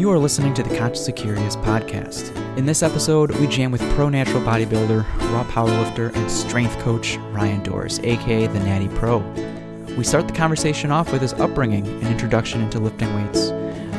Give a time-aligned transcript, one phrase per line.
[0.00, 2.34] You are listening to the Consciously Curious podcast.
[2.56, 7.62] In this episode, we jam with pro natural bodybuilder, raw powerlifter, and strength coach Ryan
[7.62, 9.18] Doris, aka the Natty Pro.
[9.98, 13.50] We start the conversation off with his upbringing and introduction into lifting weights.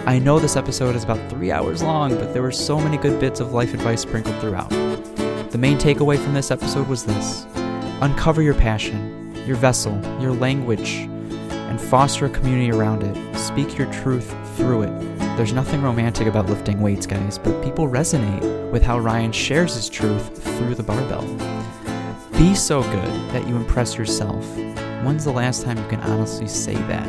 [0.08, 3.20] I know this episode is about three hours long, but there were so many good
[3.20, 4.72] bits of life advice sprinkled throughout.
[5.52, 7.46] The main takeaway from this episode was this
[8.02, 10.96] uncover your passion, your vessel, your language,
[11.52, 13.38] and foster a community around it.
[13.38, 15.21] Speak your truth through it.
[15.38, 19.90] There's nothing romantic about lifting weights, guys, but people resonate with how Ryan shares his
[19.90, 21.26] truth through the barbell.
[22.34, 24.46] Be so good that you impress yourself.
[25.04, 27.08] When's the last time you can honestly say that?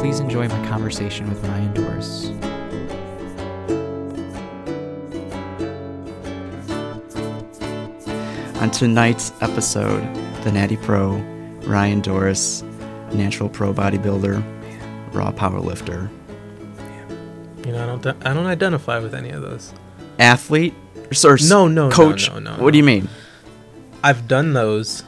[0.00, 2.26] Please enjoy my conversation with Ryan Doris.
[8.60, 10.02] On tonight's episode,
[10.44, 11.16] the Natty Pro,
[11.66, 12.62] Ryan Doris,
[13.12, 14.42] natural pro bodybuilder,
[15.12, 16.08] raw powerlifter,
[17.66, 18.26] You know, I don't.
[18.26, 19.74] I don't identify with any of those.
[20.20, 20.72] athlete,
[21.24, 22.30] or No, no, no, coach.
[22.30, 23.08] no, no, what do you mean?
[24.04, 25.02] I've done those,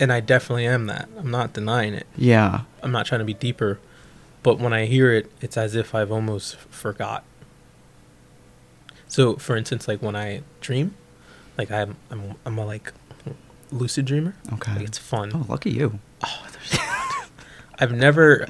[0.00, 1.08] and I definitely am that.
[1.16, 2.06] I'm not denying it.
[2.16, 3.78] Yeah, I'm not trying to be deeper,
[4.42, 7.22] but when I hear it, it's as if I've almost forgot.
[9.06, 10.94] So, for instance, like when I dream,
[11.56, 12.92] like I'm, I'm, I'm a like
[13.70, 14.34] lucid dreamer.
[14.54, 14.74] okay.
[14.74, 15.30] Like it's fun.
[15.32, 16.00] Oh, lucky you.
[16.24, 16.80] Oh, there's
[17.78, 18.48] I've never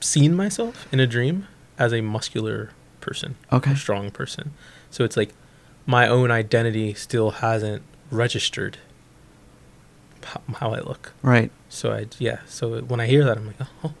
[0.00, 1.46] seen myself in a dream
[1.82, 3.72] as a muscular person, Okay.
[3.72, 4.52] a strong person.
[4.90, 5.30] So it's like
[5.86, 8.78] my own identity still hasn't registered
[10.24, 11.12] how, how I look.
[11.22, 11.50] Right.
[11.68, 12.38] So I yeah.
[12.46, 13.94] So when I hear that, I'm like, oh,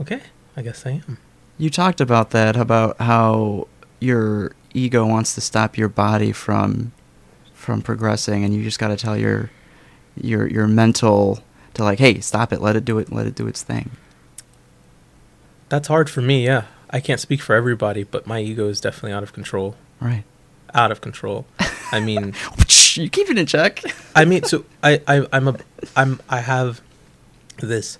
[0.00, 0.20] okay.
[0.56, 1.18] I guess I am.
[1.58, 3.68] You talked about that about how
[4.00, 6.92] your ego wants to stop your body from
[7.54, 9.50] from progressing, and you just got to tell your
[10.20, 11.40] your your mental
[11.74, 13.90] to like, hey, stop it, let it do it, let it do its thing.
[15.68, 16.44] That's hard for me.
[16.44, 19.76] Yeah, I can't speak for everybody, but my ego is definitely out of control.
[20.00, 20.24] Right.
[20.74, 21.46] Out of control.
[21.92, 22.34] I mean.
[22.96, 23.82] You keep it in check.
[24.14, 25.56] I mean, so I, I I'm a
[25.94, 26.80] I'm I have
[27.58, 27.98] this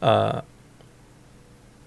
[0.00, 0.40] uh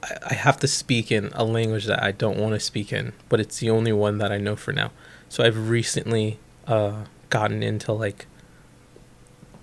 [0.04, 3.14] I, I have to speak in a language that I don't want to speak in,
[3.28, 4.92] but it's the only one that I know for now.
[5.30, 6.38] So I've recently
[6.68, 8.28] uh gotten into like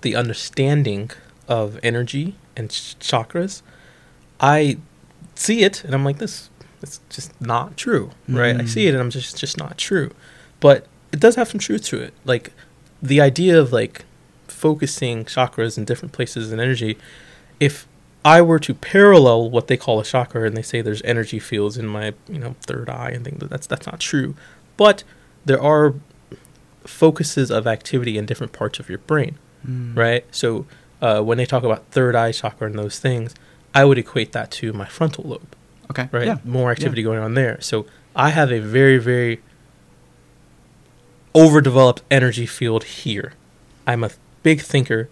[0.01, 1.11] the understanding
[1.47, 3.61] of energy and ch- chakras.
[4.41, 4.79] I
[5.35, 6.49] see it and I'm like this
[6.83, 8.55] it's just not true, right?
[8.55, 8.67] I Mm.
[8.67, 10.11] see it and I'm just just not true.
[10.59, 12.13] But it does have some truth to it.
[12.25, 12.53] Like
[13.03, 14.05] the idea of like
[14.47, 16.97] focusing chakras in different places and energy,
[17.59, 17.87] if
[18.25, 21.77] I were to parallel what they call a chakra and they say there's energy fields
[21.77, 24.35] in my, you know, third eye and things that's that's not true.
[24.77, 25.03] But
[25.45, 25.93] there are
[26.85, 29.37] focuses of activity in different parts of your brain,
[29.67, 29.95] Mm.
[29.95, 30.25] right?
[30.31, 30.65] So
[31.01, 33.35] uh, when they talk about third eye chakra and those things,
[33.73, 35.55] I would equate that to my frontal lobe
[35.89, 36.07] Okay.
[36.11, 36.25] right?
[36.27, 36.37] Yeah.
[36.45, 37.59] More activity going on there.
[37.61, 39.41] So I have a very, very
[41.35, 43.33] overdeveloped energy field here.
[43.87, 44.11] I'm a
[44.43, 45.09] big thinker.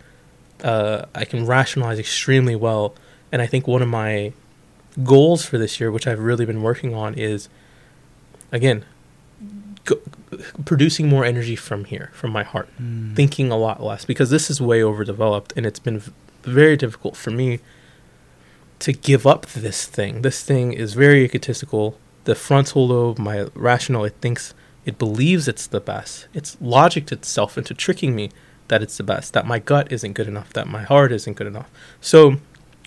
[0.64, 2.94] Uh, I can rationalize extremely well.
[3.32, 4.34] And I think one of my
[5.04, 7.48] goals for this year, which I've really been working on, is
[8.52, 8.84] again,
[9.86, 9.96] go,
[10.66, 13.16] producing more energy from here, from my heart Mm.
[13.16, 16.12] thinking a lot less because this is way overdeveloped and it's been v-
[16.44, 17.60] very difficult for me
[18.80, 20.22] to give up this thing.
[20.22, 21.98] This thing is very egotistical.
[22.24, 24.54] The frontal lobe, my rational, it thinks
[24.86, 26.28] it believes it's the best.
[26.34, 28.32] It's logicked itself into tricking me
[28.70, 31.48] that it's the best, that my gut isn't good enough, that my heart isn't good
[31.48, 31.70] enough.
[32.02, 32.38] So,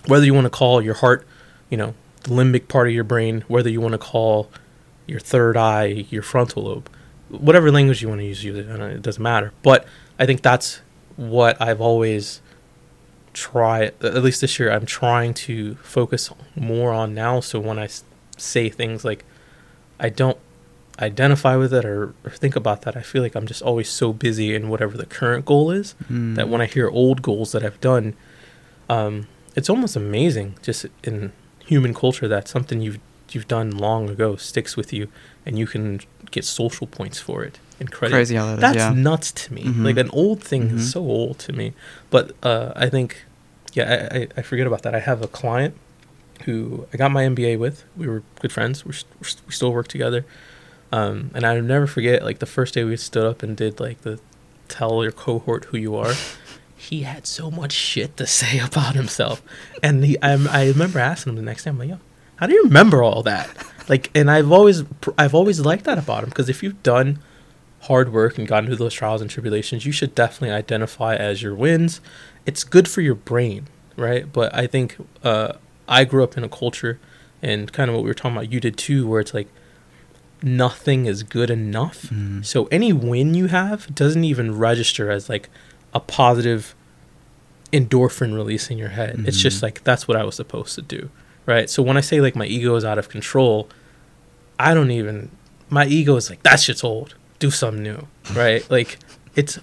[0.07, 1.27] whether you want to call your heart,
[1.71, 4.51] you know, the limbic part of your brain, whether you want to call
[5.07, 6.89] your third eye your frontal lobe,
[7.29, 8.69] whatever language you want to use, use it.
[8.69, 9.53] It doesn't matter.
[9.63, 9.87] But
[10.19, 10.81] I think that's
[11.17, 12.41] what I've always
[13.33, 13.93] tried.
[14.03, 17.41] At least this year, I'm trying to focus more on now.
[17.41, 17.89] So when i
[18.39, 19.25] say things like,
[20.01, 20.39] I don't
[21.01, 24.13] identify with it or, or think about that, I feel like I'm just always so
[24.13, 26.35] busy in whatever the current goal is Mm.
[26.37, 28.15] that when I hear old goals that I've done,
[28.89, 31.33] um, it's almost amazing just in
[31.67, 32.99] human culture that something you've
[33.31, 35.09] you've done long ago sticks with you,
[35.47, 38.13] and you can get social points for it and credit.
[38.15, 38.93] Crazy how that is, That's yeah.
[38.93, 39.63] nuts to me.
[39.65, 39.85] Mhm.
[39.85, 40.77] Like an old thing Mhm.
[40.77, 41.73] is so old to me.
[42.11, 43.25] But uh, I think,
[43.73, 44.95] yeah, I, I, I forget about that.
[44.95, 45.77] I have a client
[46.45, 47.85] who I got my MBA with.
[47.97, 48.85] We were good friends.
[48.85, 48.95] We're,
[49.47, 50.25] we still work together.
[50.91, 54.03] Um, and I'll never forget, like the first day we stood up and did like
[54.03, 54.21] the
[54.69, 56.13] tell your cohort who you are.
[56.77, 59.43] he had so much shit to say about himself,
[59.83, 61.71] and he, I, I remember asking him the next day.
[61.71, 61.99] I'm like, yo,
[62.37, 63.49] how do you remember all that?
[63.89, 64.85] Like, and I've always,
[65.17, 67.19] I've always liked that about him because if you've done
[67.83, 71.55] hard work and gotten through those trials and tribulations, you should definitely identify as your
[71.55, 72.01] wins.
[72.47, 74.31] It's good for your brain, right?
[74.33, 75.55] But I think uh,
[75.89, 76.99] I grew up in a culture,
[77.43, 79.49] and kind of what we were talking about, you did too, where it's like
[80.43, 82.03] nothing is good enough.
[82.11, 82.45] Mhm.
[82.45, 85.49] So any win you have doesn't even register as like
[85.95, 86.75] a positive
[87.73, 89.25] endorphin release in your head.
[89.27, 89.63] It's just Mhm.
[89.63, 91.11] like that's what I was supposed to do,
[91.47, 91.71] right?
[91.71, 93.69] So when I say like my ego is out of control,
[94.59, 95.31] I don't even
[95.71, 97.15] my ego is like that shit's old.
[97.39, 98.69] Do something new, right?
[98.71, 98.99] like
[99.35, 99.59] it's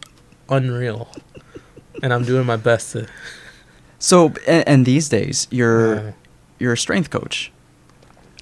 [0.50, 1.10] unreal,
[2.04, 3.08] and I'm doing my best to.
[4.00, 6.12] So, and, and these days, you're uh,
[6.60, 7.52] you're a strength coach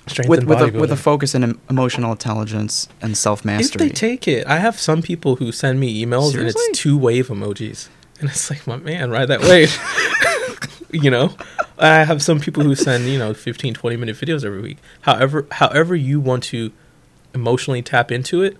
[0.10, 3.88] strength with and with a, with a focus in emotional intelligence and self If mastery.
[3.88, 7.28] they take it, I have some people who send me emails and it's two wave
[7.28, 7.90] emojis,
[8.20, 9.78] and it's like, my man, ride that wave.
[10.92, 11.36] you know,
[11.78, 14.78] I have some people who send you know 15, 20 minute videos every week.
[15.02, 16.72] However, however you want to
[17.34, 18.58] emotionally tap into it.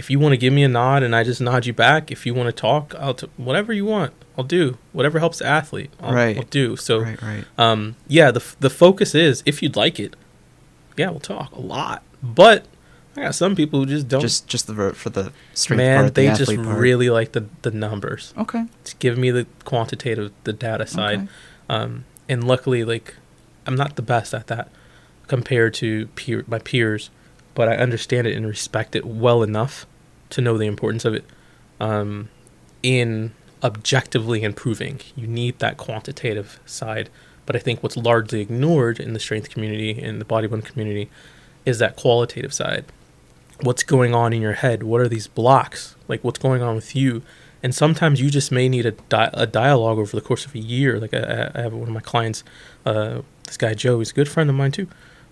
[0.00, 2.24] If you want to give me a nod and I just nod you back, if
[2.24, 4.78] you want to talk, I'll t- whatever you want, I'll do.
[4.92, 6.38] Whatever helps the athlete, I'll, Right.
[6.38, 6.74] I'll do.
[6.76, 7.44] So, right, right.
[7.58, 10.16] um, yeah, the f- the focus is if you'd like it,
[10.96, 12.02] yeah, we'll talk a lot.
[12.22, 12.64] But
[13.14, 14.22] I got some people who just don't.
[14.22, 16.78] Just just the for the strength Man, part, the they just part.
[16.78, 18.32] really like the the numbers.
[18.38, 18.64] okay.
[18.84, 21.28] Just give me the quantitative, the data side, Okay.
[21.68, 23.16] um, and luckily, like
[23.66, 24.70] I'm not the best at that
[25.26, 27.10] compared to peer my peers,
[27.54, 29.84] but I understand it and respect it well enough
[30.30, 31.24] to know the importance of it.
[31.78, 32.28] Um,
[32.82, 33.32] in
[33.62, 37.10] objectively improving, you need that quantitative side.
[37.46, 41.10] But I think what's largely ignored in the strength community and the bodybuilding community
[41.66, 42.84] is that qualitative side.
[43.62, 44.82] What's going on in your head?
[44.82, 45.96] What are these blocks?
[46.08, 47.22] Like what's going on with you?
[47.62, 50.58] And sometimes you just may need a, di- a dialogue over the course of a
[50.58, 50.98] year.
[50.98, 52.42] Like I, I have one of my clients,
[52.86, 54.88] uh, this guy Joe, he's a good friend of mine too.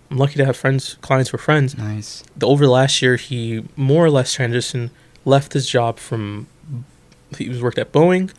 [0.09, 1.77] I'm lucky to have friends, clients for friends.
[1.77, 2.23] Nice.
[2.35, 4.89] the over the last year he more or less transitioned
[5.25, 6.47] left his job from
[7.37, 8.31] he was worked at boeing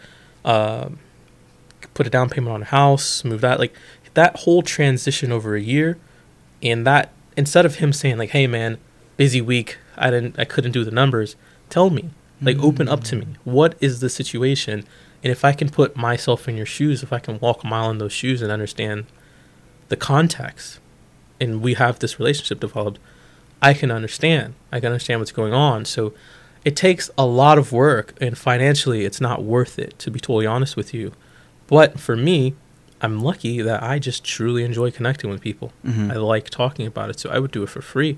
[0.44, 0.88] uh,
[1.94, 3.74] put a down payment on a house moved out like
[4.14, 5.96] that whole transition over a year
[6.62, 8.78] and that instead of him saying like hey man
[9.16, 11.36] busy week i didn't i couldn't do the numbers
[11.68, 12.10] tell me
[12.42, 13.26] like open up to me.
[13.44, 14.84] What is the situation?
[15.22, 17.90] And if i can put myself in your shoes if i can walk a mile
[17.90, 19.04] in those shoes and understand
[19.88, 20.80] the context
[21.40, 22.98] and we have this relationship developed
[23.62, 24.54] I can understand.
[24.72, 25.84] I can understand what's going on.
[25.84, 26.14] So
[26.64, 30.46] it takes a lot of work, and financially, it's not worth it, to be totally
[30.46, 31.12] honest with you.
[31.66, 32.54] But for me,
[33.02, 35.72] I'm lucky that I just truly enjoy connecting with people.
[35.86, 36.10] Mhm.
[36.10, 38.16] I like talking about it, so I would do it for free.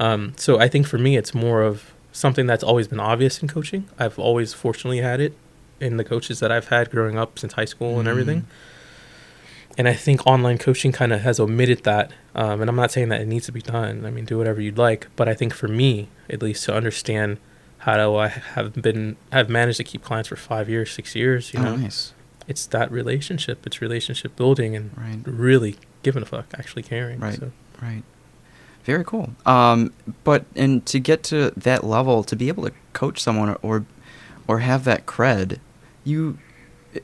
[0.00, 3.48] Um, so I think for me, it's more of something that's always been obvious in
[3.48, 3.84] coaching.
[3.98, 5.34] I've always fortunately had it
[5.80, 8.10] in the coaches that I've had growing up since high school and Mhm.
[8.10, 8.46] everything.
[9.76, 12.12] And I think online coaching kind of has omitted that.
[12.34, 14.06] Um, and I'm not saying that it needs to be done.
[14.06, 15.08] I mean, do whatever you'd like.
[15.16, 17.38] But I think for me, at least, to understand
[17.78, 21.52] how do I have been have managed to keep clients for five years, six years,
[21.52, 22.14] you oh, know, nice.
[22.48, 23.66] it's that relationship.
[23.66, 25.18] It's relationship building and Right.
[25.26, 27.20] really giving a fuck, actually caring.
[27.20, 27.38] Right.
[27.38, 27.52] So.
[27.82, 28.02] Right.
[28.84, 29.30] Very cool.
[29.44, 29.92] Um,
[30.24, 33.84] but and to get to that level, to be able to coach someone or
[34.46, 35.58] or have that cred,
[36.04, 36.38] you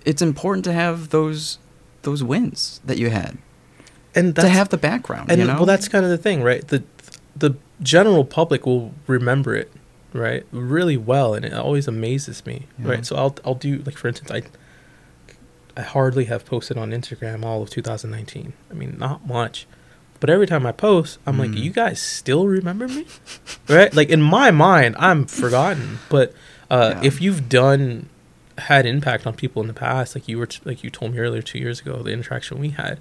[0.05, 1.59] it's important to have those
[2.03, 3.39] those wins that you had.
[4.15, 5.55] And to have the background, and you know.
[5.55, 6.67] well, that's kind of the thing, right?
[6.67, 6.83] The
[7.37, 9.71] the general public will remember it,
[10.13, 12.89] right, really well, and it always amazes me, Yeah.
[12.89, 13.07] right?
[13.07, 14.43] So I'll I'll do like for instance, I
[15.77, 18.53] I hardly have posted on Instagram all of 2019.
[18.71, 19.67] I mean, not much.
[20.19, 21.63] But every time I post, I'm like, Mm.
[21.63, 23.07] you guys still remember me?
[23.69, 23.95] right?
[23.95, 26.01] Like in my mind, I'm forgotten.
[26.09, 26.35] But
[26.69, 27.07] uh, Yeah.
[27.07, 28.09] if you've done
[28.61, 31.19] had impact on people in the past, like you were t- like you told me
[31.19, 33.01] earlier two years ago, the interaction we had,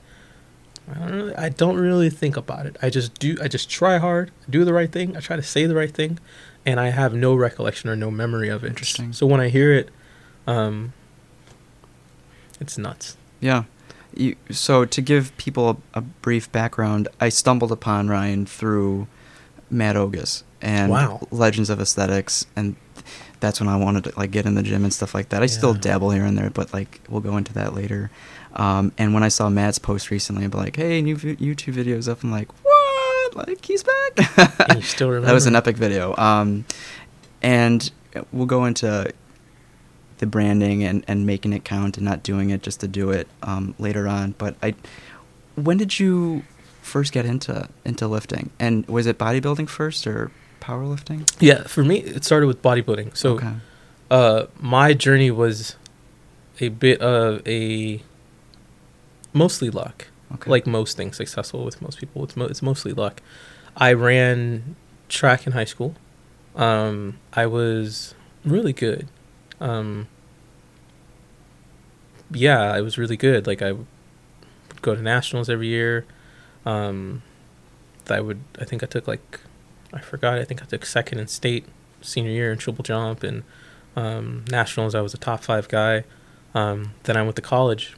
[0.89, 2.77] I don't really I don't really think about it.
[2.81, 5.65] I just do I just try hard, do the right thing, I try to say
[5.65, 6.19] the right thing,
[6.65, 8.67] and I have no recollection or no memory of it.
[8.67, 9.13] Interesting.
[9.13, 9.89] So when I hear it,
[10.47, 10.93] um
[12.59, 13.15] it's nuts.
[13.39, 13.63] Yeah.
[14.13, 19.07] You, so to give people a, a brief background, I stumbled upon Ryan through
[19.69, 21.27] Matt Ogus and Wow.
[21.31, 22.75] Legends of Aesthetics, and
[23.39, 25.41] that's when I wanted to like get in the gym and stuff like that.
[25.41, 28.11] I still dabble here and there, but like we'll go into that later.
[28.55, 32.09] Um, and when I saw Matt's post recently, I'm like, "Hey, new vi- YouTube videos
[32.09, 33.35] up!" I'm like, "What?
[33.35, 36.15] Like he's back?" You still remember that was an epic video.
[36.17, 36.65] Um,
[37.41, 37.89] and
[38.31, 39.13] we'll go into
[40.17, 43.27] the branding and, and making it count and not doing it just to do it
[43.43, 44.35] um, later on.
[44.37, 44.75] But I,
[45.55, 46.43] when did you
[46.81, 48.49] first get into into lifting?
[48.59, 50.31] And was it bodybuilding first or
[50.69, 51.21] powerlifting?
[51.39, 53.17] Yeah, for me it started with bodybuilding.
[53.17, 53.53] So okay.
[54.11, 55.75] uh my journey was
[56.59, 58.01] a bit of a
[59.33, 60.07] mostly luck.
[60.33, 60.49] okay.
[60.49, 63.21] like most things successful with most people it's, mo- it's mostly luck
[63.77, 64.75] i ran
[65.07, 65.95] track in high school
[66.55, 68.13] um, i was
[68.45, 69.07] really good
[69.59, 70.07] um,
[72.31, 73.87] yeah i was really good like i would
[74.81, 76.05] go to nationals every year
[76.65, 77.21] um,
[78.09, 79.39] i would i think i took like
[79.93, 80.37] I forgot.
[80.37, 81.65] I think I took second in state
[82.01, 83.43] senior year in triple jump and
[83.95, 84.95] um, nationals.
[84.95, 86.03] I was a top five guy.
[86.53, 87.95] Um, then I went to college,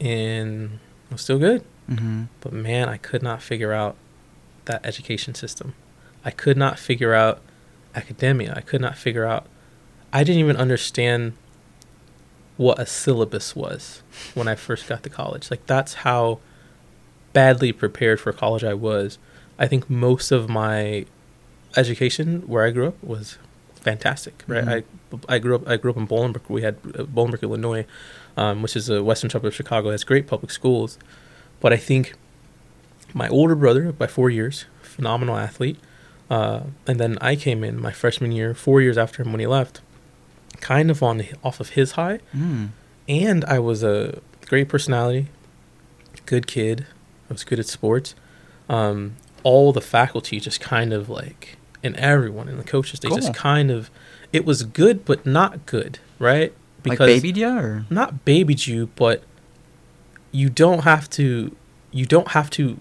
[0.00, 0.78] and
[1.10, 1.64] I was still good.
[1.90, 2.24] Mm-hmm.
[2.40, 3.96] But man, I could not figure out
[4.64, 5.74] that education system.
[6.24, 7.40] I could not figure out
[7.94, 8.54] academia.
[8.56, 9.46] I could not figure out.
[10.12, 11.34] I didn't even understand
[12.56, 14.02] what a syllabus was
[14.34, 15.50] when I first got to college.
[15.50, 16.38] Like that's how
[17.32, 19.18] badly prepared for college I was.
[19.58, 21.06] I think most of my
[21.76, 23.38] education where I grew up was
[23.74, 24.42] fantastic.
[24.46, 24.84] Right, Mhm.
[25.28, 26.48] I I grew up I grew up in Bolingbrook.
[26.48, 27.84] We had uh, Bolingbrook, Illinois,
[28.36, 29.90] um, which is a western suburb of Chicago.
[29.90, 30.98] Has great public schools,
[31.60, 32.14] but I think
[33.14, 35.78] my older brother by four years, phenomenal athlete,
[36.30, 39.46] uh, and then I came in my freshman year, four years after him when he
[39.46, 39.80] left,
[40.60, 42.68] kind of on off of his high, Mm.
[43.08, 45.26] and I was a great personality,
[46.26, 46.86] good kid.
[47.28, 48.14] I was good at sports.
[48.68, 53.18] Um, all the faculty just kind of like, and everyone and the coaches, they Cool.
[53.18, 53.90] just kind of,
[54.32, 56.52] it was good but not good, right?
[56.84, 59.22] like babied ya or not babied you, but
[60.32, 61.54] you don't have to.
[61.92, 62.78] You don't have to.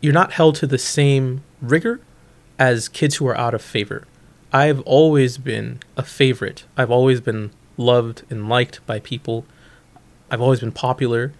[0.00, 2.00] You're not held to the same rigor
[2.58, 4.04] as kids who are out of favor.
[4.52, 6.64] I've always been a favorite.
[6.76, 9.44] I've always been loved and liked by people.
[10.30, 11.32] I've always been popular,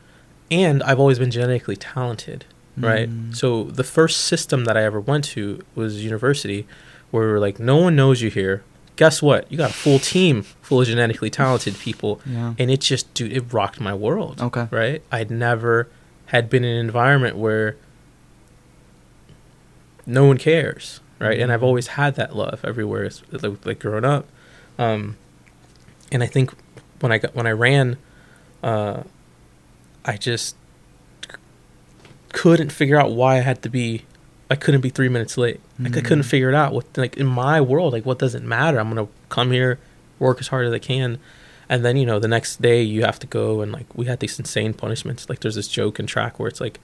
[0.50, 2.44] and I've always been genetically talented.
[2.82, 3.08] Right.
[3.08, 3.34] Mm.
[3.36, 6.66] So the first system that I ever went to was university,
[7.10, 8.62] where we were like, no one knows you here.
[8.96, 9.50] Guess what?
[9.50, 13.32] You got a full team full of genetically talented people yeah and it just dude
[13.32, 14.68] it rocked my world Okay.
[14.70, 15.88] right i'd never
[16.26, 17.74] had been in an environment where
[20.06, 24.26] no one cares right and i've always had that love everywhere like, like growing up
[24.78, 25.16] um
[26.12, 26.52] and i think
[27.00, 27.96] when i got when i ran
[28.62, 29.02] uh
[30.04, 30.54] i just
[32.32, 34.04] couldn't figure out why i had to be
[34.50, 35.60] i couldn't be three minutes late.
[35.78, 36.30] Like i couldn't Mm.
[36.30, 38.78] figure it out what like in my world like what does it matter?
[38.80, 39.78] I'm gonna come here
[40.18, 41.18] work as hard as i can.
[41.68, 44.18] And then you know the next day you have to go and like we had
[44.20, 45.28] these insane punishments.
[45.28, 46.80] Like there's this joke in track where it's like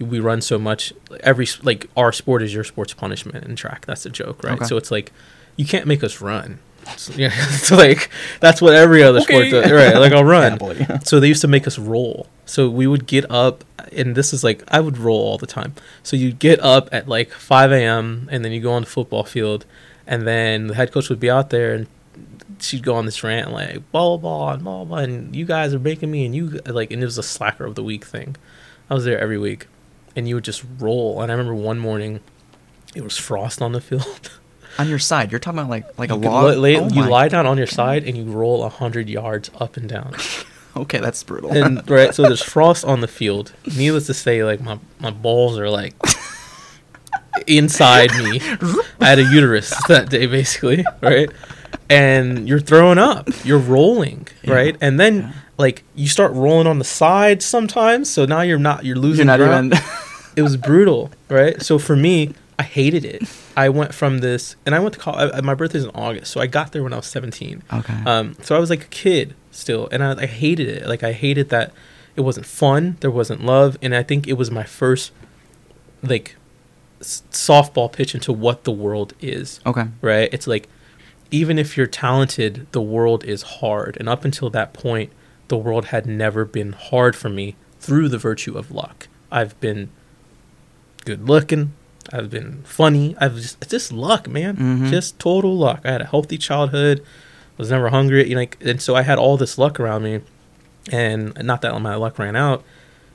[0.00, 3.86] we run so much every like our sport is your sport's punishment in track.
[3.86, 4.54] That's a joke right?
[4.56, 4.64] Okay.
[4.66, 5.12] so it's like
[5.56, 6.58] you can't make us run.
[6.96, 9.70] So, yeah it's like that's what every other sport does.
[9.70, 10.58] Right like i'll run.
[11.04, 12.26] So they used to make us roll.
[12.46, 13.64] So we would get up,
[13.96, 15.74] and this is like I would roll all the time.
[16.02, 18.28] So you'd get up at like 5 a.m.
[18.30, 19.64] and then you go on the football field,
[20.06, 21.86] and then the head coach would be out there, and
[22.60, 25.74] she'd go on this rant like blah blah blah and blah blah, and you guys
[25.74, 28.36] are making me, and you like, and it was a slacker of the week thing.
[28.88, 29.66] I was there every week,
[30.14, 31.20] and you would just roll.
[31.20, 32.20] And I remember one morning,
[32.94, 34.30] it was frost on the field.
[34.78, 37.28] on your side you're talking about like like a you could log Oh you lie
[37.28, 40.14] down on your side and you roll a hundred yards up and down.
[40.82, 41.50] okay that's brutal.
[41.52, 43.52] And right so there's frost on the field.
[43.76, 45.94] Needless to say like my, my balls are like
[47.46, 48.40] inside me
[49.00, 51.30] i had a uterus that day basically right?
[51.88, 53.28] And you're throwing up.
[53.44, 54.54] You're rolling Yeah.
[54.54, 54.76] right?
[54.80, 55.32] And then Yeah.
[55.58, 59.36] like you start rolling on the side sometimes so now you're not you're losing you're
[59.36, 59.72] not ground.
[59.74, 59.84] even
[60.34, 61.60] it was brutal right?
[61.62, 63.22] So for me i hated it.
[63.56, 66.46] I went from this and i went to college my birthday's in august so i
[66.46, 67.94] got there when i was 17 okay.
[68.06, 70.86] Um, so I was like a kid still, and I, I hated it.
[70.86, 71.72] Like I hated that
[72.14, 75.12] it wasn't fun, there wasn't love, and I think it was my first
[76.02, 76.36] like
[77.00, 79.60] s- softball pitch into what the world is.
[79.66, 80.28] okay Right?
[80.32, 80.68] It's like
[81.30, 85.10] even if you're talented, the world is hard, and up until that point,
[85.48, 89.08] the world had never been hard for me through the virtue of luck.
[89.30, 89.90] I've been
[91.04, 91.72] good looking.
[92.12, 93.16] I've been funny.
[93.20, 94.56] I've just it's just luck, man.
[94.56, 94.90] Mhm.
[94.90, 95.80] Just total luck.
[95.84, 97.02] I had a healthy childhood.
[97.58, 98.28] Was never hungry.
[98.28, 100.20] You know, like, and so I had all this luck around me,
[100.92, 102.62] and not that my luck ran out.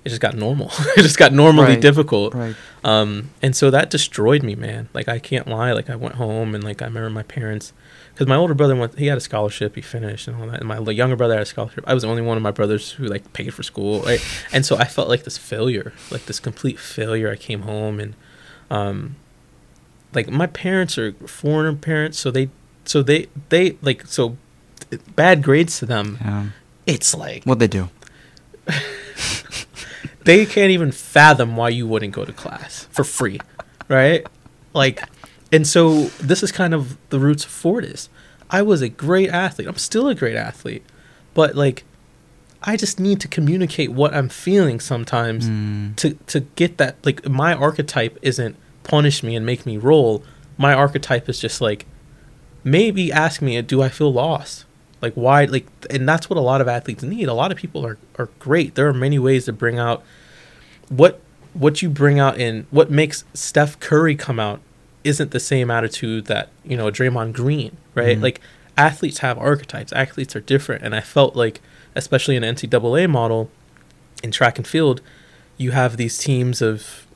[0.03, 0.71] It just got normal.
[0.97, 1.81] it just got normally Right.
[1.81, 2.33] difficult.
[2.33, 4.89] right Um, and so that destroyed me, man.
[4.93, 5.73] Like I can't lie.
[5.73, 7.71] Like I went home and like I remember my parents,
[8.11, 8.97] because my older brother went.
[8.97, 9.75] He had a scholarship.
[9.75, 10.59] He finished and all that.
[10.61, 11.83] And my younger brother had a scholarship.
[11.85, 14.01] I was the only one of my brothers who like paid for school.
[14.01, 14.25] Right?
[14.51, 17.29] and so I felt like this failure, like this complete failure.
[17.29, 18.15] I came home and,
[18.71, 19.17] um,
[20.15, 22.49] like my parents are foreigner parents, so they,
[22.91, 24.35] so they, they like so,
[25.15, 26.17] bad grades to them.
[26.21, 26.45] yeah
[26.85, 27.89] It's like what they do
[30.23, 33.39] they can't even fathom why you wouldn't go to class for free,
[33.87, 34.25] right?
[34.73, 35.01] Like,
[35.51, 38.09] and so this is kind of the roots of Fortis.
[38.49, 39.67] I was a great athlete.
[39.67, 40.83] I'm still a great athlete,
[41.33, 41.83] but like,
[42.63, 45.95] I just need to communicate what I'm feeling sometimes Mm.
[45.97, 46.97] to to get that.
[47.03, 50.23] Like, my archetype isn't punish me and make me roll.
[50.57, 51.85] My archetype is just like
[52.63, 54.65] maybe ask me, do I feel lost?
[55.01, 55.45] Like why?
[55.45, 57.27] Like, and that's what a lot of athletes need.
[57.27, 58.75] A lot of people are are great.
[58.75, 60.03] There are many ways to bring out
[60.89, 61.19] what
[61.53, 64.61] what you bring out in what makes Steph Curry come out
[65.03, 68.17] isn't the same attitude that you know Draymond Green, right?
[68.17, 68.21] Mhm.
[68.21, 68.41] Like
[68.77, 69.91] athletes have archetypes.
[69.93, 71.61] Athletes are different, and I felt like,
[71.95, 73.49] especially in NCAA model,
[74.23, 75.01] in track and field,
[75.57, 77.07] you have these teams of,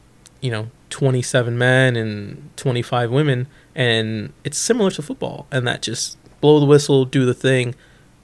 [0.41, 5.67] you know, twenty seven men and twenty five women, and it's similar to football, and
[5.67, 7.75] that just blow the whistle, do the thing,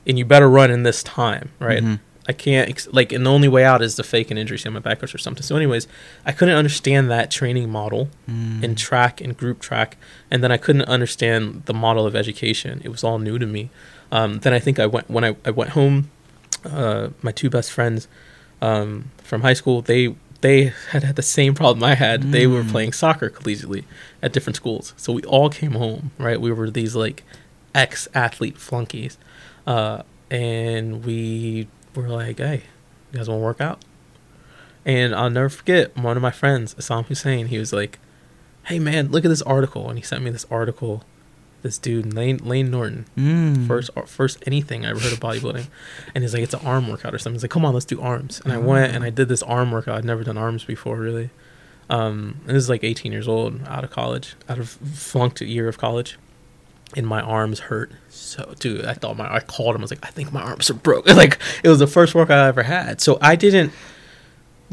[0.08, 1.84] and you better run in this time, right?
[1.84, 2.00] Mhm.
[2.30, 4.70] I can't ex- like, and the only way out is to fake an injury, see
[4.70, 5.42] on my back hurts or something.
[5.44, 5.88] So, anyways,
[6.26, 8.64] I couldn't understand that training model Mm.
[8.64, 9.98] in track and group track,
[10.30, 12.80] and then I couldn't understand the model of education.
[12.84, 13.70] It was all new to me.
[14.12, 16.10] Um, then I think I went when I, I went home.
[16.64, 18.08] Uh, my two best friends
[18.62, 22.32] um, from high school, they they had had the same problem I had.
[22.32, 22.72] They were Mm.
[22.72, 23.84] playing soccer collegiately
[24.22, 26.12] at different schools, so we all came home.
[26.18, 27.24] Right, we were these like
[27.74, 29.18] ex athlete flunkies,
[29.68, 32.64] uh, and we were like, "Hey,
[33.12, 33.84] you guys want to work out?"
[34.86, 37.48] And I'll never forget one of my friends, Assam Hussein.
[37.48, 38.00] He was like,
[38.66, 41.04] "Hey man, look at this article," and he sent me this article.
[41.64, 43.68] This dude, Layne Layne Norton, Mm.
[43.68, 45.68] first first anything I ever heard of bodybuilding,
[46.16, 47.36] and he's like, it's an arm workout or something.
[47.36, 48.42] He's like, come on, let's do arms.
[48.44, 49.96] And I went and I did this arm workout.
[50.00, 51.30] I'd never done arms before, really.
[51.90, 55.68] Um, and this is like 18 years old, out of college, out of flunked year
[55.68, 56.18] of college,
[56.96, 57.92] and my arms hurt.
[58.10, 59.82] So, dude, I thought my I called him.
[59.82, 61.16] I was like, I think my arms are broken.
[61.18, 63.02] like it was the first workout I ever had.
[63.02, 63.74] So I didn't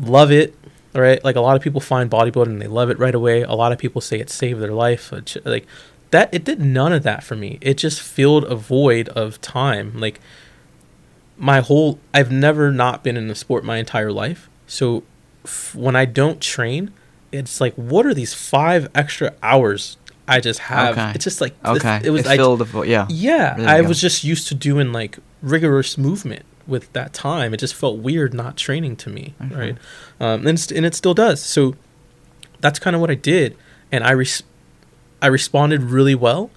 [0.01, 0.55] love it.
[0.95, 3.43] Right, like a lot of people find bodybuilding and they love it right away.
[3.43, 5.13] A lot of people say it saved their life.
[5.45, 5.67] Like
[6.11, 7.59] that, it did none of that for me.
[7.61, 10.01] It just filled a void of time.
[10.01, 10.19] Like
[11.37, 14.49] my whole, I've never not been in a sport my entire life.
[14.67, 15.05] So
[15.45, 16.93] f- when I don't train,
[17.33, 20.99] it's like, what are these five extra hours I just have?
[20.99, 21.13] Okay.
[21.15, 22.01] It's just like this- Okay.
[22.05, 23.07] It was it I, filled the yeah.
[23.09, 23.89] yeah, I go.
[23.89, 27.55] was just used to doing like rigorous movement with that time.
[27.55, 29.55] It just felt weird not training to me, Okay.
[29.55, 29.77] right?
[30.21, 31.43] Um, and, and it still does.
[31.43, 31.77] So
[32.61, 33.57] that's kind of what I did,
[33.91, 34.43] and I res-
[35.23, 36.51] I responded really well,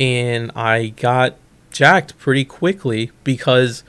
[0.00, 1.36] and I got
[1.70, 3.84] jacked pretty quickly because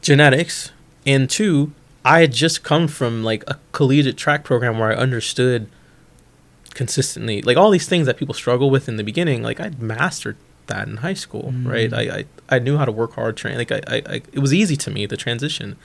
[0.00, 0.72] genetics,
[1.06, 1.72] and two,
[2.04, 5.68] I had just come from like a collegiate track program where I understood
[6.74, 10.36] consistently like all these things that people struggle with in the beginning like i'd mastered
[10.68, 11.66] that in high school Mm.
[11.70, 14.38] right I, I i knew how to work hard train like I, I i it
[14.38, 15.76] was easy to me the transition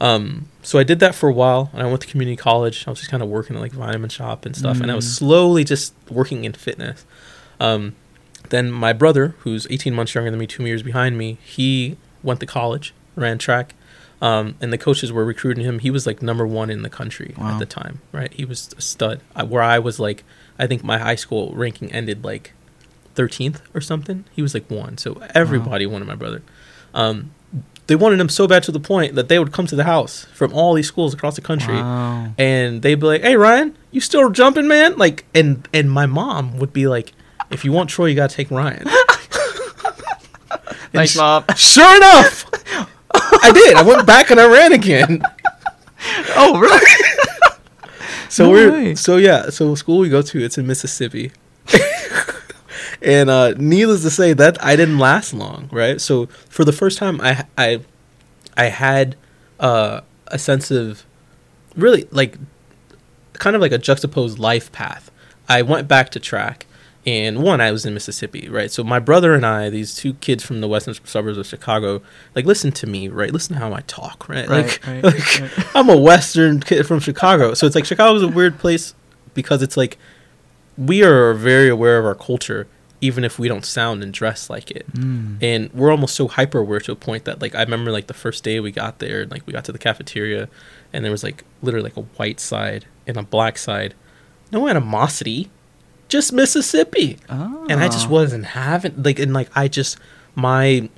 [0.00, 2.90] um so i did that for a while and i went to community college i
[2.90, 5.18] was just kind of working at like vitamin shop and stuff and i was Mm.
[5.18, 7.04] slowly just working in fitness
[7.58, 7.96] um
[8.50, 12.38] then my brother who's 18 months younger than me two years behind me he went
[12.38, 13.74] to college ran track
[14.20, 15.78] um, and the coaches were recruiting him.
[15.78, 17.52] He was like number one in the country Wow.
[17.54, 18.32] at the time, right?
[18.32, 19.20] He was a stud.
[19.34, 20.24] I, where I was like,
[20.58, 22.52] I think my high school ranking ended like
[23.16, 24.24] 13th or something.
[24.32, 24.98] He was like one.
[24.98, 26.42] So everybody wanted my brother.
[26.94, 27.30] Um,
[27.86, 30.24] they wanted him so bad to the point that they would come to the house
[30.34, 32.32] from all these schools across the country Wow.
[32.38, 36.58] and they'd be like, "Hey Ryan, you still jumping, man?" Like, and and my mom
[36.58, 37.12] would be like,
[37.50, 38.84] "If you want Troy, you gotta take Ryan."
[40.92, 41.44] Thanks, Nice mom.
[41.56, 42.44] Sure enough,
[43.14, 43.76] I did.
[43.76, 45.22] I went back and I ran again.
[46.36, 46.80] oh, really?
[48.28, 48.94] So No we're way.
[48.94, 49.50] so yeah.
[49.50, 51.32] So school we go to, it's in Mississippi.
[53.02, 56.00] and uh, needless to say, that I didn't last long, right?
[56.00, 57.80] So for the first time, I I
[58.56, 59.16] I had
[59.58, 61.04] uh, a sense of
[61.74, 62.38] really like
[63.32, 65.10] kind of like a juxtaposed life path.
[65.48, 66.66] I went back to track,
[67.06, 68.70] and one, I was in Mississippi, right?
[68.70, 72.02] So my brother and I, these two kids from the western suburbs of Chicago,
[72.34, 73.32] like listen to me, right?
[73.32, 74.46] Listen to how I talk, right?
[74.48, 75.66] Right, like, right, like right.
[75.74, 78.94] I'm a western kid from Chicago, so it's like Chicago's a weird place
[79.34, 79.96] because it's like
[80.76, 82.66] we are very aware of our culture,
[83.00, 85.38] even if we don't sound and dress like it Mm.
[85.42, 88.14] and we're almost so hyper aware to a point that like I remember like the
[88.14, 90.48] first day we got there, like we got to the cafeteria,
[90.92, 93.94] and there was like literally like a white side and a black side,
[94.52, 95.50] no animosity,
[96.10, 97.66] just Mississippi, Oh.
[97.70, 99.98] and I just wasn't having like and like I just
[100.34, 100.90] my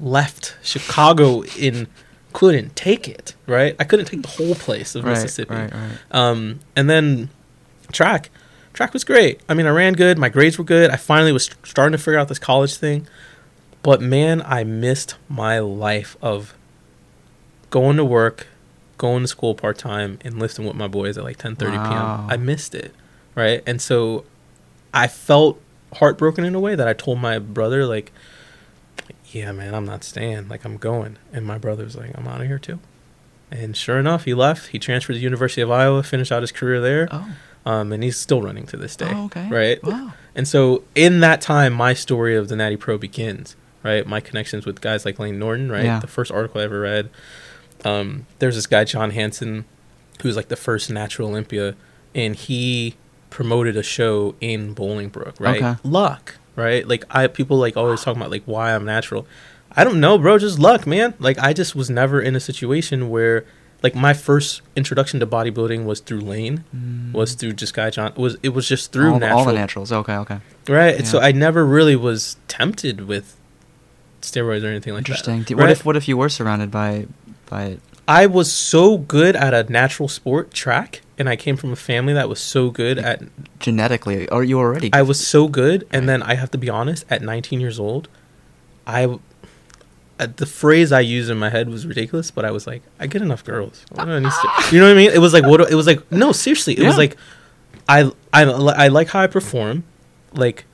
[0.00, 1.86] left Chicago in
[2.32, 3.74] couldn't take it right.
[3.78, 5.54] I couldn't take the whole place of right, Mississippi.
[5.54, 5.98] Right, right.
[6.10, 7.30] Um, and then
[7.92, 8.30] track,
[8.74, 9.40] track was great.
[9.48, 10.18] I mean, I ran good.
[10.18, 10.90] My grades were good.
[10.90, 13.06] I finally was st- starting to figure out this college thing.
[13.82, 16.54] But man, I missed my life of
[17.70, 18.46] going to work,
[18.98, 21.88] going to school part time, and lifting with my boys at like ten thirty Wow.
[22.26, 22.30] p.m.
[22.30, 22.94] I missed it,
[23.34, 23.62] right?
[23.66, 24.24] And so
[24.94, 25.60] I felt
[25.94, 28.12] heartbroken in a way that I told my brother like,
[29.30, 30.48] "Yeah, man, I'm not staying.
[30.48, 32.78] Like, I'm going." And my brother was like, "I'm out of here too."
[33.50, 34.68] And sure enough, he left.
[34.68, 37.26] He transferred to the University of Iowa, finished out his career there, Oh.
[37.64, 39.10] um, and he's still running to this day.
[39.14, 39.48] Oh, okay.
[39.48, 39.82] Right.
[39.82, 40.12] Wow.
[40.34, 43.56] And so in that time, my story of the Natty Pro begins.
[43.82, 44.06] Right.
[44.06, 45.70] My connections with guys like Layne Norton.
[45.72, 45.84] Right.
[45.84, 45.98] Yeah.
[46.00, 47.08] The first article I ever read.
[47.84, 49.64] Um, there's this guy John Hansen,
[50.22, 51.74] who's like the first natural Olympia,
[52.14, 52.96] and he
[53.30, 55.62] promoted a show in Bolingbrook, right?
[55.62, 55.76] Okay.
[55.82, 56.86] Luck, right?
[56.86, 59.26] Like I people like always talking about like why I'm natural.
[59.72, 60.38] I don't know, bro.
[60.38, 61.14] Just luck, man.
[61.18, 63.44] Like I just was never in a situation where
[63.82, 66.64] like my first introduction to bodybuilding was through Layne,
[67.12, 68.12] was through just Guy John.
[68.16, 69.12] Was it was just through Mm.
[69.14, 69.92] all, natural, all the naturals.
[69.92, 70.38] Okay, okay.
[70.68, 70.96] right?
[70.96, 73.36] And So I never really was tempted with
[74.22, 75.42] steroids or anything like Interesting.
[75.44, 75.54] that.
[75.54, 75.70] What right?
[75.70, 77.06] if what if you were surrounded by
[77.48, 77.78] by?
[78.08, 82.14] I was so good at a natural sport track, and I came from a family
[82.14, 83.22] that was so good at.
[83.60, 84.88] genetically, Are you already?
[84.94, 87.04] I was so good, and then I have to be honest.
[87.10, 88.08] At 19 years old,
[88.86, 89.18] I
[90.20, 93.06] uh, the phrase I used in my head was ridiculous, but I was like, I
[93.06, 93.84] get enough girls.
[93.92, 95.10] What do I need to- you know what I mean?
[95.10, 95.58] It was like what?
[95.58, 96.78] do- It was like no, seriously.
[96.78, 97.16] It was like,
[97.88, 99.84] I I I like how I perform,
[100.32, 100.64] like,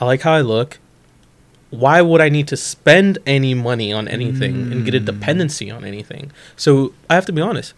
[0.00, 0.78] I like how I look.
[1.78, 5.06] Why would I need to spend any money on anything and get a Mm.
[5.06, 6.30] dependency on anything?
[6.56, 7.74] So I have to be honest.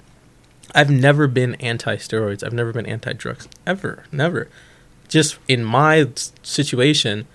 [0.74, 2.44] I've never been anti steroids.
[2.44, 3.48] I've never been anti drugs.
[3.66, 4.04] Ever.
[4.12, 4.48] Never.
[5.08, 6.06] Just in my
[6.42, 7.26] situation,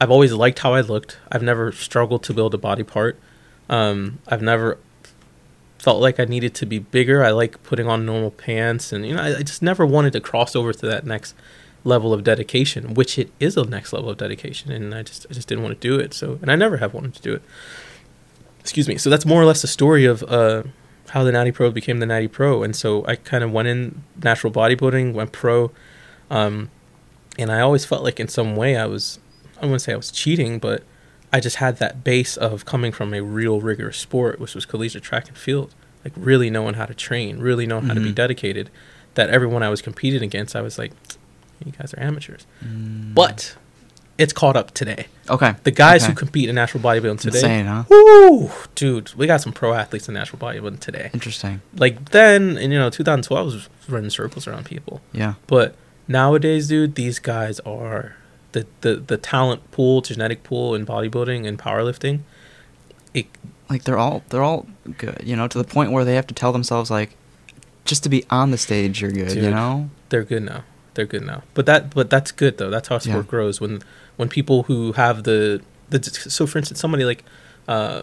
[0.00, 1.18] I've always liked how I looked.
[1.30, 3.18] I've never struggled to build a body part.
[3.68, 4.78] Um, I've never
[5.78, 7.22] felt like I needed to be bigger.
[7.24, 10.20] I like putting on normal pants, and you know, I, I just never wanted to
[10.20, 11.34] cross over to that next
[11.84, 15.34] level of dedication, which it is a next level of dedication, and I just I
[15.34, 16.12] just didn't want to do it.
[16.14, 17.42] So, and I never have wanted to do it.
[18.60, 18.98] Excuse me.
[18.98, 20.64] So that's more or less the story of uh,
[21.10, 24.02] how the Natty Pro became the Natty Pro, and so I kind of went in
[24.22, 25.70] natural bodybuilding, went pro,
[26.30, 26.70] um,
[27.38, 29.18] and I always felt like in some way I was
[29.60, 30.82] I wouldn't say I was cheating, but
[31.32, 35.02] I just had that base of coming from a real rigorous sport, which was collegiate
[35.02, 35.74] track and field.
[36.04, 38.14] Like really knowing how to train, really knowing how to be Mhm.
[38.14, 38.70] dedicated.
[39.14, 40.92] That everyone I was competing against, I was like,
[41.64, 42.46] you guys are amateurs.
[42.64, 43.14] Mm.
[43.14, 43.56] But
[44.18, 45.06] it's caught up today.
[45.30, 46.12] okay, The guys okay.
[46.12, 47.84] who compete in natural bodybuilding today, insane, huh?
[47.88, 51.10] woo, dude, we got some pro athletes in natural bodybuilding today.
[51.14, 51.60] Interesting.
[51.76, 55.00] Like then, in you know, 2012 was running circles around people.
[55.12, 55.34] Yeah.
[55.46, 55.76] But
[56.08, 58.16] nowadays, dude, these guys are
[58.52, 62.20] the the the talent pool, genetic pool in bodybuilding and powerlifting.
[63.14, 63.26] It
[63.70, 64.66] Like they're all they're all
[64.96, 67.14] good, you know, to the point where they have to tell themselves like,
[67.84, 69.90] just to be on the stage, you're good, you know.
[70.08, 70.64] they're good now.
[70.98, 71.44] They're good now.
[71.54, 72.70] But that but that's good though.
[72.70, 73.30] That's how sport Yeah.
[73.30, 73.82] grows when
[74.16, 77.22] when people who have the the so for instance somebody like
[77.68, 78.02] uh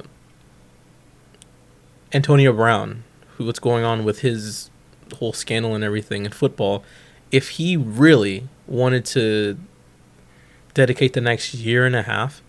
[2.14, 3.04] Antonio Brown,
[3.36, 4.70] who what's going on with his
[5.18, 6.86] whole scandal and everything in football,
[7.32, 9.58] if he really wanted to
[10.74, 12.42] dedicate the next year and a half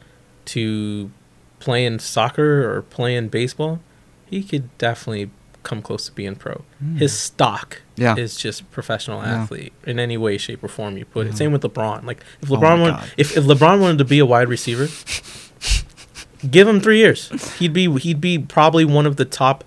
[0.44, 1.10] to
[1.58, 3.80] playing soccer or playing baseball,
[4.26, 5.28] he could definitely
[5.64, 6.62] come close to being pro.
[6.80, 6.98] Mm.
[6.98, 8.14] His stock Yeah.
[8.16, 9.42] is just professional Yeah.
[9.42, 11.32] athlete in any way, shape, or form you put it.
[11.32, 11.36] Mhm.
[11.38, 12.04] Same with LeBron.
[12.04, 14.88] Like if Oh LeBron my wanted, if, if LeBron wanted to be a wide receiver,
[16.50, 17.54] give him three years.
[17.58, 19.64] He'd be he'd be probably one of the top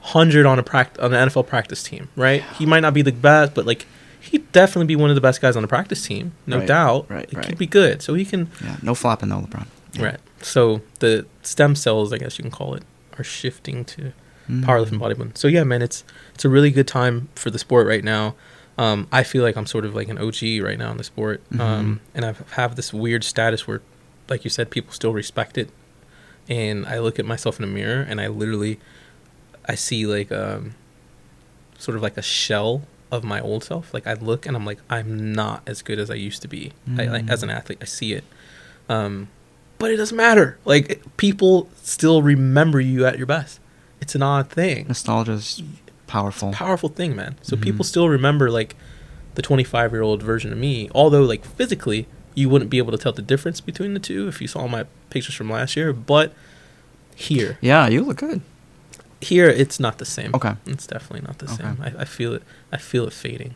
[0.00, 2.08] hundred on a pract on the NFL practice team.
[2.16, 2.42] Right?
[2.58, 3.86] He might not be the best, but like
[4.20, 7.06] he'd definitely be one of the best guys on the practice team, no Right, doubt.
[7.10, 7.58] right, He'd right.
[7.58, 8.02] be good.
[8.02, 8.76] So he can Yeah.
[8.82, 9.66] No flopping though, LeBron.
[9.94, 10.04] Yeah.
[10.04, 10.18] right.
[10.40, 12.84] So the stem cells, I guess you can call it,
[13.18, 14.12] are shifting to
[14.50, 14.64] Mm.
[14.64, 15.36] powerlifting bodybuilding.
[15.38, 18.34] So yeah, man, it's it's a really good time for the sport right now.
[18.78, 21.42] Um, I feel like I'm sort of like an OG right now in the sport,
[21.58, 21.98] um, Mhm.
[22.14, 23.82] and I have this weird status where,
[24.28, 25.68] like you said, people still respect it.
[26.48, 28.80] And I look at myself in a mirror, and I literally,
[29.68, 30.74] I see like um,
[31.78, 33.92] sort of like a shell of my old self.
[33.92, 36.72] Like I look and I'm like, I'm not as good as I used to be.
[36.98, 37.54] I, like, as an Mm.
[37.56, 38.24] athlete, I see it.
[38.88, 39.28] Um,
[39.78, 40.58] but it doesn't matter.
[40.64, 43.60] Like people still remember you at your best.
[44.02, 45.62] It's an odd thing Nostalgia's
[46.06, 46.52] powerful.
[46.52, 47.36] powerful thing, man.
[47.40, 47.62] So Mhm.
[47.62, 48.74] people still remember like
[49.36, 52.98] the 25 year old version of me, although like physically you wouldn't be able to
[52.98, 55.92] tell the difference between the two if you saw my pictures from last year.
[55.92, 56.32] But
[57.14, 58.40] here, Yeah, you look good.
[59.20, 60.34] here it's not the same.
[60.34, 60.54] Okay.
[60.66, 61.62] it's definitely not the Okay.
[61.62, 61.78] same.
[61.80, 62.42] I, I feel it.
[62.72, 63.54] I feel it fading.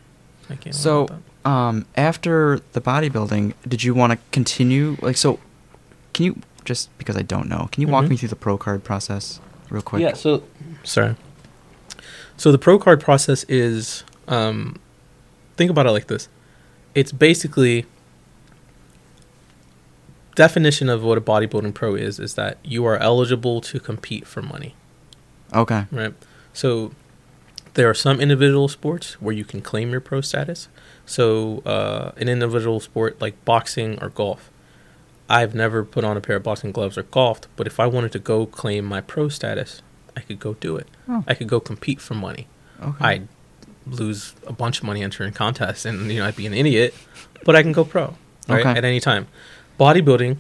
[0.49, 0.75] I can't.
[0.77, 1.09] So,
[1.45, 4.97] um, after the bodybuilding, did you want to continue?
[5.03, 5.41] Like, so,
[6.13, 8.11] can you just because I don't know, can you walk Mhm.
[8.11, 10.03] me through the pro card process real quick?
[10.03, 10.15] Yeah.
[10.15, 10.43] So
[10.85, 11.17] sorry.
[12.37, 14.79] So the pro card process is um,
[15.57, 16.29] think about it like this.
[16.95, 17.87] It's basically
[20.35, 24.43] definition of what a bodybuilding pro is is that you are eligible to compete for
[24.43, 24.75] money,
[25.55, 25.87] Okay.
[25.91, 26.13] right?
[26.53, 26.93] So
[27.75, 30.69] there are some individual sports where you can claim your pro status.
[31.07, 34.51] So uh, an individual sport like boxing or golf.
[35.29, 38.13] I've never put on a pair of boxing gloves or golfed, but if I wanted
[38.13, 39.83] to go claim my pro status,
[40.17, 40.87] I could go do it.
[41.09, 42.47] Oh, I could go compete for money.
[42.83, 43.05] okay.
[43.05, 43.29] I'd
[43.87, 46.95] lose a bunch of money entering contests, and you know I'd be an idiot,
[47.45, 48.15] but I can go pro
[48.49, 48.71] right Okay.
[48.79, 49.27] at any time.
[49.79, 50.39] Bodybuilding,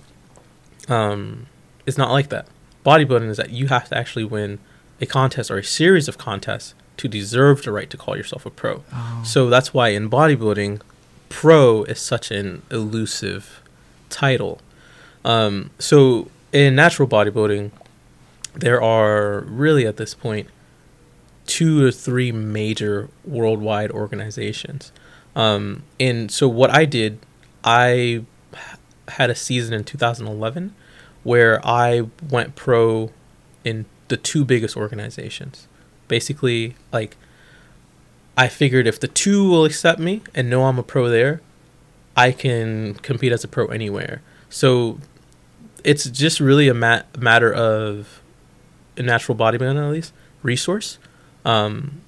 [0.88, 1.46] um,
[1.84, 2.46] is not like that.
[2.84, 4.58] Bodybuilding is that you have to actually win
[5.00, 8.50] a contest or a series of contests to deserve the right to call yourself a
[8.50, 8.82] pro.
[8.92, 9.22] Oh.
[9.26, 10.80] So that's why in bodybuilding,
[11.28, 13.60] pro is such an elusive
[14.08, 14.60] title.
[15.26, 17.72] Um, so in natural bodybuilding,
[18.54, 20.48] there are really at this point
[21.46, 24.92] two or three major worldwide organizations.
[25.34, 27.18] Um, and so what I did,
[27.64, 28.24] I
[29.08, 30.74] had a season in 2011
[31.24, 33.10] where I went pro
[33.64, 35.66] in the two biggest organizations.
[36.06, 37.16] Basically, like
[38.36, 41.40] I figured if the two will accept me and know I'm a pro there,
[42.16, 44.22] I can compete as a pro anywhere.
[44.48, 44.98] So
[45.86, 48.20] it's just really a mat- matter of
[48.96, 50.98] a natural bodybuilding at least resource.
[51.44, 52.00] Um,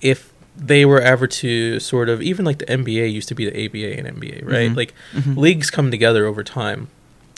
[0.00, 3.56] if they were ever to sort of even like the NBA used to be the
[3.64, 4.70] ABA and NBA, right?
[4.70, 4.76] Mhm.
[4.76, 5.36] Like Mhm.
[5.36, 6.88] leagues come together over time,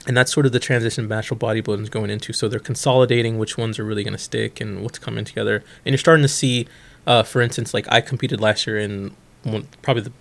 [0.06, 2.32] and that's sort of the transition natural bodybuilding is going into.
[2.34, 5.92] So they're consolidating which ones are really going to stick and what's coming together, and
[5.92, 6.66] you're starting to see,
[7.06, 9.12] uh, for instance, like I competed last year in
[9.44, 10.12] one, probably the,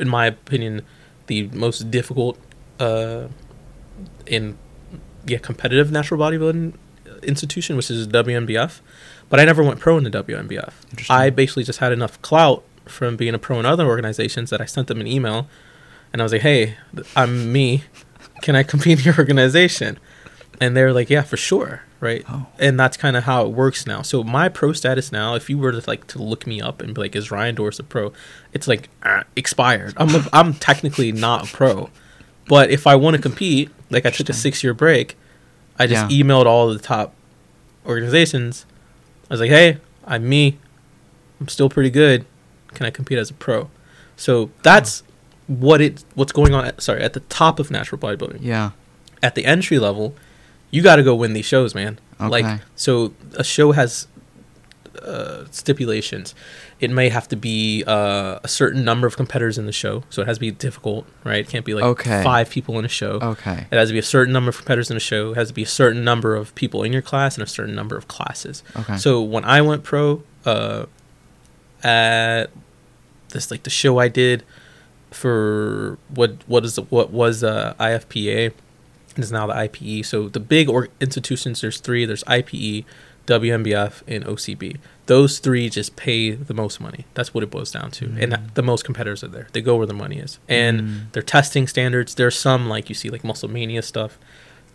[0.00, 0.82] in my opinion,
[1.28, 2.36] the most difficult,
[2.80, 3.28] uh,
[4.26, 4.56] in
[5.26, 6.74] yeah competitive natural bodybuilding
[7.22, 8.80] institution, which is WNBF.
[9.28, 10.72] But I never went pro in the WNBF.
[11.10, 14.66] I basically just had enough clout from being a pro in other organizations that I
[14.66, 15.48] sent them an email,
[16.12, 16.76] and I was like, "Hey,
[17.16, 17.84] I'm me.
[18.42, 19.98] Can I compete in your organization?"
[20.60, 22.22] And they're like, "Yeah, for sure." Right.
[22.28, 22.46] Oh.
[22.58, 24.02] And that's kind of how it works now.
[24.02, 26.94] So my pro status now, if you were to like to look me up and
[26.94, 28.12] be like, "Is Ryan Doris a pro?"
[28.52, 29.94] It's like uh, expired.
[29.96, 31.88] I'm a, I'm technically not a pro,
[32.48, 35.16] but if I want to compete, like I took a six year break,
[35.78, 36.22] I just Yeah.
[36.22, 37.14] emailed all the top
[37.86, 38.66] organizations.
[39.30, 40.58] I was like, "Hey, I'm me.
[41.40, 42.24] I'm still pretty good.
[42.74, 43.70] Can I compete as a pro?"
[44.16, 45.02] So that's
[45.46, 46.64] what it what's going on.
[46.66, 48.38] At, sorry, at the top of natural bodybuilding.
[48.40, 48.70] Yeah.
[49.22, 50.14] At the entry level,
[50.70, 51.98] you got to go win these shows, man.
[52.20, 52.28] Okay.
[52.28, 54.06] Like so, a show has
[55.02, 56.34] uh, stipulations.
[56.80, 60.22] It may have to be uh, a certain number of competitors in the show, so
[60.22, 61.38] it has to be difficult, right?
[61.38, 62.22] It can't be like Okay.
[62.22, 63.18] five people in a show.
[63.22, 63.66] Okay.
[63.70, 65.32] It has to be a certain number of competitors in a show.
[65.32, 67.74] It has to be a certain number of people in your class and a certain
[67.74, 68.62] number of classes.
[68.76, 68.96] Okay.
[68.96, 70.86] So when I went pro, uh,
[71.82, 72.50] at
[73.30, 74.42] this like the show I did
[75.10, 78.52] for what what is what was uh, IFPA
[79.16, 80.04] is now the IPE.
[80.04, 82.04] So the big or- institutions, there's three.
[82.04, 82.84] There's IPE,
[83.26, 84.76] WNBF, and OCB.
[85.06, 87.04] Those three just pay the most money.
[87.14, 88.54] That's what it boils down to, and Mm.
[88.54, 89.48] the most competitors are there.
[89.52, 91.12] They go where the money is, and Mm.
[91.12, 92.14] their testing standards.
[92.14, 94.18] There's some like you see like Muscle Mania stuff.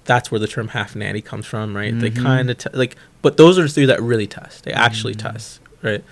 [0.06, 1.98] That's where the term half natty comes from, right?
[2.00, 2.24] They Mhm.
[2.24, 4.64] kind of te- like, but those are the three that really test.
[4.64, 5.32] They actually Mm.
[5.34, 6.04] test, right?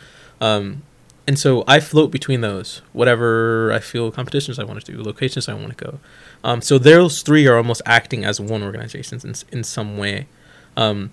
[0.42, 0.84] Um,
[1.28, 5.50] and so I float between those, whatever I feel competitions I want to do, locations
[5.50, 6.00] I want to go.
[6.44, 10.28] Um, so those three are almost acting as one organization in, in some way.
[10.76, 11.12] Um,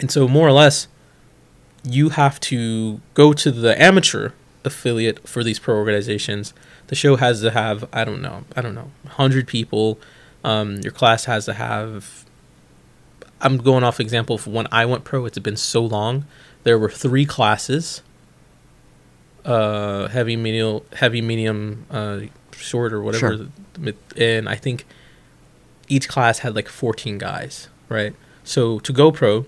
[0.00, 0.88] and so more or less,
[1.84, 4.30] you have to go to the amateur
[4.64, 6.52] affiliate for these pro organizations.
[6.88, 9.98] The show has to have, I don't know, I don't know, 100 people.
[10.44, 12.24] Um, your class has to have,
[13.40, 16.26] I'm going off example of when I went pro, it's been so long.
[16.64, 18.02] There were three classes
[19.44, 22.20] uh, heavy, medium, heavy, medium, uh,
[22.52, 23.36] short, or whatever.
[23.36, 23.92] Sure.
[24.16, 24.84] And I think
[25.88, 28.14] each class had like 14 guys, right?
[28.44, 29.46] So to go pro,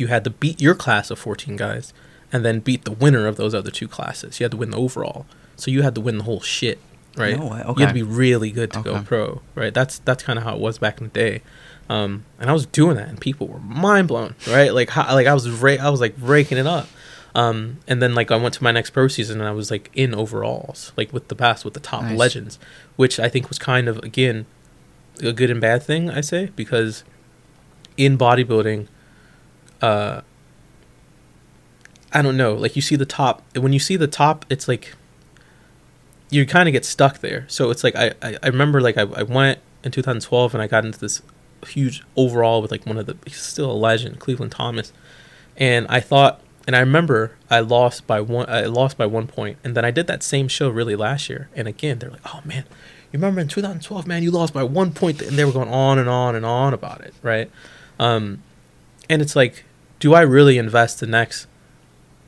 [0.00, 1.92] you had to beat your class of 14 guys
[2.32, 4.40] and then beat the winner of those other two classes.
[4.40, 5.26] You had to win the overall.
[5.56, 6.78] So you had to win the whole shit,
[7.16, 7.38] right?
[7.38, 9.72] No way, You had to be really good to go pro, right?
[9.72, 11.42] That's that's kind of how it was back in the day.
[11.88, 14.72] Um, and I was doing that, and people were mind blown, right?
[14.74, 16.88] Like, how, like I was, ra- I was like raking it up.
[17.36, 19.90] Um, and then like I went to my next pro season, and I was like
[19.94, 22.18] in overalls, like with the best, with the top Nice.
[22.18, 22.58] legends,
[22.96, 24.46] which I think was kind of again
[25.22, 26.10] a good and bad thing.
[26.10, 27.04] I say because
[27.96, 28.88] in bodybuilding,
[29.84, 30.22] uh,
[32.10, 33.42] I don't know, like you see the top.
[33.54, 34.94] When you see the top, it's like
[36.30, 37.44] you kind of get stuck there.
[37.48, 40.66] So it's like I, I, I remember like I, I went in 2012 and I
[40.66, 41.20] got into this
[41.66, 44.92] huge overall with like one of the he's still a legend, Cleveland Thomas,
[45.56, 49.58] and I thought and I remember I lost by one I lost by one point,
[49.62, 52.40] and then I did that same show really last year, and again they're like, oh
[52.46, 52.64] man,
[53.12, 55.98] you remember in 2012, man, you lost by one point, and they were going on
[55.98, 57.50] and on and on about it, right?
[57.98, 58.42] Um,
[59.10, 59.64] and it's like,
[60.04, 61.46] do I really invest the next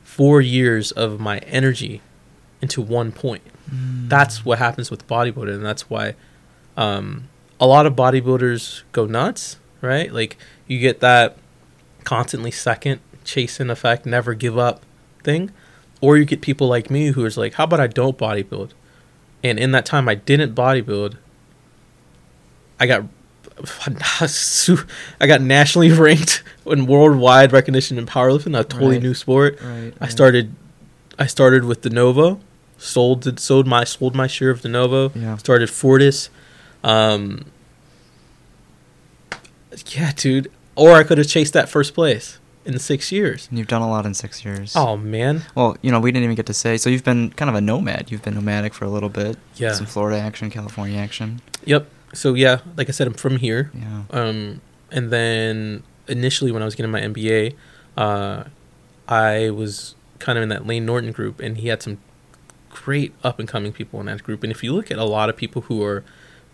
[0.02, 2.00] four years of my energy
[2.62, 3.42] into one point?
[3.70, 4.08] Mm.
[4.08, 6.14] that's what happens with bodybuilding and that's why
[6.76, 11.36] um, a lot of bodybuilders go nuts right like you get that
[12.04, 14.82] constantly second chasing effect never give up
[15.22, 15.50] thing
[16.00, 18.70] or you get people like me who is like how about i don't bodybuild
[19.42, 21.16] and in that time i didn't bodybuild
[22.78, 23.02] i got
[25.20, 29.02] i got nationally ranked in worldwide recognition in powerlifting a totally Right.
[29.02, 29.94] new sport Right.
[30.00, 30.10] I right.
[30.12, 30.54] started
[31.18, 32.38] I started with De Novo,
[32.76, 35.10] sold sold my sold my share of De Novo.
[35.14, 35.36] Yeah.
[35.38, 36.28] Started Fortis.
[36.84, 37.46] Um,
[39.88, 40.50] yeah, dude.
[40.74, 43.46] Or I could have chased that first place in six years.
[43.48, 44.74] And you've done a lot in six years.
[44.76, 46.76] Oh man, Well, you know, we didn't even get to say.
[46.76, 48.10] So you've been kind of a nomad.
[48.10, 49.38] You've been nomadic for a little bit.
[49.56, 49.72] Yeah.
[49.72, 51.40] Some Florida action, California action.
[51.64, 51.88] Yep.
[52.12, 53.70] So yeah, like I said, I'm from here.
[53.74, 54.02] Yeah.
[54.10, 57.54] Um, and then initially when I was getting my MBA,
[57.96, 58.44] uh,
[59.08, 61.98] I was kind of in that Layne Norton group, and he had some
[62.70, 64.42] great up and coming people in that group.
[64.42, 66.04] And if you look at a lot of people who are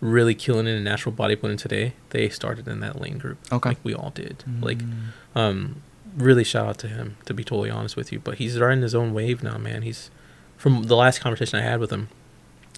[0.01, 3.37] really killing it in natural bodybuilding today, they started in that Layne group.
[3.51, 3.69] Okay.
[3.69, 4.43] Like we all did.
[4.61, 4.95] Like, Mm.
[5.35, 5.81] um,
[6.17, 8.19] really shout out to him to be totally honest with you.
[8.19, 9.81] But he's riding his own wave now, man.
[9.83, 10.11] He's
[10.57, 12.09] from the last conversation I had with him,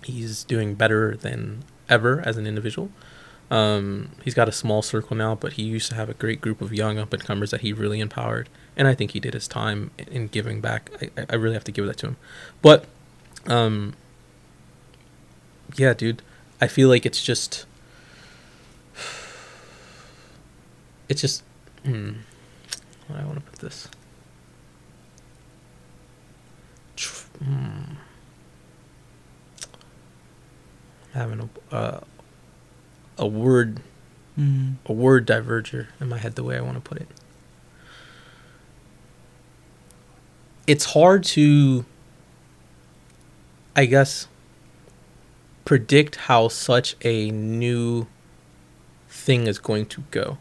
[0.04, 2.90] he's doing better than ever as an individual.
[3.52, 6.62] Um, he's got a small circle now, but he used to have a great group
[6.62, 9.48] of young up and comers that he really empowered, and I think he did his
[9.48, 10.90] time in- in giving back.
[11.02, 12.18] I, I really have to give that to him.
[12.62, 12.86] But,
[13.46, 13.94] um,
[15.78, 16.22] yeah, dude,
[16.60, 17.66] I feel like it's just,
[21.10, 21.44] it's just,
[21.84, 22.14] hmm,
[23.14, 23.88] I want to put this.
[27.44, 27.96] Hmm.
[31.16, 32.00] Having a uh,
[33.18, 33.82] a word
[34.38, 34.76] Mm.
[34.86, 37.08] a word diverger in my head the way I want to put it.
[40.68, 41.86] It's hard to
[43.78, 44.28] I guess
[45.64, 48.08] predict how such a new
[49.10, 50.38] thing is going to go.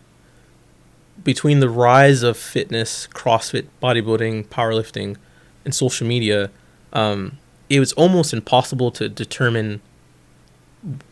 [1.22, 5.16] Between the rise of fitness, CrossFit, bodybuilding, powerlifting,
[5.64, 6.50] and social media,
[6.92, 7.38] um,
[7.70, 9.80] it was almost impossible to determine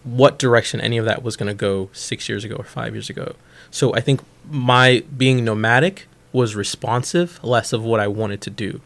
[0.04, 3.08] what direction any of that was going to go six years ago or five years
[3.08, 3.34] ago.
[3.70, 8.80] So I think my being nomadic was responsive, less of what I wanted to do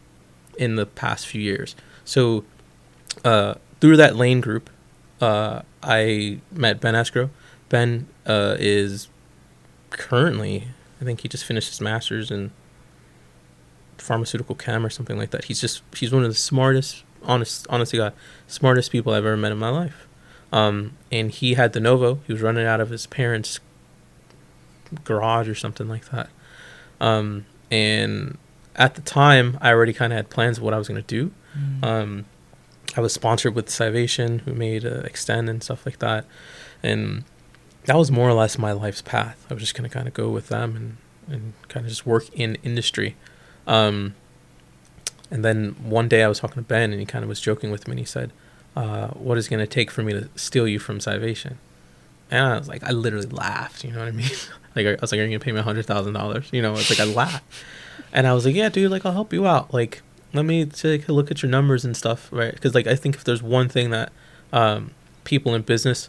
[0.59, 1.75] in the past few years.
[2.05, 2.45] So
[3.25, 4.71] uh, through that Layne group,
[5.21, 7.31] uh, I met Ben Esgro.
[7.69, 9.09] Ben uh, is
[9.91, 10.69] currently,
[11.01, 12.53] I think he just finished his master's in
[13.99, 15.45] pharmaceutical chem or something like that.
[15.45, 18.13] He's just he's one of the smartest, honest, honest to God,
[18.47, 20.06] smartest people I've ever met in my life.
[20.57, 22.21] Um, and he had De Novo.
[22.27, 23.61] He was running out of his parents'
[25.05, 26.31] garage or something like that.
[26.99, 28.39] Um, and
[28.75, 31.07] at the time, I already kind of had plans of what I was going to
[31.07, 31.31] do.
[31.55, 31.85] Mm.
[31.85, 32.25] Um,
[32.97, 36.25] I was sponsored with Scivation, who made uh, Xtend and stuff like that,
[36.83, 37.25] and
[37.85, 39.45] that was more or less my life's path.
[39.51, 40.97] I was just gonna kind of go with them and
[41.29, 43.17] and kind of just work in industry.
[43.67, 44.15] Um,
[45.31, 47.71] and then one day I was talking to Ben, and he kind of was joking
[47.71, 48.33] with me, and he said,
[48.77, 51.57] uh, "What is it gonna take for me to steal you from Scivation?
[52.31, 53.85] And I was like, I literally laughed.
[53.85, 54.31] You know what I mean?
[54.77, 56.91] like I was like, "Are you gonna pay me hundred thousand dollars?" You know, it's
[56.91, 57.45] like I laughed,
[58.13, 59.73] and I was like, "Yeah, dude, like I'll help you out.
[59.73, 62.53] Like, let me take a look at your numbers and stuff, right?
[62.53, 64.13] Because like I think if there's one thing that
[64.53, 64.93] um,
[65.25, 66.09] people in business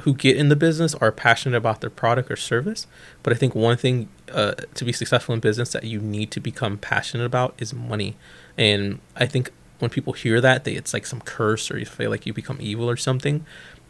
[0.00, 2.86] who get in the business are passionate about their product or service,
[3.22, 6.40] but I think one thing uh, to be successful in business that you need to
[6.40, 8.16] become passionate about is money.
[8.58, 12.10] And I think when people hear that, they it's like some curse or you feel
[12.10, 13.44] like you become evil or something.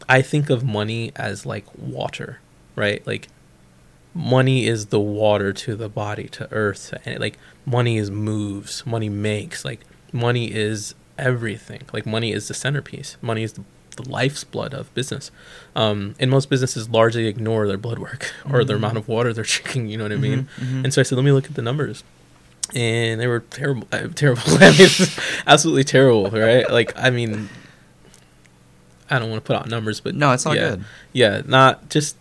[0.09, 2.39] I think of money as like water,
[2.75, 3.05] right?
[3.07, 3.27] Like
[4.13, 9.09] money is the water to the body to earth and like money is moves money
[9.09, 9.81] makes like
[10.13, 13.63] money is everything like money is the centerpiece money is the,
[13.97, 15.31] the life's blood of business
[15.75, 18.77] um, and most businesses largely ignore their blood work or the Mhm.
[18.77, 20.83] amount of water they're drinking you know what i mean Mhm, mhm.
[20.85, 22.03] and so i said let me look at the numbers
[22.73, 24.89] and they were terrible uh, terrible i mean
[25.45, 27.47] absolutely terrible right like i mean
[29.09, 30.85] i don't want to put out numbers but no, it's not yeah, good.
[31.13, 32.15] yeah, not just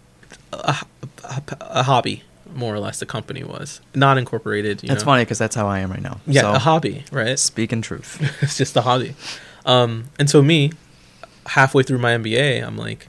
[0.52, 0.76] a,
[1.24, 2.22] a, a hobby,
[2.54, 3.00] more or less.
[3.00, 4.82] The company was not incorporated.
[4.82, 5.06] You That's know?
[5.06, 6.20] funny because that's how I am right now.
[6.26, 7.38] Yeah, So, a hobby, right?
[7.38, 8.20] Speaking truth.
[8.42, 9.14] it's just a hobby.
[9.66, 10.72] Um, and so me,
[11.46, 13.08] halfway through my MBA, I'm like,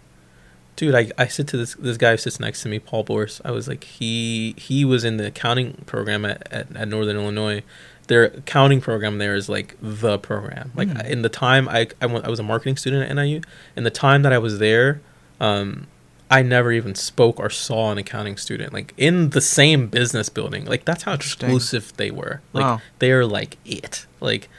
[0.76, 3.42] dude, I, I sit to this this guy who sits next to me, Paul Bors.
[3.46, 7.64] I was like, he he was in the accounting program at, at, at Northern Illinois.
[8.08, 10.72] Their accounting program there is like the program.
[10.76, 11.00] Like Hmm.
[11.02, 13.42] in the time I I, went, I was a marketing student at NIU.
[13.76, 15.02] In the time that I was there,
[15.40, 15.88] um,
[16.30, 20.66] I never even spoke or saw an accounting student like in the same business building.
[20.66, 22.42] Like that's how exclusive they were.
[22.54, 22.82] Like Wow.
[23.00, 24.06] they're like it.
[24.22, 24.50] Like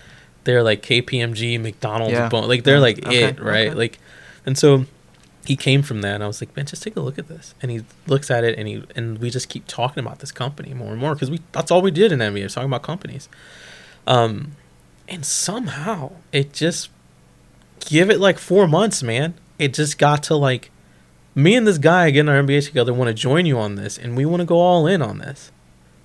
[0.45, 2.29] they're like KPMG, McDonald's, Yeah.
[2.29, 2.81] Bo- like they're Yeah.
[2.81, 3.69] like Okay, it, right?
[3.69, 3.75] okay.
[3.77, 3.99] Like,
[4.45, 4.87] and so
[5.49, 7.55] he came from that, and I was like, man, just take a look at this.
[7.63, 10.75] And he looks at it, and he and we just keep talking about this company
[10.75, 13.29] more and more because we that's all we did in MBA, was talking about companies.
[14.07, 14.53] Um,
[15.09, 16.91] and somehow it just
[17.81, 19.35] give it like four months, man.
[19.59, 20.71] It just got to like
[21.35, 24.17] me and this guy getting our MBA together want to join you on this, and
[24.17, 25.53] we want to go all in on this.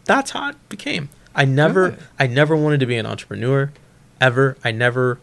[0.05, 1.09] That's how it became.
[1.33, 1.99] I never, Good.
[2.19, 3.71] I never wanted to be an entrepreneur.
[4.19, 4.57] ever.
[4.63, 5.19] I never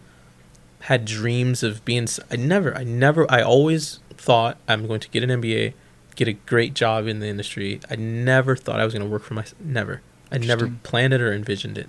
[0.83, 2.09] had dreams of being.
[2.31, 2.75] I never.
[2.77, 3.31] I never.
[3.31, 5.73] I always thought I'm going to get an MBA,
[6.17, 7.81] get a great job in the industry.
[7.89, 9.59] I never thought I was going to work for myself.
[9.61, 10.03] Never.
[10.31, 11.89] I never planned it or envisioned it.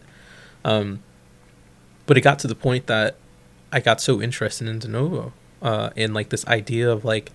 [0.63, 1.03] Um,
[2.05, 3.17] but it got to the point that
[3.71, 7.31] I got so interested in de novo, uh, and like this idea of like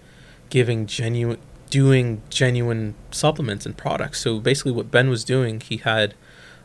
[0.50, 1.38] giving genuine,
[1.70, 4.20] doing genuine supplements and products.
[4.20, 6.14] So basically, what Ben was doing, he had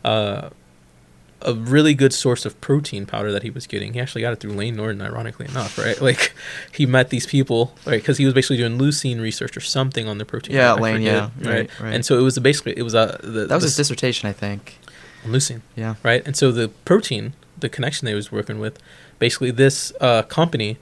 [0.03, 0.49] uh,
[1.41, 3.93] a really good source of protein powder that he was getting.
[3.93, 5.99] He actually got it through Layne Norton, ironically enough, right?
[6.09, 6.33] Like
[6.71, 8.01] he met these people, right?
[8.01, 10.55] Because he was basically doing leucine research or something on the protein.
[10.55, 11.93] Yeah, I Layne, forget, yeah, right, right.
[11.93, 14.33] And so it was basically it was a the, That was the his dissertation, I
[14.33, 14.77] think.
[15.25, 15.95] On leucine Yeah.
[16.03, 16.21] right?
[16.25, 18.79] And so the protein, the connection they was working with,
[19.19, 20.77] basically this uh, company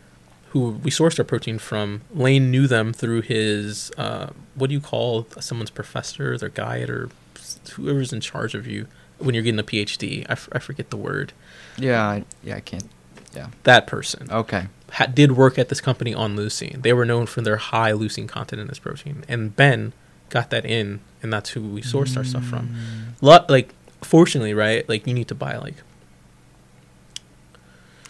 [0.50, 4.80] who we sourced our protein from, Layne knew them through his uh, what do you
[4.82, 7.10] call someone's professor, their guide, or
[7.74, 8.88] whoever's in charge of you
[9.20, 10.26] when you're getting a PhD.
[10.30, 11.34] I, f- I forget the word.
[11.78, 12.90] Yeah, I, yeah, I can't.
[13.36, 13.48] Yeah.
[13.64, 14.68] That person Okay.
[14.94, 16.82] ha- did work at this company on leucine.
[16.82, 19.94] They were known for their high leucine content in this protein, and Ben
[20.30, 22.68] got that in, and that's who we sourced our stuff from.
[22.70, 23.22] Mm.
[23.22, 24.88] Lot like fortunately, right?
[24.90, 25.76] Like you need to buy like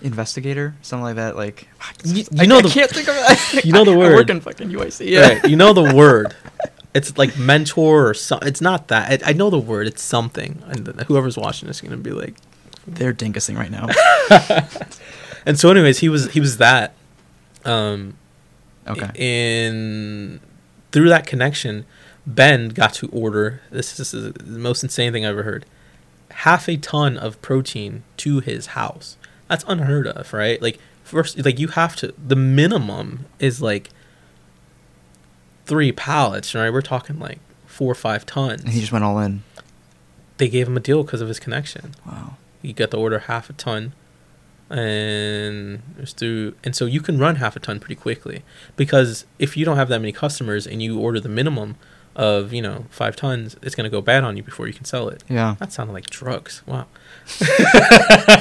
[0.01, 1.35] Investigator, something like that.
[1.35, 1.67] Like
[2.03, 3.65] You- I, you know I the- can't think of it.
[3.65, 4.15] you know the I word.
[4.15, 5.09] work in fucking UIC.
[5.09, 5.27] Yeah.
[5.39, 5.49] Right.
[5.49, 6.35] You know the word.
[6.97, 8.47] It's like mentor or something.
[8.47, 9.23] It's not that.
[9.23, 9.87] I, I know the word.
[9.87, 10.63] It's something.
[10.67, 12.35] And whoever's watching is gonna be like.
[12.87, 13.87] They're dinkusing right now.
[15.45, 16.93] And so, anyways, he was he was that.
[17.63, 18.17] Um,
[18.87, 19.09] Okay.
[19.15, 20.39] In
[20.91, 21.85] through that connection,
[22.25, 23.61] Ben got to order.
[23.71, 25.65] This is the most insane thing I've ever heard.
[26.31, 29.17] Half a ton of protein to his house.
[29.49, 30.61] That's unheard of, right?
[30.61, 32.13] Like first, like you have to.
[32.17, 33.89] The minimum is like
[35.67, 36.71] three pallets, right?
[36.71, 38.61] We're talking like four or five tons.
[38.63, 39.43] And he just went all in.
[40.37, 41.93] they gave him a deal because of his connection.
[42.05, 42.37] Wow.
[42.61, 43.93] You got to order half a ton,
[44.69, 46.55] and it's through.
[46.63, 48.43] And so you can run half a ton pretty quickly
[48.75, 51.75] because if you don't have that many customers and you order the minimum
[52.15, 55.07] of you know five tons, it's gonna go bad on you before you can sell
[55.09, 55.23] it.
[55.29, 55.55] Yeah.
[55.59, 56.63] That sounded like drugs.
[56.65, 56.87] Wow.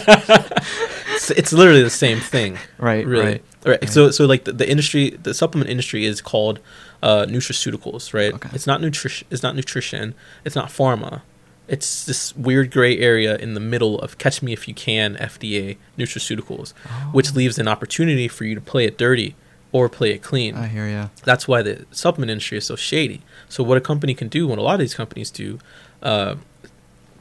[0.09, 3.07] it's, it's literally the same thing Right.
[3.07, 3.43] really Right.
[3.65, 3.91] right, Right.
[3.91, 6.61] so so like the, the industry the supplement industry is called
[7.03, 8.49] uh nutraceuticals right Okay.
[8.53, 11.21] it's not nutrition it's not nutrition it's not pharma
[11.69, 15.77] it's this weird gray area in the middle of catch me if you can fda
[15.99, 16.73] nutraceuticals
[17.13, 17.35] which Oh.
[17.37, 19.35] leaves an opportunity for you to play it dirty
[19.73, 21.09] or play it clean I hear ya.
[21.25, 23.21] that's why the supplement industry is so shady.
[23.49, 25.59] So what a company can do, what a lot of these companies do,
[26.03, 26.37] uh,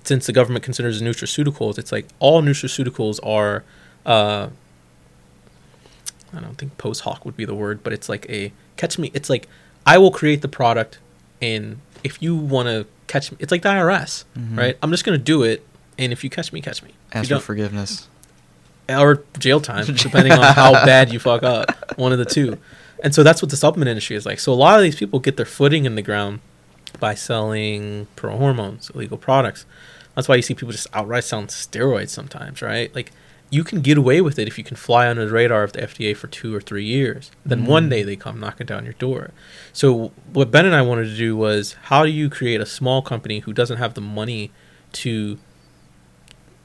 [0.04, 3.64] since the government considers nutraceuticals, it's like all nutraceuticals are.
[4.06, 4.50] Uh,
[6.34, 9.10] I don't think post hoc would be the word, but it's like a catch me.
[9.14, 9.48] It's like
[9.86, 11.00] I will create the product,
[11.42, 14.58] and if you want to catch me, it's like the IRS, Mhm.
[14.58, 14.78] right?
[14.82, 15.66] I'm just gonna do it,
[15.98, 16.92] and if you catch me, catch me.
[17.14, 18.08] Ask for forgiveness.
[18.88, 21.98] or jail time, depending on how bad you fuck up.
[21.98, 22.60] One of the two.
[23.04, 24.40] And so that's what the supplement industry is like.
[24.40, 26.40] So a lot of these people get their footing in the ground
[27.00, 29.66] by selling pro hormones, illegal products.
[30.16, 32.94] That's why you see people just outright selling steroids sometimes, right?
[32.94, 33.12] Like
[33.52, 35.82] you can get away with it if you can fly under the radar of the
[35.82, 37.32] FDA for two or three years.
[37.46, 37.90] Then one Mm.
[37.92, 39.32] day they come knocking down your door.
[39.72, 43.02] So what Ben and I wanted to do was how do you create a small
[43.02, 44.52] company who doesn't have the money
[44.94, 45.38] to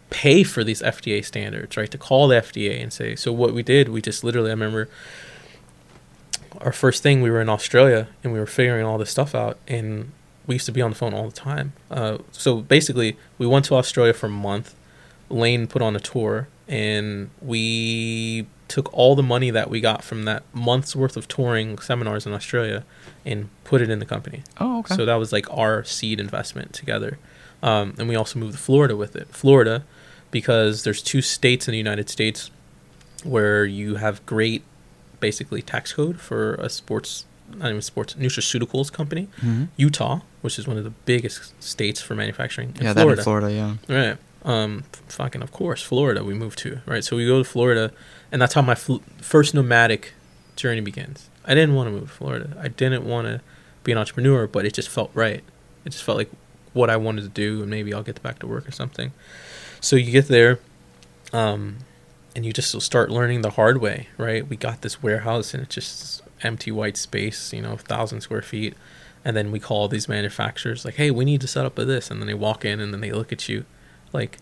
[0.08, 1.90] pay for these FDA standards, right?
[1.90, 4.88] To call the FDA and say, so what we did, we just literally, I remember
[6.60, 9.58] our first thing, we were in Australia and we were figuring all this stuff out,
[9.68, 10.10] and
[10.46, 11.72] we used to be on the phone all the time.
[11.90, 14.74] Uh, so basically, we went to Australia for a month.
[15.28, 20.22] Layne put on a tour, and we took all the money that we got from
[20.24, 22.84] that month's worth of touring seminars in Australia
[23.26, 24.44] and put it in the company.
[24.60, 24.94] Oh, okay.
[24.94, 27.18] So that was like our seed investment together.
[27.64, 29.26] Um, and we also moved to Florida with it.
[29.32, 29.82] Florida,
[30.30, 32.52] because there's two states in the United States
[33.24, 34.62] where you have great,
[35.18, 39.26] basically, tax code for a sports, not even sports, nutraceuticals company.
[39.42, 39.68] Mhm.
[39.76, 42.74] Utah, which is one of the biggest states for manufacturing.
[42.80, 43.52] Yeah, that in Florida.
[43.52, 43.74] Yeah.
[43.88, 44.16] Right.
[44.44, 46.24] Um, fucking of course, Florida.
[46.24, 47.04] We moved to right.
[47.04, 47.92] So we go to Florida,
[48.32, 50.14] and that's how my fl- first nomadic
[50.56, 51.28] journey begins.
[51.44, 52.56] I didn't want to move to Florida.
[52.60, 53.40] I didn't want to
[53.84, 55.42] be an entrepreneur, but it just felt right.
[55.84, 56.30] It just felt like
[56.72, 59.12] what I wanted to do, and maybe I'll get back to work or something.
[59.80, 60.58] So you get there,
[61.32, 61.78] um,
[62.36, 64.08] and you just start learning the hard way.
[64.16, 64.46] Right.
[64.46, 67.52] We got this warehouse, and it's just empty white space.
[67.52, 68.74] You know, thousand square feet.
[69.22, 72.10] And then we call these manufacturers like, "Hey, we need to set up a this,"
[72.10, 73.66] and then they walk in, and then they look at you,
[74.12, 74.38] like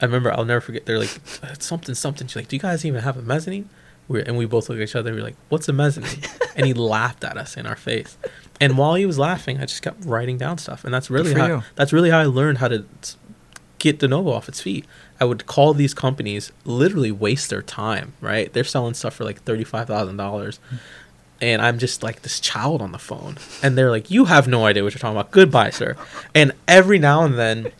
[0.00, 2.26] I remember I'll never forget they're like "Uh, something something.
[2.26, 3.68] She's like do you guys even have a mezzanine?
[4.08, 6.22] We're, and we both look at each other And we're like what's a mezzanine?
[6.54, 8.16] And he laughed at us in our face.
[8.60, 10.84] And while he was laughing I just kept writing down stuff.
[10.84, 11.62] And that's really how you.
[11.74, 12.84] that's really how I learned how to
[13.78, 14.86] get de novo off its feet.
[15.20, 18.52] I would call these companies literally waste their time right?
[18.52, 20.58] They're selling stuff for like $35000
[21.38, 23.36] and i'm just like this child on the phone.
[23.62, 25.30] And they're like you have no idea what you're talking about.
[25.30, 25.96] Goodbye sir.
[26.34, 27.72] And every now and then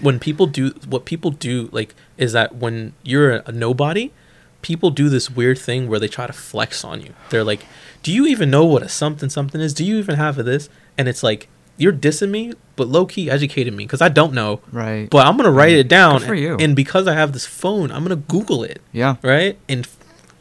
[0.00, 4.10] when people do what people do like is that when you're a, nobody
[4.62, 7.64] people do this weird thing where they try to flex on you they're like
[8.02, 11.08] do you even know what a something something is do you even have this and
[11.08, 15.08] it's like you're dissing me but low-key educating me because i don't know Right.
[15.10, 16.56] but i'm gonna write it down Good for you.
[16.58, 19.16] and because i have this phone i'm gonna google it yeah.
[19.22, 19.86] right and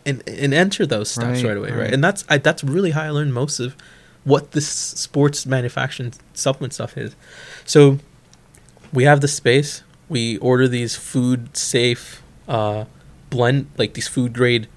[0.05, 1.79] and, and enter those steps Right, right, away right.
[1.79, 1.93] right.
[1.93, 3.75] and that's I, that's really how i learned most of
[4.23, 7.15] what this sports manufacturing supplement stuff is
[7.65, 7.99] so
[8.93, 12.85] we have the space we order these food safe uh
[13.29, 14.67] blend like these food grade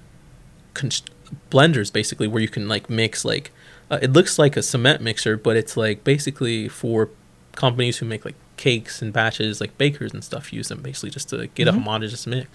[1.49, 3.51] blenders basically where you can like mix like
[3.89, 7.09] uh, it looks like a cement mixer but it's like basically for
[7.53, 11.29] companies who make like cakes and batches like bakers and stuff use them basically just
[11.29, 11.75] to get a Mhm.
[11.83, 12.47] homogeneous mix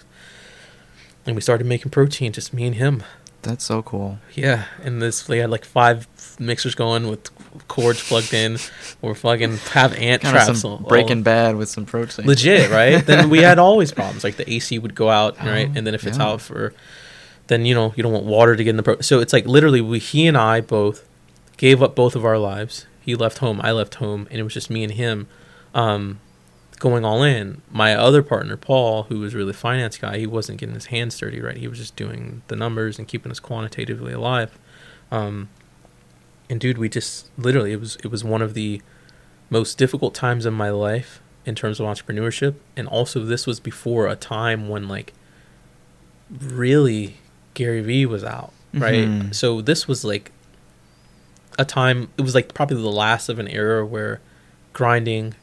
[1.25, 3.03] and we started making protein just me and him
[3.41, 4.19] That's so cool.
[4.33, 6.07] yeah and this they had like five
[6.39, 7.29] mixers going with
[7.67, 8.57] cords plugged in.
[9.01, 12.25] We're fucking have ant Kind of traps some all- Breaking Bad with some protein.
[12.25, 13.05] legit right?
[13.05, 14.23] Then we had always problems.
[14.23, 15.67] Like the ac would go out right?
[15.69, 16.25] Oh, and then if it's yeah.
[16.25, 16.73] out for
[17.47, 19.45] then you know you don't want water to get in the pro so it's like
[19.45, 21.07] literally we he and i both
[21.55, 22.85] gave up both of our lives.
[22.99, 25.27] He left home i left home and it was just me and him
[25.73, 26.19] um
[26.79, 27.61] going all in.
[27.71, 31.17] My other partner paul who was really a finance guy he wasn't getting his hands
[31.17, 31.55] dirty right?
[31.57, 34.57] He was just doing the numbers and keeping us quantitatively alive.
[35.09, 35.47] Um
[36.49, 38.81] and dude we just literally it was it was one of the
[39.49, 42.55] most difficult times in my life in terms of entrepreneurship.
[42.75, 45.13] And also this was before a time when like
[46.29, 47.17] really
[47.53, 49.07] Gary Vee was out right?
[49.07, 49.33] Mhm.
[49.33, 50.31] so this was like
[51.57, 54.19] a time it was like probably the last of an era where
[54.73, 55.33] grinding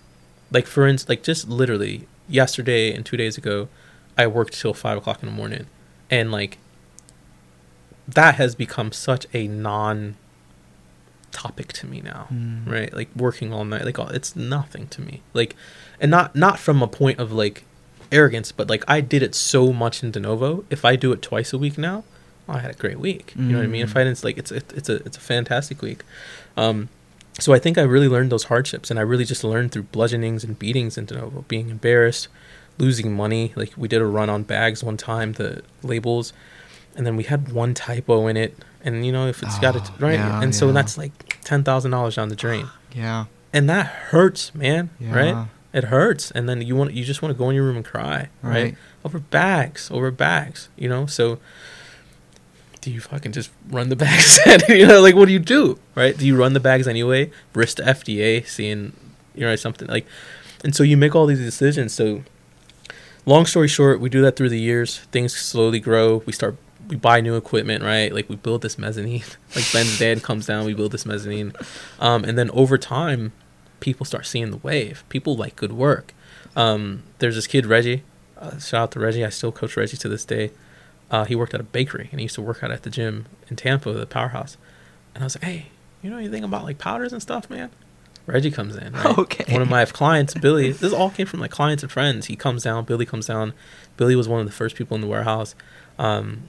[0.53, 3.69] like for instance like just literally yesterday and two days ago
[4.17, 5.67] I worked till five o'clock in the morning.
[6.11, 6.59] And like
[8.07, 10.17] that has become such a non
[11.35, 12.67] topic to me now Mm.
[12.77, 12.93] right?
[12.95, 15.15] Like working all night like all- it's nothing to me.
[15.35, 15.55] Like
[16.01, 17.65] and not not from a point of like
[18.13, 20.65] arrogance but like i did it so much in de novo.
[20.71, 22.05] If i do it twice a week now
[22.49, 23.33] i had a great week.
[23.37, 23.83] You know what i mean?
[23.83, 26.01] If i didn't like it's it, it's a it's a fantastic week.
[26.57, 26.89] Um
[27.41, 30.45] so i think i really learned those hardships and i really just learned through bludgeonings
[30.45, 32.29] and beatings in de novo being embarrassed
[32.79, 33.53] losing money.
[33.57, 36.33] Like we did a run on bags one time the labels
[36.97, 38.53] and then we had one typo in it
[38.85, 40.73] and you know if it's got it Oh, right yeah, and so yeah.
[40.73, 43.25] that's like $10000 down the drain Yeah.
[43.53, 44.91] and that hurts, man.
[45.01, 45.15] Yeah.
[45.17, 45.47] Right?
[45.73, 47.85] It hurts, and then you want you just want to go in your room and
[47.85, 48.63] cry, right?
[48.65, 48.77] Right.
[49.05, 51.07] Over bags, over bags, you know.
[51.07, 51.41] So,
[52.81, 54.39] do you fucking just run the bags?
[54.69, 56.17] you know, like what do you do, right?
[56.17, 57.31] Do you run the bags anyway?
[57.55, 58.93] Risk the FDA seeing,
[59.35, 60.07] you know, something like,
[60.63, 61.93] and so you make all these decisions.
[61.93, 62.23] So,
[63.27, 64.99] long story short, we do that through the years.
[65.11, 66.19] Things slowly grow.
[66.25, 66.57] We start
[66.89, 68.13] we buy new equipment, right?
[68.13, 69.25] Like we build this mezzanine.
[69.57, 71.53] like Ben's dad comes down, we build this mezzanine,
[72.01, 73.33] um, and then over time,
[73.81, 75.05] people start seeing the wave.
[75.09, 76.15] People like good work.
[76.57, 78.03] Um, there's this kid Reggie.
[78.39, 79.25] Uh, shout out to Reggie.
[79.25, 80.51] I still coach Reggie to this day.
[81.11, 83.27] Uh, he worked at a bakery and he used to work out at the gym
[83.49, 84.57] in Tampa, the powerhouse.
[85.15, 85.67] And I was like, hey,
[86.03, 87.71] you know anything about like powders and stuff, man?
[88.27, 88.93] Reggie comes in.
[88.95, 89.19] Right?
[89.19, 89.53] Okay.
[89.53, 90.73] One of my clients, Billy.
[90.73, 92.27] This all came from like clients and friends.
[92.27, 92.85] He comes down.
[92.85, 93.53] Billy comes down.
[93.97, 95.55] Billy was one of the first people in the warehouse.
[95.99, 96.49] Um,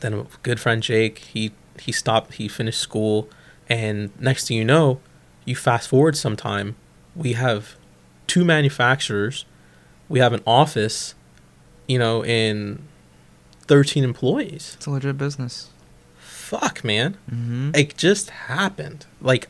[0.00, 1.18] then a good friend Jake.
[1.18, 2.34] He he stopped.
[2.34, 3.28] He finished school,
[3.68, 5.00] and next thing you know,
[5.44, 6.76] you fast forward some time.
[7.14, 7.76] We have
[8.26, 9.44] two manufacturers.
[10.08, 11.14] We have an office.
[11.88, 12.82] You know, in
[13.62, 14.74] thirteen employees.
[14.76, 15.70] It's a legit business.
[16.18, 17.70] Fuck, man Mm-hmm.
[17.74, 19.48] it just happened like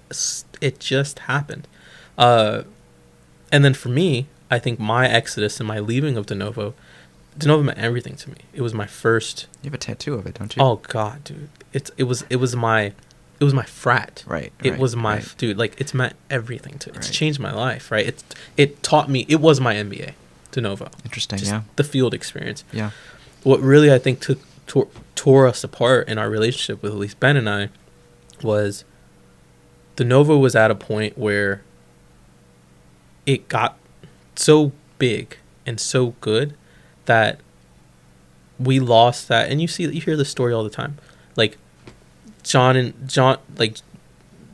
[0.62, 1.68] it just happened
[2.16, 2.62] uh
[3.52, 6.72] and then for me i think my exodus and my leaving of de novo
[7.38, 10.26] de novo meant everything to me it was my first You have a tattoo of
[10.26, 10.62] it, don't you?
[10.62, 12.92] oh god dude it's it was it was my
[13.38, 14.52] it was my frat right.
[14.62, 15.34] it right, was my right.
[15.36, 17.14] dude like it's meant everything to it's Right.
[17.14, 18.22] changed my life right it
[18.56, 20.12] it taught me it was my mba
[20.52, 21.38] de novo interesting.
[21.38, 21.62] just yeah.
[21.76, 22.90] the field experience Yeah.
[23.42, 27.20] what really I think took tore, tore us apart in our relationship with at least
[27.20, 27.68] Ben and I
[28.42, 28.84] was
[29.96, 31.62] De Novo was at a point where
[33.24, 33.76] it got
[34.34, 36.54] so big and so good
[37.06, 37.40] that
[38.58, 40.96] we lost that and you see you hear this story all the time
[41.36, 41.58] like
[42.42, 43.76] John and John like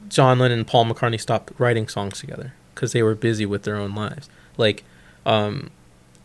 [0.08, 3.76] John Lennon and Paul McCartney stopped writing songs together because they were busy with their
[3.76, 4.84] own lives like
[5.26, 5.70] um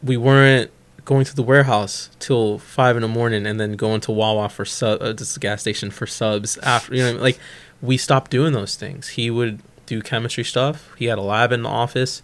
[0.04, 0.72] we weren't
[1.06, 4.66] going to the warehouse till five in the morning and then going to Wawa for
[4.66, 7.40] sub, uh, this a gas station for subs after you know like
[7.82, 9.10] we stopped doing those things.
[9.10, 10.94] He would do chemistry stuff.
[10.98, 12.24] He had a lab in the office.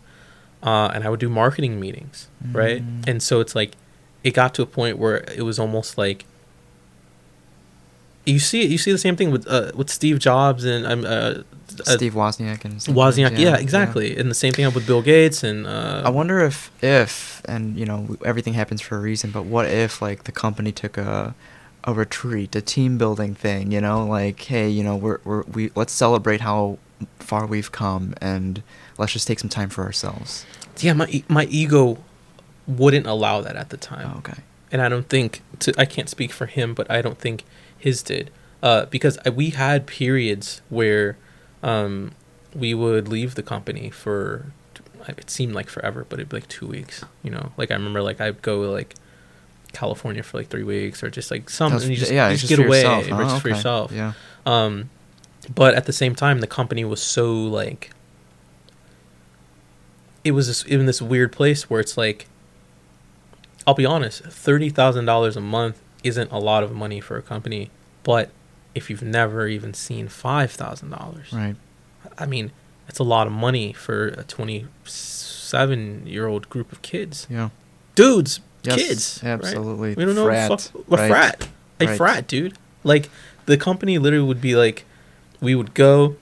[0.63, 2.81] uh, and I would do marketing meetings, right?
[2.81, 3.07] Mm.
[3.07, 3.73] And so it's like
[4.23, 6.25] it got to a point where it was almost like
[8.25, 11.07] you see you see the same thing with uh, with Steve Jobs and I'm uh,
[11.07, 11.43] uh,
[11.95, 12.75] Steve Wozniak and.
[12.75, 16.71] Wozniak, yeah, exactly, and the same thing with Bill Gates and uh, I wonder if
[16.81, 20.71] if and you know everything happens for a reason, but what if like the company
[20.71, 21.35] took a
[21.85, 25.71] a retreat, a team building thing, you know, like hey, you know, we're we're we
[25.75, 26.77] let's celebrate how
[27.19, 28.63] far we've come and
[28.97, 30.45] let's just take some time for ourselves.
[30.79, 31.97] yeah, my my ego
[32.67, 34.11] wouldn't allow that at the time.
[34.15, 34.41] Oh, okay.
[34.71, 37.43] and I don't think to, I can't speak for him, but I don't think
[37.77, 41.17] his did uh, because I, we had periods where
[41.61, 42.11] um,
[42.55, 44.47] we would leave the company for
[45.07, 47.03] it seemed like forever, but it'd be like two weeks.
[47.23, 48.95] You know, like I remember like I'd go like
[49.73, 52.37] California for like three weeks or just like some was- and you just, yeah, you
[52.37, 53.07] just just get away yourself.
[53.07, 53.91] just for yourself.
[53.91, 54.13] Yeah.
[54.45, 54.89] Um,
[55.53, 57.89] but at the same time, the company was so like,
[60.23, 62.27] it was this, in this weird place where it's like,
[63.65, 67.21] I'll be honest, thirty thousand dollars a month isn't a lot of money for a
[67.21, 67.69] company,
[68.03, 68.29] but
[68.75, 71.55] if you've never even seen five thousand dollars, Right.
[72.17, 72.51] I mean,
[72.89, 77.49] it's a lot of money for a twenty-seven-year-old group of kids, Yeah.
[77.95, 79.31] dudes, Yes, kids, right?
[79.31, 79.95] Absolutely.
[79.95, 81.07] We don't know Frat, fuck, a right.
[81.09, 81.47] frat.
[81.81, 81.97] A Right.
[81.97, 82.53] frat, dude.
[82.83, 83.09] Like
[83.45, 84.85] the company literally would be like,
[85.41, 86.15] we would go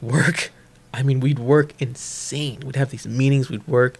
[0.00, 0.50] work.
[0.94, 2.60] I mean, we'd work insane.
[2.66, 3.48] We'd have these meetings.
[3.48, 3.98] We'd work,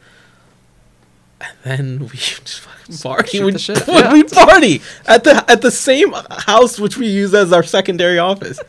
[1.65, 3.39] and then we just fucking party.
[3.39, 7.53] shoot the shit, we'd party at the at the same house which we use as
[7.53, 8.61] our secondary office.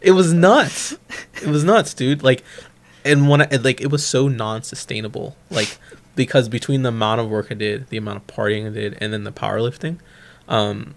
[0.00, 0.96] It was nuts.
[1.42, 2.22] It was nuts, dude.
[2.22, 2.42] Like,
[3.04, 5.36] and when I, like it was so non-sustainable.
[5.50, 5.78] Like
[6.16, 9.12] because between the amount of work I did, the amount of partying I did, and
[9.12, 9.98] then the powerlifting,
[10.48, 10.94] um,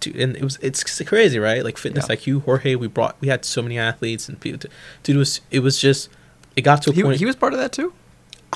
[0.00, 1.62] dude, and it was it's crazy, right?
[1.64, 2.16] Like fitness Yeah.
[2.16, 4.58] IQ, Jorge, we brought we had so many athletes and people.
[4.60, 4.68] To,
[5.02, 6.08] dude, it was it was just
[6.54, 7.18] it got to a He, point.
[7.18, 7.92] he was part of that too.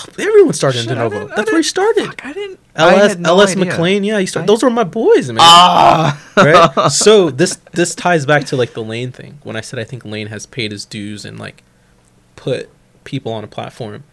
[0.09, 1.29] Oh, everyone started Shit, in I De Novo.
[1.35, 2.07] That's where he started.
[2.07, 2.59] Fuck, I didn't.
[2.77, 3.65] I LS had no LS idea.
[3.67, 4.45] McLean, yeah, he started.
[4.45, 6.21] I- Those were my boys, man Ah.
[6.37, 6.91] right?
[6.91, 9.39] So this this ties back to like the Layne thing.
[9.43, 11.63] When I said I think Layne has paid his dues and like
[12.37, 12.69] put
[13.05, 14.05] people on a platform,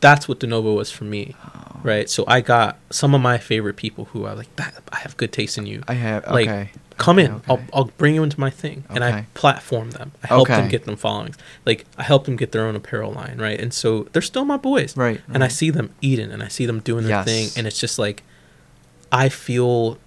[0.00, 1.80] that's what DeNovo was for me, Oh.
[1.82, 2.08] right?
[2.10, 5.32] So I got some of my favorite people who I was like, I have good
[5.32, 5.82] taste in you.
[5.88, 6.26] I have.
[6.30, 6.70] Like, Okay.
[6.98, 7.44] Come in, okay.
[7.48, 9.26] I'll I'll bring you into my thing, and I Okay.
[9.34, 10.12] platform them.
[10.22, 10.68] I help them Okay.
[10.68, 11.36] get them followings.
[11.64, 13.58] Like I help them get their own apparel line, right?
[13.60, 15.20] And so they're still my boys, Right.
[15.32, 17.24] and I see them eating and I see them doing their Yes.
[17.24, 18.22] thing and it's just like
[19.10, 19.98] I feel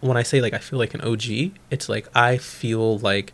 [0.00, 3.32] when I say like I feel like an OG, it's like I feel like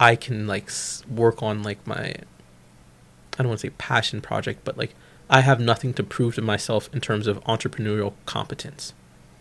[0.00, 2.14] I can like s- work on like my
[3.34, 4.94] I don't want to say passion project, but like
[5.30, 8.92] I have nothing to prove to myself in terms of entrepreneurial competence.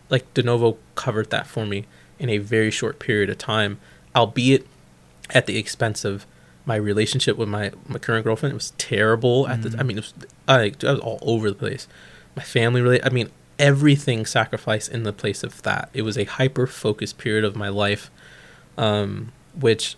[0.10, 1.86] Like DeNovo covered that for me
[2.20, 3.80] in a very short period of time,
[4.16, 4.66] albeit
[5.32, 6.26] at the expense of
[6.66, 8.52] my relationship with my, my current girlfriend.
[8.52, 9.86] It was terrible at the I Mm.
[9.88, 10.14] mean it was
[10.48, 11.88] I, I was all over the place.
[12.36, 15.90] My family really I mean everything sacrificed in the place of that.
[15.94, 18.10] It was a hyper focused period of my life
[18.78, 19.96] um which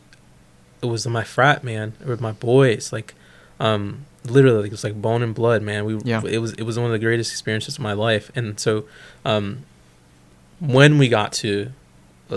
[0.81, 3.13] it was my frat man with my boys like
[3.59, 6.21] um literally it was like bone and blood man we Yeah.
[6.25, 8.85] it was it was one of the greatest experiences of my life and so
[9.25, 9.63] um
[10.61, 11.71] when we got to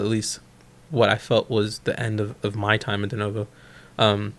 [0.01, 0.41] at least
[0.91, 3.47] what I felt was the end of, of my time at De Novo,
[3.99, 4.35] um,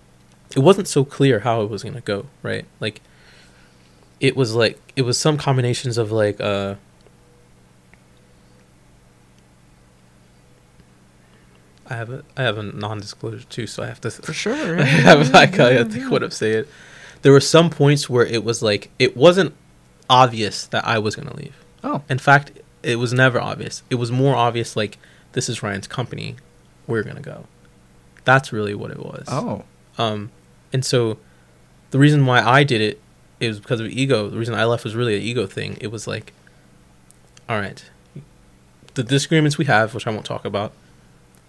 [0.55, 2.65] it wasn't so clear how it was gonna go, right?
[2.79, 3.01] Like
[4.19, 6.75] it was like it was some combinations of like uh
[11.87, 14.79] I have a I have a non disclosure too, so I have to For sure.
[14.81, 16.65] I have I gotta think what I'm saying.
[17.21, 19.53] There were some points where it was like it wasn't
[20.09, 21.55] obvious that I was gonna leave.
[21.83, 22.03] Oh.
[22.09, 22.51] In fact,
[22.83, 23.83] it was never obvious.
[23.89, 24.97] It was more obvious like
[25.33, 26.35] this is Ryan's company.
[26.87, 27.45] We're gonna go.
[28.23, 29.25] That's really what it was.
[29.27, 29.63] Oh.
[29.97, 30.31] Um,
[30.71, 31.17] and so
[31.91, 32.99] the reason why I did it
[33.39, 34.29] is because of ego.
[34.29, 35.77] The reason I left was really an ego thing.
[35.81, 36.33] It was like,
[37.49, 37.83] all right,
[38.93, 40.71] the disagreements we have, which I won't talk about,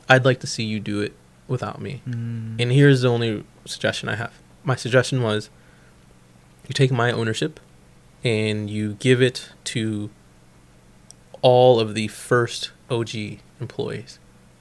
[0.09, 1.15] I'd like to see you do it
[1.49, 2.03] without me.
[2.07, 2.61] Mm.
[2.61, 4.33] And here's the only suggestion I have.
[4.65, 5.51] My suggestion was
[6.67, 7.61] you take my ownership
[8.23, 10.11] and you give it to
[11.43, 14.19] all of the first OG employees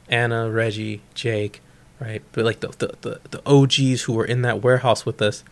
[0.09, 1.61] Anna, Reggie, Jake,
[1.99, 2.21] right?
[2.33, 5.43] But like the, the, the, the OGs who were in that warehouse with us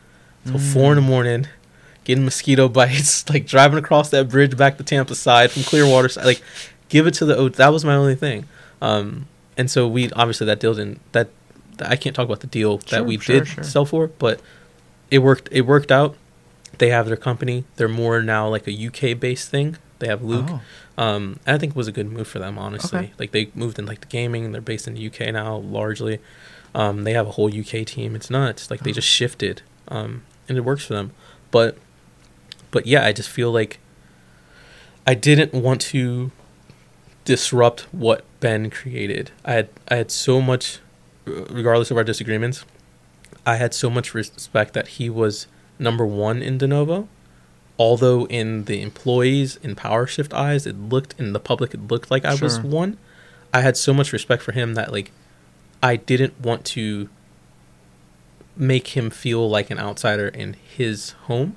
[0.45, 1.05] till four in the Mm.
[1.05, 1.47] morning,
[2.03, 6.25] getting mosquito bites, like driving across that bridge back to Tampa side from Clearwater side.
[6.25, 6.41] Like,
[6.89, 7.49] give it to the.
[7.49, 8.45] That was my only thing.
[8.81, 9.27] Um,
[9.57, 11.29] and so we obviously that deal didn't that,
[11.77, 13.63] that I can't talk about the deal Sure, that we sure, did sure.
[13.63, 14.41] sell for, but
[15.09, 15.47] it worked.
[15.51, 16.15] It worked out.
[16.77, 17.63] They have their company.
[17.77, 19.77] They're more now like a UK based thing.
[20.01, 20.47] They have Luke.
[20.49, 20.61] Oh.
[20.97, 22.99] Um, I think it was a good move for them, honestly.
[22.99, 23.13] Okay.
[23.17, 24.51] Like they moved in like the gaming.
[24.51, 26.19] They're based in the UK now, largely.
[26.75, 28.15] Um, they have a whole UK team.
[28.15, 28.69] It's nuts.
[28.69, 28.93] Like they Oh.
[28.95, 31.11] just shifted, um, and it works for them.
[31.49, 31.77] But
[32.71, 33.79] but yeah, I just feel like
[35.07, 36.31] I didn't want to
[37.25, 39.31] disrupt what Ben created.
[39.45, 40.79] I had I had so much,
[41.25, 42.65] regardless of our disagreements,
[43.45, 45.47] I had so much respect that he was
[45.79, 47.07] number one in Denovo.
[47.79, 52.25] Although in the employees in PowerShift eyes, it looked in the public, it looked like
[52.25, 52.97] I was one.
[53.53, 55.11] I had so much respect for him that like
[55.81, 57.09] I didn't want to
[58.55, 61.55] make him feel like an outsider in his home.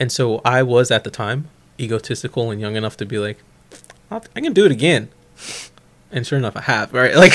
[0.00, 1.48] And so I was at the time
[1.78, 3.38] egotistical and young enough to be like,
[4.10, 5.08] "I'll- can do it again.
[6.10, 6.92] And sure enough, I have.
[6.92, 7.32] Right, like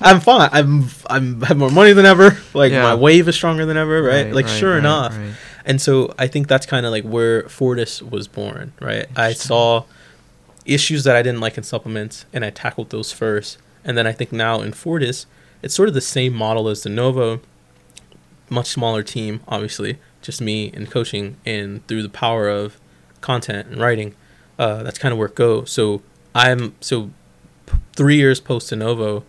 [0.00, 0.50] I'm fine.
[0.52, 2.36] I'm I'm I have more money than ever.
[2.54, 2.82] Like Yeah.
[2.82, 4.02] my wave is stronger than ever.
[4.02, 5.16] Right, like sure right, enough.
[5.70, 9.06] And so I think that's kind of like where Fortis was born, right?
[9.14, 9.84] I saw
[10.66, 13.56] issues that I didn't like in supplements and I tackled those first.
[13.84, 15.26] And then I think now in Fortis,
[15.62, 17.40] it's sort of the same model as De Novo,
[18.48, 21.36] much smaller team, obviously, just me and coaching.
[21.46, 22.80] And through the power of
[23.20, 24.16] content and writing,
[24.58, 25.70] uh, that's kind of where it goes.
[25.70, 26.02] So
[26.34, 27.12] I'm, so
[27.66, 29.22] p- three years post Novo,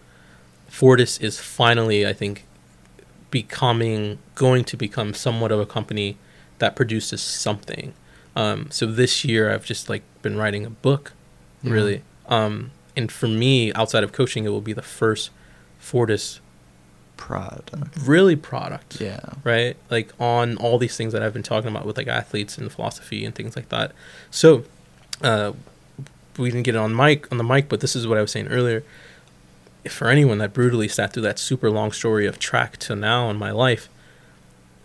[0.67, 2.47] Fortis is finally, I think,
[3.29, 6.17] becoming going to become somewhat of a company
[6.61, 7.93] that produces something.
[8.35, 11.11] Um, so this year I've just like been writing a book,
[11.61, 11.73] Yeah.
[11.73, 12.01] really.
[12.27, 15.29] Um, and for me, outside of coaching, it will be the first
[15.79, 16.39] Fortis
[17.17, 17.73] Product.
[18.03, 19.19] really product, Yeah.
[19.43, 19.77] right?
[19.91, 23.25] Like on all these things that I've been talking about with like athletes and philosophy
[23.25, 23.91] and things like that.
[24.31, 24.63] So,
[25.21, 25.51] uh,
[26.37, 28.31] we didn't get it on mic on the mic, but this is what I was
[28.31, 28.83] saying earlier.
[29.83, 33.29] If for anyone that brutally sat through that super long story of track to now
[33.29, 33.87] in my life,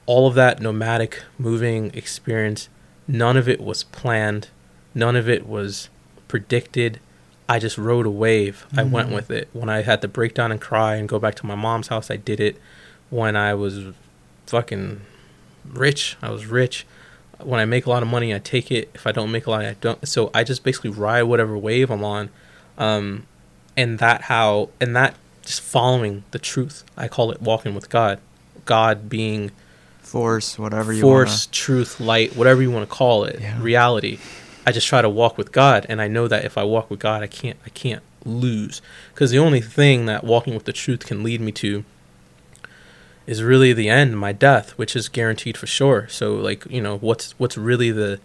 [0.07, 2.69] all of that nomadic moving experience,
[3.09, 4.49] none of it was planned,
[4.95, 5.89] none of it was
[6.29, 7.01] predicted.
[7.49, 8.67] I just rode a wave.
[8.77, 9.15] I went Mhm.
[9.15, 9.49] with it.
[9.53, 12.11] When I had to break down and cry and go back to my mom's house,
[12.11, 12.57] I did it.
[13.11, 13.81] When I was
[14.47, 15.03] fucking
[15.73, 16.87] rich, I was rich.
[17.39, 18.91] When I make a lot of money, I take it.
[18.95, 20.07] If I don't make a lot, I don't.
[20.09, 22.31] So I just basically ride whatever wave I'm on,
[22.79, 23.27] um,
[23.77, 26.83] and that how and that just following the truth.
[26.97, 28.19] I call it walking with God.
[28.65, 29.53] God being
[30.17, 33.61] Force, whatever you force, truth, light, whatever you want to call it, Yeah.
[33.61, 34.19] reality.
[34.67, 36.99] I just try to walk with God, and I know that if I walk with
[37.01, 38.81] God, I can't, I can't lose,
[39.15, 41.85] because the only thing that walking with the truth can lead me to
[43.27, 46.07] is really the end, my death, which is guaranteed for sure.
[46.09, 48.19] So, like, you know, what's what's really the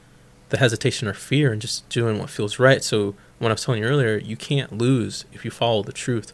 [0.50, 2.84] the hesitation or fear, and just doing what feels right.
[2.84, 6.34] So, when I was telling you earlier, you can't lose if you follow the truth.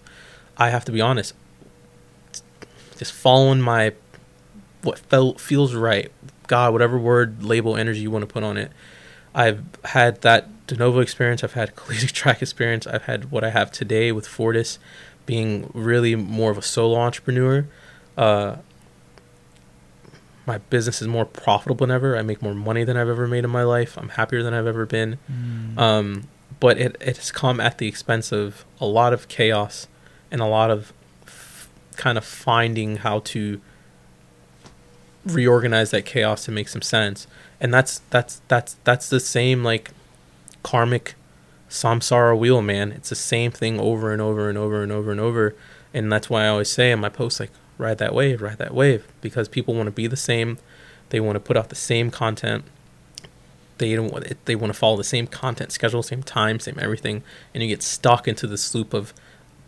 [0.57, 1.33] I have to be honest.
[2.97, 3.93] Just following my
[4.81, 6.11] what felt feels right.
[6.47, 8.71] God, whatever word, label, energy you want to put on it.
[9.35, 11.43] I've had that de novo experience.
[11.43, 12.87] I've had collegiate track experience.
[12.87, 14.79] I've had what I have today with Fortis,
[15.25, 17.67] being really more of a solo entrepreneur.
[18.17, 18.57] Uh,
[20.45, 22.17] my business is more profitable than ever.
[22.17, 23.97] I make more money than I've ever made in my life.
[23.97, 25.19] I'm happier than I've ever been.
[25.29, 25.77] Mm.
[25.77, 26.23] Um,
[26.59, 29.87] but it, it has come at the expense of a lot of chaos
[30.31, 30.93] and a lot of
[31.25, 33.59] f- kind of finding how to
[35.33, 37.27] reorganize that chaos to make some sense.
[37.59, 39.91] And that's that's that's that's the same like
[40.63, 41.15] karmic
[41.69, 42.91] samsara wheel, man.
[42.91, 45.55] It's the same thing over and over and over and over and over.
[45.93, 48.73] And that's why I always say in my posts like ride that wave, ride that
[48.73, 50.57] wave because people want to be the same.
[51.09, 52.65] They want to put out the same content
[53.77, 56.77] they don't want it, they want to follow the same content schedule, same time, same
[56.79, 57.23] everything,
[57.53, 59.13] and you get stuck into this loop of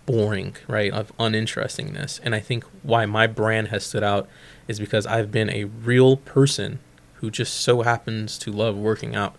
[0.10, 2.20] boring, right, of uninterestingness.
[2.24, 4.28] And I think why my brand has stood out
[4.68, 6.80] is because I've been a real person
[7.16, 9.36] who just so happens to love working out.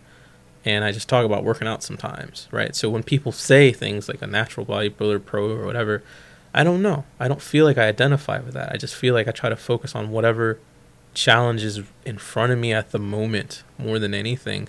[0.64, 2.76] And I just talk about working out sometimes, right?
[2.76, 6.04] So when people say things like a natural bodybuilder pro or whatever,
[6.54, 7.04] I don't know.
[7.18, 8.70] I don't feel like I identify with that.
[8.70, 10.60] I just feel like I try to focus on whatever
[11.14, 14.68] challenges in front of me at the moment more than anything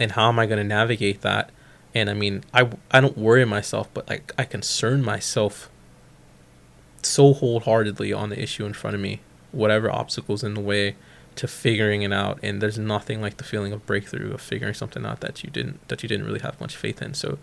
[0.00, 1.50] and how am i going to navigate that
[1.94, 5.70] and i mean i i don't worry myself but i i concern myself
[7.02, 9.20] so wholeheartedly on the issue in front of me
[9.52, 10.94] whatever obstacles in the way
[11.34, 15.06] to figuring it out and there's nothing like the feeling of breakthrough of figuring something
[15.06, 17.38] out that you didn't that you didn't really have much faith in so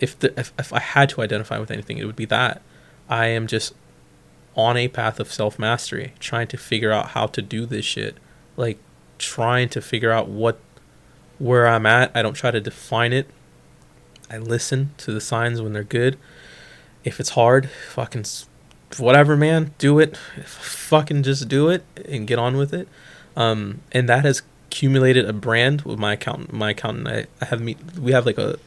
[0.00, 2.60] if the if, if i had to identify with anything it would be that
[3.08, 3.72] i am just
[4.58, 8.16] on a path of self mastery, trying to figure out how to do this shit.
[8.56, 8.78] Like
[9.16, 10.58] trying to figure out what
[11.38, 12.10] where I'm at.
[12.14, 13.30] I don't try to define it.
[14.30, 16.18] I listen to the signs when they're good.
[17.04, 18.24] If it's hard, fucking
[18.98, 20.16] whatever, man, do it.
[20.16, 22.88] Fucking just do it and get on with it.
[23.36, 26.52] Um, and that has accumulated a brand with my accountant.
[26.52, 27.78] My accountant, I, I have meet.
[27.98, 28.58] We have like a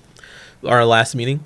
[0.63, 1.43] our last meeting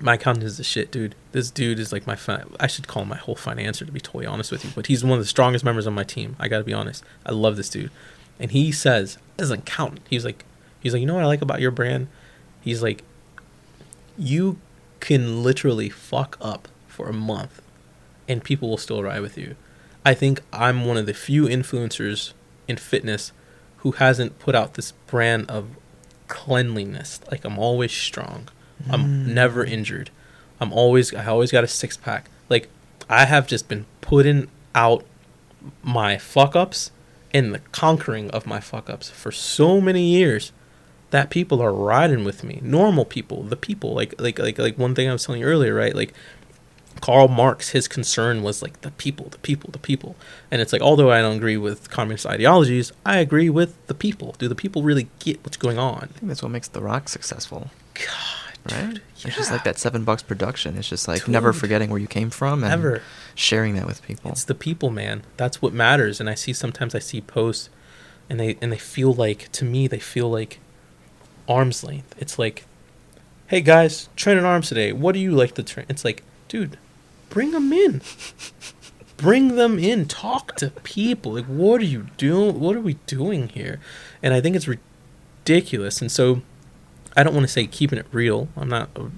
[0.00, 1.14] my accountant is the shit, dude.
[1.32, 4.00] This dude is like my fi- I should call him my whole financier to be
[4.00, 6.36] totally honest with you, but he's one of the strongest members on my team.
[6.38, 7.04] I got to be honest.
[7.26, 7.90] I love this dude.
[8.38, 10.44] And he says as an accountant, he's like
[10.80, 12.06] He's like, you know what I like about your brand?
[12.60, 13.02] He's like,
[14.18, 14.58] you
[15.00, 17.62] can literally fuck up for a month,
[18.28, 19.56] and people will still ride with you.
[20.04, 22.32] I think I'm one of the few influencers
[22.66, 23.32] in fitness
[23.78, 25.68] who hasn't put out this brand of
[26.26, 27.20] cleanliness.
[27.30, 28.48] Like I'm always strong.
[28.90, 29.26] I'm mm.
[29.26, 30.10] never injured.
[30.60, 32.30] I'm always I always got a six pack.
[32.48, 32.68] Like
[33.08, 35.04] I have just been putting out
[35.82, 36.90] my fuck ups
[37.32, 40.52] and the conquering of my fuck ups for so many years
[41.10, 42.60] that people are riding with me.
[42.62, 43.94] Normal people, the people.
[43.94, 45.94] Like like like like one thing I was telling you earlier, right?
[45.94, 46.12] Like
[47.00, 50.16] Karl Marx, his concern was like the people, the people, the people.
[50.50, 54.34] And it's like, although I don't agree with communist ideologies, I agree with the people.
[54.38, 55.94] Do the people really get what's going on?
[56.02, 58.90] I think that's what makes The Rock successful, God, right?
[58.94, 60.76] dude, It's just like that seven bucks production.
[60.76, 63.00] It's just like never forgetting where you came from and Ever.
[63.36, 64.32] sharing that with people.
[64.32, 65.22] It's the people, man.
[65.36, 66.18] That's what matters.
[66.18, 67.70] And I see sometimes I see posts,
[68.28, 70.58] and they and they feel like to me they feel like
[71.48, 72.14] arm's length.
[72.18, 72.66] It's like,
[73.48, 74.92] hey guys, train training arms today.
[74.92, 75.86] What do you like to train?
[75.88, 76.78] It's like, dude,
[77.30, 78.02] bring them in.
[79.16, 80.06] bring them in.
[80.06, 81.32] Talk to people.
[81.32, 82.60] Like, what are you doing?
[82.60, 83.80] What are we doing here?
[84.22, 86.00] And I think it's ridiculous.
[86.00, 86.42] And so,
[87.16, 88.48] I don't want to say keeping it real.
[88.56, 89.10] I'm not a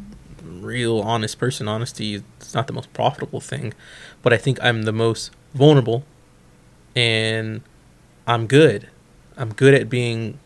[0.43, 1.69] real honest person.
[1.69, 3.75] Honesty is not the most profitable thing,
[4.23, 6.05] but I think I'm the most vulnerable,
[6.95, 7.63] and
[8.27, 8.89] I'm good.
[9.37, 10.39] I'm good at being.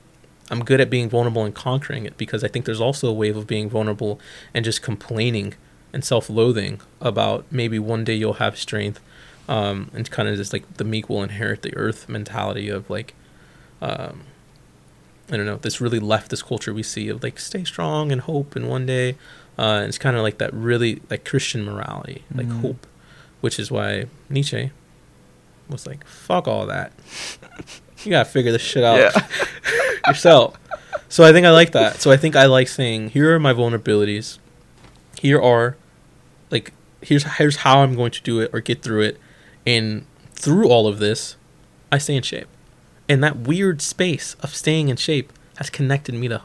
[0.51, 3.37] I'm good at being vulnerable and conquering it because I think there's also a wave
[3.37, 4.21] of being vulnerable
[4.53, 5.55] and just complaining
[5.93, 9.01] and self-loathing about maybe one day you'll have strength,
[9.49, 13.15] um, and kind of just like the meek will inherit the earth mentality of like,
[13.81, 14.23] um,
[15.31, 18.55] I don't know, this really leftist culture we see of like stay strong and hope
[18.57, 19.17] and one day,
[19.57, 22.61] uh, it's kind of like that really like Christian morality, like Mhm.
[22.61, 22.87] hope,
[23.41, 24.73] which is why Nietzsche
[25.71, 26.93] was like, fuck all that.
[28.05, 28.99] you gotta figure this shit out
[30.07, 30.57] yourself.
[31.09, 32.01] So I think I like that.
[32.01, 34.39] So I think I like saying, here are my vulnerabilities.
[35.21, 35.77] Here are,
[36.51, 39.21] like, here's here's how I'm going to do it or get through it,
[39.67, 41.37] and through all of this,
[41.93, 42.49] I stay in shape.
[43.09, 46.43] And that weird space of staying in shape has connected me to.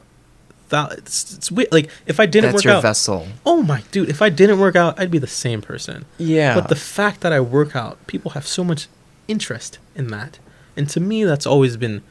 [0.70, 1.72] Thou- it's, it's weird.
[1.72, 3.28] Like if I didn't That's work your out, vessel.
[3.46, 6.06] oh my dude, if I didn't work out, I'd be the same person.
[6.20, 6.54] Yeah.
[6.54, 8.88] But the fact that I work out, people have so much
[9.28, 10.38] interest in that.
[10.80, 12.02] And to me, that's always been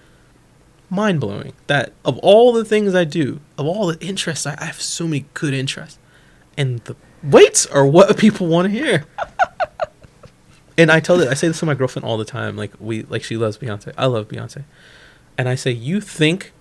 [0.90, 1.54] mind blowing.
[1.68, 5.06] That of all the things I do, of all the interests, I, I have so
[5.06, 5.98] many good interests.
[6.58, 9.06] And the weights are what people want to hear.
[10.78, 12.58] and I tell this, I say this to my girlfriend all the time.
[12.58, 13.94] Like we, like she loves Beyonce.
[13.96, 14.64] I love Beyonce.
[15.38, 16.52] And I say, you think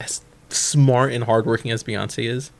[0.00, 2.50] as smart and hardworking as Beyonce is,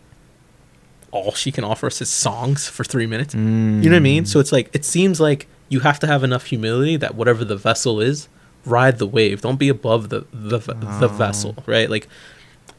[1.11, 3.34] all she can offer us is songs for three minutes.
[3.34, 4.24] You know what I mean?
[4.24, 7.57] So it's like it seems like you have to have enough humility that whatever the
[7.57, 8.28] vessel is,
[8.65, 9.41] ride the wave.
[9.43, 11.09] Don't be above the the, the Oh.
[11.09, 11.89] vessel, right?
[11.91, 12.09] Like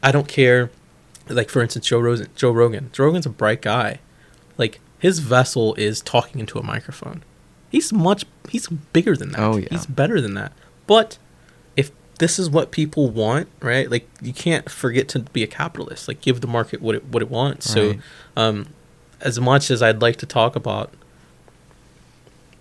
[0.02, 0.70] I don't care.
[1.28, 2.28] Like for instance, Joe Rogan.
[2.36, 2.90] Joe Rogan.
[2.92, 4.00] Joe Rogan's a bright guy.
[4.58, 7.22] Like his vessel is talking into a microphone.
[7.70, 8.24] He's much.
[8.48, 9.40] He's bigger than that.
[9.40, 9.68] Oh, yeah.
[9.70, 10.52] He's better than that.
[10.86, 11.18] But
[11.76, 13.90] if this is what people want, right?
[13.90, 16.06] Like you can't forget to be a capitalist.
[16.08, 17.68] Like give the market what it what it wants.
[17.70, 17.94] So
[18.36, 18.68] um,
[19.20, 20.92] as much as I'd like to talk about,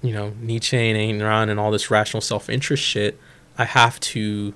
[0.07, 3.19] you know, Nietzsche and Ayn Rand and all this rational self interest shit,
[3.57, 4.53] I have to.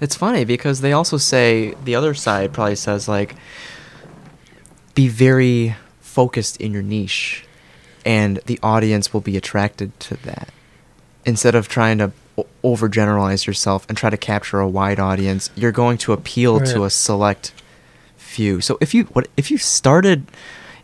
[0.00, 3.34] It's funny because they also say the other side probably says like
[4.94, 7.44] be very focused in your niche
[8.06, 10.48] and the audience will be attracted to that
[11.26, 12.10] instead of trying to
[12.64, 16.90] overgeneralize yourself and try to capture a wide audience you're going to appeal to a
[16.90, 17.52] select
[18.16, 20.26] few so if you what if you started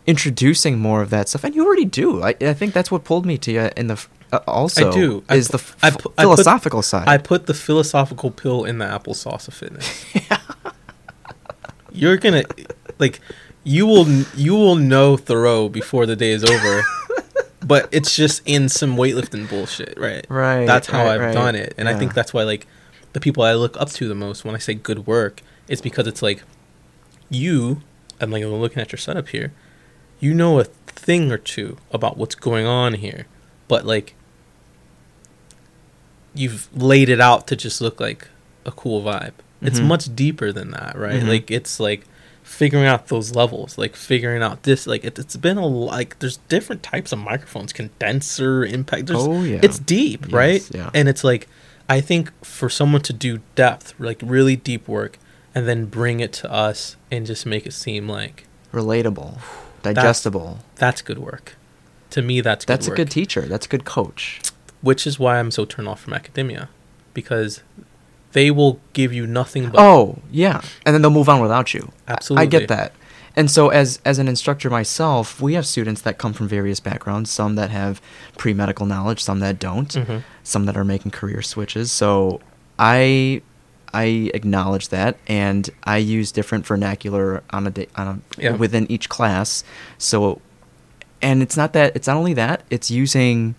[0.07, 3.25] introducing more of that stuff and you already do i, I think that's what pulled
[3.25, 5.23] me to you in the uh, also I do.
[5.29, 8.31] I is pu- the f- I pu- I put- philosophical side I put the philosophical
[8.31, 10.07] pill in the applesauce of fitness.
[11.93, 12.45] You're gonna
[12.99, 13.21] like
[13.65, 16.83] you will you will know Thoreau before the day is over,
[17.67, 20.25] but it's just in some weightlifting bullshit, right?
[20.29, 21.35] Right, That's how right, I've right.
[21.35, 22.67] done it, and I think that's why like
[23.13, 26.07] the people I look up to the most when I say good work is because
[26.07, 26.43] it's like
[27.29, 27.83] you.
[28.21, 29.53] I'm like I'm looking at your setup here.
[30.23, 33.27] You know a thing or two about what's going on here,
[33.67, 34.15] but like
[36.35, 38.29] you've laid it out to just look like
[38.65, 39.33] a cool vibe.
[39.61, 39.87] It's Mhm.
[39.87, 41.23] much deeper than that, right?
[41.23, 41.29] Mhm.
[41.29, 42.05] Like it's like
[42.43, 44.87] figuring out those levels, like figuring out this.
[44.87, 49.07] Like it, it's been a like there's different types of microphones, condenser, impact.
[49.07, 49.61] There's, Oh, yeah.
[49.63, 50.63] it's deep, Yes, right?
[50.73, 50.91] yeah.
[50.95, 51.49] And it's like
[51.89, 55.19] I think for someone to do depth, like really deep work,
[55.55, 59.39] and then bring it to us and just make it seem like relatable,
[59.83, 60.59] digestible.
[60.77, 61.57] that's good work.
[62.11, 63.43] To me, that's good That's a good teacher.
[63.43, 64.41] That's a good coach.
[64.83, 66.69] which is why I'm so turned off from academia,
[67.15, 67.63] because
[68.33, 70.61] they will give you nothing but Oh, yeah.
[70.85, 71.93] And then they'll move on without you.
[72.09, 72.43] Absolutely.
[72.43, 72.93] I get that.
[73.35, 77.31] And so as as an instructor myself, we have students that come from various backgrounds,
[77.31, 78.03] some that have
[78.37, 80.23] pre-medical knowledge, some that don't, Mhm.
[80.43, 81.91] some that are making career switches.
[81.91, 82.41] So
[82.79, 83.41] I
[83.95, 88.53] I acknowledge that and I use different vernacular on a day, on a, Yeah.
[88.57, 89.65] within each class.
[89.99, 90.41] So
[91.21, 93.55] and it's not that it's not only that, it's using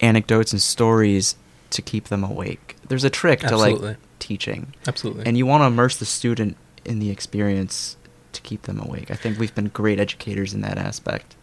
[0.00, 1.36] anecdotes and stories
[1.70, 2.76] to keep them awake.
[2.88, 5.26] There's a trick to like teaching absolutely.
[5.26, 7.96] and you want to immerse the student in the experience
[8.32, 9.10] to keep them awake.
[9.10, 11.36] I think we've been great educators in that aspect.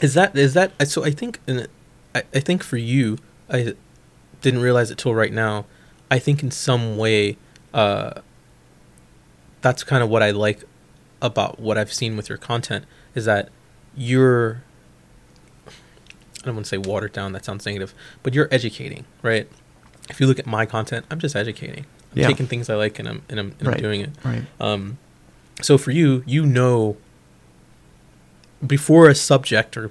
[0.00, 1.04] Is that is that so?
[1.04, 1.66] I think in,
[2.14, 3.74] I, I think for you, I
[4.40, 5.64] didn't realize it till right now.
[6.10, 7.36] I think in some way,
[7.74, 8.20] uh,
[9.60, 10.64] that's kind of what I like
[11.20, 13.48] about what I've seen with your content is that
[13.96, 14.62] you're.
[15.66, 17.32] I don't want to say watered down.
[17.32, 17.94] That sounds negative,
[18.24, 19.48] but you're educating, right?
[20.10, 21.86] If you look at my content, I'm just educating.
[22.12, 22.26] I'm Yeah.
[22.26, 24.10] taking things I like and I'm and I'm, and I'm doing it.
[24.24, 24.42] Right.
[24.60, 24.98] Um,
[25.60, 26.96] so for you, you know,
[28.66, 29.90] before a subject or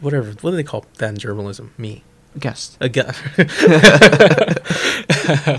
[0.00, 1.72] whatever, what do they call that in journalism?
[1.76, 2.04] Me.
[2.38, 2.76] Guest.
[2.80, 3.20] A guest.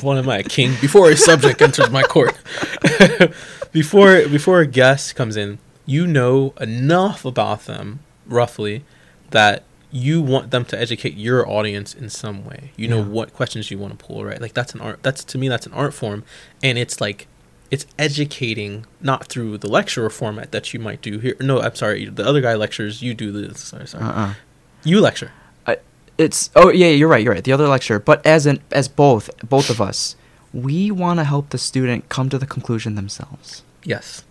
[0.02, 0.72] What am I, a king?
[0.82, 2.36] Before a subject enters my court.
[3.72, 8.84] before before a guest comes in, you know enough about them, roughly,
[9.32, 12.72] that you want them to educate your audience in some way.
[12.78, 13.06] You know Yeah.
[13.08, 14.40] what questions you want to pull, right?
[14.42, 15.00] Like that's an art.
[15.04, 16.24] That's to me, that's an art form,
[16.64, 17.28] and it's like
[17.72, 21.36] it's educating not through the lecture format that you might do here.
[21.40, 22.06] No, I'm sorry.
[22.06, 23.02] The other guy lectures.
[23.02, 23.60] You do this.
[23.60, 24.04] Sorry, sorry.
[24.06, 24.34] Uh-uh.
[24.84, 25.32] You lecture.
[26.20, 27.24] It's oh yeah, you're right.
[27.24, 27.44] You're right.
[27.44, 30.16] The other lecture, but as an as both both of us,
[30.54, 34.24] we want to help the student come to the conclusion themselves, Yes.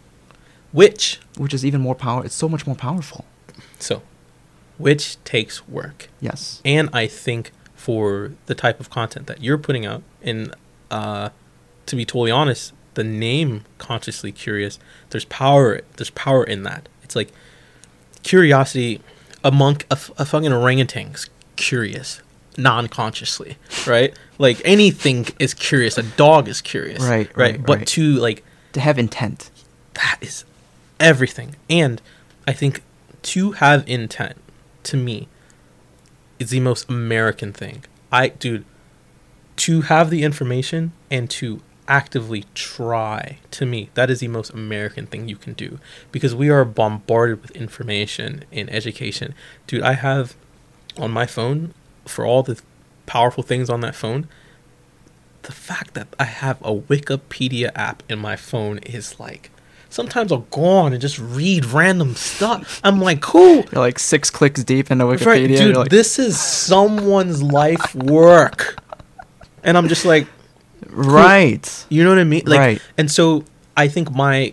[0.70, 2.24] Which which is even more power.
[2.26, 3.24] It's so much more powerful.
[3.78, 4.02] so,
[4.76, 6.08] which takes work.
[6.20, 6.60] Yes.
[6.64, 10.54] and I think for the type of content that you're putting out, and
[10.90, 11.30] uh,
[11.86, 14.78] to be totally honest, the name "consciously curious,"
[15.08, 15.80] there's power.
[15.96, 16.88] There's power in that.
[17.02, 17.32] It's like
[18.22, 19.00] curiosity.
[19.44, 22.22] A monk, a, f- a fucking orangutan's curious,
[22.56, 23.56] non-consciously,
[23.86, 24.16] right?
[24.38, 25.98] like anything is curious.
[25.98, 27.52] A dog is curious, Right, Right.
[27.56, 27.86] right, but right.
[27.88, 28.42] to like
[28.72, 29.50] To have intent.
[29.94, 30.44] that is
[31.00, 31.56] everything.
[31.68, 32.00] And
[32.46, 32.82] I think
[33.34, 34.36] to have intent,
[34.84, 35.28] to me,
[36.38, 37.84] is the most American thing.
[38.12, 38.64] I, dude,
[39.56, 45.06] to have the information and to actively try, to me, that is the most American
[45.06, 45.80] thing you can do
[46.12, 49.34] because we are bombarded with information in education.
[49.66, 50.36] Dude, I have
[50.98, 51.74] on my phone,
[52.04, 52.60] for all the
[53.06, 54.28] powerful things on that phone,
[55.42, 59.50] the fact that I have a Wikipedia app in my phone is like
[59.90, 62.80] sometimes I'll go on and just read random stuff.
[62.84, 63.64] I'm like, cool.
[63.72, 65.26] You're like six clicks deep into Wikipedia.
[65.26, 68.76] Right, dude, like, this is someone's life work.
[69.64, 70.26] And I'm just like,
[70.88, 71.86] right.
[71.88, 72.42] you know what I mean?
[72.46, 72.82] Like Right.
[72.96, 73.44] and so
[73.76, 74.52] I think my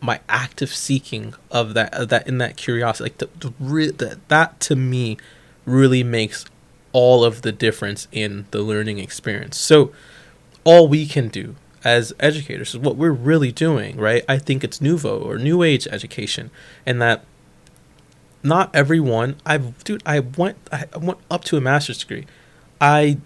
[0.00, 4.60] my active seeking of that of that in that curiosity like the, the that that
[4.60, 5.16] to me
[5.68, 6.44] really makes
[6.92, 9.58] all of the difference in the learning experience.
[9.58, 9.92] So
[10.64, 11.54] all we can do
[11.84, 14.24] as educators is what we're really doing, right?
[14.28, 16.50] I think it's nouveau or new age education
[16.84, 17.24] and that
[18.42, 22.26] not everyone I've dude I went I went up to a master's degree.
[22.80, 23.18] I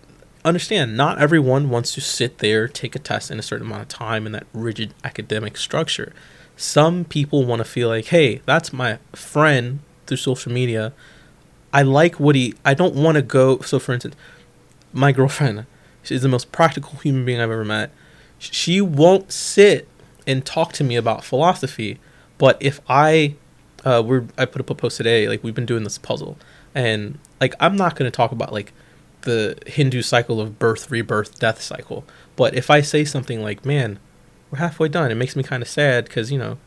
[0.44, 3.88] understand not everyone wants to sit there, take a test in a certain amount of
[3.88, 6.12] time in that rigid academic structure.
[6.56, 10.92] Some people want to feel like, hey, that's my friend through social media.
[11.72, 12.54] I like he.
[12.64, 13.60] I don't want to go.
[13.60, 14.14] So, for instance,
[14.92, 15.66] my girlfriend,
[16.02, 17.90] she's the most practical human being I've ever met.
[18.38, 19.88] She won't sit
[20.26, 21.98] and talk to me about philosophy,
[22.38, 23.36] but if I,
[23.84, 25.28] uh, we're I put up a post today.
[25.28, 26.36] Like we've been doing this puzzle,
[26.74, 28.72] and like I'm not going to talk about like
[29.22, 32.04] the Hindu cycle of birth, rebirth, death cycle.
[32.36, 33.98] But if I say something like, "Man,
[34.50, 36.58] we're halfway done," it makes me kind of sad because you know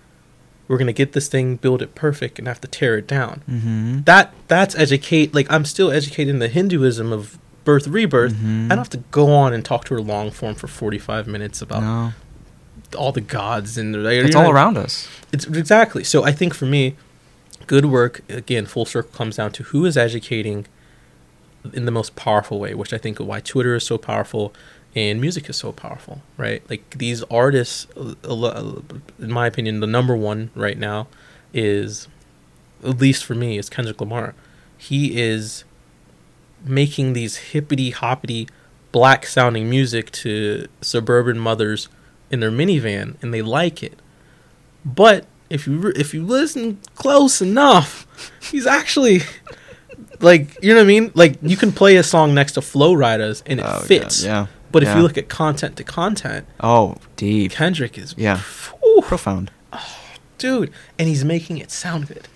[0.68, 3.44] we're gonna get this thing, build it perfect, and have to tear it down.
[3.50, 4.02] Mm-hmm.
[4.06, 5.34] That that's educate.
[5.34, 8.34] Like I'm still educating the Hinduism of birth, rebirth.
[8.34, 8.66] Mhm.
[8.66, 11.62] I don't have to go on and talk to her long form for 45 minutes
[11.62, 12.14] about No.
[12.98, 15.08] all the gods and like, It's all around us.
[15.32, 16.04] it's exactly.
[16.04, 16.96] So I think for me,
[17.68, 20.68] good work again, full circle comes down to who is educating
[21.74, 24.54] in the most powerful way, which I think why Twitter is so powerful
[24.96, 26.62] and music is so powerful, right?
[26.70, 31.08] Like these artists, in my opinion, the number one right now
[31.54, 32.08] is,
[32.84, 34.34] at least for me, is Kendrick Lamar.
[34.78, 35.64] He is
[36.64, 38.48] making these hippity hoppity
[38.92, 41.90] black sounding music to suburban mothers
[42.32, 44.00] in their minivan and they like it.
[44.86, 48.08] But if you re- if you listen close enough,
[48.42, 49.22] he's actually
[50.22, 51.12] like you know what I mean.
[51.14, 54.24] Like you can play a song next to Flo Rida's and it Oh, fits.
[54.24, 54.48] Yeah.
[54.76, 54.98] But if Yeah.
[54.98, 57.54] you look at content to content, Oh, deep.
[57.54, 58.42] Kendrick is Yeah.
[58.86, 59.50] Ooh, Profound.
[59.72, 59.80] Oh,
[60.38, 60.70] dude,
[61.00, 62.28] and he's making it sound good.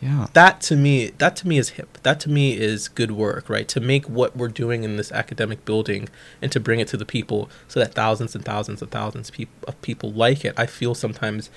[0.00, 0.28] Yeah.
[0.32, 1.98] That to me, that to me is hip.
[2.02, 3.68] That to me is good work, right?
[3.68, 6.08] To make what we're doing in this academic building
[6.40, 9.30] and to bring it to the people, so that thousands and thousands and thousands
[9.68, 10.54] of people like it.
[10.56, 11.50] I feel sometimes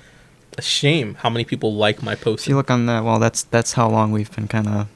[0.58, 2.46] a shame how many people like my posts.
[2.46, 4.88] If you look on that, well, that's that's how long we've been kind of.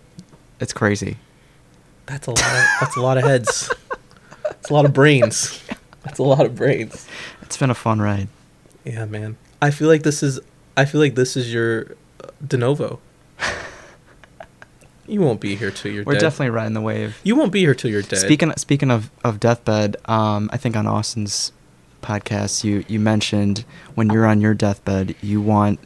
[0.60, 1.16] It's crazy.
[2.08, 2.40] That's a lot.
[2.40, 3.72] Of, that's a lot of heads.
[4.60, 5.62] That's a lot of brains.
[6.04, 7.08] That's a lot of brains.
[7.42, 8.28] It's been a fun ride.
[8.86, 9.38] Yeah, man.
[9.62, 10.40] I feel like this is.
[10.78, 13.00] I feel like this is your uh, de novo.
[15.08, 16.22] You won't be here till you're We're dead.
[16.22, 17.20] definitely riding the wave.
[17.24, 18.20] You won't be here till you're dead.
[18.20, 21.52] Speaking speaking of of deathbed, um, I think on Austin's
[22.04, 25.80] podcast, you you mentioned when you're on your deathbed, you want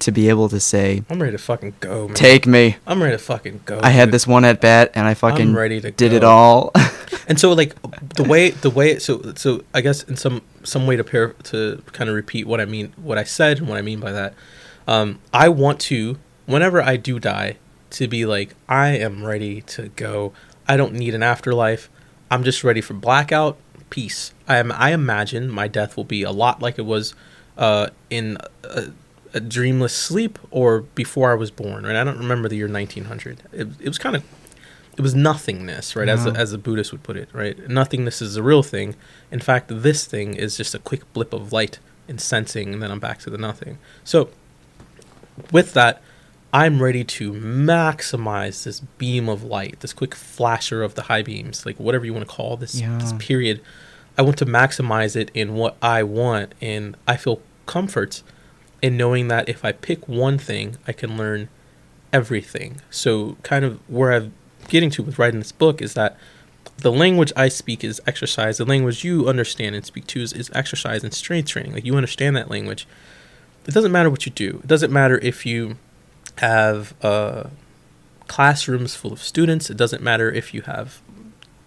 [0.00, 2.14] to be able to say, I'm ready to fucking go, man.
[2.14, 3.80] "Take me." I'm ready to fucking go.
[3.82, 4.14] I had dude.
[4.14, 6.72] this one at bat, and I fucking ready to did it all.
[7.28, 7.74] And so like
[8.14, 11.82] the way the way so so I guess in some some way to pair to
[11.92, 14.34] kind of repeat what I mean what I said and what I mean by that.
[14.86, 17.56] Um, I want to whenever I do die
[17.90, 20.32] to be like I am ready to go.
[20.66, 21.90] I don't need an afterlife.
[22.30, 23.58] I'm just ready for blackout
[23.90, 24.32] peace.
[24.46, 27.14] I am I imagine my death will be a lot like it was
[27.56, 28.88] uh, in a,
[29.34, 31.84] a dreamless sleep or before I was born.
[31.84, 31.96] Right?
[31.96, 33.42] I don't remember the year 1900.
[33.52, 34.24] It, it was kind of
[34.98, 36.08] it was nothingness, right?
[36.08, 36.40] As a, uh-huh.
[36.40, 37.68] as a Buddhist would put it, right?
[37.68, 38.96] Nothingness is a real thing.
[39.30, 42.90] In fact, this thing is just a quick blip of light and sensing, and then
[42.90, 43.78] I'm back to the nothing.
[44.02, 44.30] So,
[45.52, 46.02] with that,
[46.52, 51.64] I'm ready to maximize this beam of light, this quick flasher of the high beams,
[51.64, 53.60] like whatever you want to call this, this period.
[54.16, 58.22] I want to maximize it in what I want, and I feel comfort
[58.80, 61.48] in knowing that if I pick one thing, I can learn
[62.12, 62.80] everything.
[62.90, 64.32] So, kind of where I'm
[64.68, 66.16] getting to with writing this book is that
[66.78, 68.58] the language I speak is exercise.
[68.58, 71.72] The language you understand and speak to is, is exercise and strength training.
[71.72, 72.86] Like you understand that language.
[73.66, 74.60] It doesn't matter what you do.
[74.62, 75.76] It doesn't matter if you
[76.38, 77.48] have uh,
[78.28, 79.70] classrooms full of students.
[79.70, 81.02] It doesn't matter if you have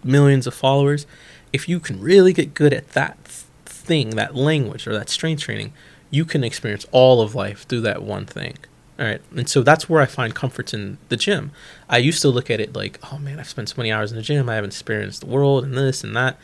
[0.02, 1.06] millions of followers.
[1.52, 3.18] If you can really get good at that
[3.66, 5.72] thing, that language or that strength training,
[6.12, 8.58] you can experience all of life through that one thing.
[8.98, 9.22] All right.
[9.34, 11.50] And so that's where I find comfort in the gym.
[11.88, 14.16] I used to look at it like, oh man, I've spent so many hours in
[14.16, 14.48] the gym.
[14.48, 16.38] I haven't experienced the world and this and that.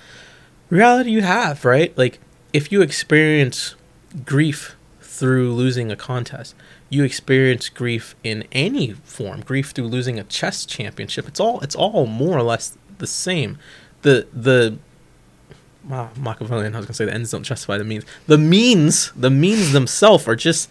[0.70, 1.96] Reality, you have, right?
[1.98, 2.18] Like,
[2.54, 3.74] if you experience
[4.24, 6.54] grief through losing a contest,
[6.88, 11.28] you experience grief in any form, grief through losing a chess championship.
[11.28, 13.58] It's all, it's all more or less the same.
[14.00, 14.78] The, the,
[15.88, 18.04] wow, Machiavellian, I was going to say the ends don't justify the means.
[18.26, 20.68] The means, the means themselves are just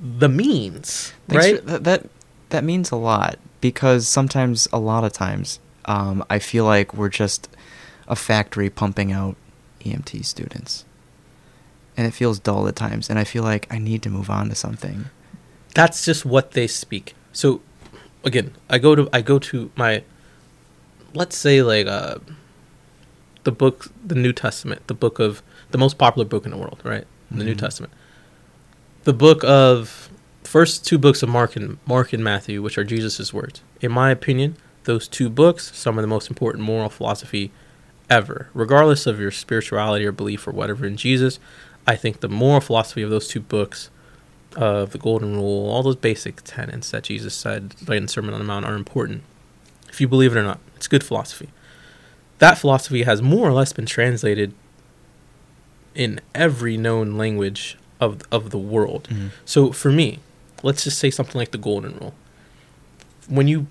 [0.00, 1.56] the means, Thanks right?
[1.60, 2.06] for- that, that
[2.50, 7.08] that means a lot because sometimes, a lot of times, um, I feel like we're
[7.08, 7.48] just
[8.06, 9.34] a factory pumping out
[9.80, 10.84] EMT students,
[11.96, 13.08] and it feels dull at times.
[13.10, 15.06] And I feel like I need to move on to something.
[15.74, 17.14] that's just what they speak.
[17.32, 17.60] So
[18.24, 20.04] again, I go to I go to my
[21.14, 22.18] let's say like uh
[23.44, 26.80] the book the New Testament, the book of the most popular book in the world,
[26.84, 27.06] right?
[27.30, 27.58] The New Mhm.
[27.58, 27.92] Testament.
[29.04, 30.08] The book of
[30.44, 33.60] first two books of Mark and Mark and Matthew, which are Jesus' words.
[33.80, 37.50] In my opinion, those two books, some of the most important moral philosophy
[38.10, 38.48] ever.
[38.54, 41.38] Regardless of your spirituality or belief or whatever in Jesus,
[41.86, 43.90] I think the moral philosophy of those two books
[44.56, 48.40] of the golden rule, all those basic tenets that Jesus said in the Sermon on
[48.40, 49.22] the Mount are important.
[49.88, 51.48] If you believe it or not, it's good philosophy.
[52.44, 54.52] That philosophy has more or less been translated
[55.94, 59.08] in every known language of of the world.
[59.10, 59.30] Mhm.
[59.44, 60.18] So for me,
[60.62, 62.14] let's just say something like the golden rule.
[63.28, 63.66] When you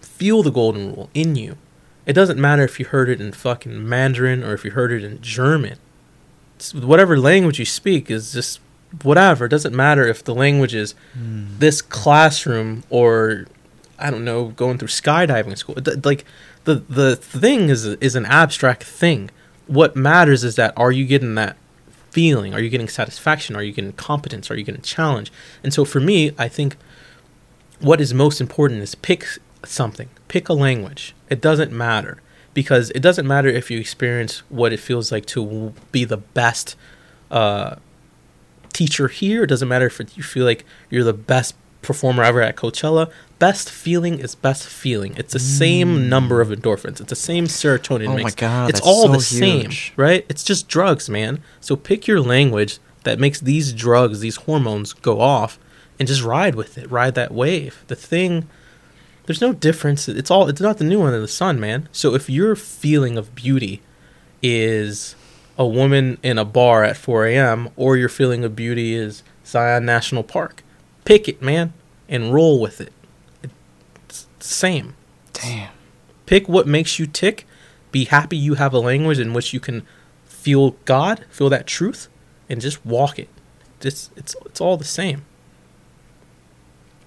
[0.00, 1.56] feel the golden rule in you,
[2.04, 5.02] it doesn't matter if you heard it in fucking Mandarin or if you heard it
[5.02, 5.76] in German.
[6.56, 8.60] It's, whatever language you speak is just
[9.02, 9.46] whatever.
[9.46, 11.58] It doesn't matter if the language is Mm.
[11.58, 13.46] this classroom or
[13.98, 15.76] I don't know, going through skydiving school.
[16.04, 16.24] Like
[16.64, 19.30] the the thing is is an abstract thing.
[19.66, 21.56] What matters is that are you getting that
[22.10, 22.52] feeling?
[22.54, 23.56] Are you getting satisfaction?
[23.56, 24.50] Are you getting competence?
[24.50, 25.32] Are you getting challenge?
[25.62, 26.76] And so for me, I think
[27.80, 29.26] what is most important is pick
[29.64, 30.08] something.
[30.28, 31.14] Pick a language.
[31.30, 32.20] It doesn't matter
[32.54, 36.76] because it doesn't matter if you experience what it feels like to be the best
[37.30, 37.76] uh,
[38.72, 39.44] teacher here.
[39.44, 43.10] It doesn't matter if you feel like you're the best performer ever at Coachella.
[43.42, 45.16] Best feeling is best feeling.
[45.16, 46.08] It's the same mm.
[46.08, 47.00] number of endorphins.
[47.00, 48.06] It's the same serotonin.
[48.06, 48.36] Oh my mix.
[48.36, 50.24] God, It's all so the same, right?
[50.28, 51.42] It's just drugs, man.
[51.60, 55.58] So pick your language that makes these drugs, these hormones go off,
[55.98, 56.88] and just ride with it.
[56.88, 57.82] Ride that wave.
[57.88, 58.48] The thing.
[59.26, 60.08] There's no difference.
[60.08, 60.48] It's all.
[60.48, 61.88] It's not the new one in the sun, man.
[61.90, 63.82] So if your feeling of beauty
[64.40, 65.16] is
[65.58, 67.70] a woman in a bar at 4 a.m.
[67.74, 70.62] or your feeling of beauty is Zion National Park.
[71.04, 71.72] Pick it, man,
[72.08, 72.92] and roll with it.
[74.42, 74.96] The same.
[75.32, 75.70] Damn.
[76.26, 77.46] Pick what makes you tick.
[77.92, 79.86] Be happy you have a language in which you can
[80.24, 82.08] feel God, feel that truth,
[82.48, 83.28] and just walk it.
[83.78, 85.24] Just it's it's all the same.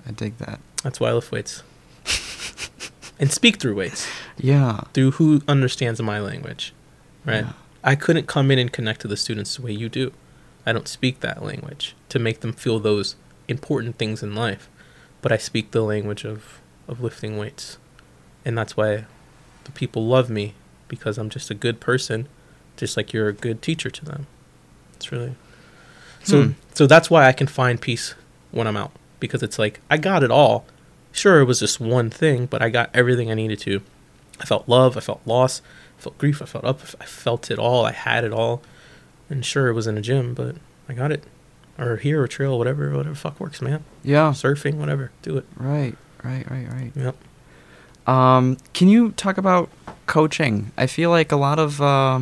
[0.07, 0.61] I dig that.
[0.81, 1.61] That's why I lift weights.
[3.19, 4.07] and speak through weights.
[4.37, 4.81] Yeah.
[4.93, 6.73] Through who understands my language.
[7.25, 7.43] Right?
[7.43, 7.51] Yeah.
[7.83, 10.13] I couldn't come in and connect to the students the way you do.
[10.65, 13.17] I don't speak that language to make them feel those
[13.49, 14.69] important things in life.
[15.21, 17.77] But I speak the language of, of lifting weights.
[18.43, 19.05] And that's why
[19.63, 20.53] the people love me
[20.87, 22.27] because I'm just a good person,
[22.77, 24.27] just like you're a good teacher to them.
[24.95, 25.35] It's really
[26.23, 26.51] so Hmm.
[26.73, 28.15] so that's why I can find peace
[28.51, 28.91] when I'm out.
[29.19, 30.65] Because it's like I got it all.
[31.11, 33.81] Sure it was just one thing, but I got everything I needed to.
[34.39, 35.61] I felt love, I felt loss,
[35.97, 38.61] I felt grief, I felt up, I felt it all, I had it all.
[39.29, 40.57] And sure, it was in a gym, but
[40.89, 41.23] I got it.
[41.79, 43.83] Or here, or trail, whatever, whatever fuck works, man.
[44.03, 44.31] Yeah.
[44.31, 45.45] Surfing, whatever, do it.
[45.57, 45.95] Right.
[46.25, 46.49] Right.
[46.49, 46.67] Right.
[46.71, 46.91] Right.
[46.95, 47.15] Yep.
[48.07, 49.69] Um, can you talk about
[50.07, 50.71] coaching?
[50.77, 52.19] I feel like a lot of, uh,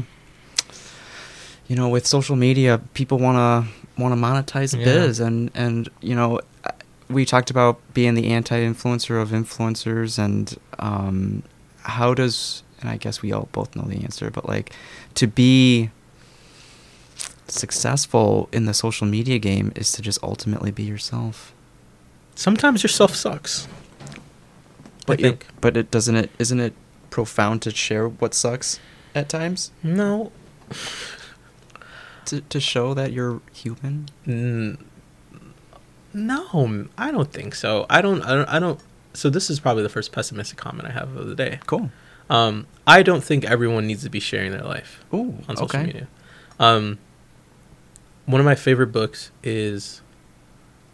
[1.67, 4.85] you know, with social media, people want to want to monetize Yeah.
[4.85, 6.39] biz, and and you know,
[7.09, 11.43] we talked about being the anti-influencer of influencers, and um,
[11.81, 14.73] how does, and I guess we all both know the answer, but like
[15.15, 15.89] to be
[17.47, 21.53] successful in the social media game is to just ultimately be yourself.
[22.35, 23.67] Sometimes yourself sucks.
[25.05, 25.41] But I think.
[25.43, 26.73] it, but it doesn't it isn't it
[27.09, 28.79] profound to share what sucks
[29.13, 30.31] at times No.
[32.25, 34.07] to to show that you're human.
[34.27, 34.77] N-
[36.13, 37.85] no, I don't think so.
[37.89, 38.45] I don't, I don't.
[38.47, 38.79] I don't.
[39.15, 41.59] So this is probably the first pessimistic comment I have of the day.
[41.65, 41.89] Cool.
[42.29, 45.83] Um, I don't think everyone needs to be sharing their life Ooh, on social okay.
[45.83, 46.07] media.
[46.59, 46.97] Um,
[48.25, 50.01] one of my favorite books is,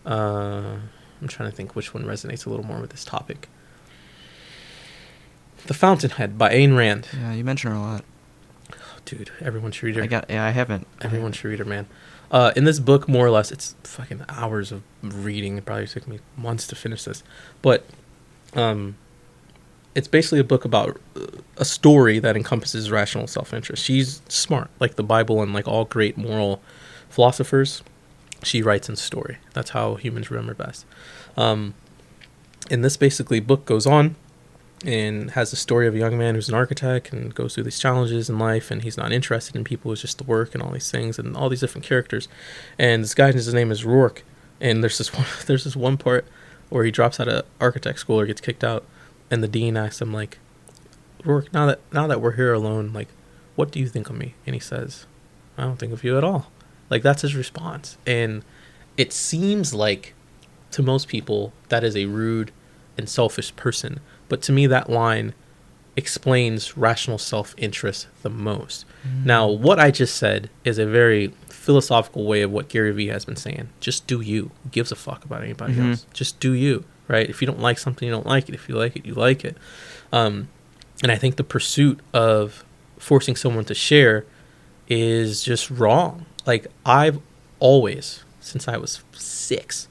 [0.06, 0.78] uh,
[1.22, 3.48] I'm trying to think which one resonates a little more with this topic.
[5.68, 7.08] The Fountainhead by Ayn Rand.
[7.14, 8.04] Yeah, you mentioned her a lot.
[9.06, 10.04] Dude, everyone should read her.
[10.04, 10.30] I got.
[10.30, 10.88] Yeah, I haven't.
[11.02, 11.88] Everyone should read her, man.
[12.32, 15.58] Uh, in this book, more or less, it's fucking hours of reading.
[15.58, 17.24] It probably took me months to finish this,
[17.62, 17.86] but
[18.56, 18.98] um,
[19.96, 21.26] it's basically a book about uh,
[21.58, 23.84] a story that encompasses rational self-interest.
[23.84, 26.62] She's smart, like the Bible and like all great moral
[27.10, 27.82] philosophers.
[28.44, 29.38] She writes in story.
[29.54, 30.86] That's how humans remember best.
[31.36, 31.74] Um,
[32.70, 34.16] and this basically book goes on
[34.86, 37.80] and has the story of a young man who's an architect and goes through these
[37.80, 40.72] challenges in life and he's not interested in people it's just the work and all
[40.72, 42.28] these things and all these different characters.
[42.78, 44.22] And this guy his name is Roark
[44.62, 46.26] and there's this one there's this one part
[46.70, 48.86] where he drops out of architect school or gets kicked out
[49.30, 50.40] and the dean asks him like
[51.24, 53.10] Roark now that now that we're here alone like
[53.56, 54.36] what do you think of me?
[54.46, 55.06] And he says
[55.58, 56.52] I don't think of you at all.
[56.90, 57.98] Like that's his response.
[58.08, 58.44] And
[58.96, 60.14] it seems like
[60.72, 62.52] to most people that is a rude
[62.98, 64.00] and selfish person
[64.30, 65.34] but to me that line
[65.98, 68.86] explains rational self-interest the most.
[69.26, 73.26] Now what i just said is a very philosophical way of what gary vee has
[73.26, 73.70] been saying.
[73.80, 74.52] Just do you.
[74.64, 75.90] Who gives a fuck about anybody Mhm.
[75.92, 76.06] else?
[76.14, 77.28] Just do you right?
[77.30, 78.56] If you don't like something you don't like it.
[78.56, 79.58] If you like it you like it.
[80.14, 80.48] Um,
[81.04, 82.64] and i think the pursuit of
[82.98, 84.26] forcing someone to share
[84.88, 86.26] is just wrong.
[86.46, 87.20] Like i've
[87.60, 89.88] always since i was six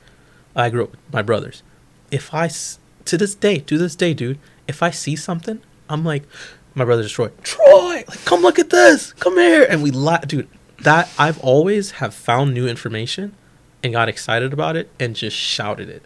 [0.56, 1.62] i grew up with my brothers.
[2.10, 2.48] If I
[3.08, 6.24] to this day, to this day, dude, if I see something, I'm like,
[6.74, 10.48] my brother's Troy, Troy, like come look at this, come here, and we laugh, dude.
[10.82, 13.34] That I've always have found new information
[13.82, 16.02] and got excited about it and just shouted it.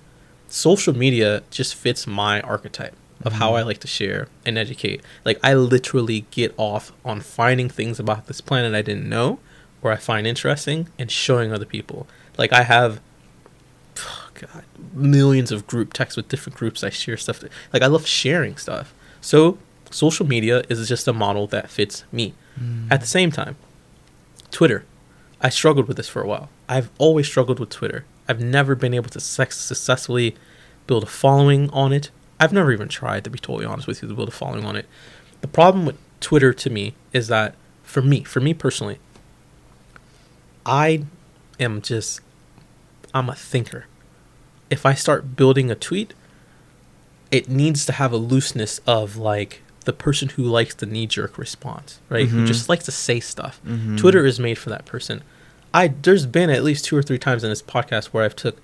[0.49, 3.57] Social media just fits my archetype of how mm-hmm.
[3.57, 5.03] I like to share and educate.
[5.25, 9.41] Like I literally get off on finding things about this planet I didn't know
[9.83, 12.07] or I find interesting and showing other people.
[12.39, 13.01] Like I have
[13.99, 17.43] oh God, millions of group texts with different groups I share stuff.
[17.73, 18.95] Like I love sharing stuff.
[19.21, 19.59] So
[19.91, 22.35] social media is just a model that fits me.
[22.91, 23.57] At the same time,
[24.51, 24.85] Twitter.
[25.41, 26.51] I struggled with this for a while.
[26.69, 28.05] I've always struggled with Twitter.
[28.29, 30.37] I've never been able to successfully
[30.87, 32.11] build a following on it.
[32.39, 34.77] I've never even tried, to be totally honest with you, to build a following on
[34.77, 34.87] it.
[35.41, 38.99] The problem with Twitter to me is that, for me, for me personally,
[40.65, 41.05] I
[41.59, 42.21] am just,
[43.13, 43.87] I'm a thinker.
[44.73, 46.15] If I start building a tweet,
[47.31, 51.37] it needs to have a looseness of like the person who likes the knee jerk
[51.37, 52.29] response, right?
[52.29, 52.47] Who Mhm.
[52.47, 53.61] just likes to say stuff.
[53.67, 53.99] Mhm.
[53.99, 55.23] Twitter is made for that person.
[55.75, 58.59] I there's been at least two or three times in this podcast where I've took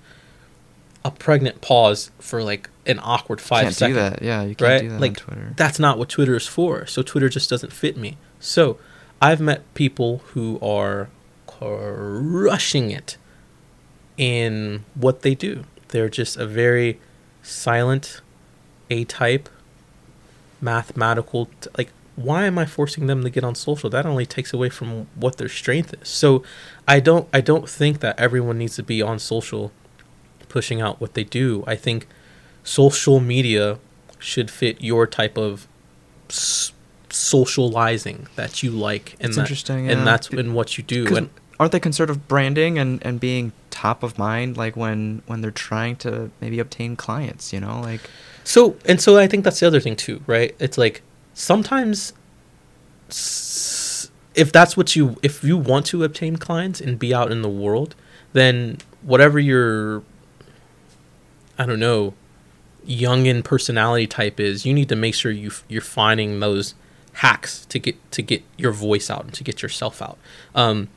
[1.05, 3.97] a pregnant pause for like an awkward five can't seconds.
[3.97, 4.21] do that.
[4.21, 4.81] Yeah, you can't right?
[4.81, 5.53] do that like on Twitter.
[5.57, 6.85] that's not what Twitter is for.
[6.87, 8.17] So Twitter just doesn't fit me.
[8.39, 8.77] So
[9.21, 11.09] I've met people who are
[11.47, 13.17] crushing it
[14.17, 15.63] in what they do.
[15.89, 16.99] They're just a very
[17.43, 18.21] silent,
[18.89, 19.49] A type,
[20.61, 21.47] mathematical.
[21.61, 23.89] T- like, why am I forcing them to get on social?
[23.89, 26.07] That only takes away from what their strength is.
[26.09, 26.43] So,
[26.87, 27.27] I don't.
[27.33, 29.71] I don't think that everyone needs to be on social,
[30.49, 31.63] pushing out what they do.
[31.65, 32.07] I think
[32.63, 33.79] social media
[34.19, 35.67] should fit your type of
[36.29, 36.73] s-
[37.09, 39.93] socializing that you like, and It's that- interesting, yeah.
[39.93, 41.29] and that's in what you do And
[41.59, 45.51] aren't they concerned of branding and, and being top of mind like when when they're
[45.51, 48.01] trying to maybe obtain clients you know like
[48.49, 50.55] So and so I think that's the other thing too, right?
[50.57, 51.03] It's like
[51.35, 52.13] sometimes
[54.33, 57.49] if that's what you if you want to obtain clients and be out in the
[57.49, 57.93] world,
[58.33, 60.01] then whatever your
[61.59, 62.15] I don't know,
[62.87, 66.73] Jungian personality type is, you need to make sure you you're finding those
[67.13, 70.17] hacks to get to get your voice out and to get yourself out.
[70.55, 70.87] Um,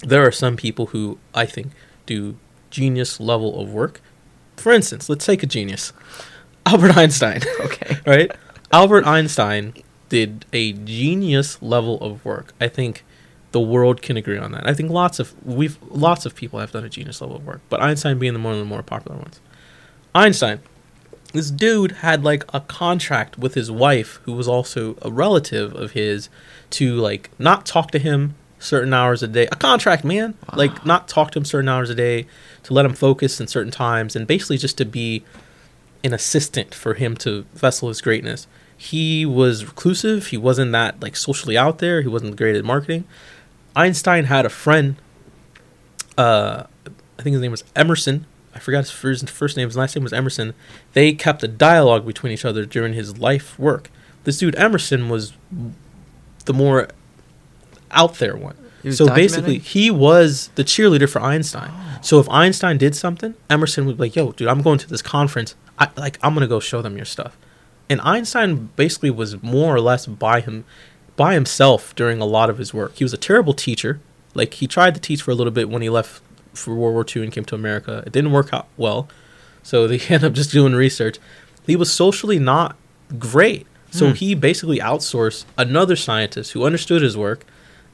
[0.00, 1.72] there are some people who I think
[2.06, 2.36] do
[2.70, 4.00] genius level of work.
[4.56, 5.92] For instance, let's take a genius,
[6.66, 7.40] Albert Einstein.
[7.60, 8.32] okay right?
[8.72, 9.74] Albert Einstein
[10.08, 12.52] did a genius level of work.
[12.60, 13.04] I think
[13.52, 14.68] the world can agree on that.
[14.68, 17.60] I think lots of we've lots of people have done a genius level of work,
[17.68, 19.40] but Einstein being the one of the more popular ones.
[20.14, 20.60] Einstein,
[21.32, 25.92] this dude had like a contract with his wife, who was also a relative of
[25.92, 26.28] his,
[26.70, 29.46] to like not talk to him certain hours a day.
[29.46, 30.34] A contract, man.
[30.54, 32.26] Like not talk to him certain hours a day,
[32.62, 35.24] to let him focus in certain times, and basically just to be
[36.04, 38.46] an assistant for him to vessel his greatness.
[38.76, 40.28] He was reclusive.
[40.28, 42.02] He wasn't that like socially out there.
[42.02, 43.04] He wasn't great at marketing.
[43.74, 44.96] Einstein had a friend.
[46.16, 46.64] Uh,
[47.18, 48.26] I think his name was Emerson.
[48.54, 49.68] I forgot his first, first name.
[49.68, 50.54] His last name was Emerson.
[50.92, 53.90] They kept a dialogue between each other during his life work.
[54.24, 55.32] This dude Emerson was
[56.46, 56.88] the more
[57.92, 58.56] out there one.
[58.92, 61.70] So basically, he was the cheerleader for Einstein.
[62.02, 65.02] So if Einstein did something, Emerson would be like, "Yo, dude, I'm going to this
[65.02, 65.54] conference.
[65.78, 67.36] I like I'm gonna go show them your stuff."
[67.90, 70.64] And Einstein basically was more or less by him,
[71.16, 72.96] by himself during a lot of his work.
[72.96, 74.00] He was a terrible teacher.
[74.34, 76.22] Like he tried to teach for a little bit when he left
[76.54, 78.02] for World War II and came to America.
[78.06, 79.08] It didn't work out well,
[79.62, 81.18] so they ended up just doing research.
[81.66, 82.76] He was socially not
[83.18, 84.14] great, so Hmm.
[84.14, 87.44] he basically outsourced another scientist who understood his work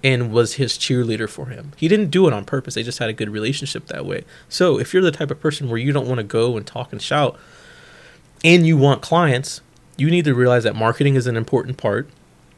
[0.06, 1.72] and was his cheerleader for him.
[1.76, 2.74] He didn't do it on purpose.
[2.74, 4.24] They just had a good relationship that way.
[4.48, 6.92] So if you're the type of person where you don't want to go and talk
[6.92, 7.36] and shout
[8.44, 9.62] and you want clients,
[9.96, 12.08] you need to realize that marketing is an important part.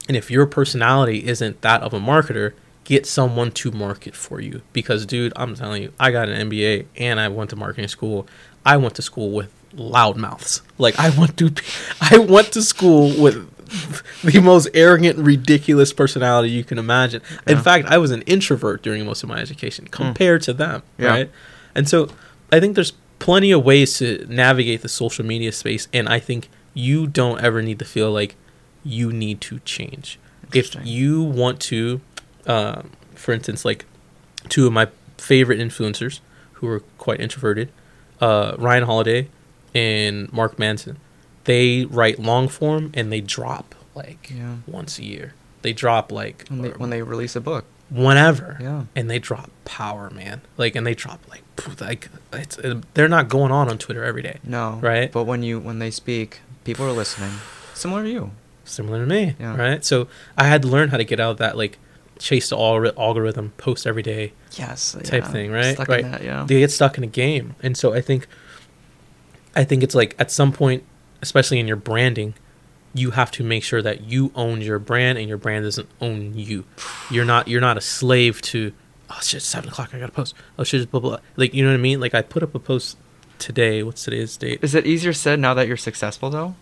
[0.09, 2.53] And if your personality isn't that of a marketer,
[2.85, 4.61] get someone to market for you.
[4.75, 8.27] Because, dude, I'm telling you, I got an MBA and I went to marketing school.
[8.67, 10.61] I went to school with loud mouths.
[10.77, 11.51] Like I went to,
[12.03, 13.58] I went to school with
[14.25, 17.21] the most arrogant, ridiculous personality you can imagine.
[17.47, 21.09] In fact, I was an introvert during most of my education compared to them, Yeah.
[21.09, 21.31] right?
[21.75, 22.09] And so
[22.53, 26.49] I think there's plenty of ways to navigate the social media space, and I think
[26.75, 28.37] you don't ever need to feel like
[28.85, 30.19] you need to change.
[30.55, 32.01] If you want to,
[32.47, 32.83] uh,
[33.15, 33.85] for instance, like
[34.49, 34.89] two of my
[35.19, 36.21] favorite influencers
[36.55, 37.71] who are quite introverted,
[38.21, 39.29] uh, Ryan Holiday
[39.75, 40.97] and Mark Manson,
[41.49, 44.57] they write long form and they drop like Yeah.
[44.67, 45.33] once a year.
[45.63, 47.65] They drop like when they, when they release a book.
[47.91, 48.59] whenever.
[48.61, 48.83] Yeah.
[48.95, 50.43] and they drop power man.
[50.59, 51.43] Like and they drop like
[51.81, 54.39] like it's uh, they're not going on on twitter every day.
[54.45, 54.79] No.
[54.83, 55.11] Right.
[55.11, 57.33] but when you when they speak people are listening.
[57.75, 58.31] Similar to you.
[58.65, 59.35] Similar to me.
[59.41, 59.57] Yeah.
[59.57, 59.83] right?
[59.85, 60.07] So
[60.37, 61.79] i had to learn how to get out of that like
[62.19, 65.33] chase the algor- algorithm post every day yes type yeah.
[65.33, 65.75] thing right?
[65.77, 66.05] Stuck right.
[66.05, 66.45] that, yeah.
[66.47, 67.55] They get stuck in a game.
[67.63, 68.27] And so i think
[69.57, 70.83] i think it's like at some point
[71.23, 72.35] especially in your branding
[72.95, 76.37] you have to make sure that you own your brand and your brand doesn't own
[76.37, 76.65] you
[77.11, 78.73] you're not you're not a slave to
[79.11, 81.71] oh shit seven o'clock i gotta post oh shit it's blah blah like you know
[81.71, 82.97] what i mean like i put up a post
[83.39, 86.55] today what's today's date is it easier said now that you're successful though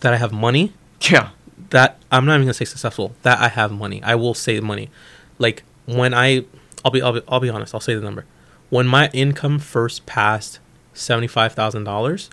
[0.00, 0.72] that i have money
[1.10, 1.30] yeah
[1.70, 3.14] that I'm not even gonna say successful.
[3.22, 4.02] That I have money.
[4.02, 4.90] I will say money.
[5.38, 6.44] Like when I,
[6.84, 7.74] I'll be, I'll be, I'll be honest.
[7.74, 8.24] I'll say the number.
[8.70, 10.60] When my income first passed
[10.94, 12.30] seventy five thousand dollars,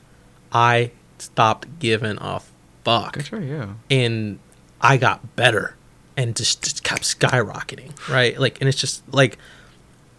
[0.51, 2.41] I stopped giving a
[2.83, 4.39] fuck, good for you and
[4.81, 5.75] I got better,
[6.15, 7.91] and just, just kept skyrocketing.
[8.09, 9.37] Right, like, and it's just like,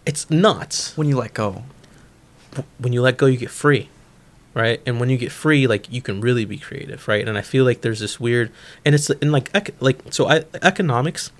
[0.05, 0.97] it's nuts.
[0.97, 1.63] When you let go.
[2.79, 3.89] When you let go you get free
[4.57, 4.81] right?
[4.87, 7.27] And when you get free like you can really be creative right?
[7.27, 8.51] And i feel like there's this weird
[8.83, 11.31] and it's in like ec- like so I, economics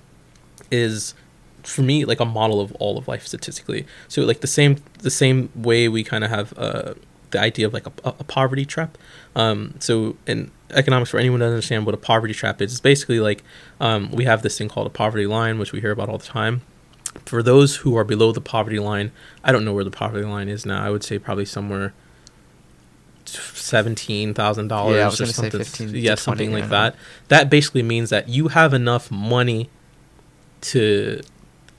[0.70, 1.14] is
[1.64, 3.86] for me like a model of all of life statistically.
[4.06, 6.94] So like the same the same way we kind of have uh
[7.30, 8.96] the idea of like a, a poverty trap
[9.36, 12.72] um so in economics for anyone to understand what a poverty trap is.
[12.72, 13.42] It's basically like
[13.80, 16.26] um, we have this thing called a poverty line, which we hear about all the
[16.26, 16.62] time.
[17.24, 20.48] For those who are below the poverty line, I don't know where the poverty line
[20.48, 20.84] is now.
[20.84, 21.94] I would say probably somewhere
[23.24, 25.60] seventeen thousand dollars Yeah, was or gonna say something.
[25.60, 26.96] 15 to yeah, 20 something like that.
[27.28, 29.70] That basically means that you have enough money
[30.62, 31.20] to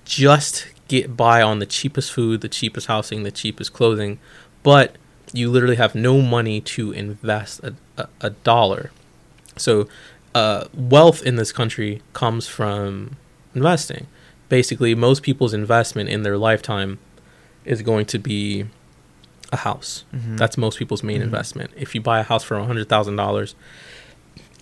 [0.06, 4.20] just get by on the cheapest food, the cheapest housing, the cheapest clothing,
[4.64, 4.96] but
[5.34, 8.92] you literally have no money to invest a, a, a dollar.
[9.58, 9.88] So,
[10.36, 13.18] uh, wealth in this country comes from
[13.56, 14.08] investing.
[14.48, 16.98] Basically, most people's investment in their lifetime
[17.66, 18.66] is going to be
[19.52, 20.06] a house.
[20.16, 20.38] Mhm.
[20.38, 21.24] That's most people's main Mhm.
[21.26, 21.72] investment.
[21.76, 23.56] If you buy a house for $100,000,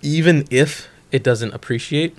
[0.01, 2.15] even if it doesn't appreciate,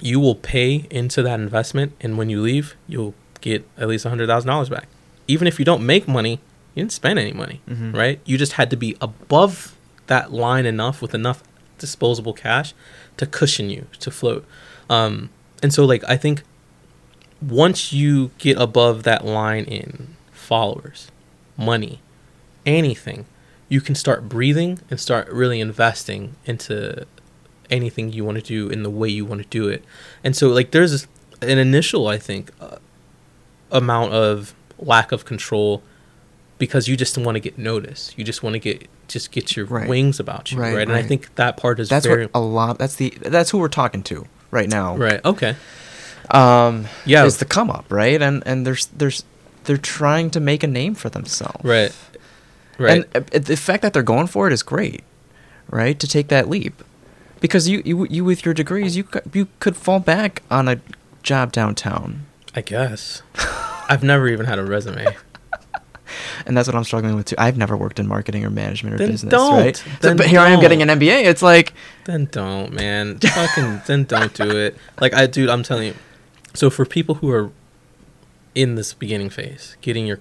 [0.00, 1.92] you will pay into that investment.
[2.00, 4.88] And when you leave, you'll get at least $100,000 back.
[5.28, 6.40] Even if you don't make money,
[6.74, 7.94] you didn't spend any money, Mhm.
[7.94, 8.20] right?
[8.24, 9.74] You just had to be above
[10.06, 11.42] that line enough with enough
[11.78, 12.74] disposable cash
[13.16, 14.44] to cushion you to float.
[14.88, 15.30] Um,
[15.62, 16.42] and so, like, I think
[17.40, 21.08] once you get above that line in followers,
[21.56, 22.00] money,
[22.64, 23.26] anything,
[23.68, 27.06] you can start breathing and start really investing into
[27.70, 29.82] anything you want to do in the way you want to do it.
[30.22, 31.06] And so, like, there's
[31.40, 32.76] an initial, I think, uh,
[33.70, 35.82] amount of lack of control
[36.62, 38.16] because you just want to get noticed.
[38.16, 39.88] You just want to get just get your Right.
[39.88, 40.82] wings about you, Right, right?
[40.88, 42.78] And I think that part is That's very what a lot.
[42.78, 43.10] That's the.
[43.20, 44.96] That's who we're talking to right now.
[44.96, 45.20] right.
[45.24, 45.56] Okay,
[46.30, 46.86] Um.
[47.04, 47.24] Yeah.
[47.24, 48.22] Is the come up right?
[48.22, 49.24] And and there's there's
[49.64, 51.64] they're trying to make a name for themselves.
[51.64, 51.92] right,
[52.78, 53.04] right.
[53.14, 55.02] And uh, the fact that they're going for it is great,
[55.68, 55.98] right?
[55.98, 56.74] To take that leap,
[57.40, 60.76] because you you you with your degrees you you could fall back on a
[61.24, 63.22] job downtown, I guess
[63.90, 65.06] I've never even had a resume.
[66.46, 67.36] And that's what I'm struggling with too.
[67.38, 69.54] I've never worked in marketing or management or Then business, don't.
[69.54, 69.76] right?
[69.76, 70.88] So, Then but here I am getting an.
[70.88, 71.24] MBA.
[71.24, 71.72] It's like
[72.04, 73.18] Then don't, man.
[73.18, 74.76] Fucking then don't do it.
[75.00, 75.94] Like I dude, I'm telling you.
[76.54, 77.50] So for people who are
[78.54, 80.18] in this beginning phase, getting your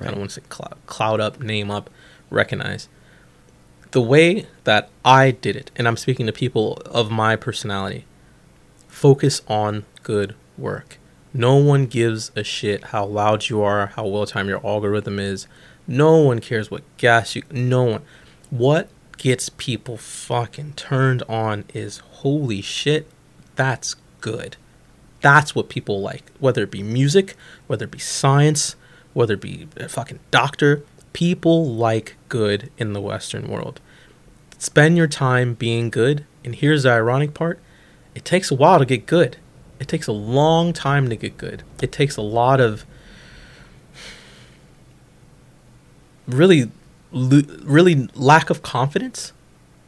[0.00, 0.10] I Right.
[0.10, 1.90] don't want to say cloud, cloud up, name up,
[2.30, 2.88] recognize.
[3.90, 8.04] The way that I did it, and I'm speaking to people of my personality,
[8.86, 10.98] focus on good work.
[11.38, 15.46] No one gives a shit how loud you are, how well timed your algorithm is.
[15.86, 17.44] No one cares what gas you.
[17.52, 18.02] No one.
[18.50, 18.88] What
[19.18, 23.08] gets people fucking turned on is holy shit,
[23.54, 24.56] that's good.
[25.20, 26.24] That's what people like.
[26.40, 27.36] Whether it be music,
[27.68, 28.74] whether it be science,
[29.12, 30.82] whether it be a fucking doctor,
[31.12, 33.80] people like good in the Western world.
[34.58, 37.60] Spend your time being good, and here's the ironic part
[38.16, 39.36] it takes a while to get good.
[39.80, 41.62] It takes a long time to get good.
[41.80, 42.84] It takes a lot of
[46.26, 46.70] really,
[47.12, 49.32] really lack of confidence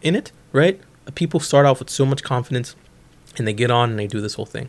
[0.03, 0.81] in it, right?
[1.15, 2.77] People start off with so much confidence
[3.37, 4.69] and they get on and they do this whole thing.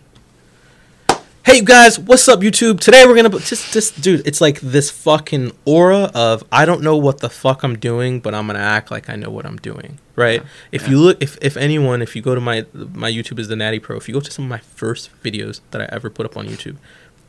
[1.52, 2.80] Hey you guys, what's up YouTube?
[2.80, 6.96] Today we're gonna just just dude, it's like this fucking aura of I don't know
[6.96, 10.00] what the fuck I'm doing, but I'm gonna act like I know what I'm doing.
[10.16, 10.42] Right?
[10.44, 10.90] Yeah, If yeah.
[10.92, 13.80] you look if if anyone, if you go to my my YouTube is the Natty
[13.80, 16.38] Pro, if you go to some of my first videos that I ever put up
[16.38, 16.78] on YouTube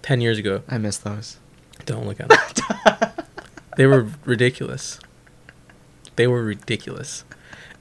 [0.03, 1.39] ten years ago, I miss those.
[1.85, 3.11] don't look at them.
[3.77, 5.01] they were ridiculous.
[6.15, 7.25] They were ridiculous.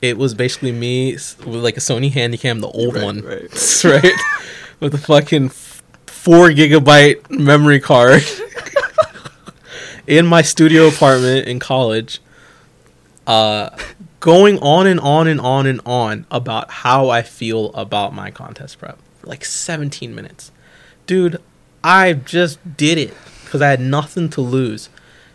[0.01, 4.13] It was basically me with like a Sony Handycam, the old Right, one, right, right?
[4.79, 5.49] with a fucking
[6.21, 8.21] four gigabyte memory card
[10.07, 12.21] in my studio apartment in college,
[13.25, 13.75] uh,
[14.19, 18.77] going on and on and on and on about how I feel about my contest
[18.77, 20.51] prep for like 17 minutes.
[21.07, 21.41] Dude,
[21.83, 24.89] I just did it because I had nothing to lose.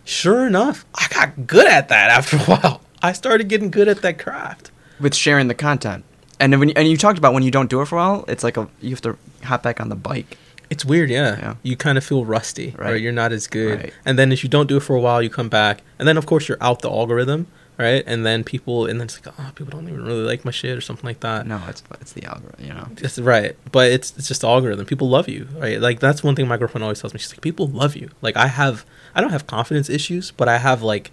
[0.05, 2.81] Sure enough, I got good at that after a while.
[3.03, 4.71] I started getting good at that craft.
[5.01, 6.05] with sharing the content.
[6.39, 8.25] And when you, and you talked about when you don't do it for a while,
[8.29, 10.39] it's like a you have to hop back on the bike.
[10.71, 11.37] It's weird, yeah.
[11.39, 11.55] Yeah.
[11.63, 12.93] You kind of feel rusty, right.
[12.93, 13.01] Right.
[13.01, 13.81] You're not as good.
[13.81, 13.93] Right.
[14.05, 16.17] And then if you don't do it for a while, you come back, and then
[16.17, 17.47] of course you're out the algorithm,
[17.79, 18.03] right?
[18.07, 20.77] And then people, and then it's like, oh, people don't even really like my shit
[20.77, 21.47] or something like that.
[21.47, 22.89] No, it's it's the algorithm, you know.
[22.95, 24.87] That's right, but it's it's just the algorithm.
[24.87, 25.81] People love you, right?
[25.81, 27.21] Like that's one thing my girlfriend always tells me.
[27.21, 28.11] She's like, people love you.
[28.23, 28.85] Like I have,
[29.15, 31.11] I don't have confidence issues, but I have like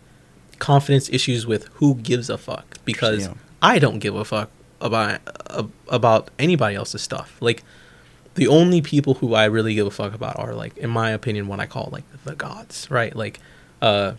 [0.59, 3.33] confidence issues with who gives a fuck because Yeah.
[3.61, 4.49] I don't give a fuck
[4.81, 5.19] about
[5.49, 7.37] uh, about anybody else's stuff.
[7.39, 7.63] Like
[8.35, 11.47] the only people who I really give a fuck about are like, in my opinion,
[11.47, 13.15] what I call like the gods, right?
[13.15, 13.39] Like,
[13.81, 14.13] uh,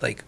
[0.00, 0.24] like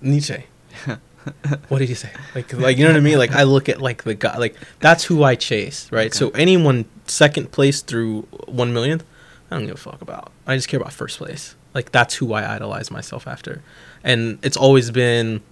[0.00, 0.44] Nietzsche.
[1.68, 2.10] what did he say?
[2.34, 3.18] Like, like you know what I mean?
[3.18, 6.06] Like I look at like the guy, like that's who I chase, right?
[6.06, 6.16] Okay.
[6.16, 9.04] So anyone second place through one millionth,
[9.50, 10.32] I don't give a fuck about.
[10.46, 11.56] I just care about first place.
[11.74, 13.62] Like that's who I idolize myself after,
[14.02, 15.42] and it's always been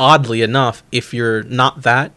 [0.00, 2.10] oddly enough, if you're not that,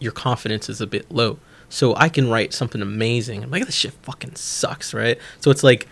[0.00, 1.38] your confidence is a bit low.
[1.70, 3.42] So I can write something amazing.
[3.42, 5.18] I'm like, this shit fucking sucks, right?
[5.40, 5.86] So it's like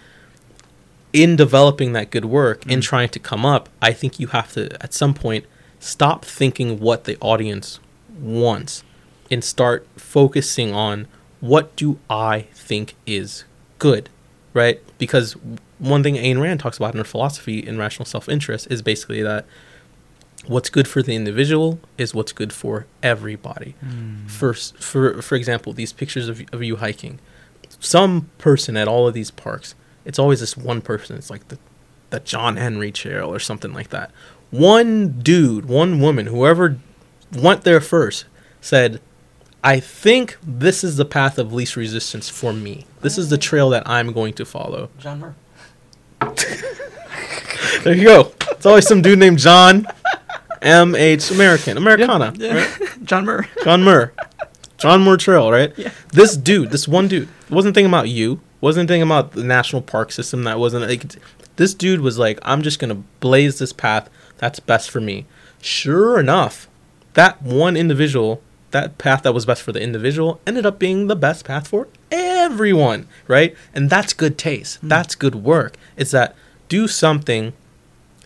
[1.12, 2.84] in developing that good work and Mm.
[2.84, 5.46] trying to come up, I think you have to at some point
[5.80, 7.80] stop thinking what the audience
[8.20, 8.82] wants
[9.30, 11.06] and start focusing on
[11.40, 13.44] what do I think is
[13.78, 14.10] good,
[14.52, 14.82] right?
[14.98, 15.34] Because
[15.78, 19.46] one thing Ayn Rand talks about in her philosophy in rational self-interest is basically that
[20.48, 23.74] what's good for the individual is what's good for everybody.
[23.84, 24.30] Mm.
[24.30, 27.20] First, for for example, these pictures of of you hiking,
[27.78, 31.16] some person at all of these parks, it's always this one person.
[31.16, 31.58] It's like the
[32.10, 34.10] the John Henry Trail or something like that.
[34.50, 36.78] One dude, one woman, whoever
[37.36, 38.24] went there first,
[38.60, 39.00] said,
[39.62, 42.86] "I think this is the path of least resistance for me.
[43.02, 45.34] This is the trail that I'm going to follow." John Muir.
[47.82, 48.32] There you go.
[48.50, 49.86] It's always some dude named John
[50.62, 52.54] M H American Americana, Yeah.
[52.56, 52.78] right?
[53.04, 53.46] John Muir.
[53.64, 54.12] John Muir.
[54.78, 55.72] John Muir Trail, right?
[55.76, 55.90] Yeah.
[56.12, 60.12] This dude, this one dude, wasn't thinking about you, wasn't thinking about the national park
[60.12, 60.44] system.
[60.44, 61.04] That wasn't like
[61.56, 64.08] this dude was like, I'm just gonna blaze this path
[64.38, 65.26] that's best for me.
[65.60, 66.68] Sure enough,
[67.14, 68.40] that one individual,
[68.70, 71.88] that path that was best for the individual, ended up being the best path for
[72.12, 73.56] everyone, right?
[73.74, 74.84] And that's good taste.
[74.84, 74.88] Mm.
[74.90, 75.76] That's good work.
[75.96, 76.36] It's that
[76.68, 77.52] do something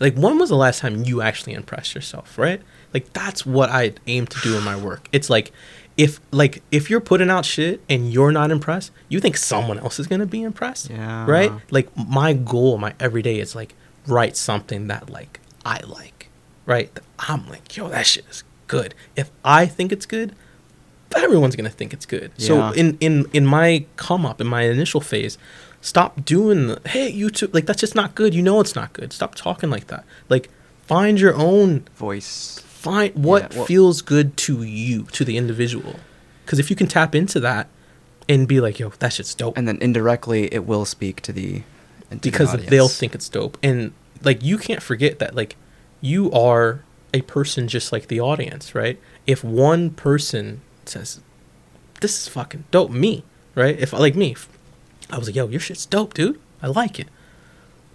[0.03, 2.61] like when was the last time you actually impressed yourself right?
[2.93, 5.09] Like that's what i aim to do in my work.
[5.13, 5.53] It's like
[5.97, 9.99] if like if you're putting out shit and you're not impressed you think someone else
[10.01, 11.25] is to be impressed Yeah.
[11.27, 11.53] right?
[11.71, 13.75] Like my goal my everyday is like
[14.07, 16.29] write something that like i like
[16.67, 16.91] right?
[17.29, 18.95] I'm like yo that shit is good.
[19.17, 20.35] If i think it's good
[21.15, 22.33] everyone's gonna think it's good.
[22.39, 25.37] So in in in my come up in my initial phase
[25.85, 28.35] stop doing the hey youtube like that's just not good.
[28.35, 29.13] You know it's not good.
[29.13, 30.05] Stop talking like that.
[30.29, 30.49] Like
[30.87, 32.61] find your own Voice.
[32.65, 35.97] find what Yeah, well- feels good to you to the individual.
[36.47, 37.69] Because if you can tap into that
[38.29, 39.57] and be like yo that shit's dope.
[39.59, 41.63] And then indirectly, it will speak to the.
[42.11, 42.71] to because audience.
[42.71, 43.59] they'll think it's dope.
[43.63, 43.93] And
[44.23, 45.57] like you can't forget that like
[46.01, 46.83] you are
[47.15, 48.99] a person just like the audience right?
[49.27, 51.21] If one person says
[52.01, 52.91] this is fucking dope.
[52.91, 53.79] Me right?
[53.79, 54.49] If like me if
[55.13, 56.41] i was like yo your shit's dope dude.
[56.65, 57.09] I like it.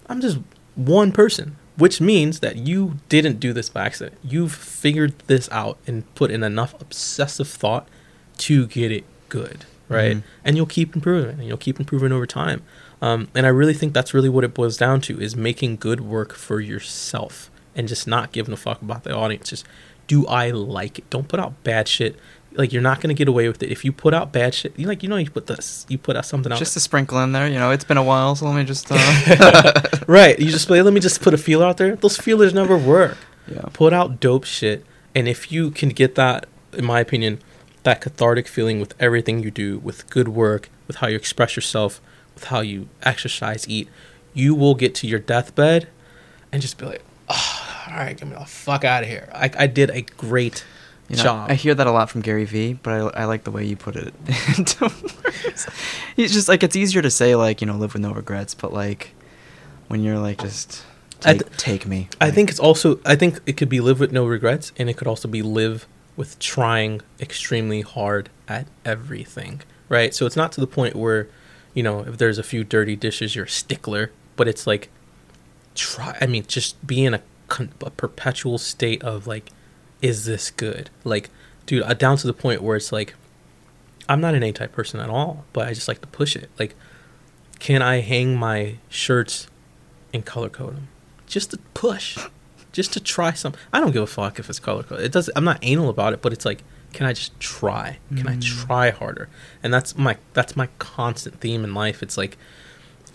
[0.08, 0.38] I'm just
[0.74, 4.18] one person which means that you didn't do this by accident.
[4.24, 7.86] You've figured this out and put in enough obsessive thought
[8.38, 10.16] to get it good right?
[10.18, 10.22] Mhm.
[10.44, 12.62] and you'll keep improving and you'll keep improving over time.
[13.00, 16.00] Um, and i really think that's really what it boils down to is making good
[16.00, 19.48] work for yourself and just not giving a fuck about the audience.
[19.50, 19.64] Just
[20.08, 21.08] do i like it?
[21.10, 22.16] Don't put out bad shit
[22.58, 24.86] like you're not gonna get away with it if you put out bad shit you
[24.86, 27.32] like you know you put this you put out something out Just a sprinkle in
[27.32, 27.70] there, you know.
[27.70, 28.88] It's been a while, so let me just.
[28.90, 29.72] Uh,
[30.08, 32.76] right you just play let me just put a feeler out there those feelers never
[32.76, 33.16] work
[33.46, 33.60] yeah.
[33.72, 37.40] put out dope shit and if you can get that in my opinion
[37.82, 42.00] that cathartic feeling with everything you do with good work with how you express yourself
[42.34, 43.88] with how you exercise eat
[44.32, 45.88] you will get to your deathbed
[46.50, 49.50] and just be like oh, all right get me the fuck out of here i,
[49.58, 50.64] I did a great
[51.08, 53.44] You know, job I hear that a lot from Gary Vee, but I, I like
[53.44, 54.12] the way you put it.
[54.58, 54.84] into
[55.24, 55.66] words.
[56.16, 58.72] He's just like it's easier to say like you know live with no regrets, but
[58.72, 59.14] like
[59.88, 60.84] when you're like just
[61.20, 62.08] take, th- take me.
[62.20, 64.90] I like- think it's also I think it could be live with no regrets and
[64.90, 65.86] it could also be live
[66.16, 69.62] with trying extremely hard at everything.
[69.88, 70.14] Right?
[70.14, 71.28] So it's not to the point where,
[71.72, 74.90] you know, if there's a few dirty dishes you're a stickler, but it's like
[75.74, 79.50] try I mean just be in a, con- a perpetual state of like
[80.02, 80.90] is this good?
[81.04, 81.30] Like
[81.66, 83.14] dude, uh, down to the point where it's like
[84.08, 86.50] I'm not an A type person at all, but I just like to push it.
[86.58, 86.74] Like
[87.58, 89.48] can I hang my shirts
[90.14, 90.88] and color code them?
[91.26, 92.16] Just to push,
[92.72, 93.52] just to try some.
[93.72, 95.00] I don't give a fuck if it's color code.
[95.00, 95.28] It does.
[95.36, 96.62] I'm not anal about it, but it's like,
[96.92, 97.98] can I just try?
[98.16, 98.42] Can I Mm.
[98.66, 99.28] try harder?
[99.62, 102.02] And that's my that's my constant theme in life.
[102.02, 102.38] It's like,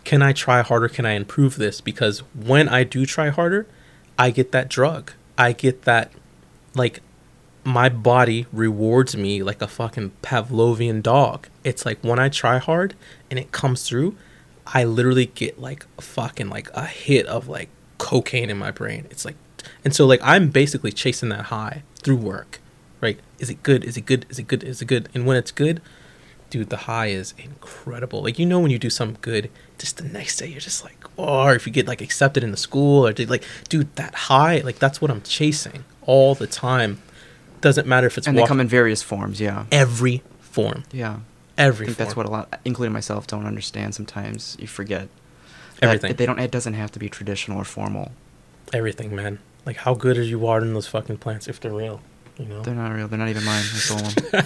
[0.03, 0.89] can I try harder?
[0.89, 1.79] Can I improve this?
[1.81, 3.65] Because when I do try harder,
[4.19, 5.13] I get that drug.
[5.37, 6.11] I get that,
[6.75, 7.01] like,
[7.63, 11.47] my body rewards me like a fucking Pavlovian dog.
[11.63, 12.95] It's like when I try hard
[13.29, 14.17] and it comes through,
[14.67, 19.07] I literally get like a fucking like a hit of like cocaine in my brain.
[19.09, 19.35] It's like,
[19.83, 22.59] and so like I'm basically chasing that high through work,
[22.99, 23.19] right?
[23.39, 23.83] Is it good?
[23.85, 24.25] Is it good?
[24.29, 24.63] Is it good?
[24.63, 25.07] Is it good?
[25.13, 25.81] And when it's good,
[26.49, 28.23] dude, the high is incredible.
[28.23, 30.97] Like you know when you do something good, just the next day you're just like,
[31.17, 34.13] oh, or if you get like accepted in the school or did like, dude, that
[34.15, 37.01] high, like that's what I'm chasing all the time.
[37.61, 39.39] Doesn't matter if it's and they come in various forms.
[39.39, 39.65] Yeah.
[39.71, 41.19] every form, Yeah.
[41.57, 42.05] every I think form.
[42.05, 43.95] that's what a lot, including myself, don't understand.
[43.95, 45.07] Sometimes you forget
[45.81, 46.15] Everything.
[46.15, 46.39] They don't.
[46.39, 48.11] It doesn't have to be traditional or formal.
[48.71, 49.39] everything, man.
[49.65, 51.99] Like, how good are you watering those fucking plants if they're real?
[52.37, 53.07] You know, They're not real.
[53.07, 53.59] They're not even mine.
[53.59, 54.45] I stole them.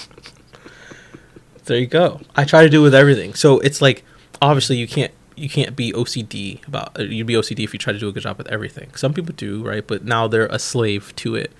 [1.64, 2.20] there you go.
[2.36, 3.34] I try to do with everything.
[3.34, 4.04] So it's like,
[4.40, 6.98] obviously, you can't you can't be OCD about.
[6.98, 8.94] uh, You'd be OCD if you try to do a good job with everything.
[8.94, 9.86] Some people do, right?
[9.86, 11.50] But now they're a slave to it.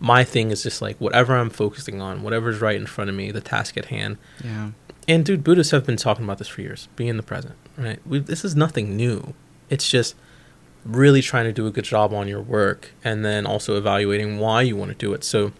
[0.00, 3.30] My thing is just like whatever I'm focusing on, whatever's right in front of me,
[3.30, 4.18] the task at hand.
[4.44, 4.70] yeah.
[5.06, 6.88] And dude, Buddhists have been talking about this for years.
[6.94, 7.98] Be in the present, right?
[8.06, 9.32] We, this is nothing new.
[9.70, 10.14] It's just
[10.84, 14.60] really trying to do a good job on your work, and then also evaluating why
[14.62, 15.24] you want to do it.
[15.24, 15.52] So,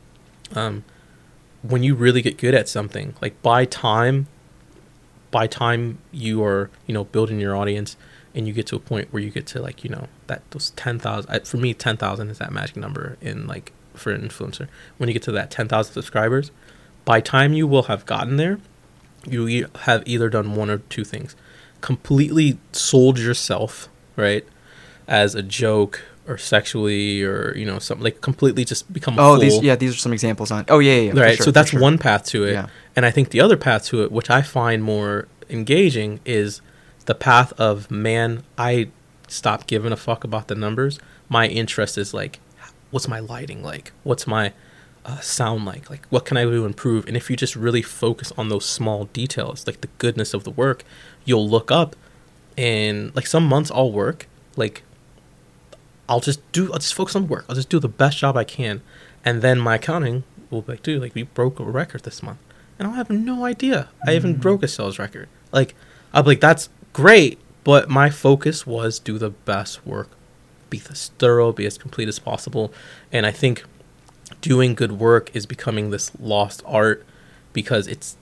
[0.55, 0.84] um,
[1.62, 4.26] when you really get good at something, like by time,
[5.30, 7.96] by time you are, you know, building your audience,
[8.34, 10.70] and you get to a point where you get to like, you know, that those
[10.70, 11.46] ten thousand.
[11.46, 14.68] For me, ten thousand is that magic number in like for an influencer.
[14.96, 16.50] When you get to that ten thousand subscribers,
[17.05, 18.59] by time you will have gotten there,
[19.26, 21.34] you e- have either done one or two things
[21.80, 24.44] completely sold yourself right
[25.06, 29.32] as a joke or sexually or you know something like completely just become a Oh,
[29.32, 30.64] fool, these yeah, these are some examples on.
[30.68, 31.80] Oh yeah, yeah, yeah right sure, so that's sure.
[31.80, 32.66] one path to it Yeah.
[32.94, 36.60] and i think the other path to it which i find more engaging is
[37.06, 38.88] the path of man i
[39.28, 40.98] stop giving a fuck about the numbers
[41.28, 42.40] my interest is like
[42.90, 44.52] what's my lighting like what's my
[45.06, 47.80] uh, sound like like what can i do to improve and if you just really
[47.82, 50.84] focus on those small details like the goodness of the work
[51.24, 51.96] you'll look up
[52.56, 54.26] and like some months i'll work
[54.56, 54.82] like
[56.09, 57.44] i'll just do i'll just focus on work.
[57.48, 58.82] I'll just do the best job i can.
[59.24, 62.39] And then my accounting will be like dude like we broke a record this month.
[62.78, 63.89] And i'll have no idea.
[64.06, 64.40] I even mm.
[64.40, 65.28] broke a sales record.
[65.52, 65.74] Like
[66.12, 70.10] i'll be like that's great but my focus was do the best work.
[70.70, 72.72] Be as thorough be as complete as possible.
[73.12, 73.64] And i think
[74.40, 77.05] doing good work is becoming this lost art
[77.52, 78.16] because it's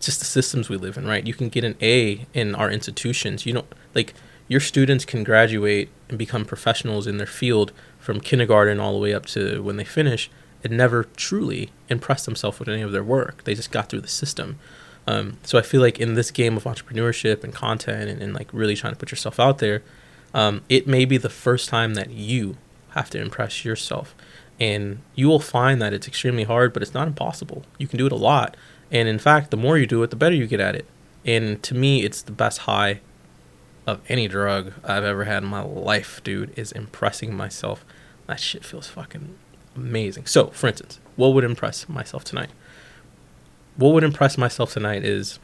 [0.00, 1.26] just the systems we live in, right?
[1.26, 3.46] You can get an A in our institutions.
[3.46, 4.14] You don't like
[4.48, 9.12] your students can graduate and become professionals in their field from kindergarten all the way
[9.12, 10.30] up to when they finish
[10.62, 13.44] and never truly impress themselves with any of their work.
[13.44, 14.58] They just got through the system.
[15.06, 18.48] Um, so I feel like in this game of entrepreneurship and content and, and like
[18.52, 19.82] really trying to put yourself out there,
[20.34, 22.56] um, it may be the first time that you
[22.90, 24.14] have to impress yourself.
[24.58, 27.64] And you will find that it's extremely hard, but it's not impossible.
[27.78, 28.56] You can do it a lot.
[28.90, 30.86] And in fact, the more you do it, the better you get at it.
[31.24, 33.00] And to me, it's the best high
[33.86, 37.84] of any drug I've ever had in my life, dude, is impressing myself.
[38.26, 39.36] That shit feels fucking
[39.76, 40.26] amazing.
[40.26, 42.50] So, for instance, what would impress myself tonight?
[43.76, 45.38] What would impress myself tonight is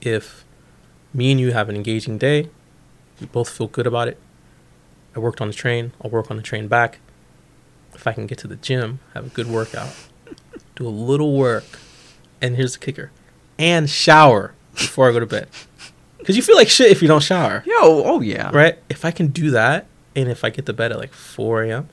[0.00, 0.44] if
[1.14, 2.48] me and you have an engaging day,
[3.20, 4.18] we both feel good about it.
[5.14, 6.98] I worked on the train, I'll work on the train back.
[7.94, 9.94] If I can get to the gym, have a good workout,
[10.74, 11.64] do a little work,
[12.40, 13.12] and here's the kicker,
[13.58, 15.48] and shower before I go to bed.
[16.22, 18.50] Because you feel like shit if you don't shower, Yo, oh yeah.
[18.52, 18.78] right?
[18.88, 21.88] If I can do that, and if I get to bed at like 4 a.m.,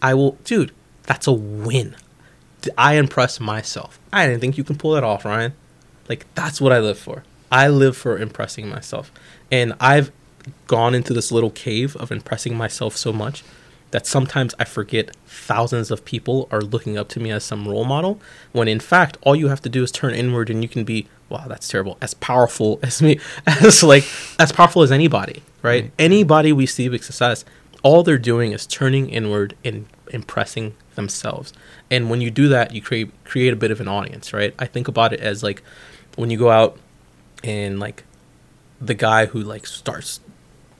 [0.00, 0.72] I will, dude,
[1.02, 1.96] that's a win.
[2.78, 3.98] I impress myself.
[4.12, 5.54] I didn't think you can pull that off, Ryan.
[6.08, 7.24] Like, that's what I live for.
[7.50, 9.10] I live for impressing myself.
[9.50, 10.12] And I've
[10.66, 13.42] gone into this little cave of impressing myself so much
[13.90, 17.84] that sometimes I forget thousands of people are looking up to me as some role
[17.84, 18.20] model,
[18.52, 21.08] when in fact, all you have to do is turn inward and you can be,
[21.30, 24.04] wow, that's terrible, as powerful as me, as like,
[24.38, 25.84] as powerful as anybody, right?
[25.84, 25.92] Right.
[25.98, 27.44] Anybody we see with success,
[27.82, 31.52] all they're doing is turning inward and impressing themselves.
[31.90, 34.54] And when you do that, you create create a bit of an audience, right?
[34.58, 35.62] I think about it as like
[36.16, 36.78] when you go out
[37.42, 38.04] and like
[38.80, 40.20] the guy who like starts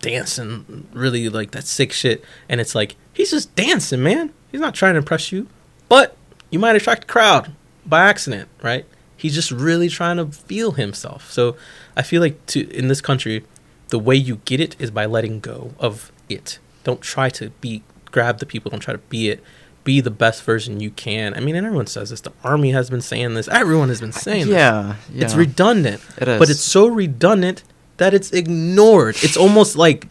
[0.01, 4.75] dancing really like that sick shit and it's like he's just dancing man he's not
[4.75, 5.47] trying to impress you
[5.91, 6.17] but
[6.49, 7.53] you might attract a crowd
[7.85, 8.87] by accident right
[9.21, 11.57] he's just really trying to feel himself so
[11.97, 13.45] i feel like to in this country
[13.89, 17.83] the way you get it is by letting go of it don't try to be
[18.11, 19.43] grab the people don't try to be it
[19.83, 22.91] be the best version you can i mean and everyone says this the army has
[22.91, 25.25] been saying this everyone has been saying this Yeah, yeah.
[25.25, 26.01] it's redundant.
[26.19, 26.39] It is.
[26.39, 27.63] But it's so redundant
[27.97, 29.17] that it's ignored.
[29.23, 30.07] It's almost like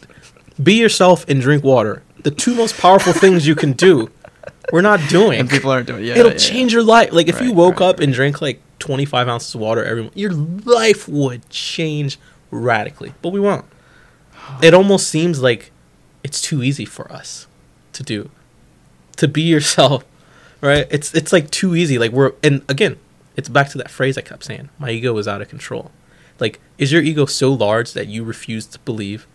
[0.61, 2.01] be yourself and drink water.
[2.23, 4.09] The two most powerful things you can do,
[4.71, 5.39] we're not doing.
[5.39, 6.03] and people aren't doing.
[6.03, 7.13] Yeah, It'll yeah, change your life.
[7.13, 8.15] Like if you woke right, up and right.
[8.15, 12.17] drank like 25 ounces of water every your life would change
[12.51, 13.13] radically.
[13.21, 13.65] But we won't.
[14.61, 15.71] It almost seems like
[16.23, 17.47] it's too easy for us
[17.93, 18.29] to do.
[19.17, 20.05] To be yourself,
[20.61, 20.87] right?
[20.89, 21.97] It's it's like too easy.
[21.99, 22.97] Like we're and again,
[23.35, 24.69] it's back to that phrase I kept saying.
[24.79, 25.91] My ego is out of control.
[26.39, 29.27] Like, is your ego so large that you refuse to believe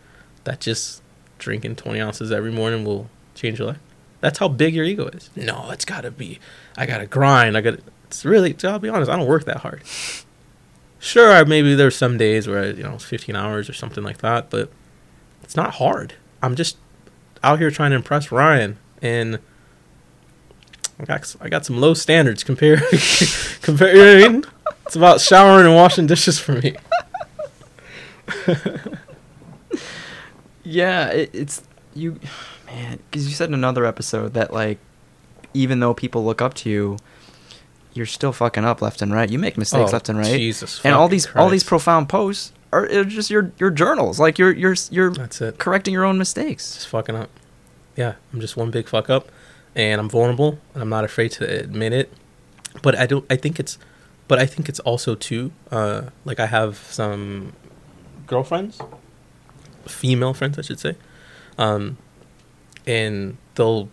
[0.44, 1.02] that just
[1.38, 3.78] drinking 20 ounces every morning will change your life?
[4.20, 5.28] That's how big your ego is.
[5.36, 6.38] No, it's got to be.
[6.78, 7.56] I got to grind.
[7.56, 7.82] I got to.
[8.15, 9.82] It's really, I'll be honest, I don't work that hard.
[11.01, 14.05] Sure, I- maybe there's some days where, I, you know, it's 15 hours or something
[14.05, 14.70] like that, but
[15.43, 16.15] it's not hard.
[16.43, 16.77] I'm just,
[17.43, 19.39] out here trying to impress Ryan, and
[20.99, 22.81] I got I got some low standards compared
[23.62, 23.97] compared.
[23.97, 24.45] You know I mean?
[24.86, 26.77] It's about showering and washing dishes for me.
[30.62, 31.62] Yeah, it, it's
[31.95, 32.19] you,
[32.66, 32.99] man.
[33.11, 34.78] Because you said in another episode that like,
[35.53, 36.97] even though people look up to you,
[37.94, 39.30] you're still fucking up left and right.
[39.30, 40.26] You make mistakes Oh, left and right.
[40.36, 44.18] Jesus and all fucking these all these profound posts are are just your your journals.
[44.20, 45.58] Like you're you're you're That's it.
[45.58, 46.74] correcting your own mistakes.
[46.74, 47.30] Just fucking up.
[47.96, 49.30] Yeah, I'm just one big fuck up,
[49.76, 52.12] and I'm vulnerable, and I'm not afraid to admit it.
[52.82, 53.24] But I don't.
[53.30, 53.78] I think it's.
[54.26, 55.52] But I think it's also too.
[55.70, 57.52] Uh, like I have some
[58.26, 58.80] girlfriends,
[59.86, 60.96] female friends, I should say,
[61.58, 61.98] um,
[62.86, 63.88] and they'll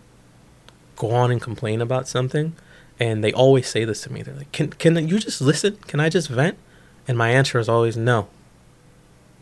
[0.96, 2.54] go on and complain about something,
[3.02, 4.22] and they always say this to me.
[4.22, 5.76] They're like, "Can can you just listen?
[5.88, 6.56] Can I just vent?"
[7.08, 8.28] And my answer is always no.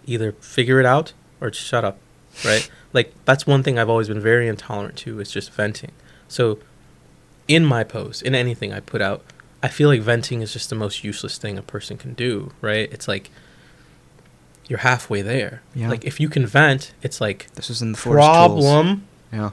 [0.06, 1.12] Either figure it out
[1.42, 1.98] or just shut up,
[2.42, 2.70] right?
[2.94, 5.92] like that's one thing I've always been very intolerant to is just venting.
[6.26, 6.58] So
[7.48, 9.22] in my post, in anything I put out,
[9.62, 12.90] I feel like venting is just the most useless thing a person can do, right?
[12.90, 13.30] It's like
[14.68, 15.60] you're halfway there.
[15.74, 15.90] Yeah.
[15.90, 18.64] Like if you can vent, it's like This is in the forest tools.
[18.64, 19.50] problem Yeah,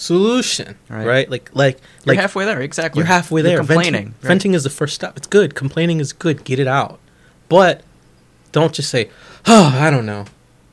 [0.00, 1.06] solution, Right.
[1.06, 1.30] right?
[1.30, 2.60] Like like you're like halfway there.
[2.60, 3.00] Exactly.
[3.00, 3.58] you're halfway You're there.
[3.58, 3.92] complaining.
[3.92, 4.28] Venting, right.
[4.28, 5.16] venting is the first step.
[5.16, 5.54] It's good.
[5.54, 6.44] Complaining is good.
[6.44, 6.98] Get it out.
[7.48, 7.82] But
[8.52, 9.10] don't just say,
[9.46, 10.24] "Oh, I don't know."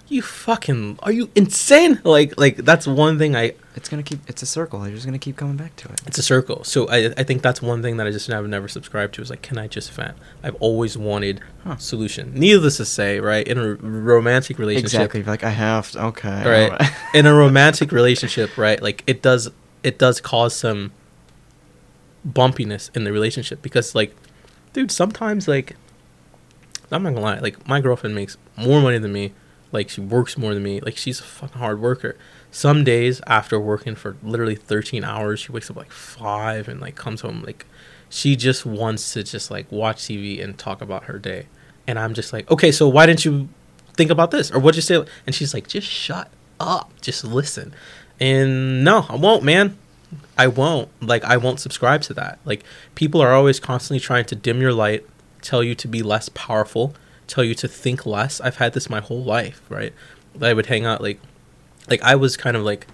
[0.08, 2.00] You fucking are you insane?
[2.04, 4.20] Like like that's one thing I It's gonna keep.
[4.28, 4.86] It's a circle.
[4.86, 6.02] You're just gonna keep coming back to it.
[6.06, 6.64] it's a circle.
[6.66, 9.30] So I I think that's one thing that I just have never subscribed to is
[9.30, 10.18] like can I just vent?
[10.44, 11.78] I've always wanted Huh.
[11.78, 12.34] solution.
[12.34, 13.48] Needless to say, right?
[13.48, 15.24] In a romantic relationship, Exactly.
[15.24, 15.92] Like I have.
[15.92, 16.70] To, okay.
[16.70, 19.50] right in a romantic relationship right like it does
[19.84, 20.92] it does cause some
[22.28, 24.16] bumpiness in the relationship because like
[24.74, 25.76] dude sometimes like
[26.92, 29.34] i'm not gonna lie like my girlfriend makes more money than me
[29.72, 32.18] like she works more than me like she's a fucking hard worker
[32.52, 36.96] some days after working for literally 13 hours she wakes up like five and like
[36.96, 37.66] comes home like
[38.10, 41.48] she just wants to just like watch tv and talk about her day.
[41.86, 43.50] And i'm just like okay so why didn't you
[43.94, 44.52] think about this?
[44.52, 45.04] Or what'd you say?
[45.26, 46.30] And she's like just shut
[46.60, 46.92] up.
[47.02, 47.74] Just listen.
[48.20, 49.78] And no i won't man.
[50.38, 50.90] I won't.
[51.02, 52.40] Like i won't subscribe to that.
[52.46, 52.64] Like
[52.96, 55.06] people are always constantly trying to dim your light
[55.42, 56.96] tell you to be less powerful
[57.28, 58.40] tell you to think less.
[58.40, 59.94] I've had this my whole life right?
[60.42, 61.20] I would hang out like
[61.90, 62.88] like i was kind of like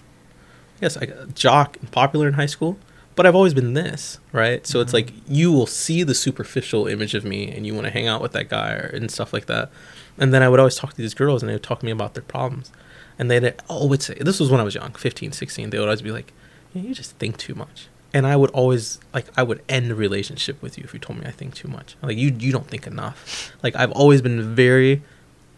[0.76, 2.76] i guess like a jock and popular in high school
[3.16, 4.66] but i've always been this right?
[4.66, 4.94] So it's Mhm.
[4.94, 8.20] like you will see the superficial image of me and you want to hang out
[8.20, 9.70] with that guy or, and stuff like that.
[10.18, 11.92] And then i would always talk to these girls and they would talk to me
[11.92, 12.72] about their problems.
[13.16, 16.02] And they'd always say this was when i was young 15 16 they would always
[16.02, 16.32] be like
[16.72, 17.86] yeah, you just think too much.
[18.12, 21.20] And i would always like i would end a relationship with you if you told
[21.20, 21.94] me i think too much.
[22.02, 23.52] Like you you don't think enough.
[23.62, 25.02] Like i've always been very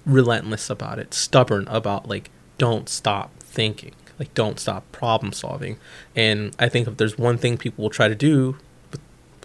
[0.05, 2.29] relentless about it stubborn about like
[2.59, 5.77] don't stop thinking like don't stop problem solving
[6.15, 8.57] and i think if there's one thing people will try to do
[8.91, 9.01] with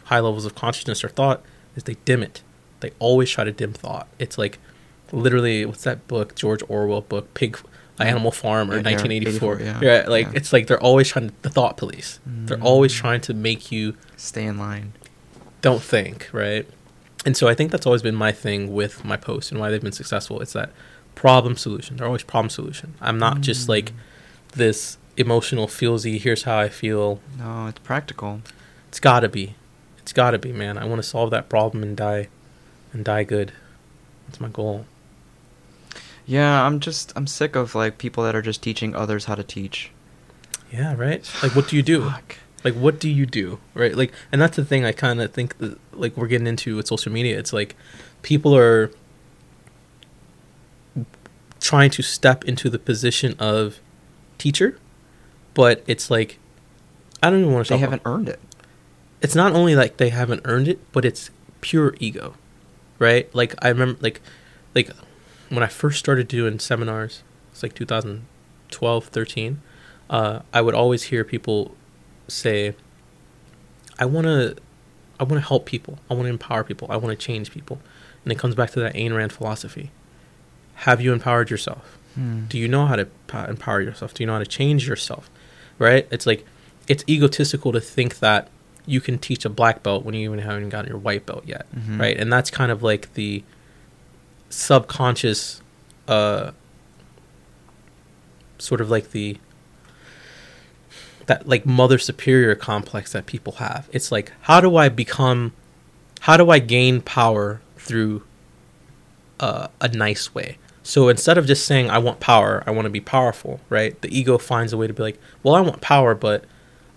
[0.06, 1.42] high levels of consciousness or thought
[1.76, 2.42] is they dim it
[2.80, 4.58] they always try to dim thought it's like
[5.12, 7.58] literally what's that book george orwell book pig
[8.00, 10.10] animal farm or Yeah, yeah, 1984 yeah, yeah.
[10.10, 10.32] like Yeah.
[10.36, 12.64] it's like they're always trying to the thought police they're Mm.
[12.64, 14.94] always trying to make you Stay in line.
[15.62, 16.68] don't think, right?
[17.26, 19.82] And so I think that's always been my thing with my posts and why they've
[19.82, 20.40] been successful.
[20.42, 20.72] It's that
[21.16, 21.98] problem solution.
[21.98, 22.96] They're always problem solution.
[23.02, 23.96] I'm not just like mm.
[24.54, 27.20] this emotional feelsy, here's how I feel.
[27.38, 28.42] No, it's practical.
[28.90, 29.56] It's gotta be.
[30.00, 30.78] It's gotta be, man.
[30.78, 32.28] I want to solve that problem and die
[32.94, 33.52] and die good.
[34.28, 34.86] That's my goal.
[36.26, 39.44] Yeah, I'm just I'm sick of like people that are just teaching others how to
[39.44, 39.92] teach.
[40.72, 41.30] Yeah, right?
[41.44, 42.12] Like what do you do?
[42.64, 43.58] Like what do you do?
[43.74, 43.96] Right?
[43.96, 46.86] Like and that's the thing I kind of think that, like we're getting into with
[46.86, 47.40] social media.
[47.40, 47.76] It's like
[48.22, 48.92] people are
[51.62, 53.80] trying to step into the position of
[54.38, 54.78] teacher,
[55.54, 56.40] but it's like
[57.24, 58.40] I don't even want to They haven't earned it.
[59.22, 61.30] it's not only like they haven't earned it, but it's
[61.62, 62.34] pure ego.
[63.00, 63.34] Right?
[63.34, 64.20] Like I remember like
[64.76, 64.90] like
[65.50, 69.62] when I first started doing seminars, it's like 2012, 13,
[70.10, 71.76] uh, I would always hear people
[72.28, 72.74] say,
[74.00, 74.56] I want to
[75.20, 76.00] I want to help people.
[76.10, 76.88] I want to empower people.
[76.90, 77.80] I want to change people.
[78.24, 79.92] And it comes back to that Ayn Rand philosophy.
[80.86, 81.98] Have you empowered yourself?
[82.16, 82.46] Hmm.
[82.46, 84.14] Do you know how to po- empower yourself?
[84.14, 85.30] Do you know how to change yourself?
[85.80, 86.08] Right?
[86.12, 86.46] It's like
[86.88, 88.50] it's egotistical to think that
[88.86, 91.68] you can teach a black belt when you even haven't gotten your white belt yet,
[91.76, 92.00] Mhm.
[92.00, 92.18] right?
[92.18, 93.44] And that's kind of like the
[94.50, 95.62] subconscious,
[96.08, 96.52] uh,
[98.58, 99.38] sort of like the
[101.28, 103.88] that like mother superior complex that people have.
[103.94, 105.54] It's like how do I become,
[106.22, 108.24] how do I gain power through
[109.40, 110.58] uh, a nice way?
[110.84, 114.00] So instead of just saying I want power, I want to be powerful, right?
[114.02, 116.46] The ego finds a way to be like, well, I want power, but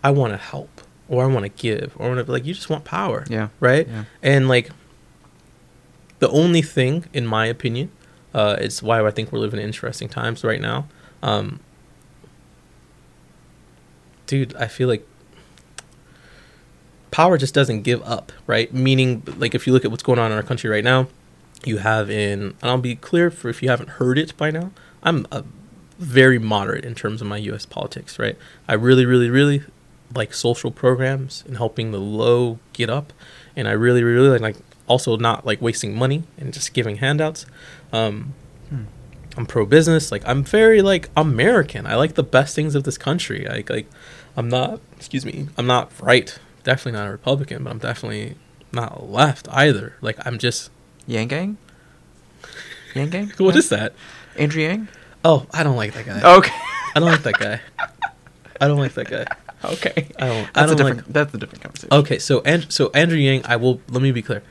[0.03, 2.47] I want to help or I want to give or I want to be like
[2.47, 3.49] you just want power, Yeah.
[3.61, 3.87] right?
[3.87, 4.05] Yeah.
[4.23, 4.71] And like
[6.19, 7.91] the only thing, in my opinion,
[8.33, 10.87] uh, it's why I think we're living in interesting times right now.
[11.23, 11.61] Um,
[14.27, 15.07] dude, I feel like
[17.11, 18.73] power just doesn't give up, right?
[18.73, 21.07] Meaning, like, if you look at what's going on in our country right now,
[21.67, 24.71] you have in, and I'll be clear for if you haven't heard it by now,
[25.03, 25.45] I'm a
[25.99, 27.67] very moderate in terms of my U.S.
[27.67, 28.37] politics, right?
[28.69, 29.63] I really, really, really
[30.15, 33.13] like social programs and helping the low get up,
[33.57, 37.47] and I really, really like, like also not like wasting money and just giving handouts.
[37.93, 38.35] Um,
[38.69, 38.85] Hmm.
[39.37, 40.13] I'm pro business.
[40.13, 41.87] Like I'm very like American.
[41.87, 43.47] I like the best things of this country.
[43.49, 43.87] Like like
[44.37, 44.81] I'm not.
[44.97, 45.49] Excuse me.
[45.59, 46.37] I'm not right.
[46.63, 48.37] Definitely not a Republican, but I'm definitely
[48.73, 49.97] not left either.
[50.01, 50.71] Like I'm just.
[51.07, 51.57] Yang Gang?
[52.95, 53.33] Yang Gang?
[53.39, 53.95] What is that?
[54.37, 54.89] Andrew Yang?
[55.25, 56.37] Oh, I don't like that guy.
[56.37, 56.53] Okay.
[56.95, 57.61] I don't like that guy.
[58.61, 59.27] I don't like that guy.
[59.65, 60.09] okay.
[60.19, 60.55] I don't.
[60.55, 61.13] That's a don't different like.
[61.13, 61.93] that's a different conversation.
[61.93, 64.43] Okay, so and so Andrew Yang, I will let me be clear.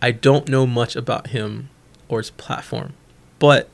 [0.00, 1.70] I don't know much about him
[2.08, 2.92] or his platform,
[3.38, 3.68] but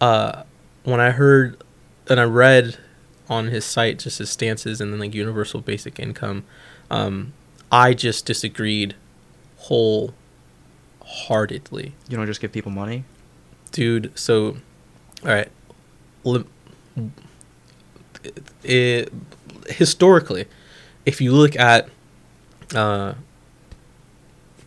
[0.00, 0.44] uh,
[0.84, 1.62] when I heard
[2.08, 2.78] and I read
[3.28, 6.44] on his site just his stances and then like universal basic income,
[6.90, 7.32] um,
[7.70, 8.94] I just disagreed
[11.10, 13.04] wholeheartedly, You don't just give people money?
[13.72, 14.10] dude.
[14.18, 14.56] So,
[15.24, 15.48] all right,
[16.24, 16.48] lim-
[18.64, 19.12] it,
[19.68, 20.46] historically,
[21.06, 21.88] if you look at
[22.74, 23.14] uh,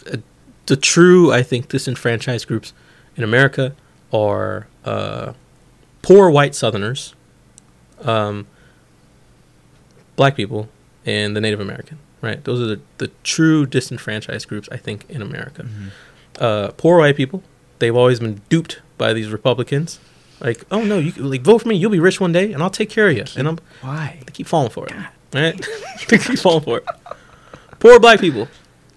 [0.07, 0.17] uh,
[0.67, 2.71] the true, I think, disenfranchised groups
[3.17, 3.75] in America
[4.13, 5.33] are uh,
[6.01, 7.13] poor white Southerners,
[8.03, 8.47] um,
[10.15, 10.69] black people,
[11.05, 11.99] and the Native American.
[12.21, 15.65] Right, those are the, the true disenfranchised groups I think in America.
[16.39, 17.43] Uh, poor white people,
[17.79, 19.99] they've always been duped by these Republicans.
[20.39, 22.69] Like, oh no, you like vote for me, you'll be rich one day, and I'll
[22.69, 23.25] take care of you.
[23.37, 24.19] And I'm Why?
[24.25, 24.93] they keep falling for it.
[25.33, 25.67] Right?
[26.09, 26.85] they keep falling for it.
[27.79, 28.47] Poor black people,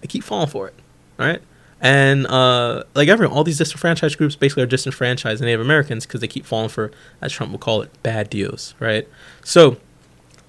[0.01, 0.73] they keep falling for it.
[1.17, 1.41] Right?
[1.79, 6.27] And uh, like everyone, all these disenfranchised groups basically are disenfranchised Native Americans because they
[6.27, 6.91] keep falling for,
[7.21, 8.73] as Trump will call it, bad deals.
[8.79, 9.07] Right?
[9.43, 9.77] So,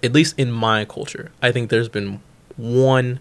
[0.02, 2.20] at least in my culture, I think there's been
[2.56, 3.20] one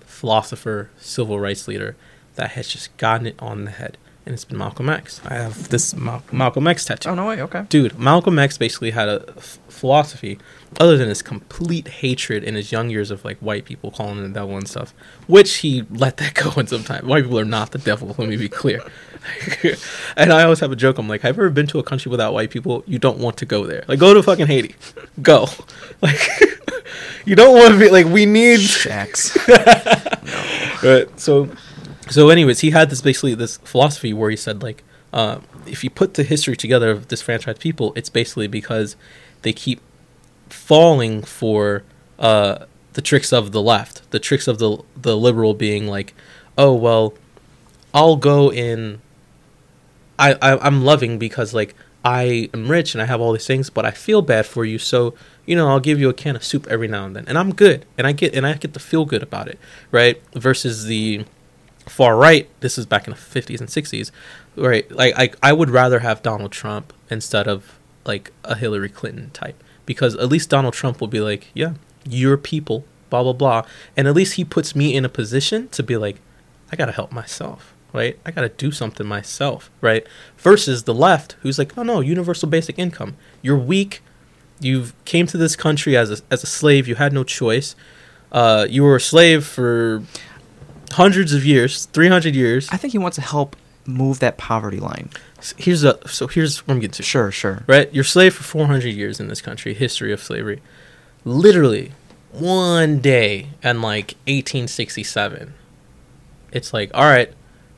[0.00, 1.96] philosopher, civil rights leader
[2.36, 5.20] that has just gotten it on the head, and it's been Malcolm X.
[5.24, 7.64] I have this Mal- Malcolm X tattoo Oh no way, okay.
[7.68, 10.38] dude malcolm x basically had a f- philosophy
[10.80, 14.22] other than his complete hatred in his young years of like white people calling him
[14.32, 14.94] the devil and stuff
[15.26, 18.28] which he let that go in some time white people are not the devil let
[18.28, 18.80] me be clear
[20.16, 22.08] and i always have a joke i'm like have you ever been to a country
[22.10, 24.74] without white people you don't want to go there like go to fucking haiti
[25.22, 25.46] go
[26.00, 26.30] like
[27.26, 29.36] you don't want to be like we need Shacks.
[29.48, 29.54] no.
[30.82, 31.48] right so
[32.12, 34.82] so anyways he had this basically this philosophy where he said like
[35.12, 38.96] uh, if you put the history together of disfranchised people it's basically because
[39.42, 39.80] they keep
[40.48, 41.82] falling for
[42.18, 42.64] uh,
[42.94, 46.14] the tricks of the left the tricks of the the liberal being like
[46.58, 47.14] oh well
[47.94, 49.00] i'll go in
[50.18, 51.74] I, I i'm loving because like
[52.04, 54.78] i am rich and i have all these things but i feel bad for you
[54.78, 55.14] so
[55.46, 57.54] you know i'll give you a can of soup every now and then and i'm
[57.54, 59.58] good and i get and i get to feel good about it
[59.90, 60.20] right?
[60.34, 61.24] Versus the
[61.88, 64.10] far right this is back in the 50s and 60s
[64.56, 69.30] right like I, I would rather have donald trump instead of like a hillary clinton
[69.30, 71.74] type because at least donald trump will be like yeah
[72.08, 73.62] your people blah blah blah
[73.96, 76.16] and at least he puts me in a position to be like
[76.70, 80.06] i gotta help myself right i gotta do something myself right
[80.38, 84.02] versus the left who's like oh no universal basic income you're weak
[84.60, 87.74] you came to this country as a, as a slave you had no choice
[88.30, 90.02] uh, you were a slave for
[90.92, 92.68] hundreds of years 300 years.
[92.70, 95.10] I think he wants to help move that poverty line.
[95.56, 97.02] here's a so here's where i'm getting to.
[97.02, 97.64] Sure, sure.
[97.66, 97.92] right?
[97.92, 100.62] You're slave for 400 years in this country history of slavery.
[101.24, 101.92] Literally
[102.30, 105.52] one day in like 1867
[106.50, 107.32] it's like all right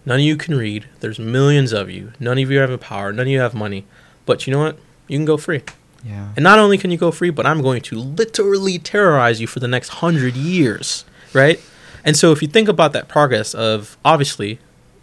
[0.07, 0.87] none of you can read.
[1.01, 2.13] There's millions of you.
[2.21, 3.13] None of you have a power.
[3.13, 3.85] None of you have money.
[4.27, 4.79] But you know what?
[5.09, 5.63] You can go free.
[6.05, 6.29] Yeah.
[6.37, 9.59] and not only can you go free, but I'm going to literally terrorize you for
[9.61, 11.59] the next hundred years, right?
[12.05, 14.59] And so if you think about that progress of obviously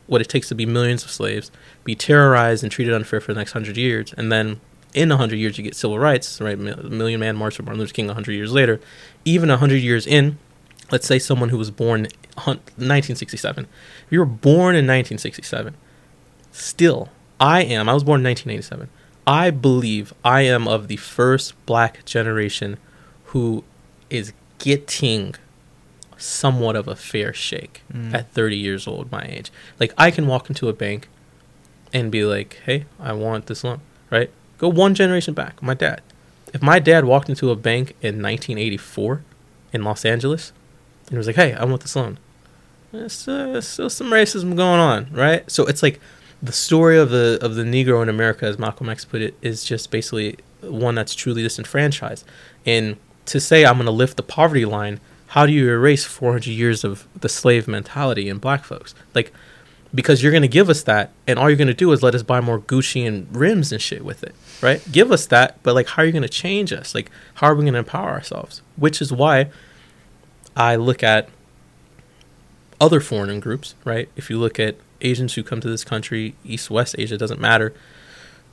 [0.08, 1.52] what it takes to be millions of slaves,
[1.84, 4.62] be terrorized and treated unfair for the next hundred years, and then
[4.94, 6.60] in a hundred years you get civil rights, right?
[6.60, 8.80] Mi- Million Man March of Martin Luther King a hundred years later,
[9.26, 10.38] even a hundred years in,
[10.92, 13.66] let's say someone who was born 1967.
[14.06, 15.76] If you were born in 1967,
[16.52, 17.10] still
[17.40, 18.90] i am i was born in 1987
[19.26, 22.78] i believe i am of the first black generation
[23.26, 23.64] who
[24.10, 25.34] is getting
[26.22, 28.14] somewhat of a fair shake Mm.
[28.14, 31.08] at 30 years old my age like i can walk into a bank
[31.94, 34.30] and be like, "Hey, I want this loan." Right?
[34.58, 35.62] Go one generation back.
[35.62, 36.00] My dad.
[36.54, 39.22] If my dad walked into a bank in 1984
[39.74, 40.54] in Los Angeles
[41.10, 42.18] and was like, "Hey, I want this loan,"
[42.94, 45.50] there's uh, still some racism going on, right?
[45.52, 46.00] So it's like
[46.42, 49.66] the story of the of the Negro in America, as Malcolm X put it, is
[49.66, 52.24] just basically one that's truly disenfranchised.
[52.66, 52.96] And
[53.26, 56.84] to say I'm going to lift the poverty line, how do you erase 400 years
[56.84, 58.94] of the slave mentality in black folks?
[59.16, 59.32] Like,
[59.94, 62.16] because you're going to give us that, and all you're going to do is let
[62.16, 64.82] us buy more Gucci and rims and shit with it, right?
[64.92, 66.96] Give us that, but like, how are you going to change us?
[66.96, 68.62] Like, how are we going to empower ourselves?
[68.78, 69.50] Which is why
[70.56, 71.30] I look at
[72.80, 74.10] other foreign groups, right?
[74.16, 77.74] If you look at Asians who come to this country, East, West Asia, doesn't matter.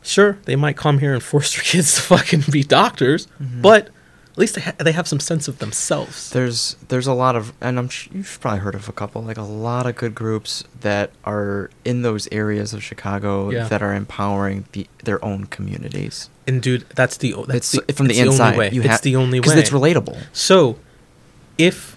[0.02, 3.62] Sure, they might come here and force their kids to fucking be doctors, Mhm.
[3.62, 3.88] but
[4.39, 6.31] at least they, ha- they have some sense of themselves.
[6.31, 9.36] There's there's a lot of, and I'm sh- you've probably heard of a couple, like
[9.36, 13.66] a lot of good groups that are in those areas of Chicago Yeah.
[13.66, 16.31] that are empowering the their own communities.
[16.47, 18.47] And dude, that's the that's It's the, from the inside.
[18.55, 18.70] only way.
[18.70, 20.16] You it's ha- the only way because it's relatable.
[20.32, 20.78] So,
[21.59, 21.97] if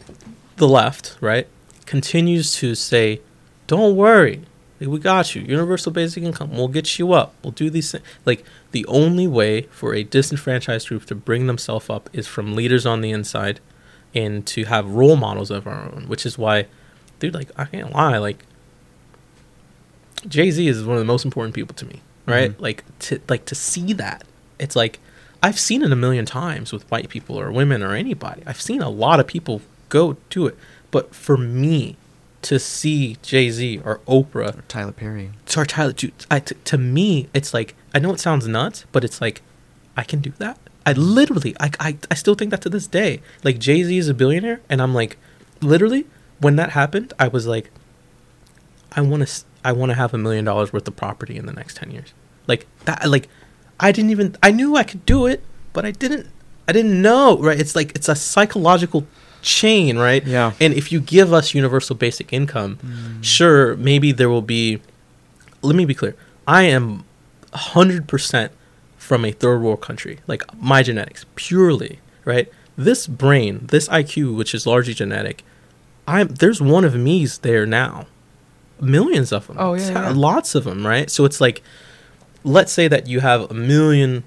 [0.57, 1.47] the left, right,
[1.85, 3.21] continues to say,
[3.67, 4.41] "Don't worry,
[4.87, 5.41] we got you.
[5.41, 6.51] Universal basic income.
[6.51, 7.33] We'll get you up.
[7.43, 11.89] We'll do these things." Like the only way for a disenfranchised group to bring themselves
[11.89, 13.59] up is from leaders on the inside,
[14.15, 16.05] and to have role models of our own.
[16.07, 16.65] Which is why,
[17.19, 18.43] dude, like I can't lie, like
[20.27, 22.51] Jay Z is one of the most important people to me, right?
[22.51, 22.61] Mhm.
[22.61, 24.23] Like to like to see that.
[24.59, 24.99] It's like
[25.43, 28.43] I've seen it a million times with white people or women or anybody.
[28.45, 30.57] I've seen a lot of people go do it,
[30.91, 31.97] but for me
[32.43, 35.31] to see Jay Z or Oprah Or Tyler Perry.
[35.45, 39.03] sorry Tyler, dude, I, t- to me it's like I know it sounds nuts, but
[39.03, 39.41] it's like
[39.95, 40.57] I can do that.
[40.85, 43.21] I literally, I, I, I still think that to this day.
[43.43, 45.17] Like Jay Z is a billionaire, and I'm like,
[45.61, 46.07] literally,
[46.39, 47.69] when that happened, I was like,
[48.93, 51.53] I want to, I want to have a million dollars worth of property in the
[51.53, 52.13] next ten years.
[52.47, 53.27] Like that, like
[53.79, 55.43] I didn't even, I knew I could do it,
[55.73, 56.27] but I didn't,
[56.67, 57.37] I didn't know.
[57.37, 57.59] Right?
[57.59, 59.05] It's like it's a psychological
[59.41, 60.25] chain, right?
[60.25, 60.53] Yeah.
[60.59, 63.23] And if you give us universal basic income, mm.
[63.23, 64.81] sure, maybe there will be.
[65.61, 66.15] Let me be clear.
[66.47, 67.05] I am
[67.53, 68.51] hundred percent
[68.97, 70.19] from a third world country.
[70.27, 72.51] Like my genetics, purely right.
[72.77, 75.43] This brain, this IQ, which is largely genetic,
[76.07, 78.07] I'm there's one of me's there now,
[78.79, 79.57] millions of them.
[79.59, 80.09] Oh, yeah, yeah.
[80.09, 81.09] lots of them, right?
[81.09, 81.61] So it's like,
[82.43, 84.23] let's say that you have a million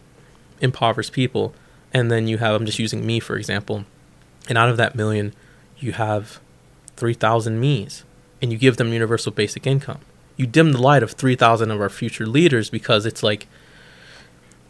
[0.60, 1.54] impoverished people,
[1.92, 3.84] and then you have I'm just using me for example,
[4.48, 5.34] and out of that million,
[5.78, 6.40] you have
[6.96, 8.04] three thousand me's,
[8.40, 10.00] and you give them universal basic income.
[10.36, 13.46] You dim the light of three thousand of our future leaders because it's like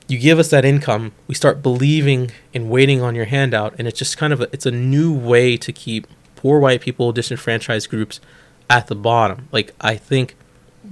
[0.06, 3.98] you give us that income, we start believing and waiting on your handout, and it's
[3.98, 6.06] just kind of a, it's a new way to keep
[6.36, 8.20] poor white people, disenfranchised groups
[8.68, 9.48] at the bottom.
[9.50, 10.36] Like I think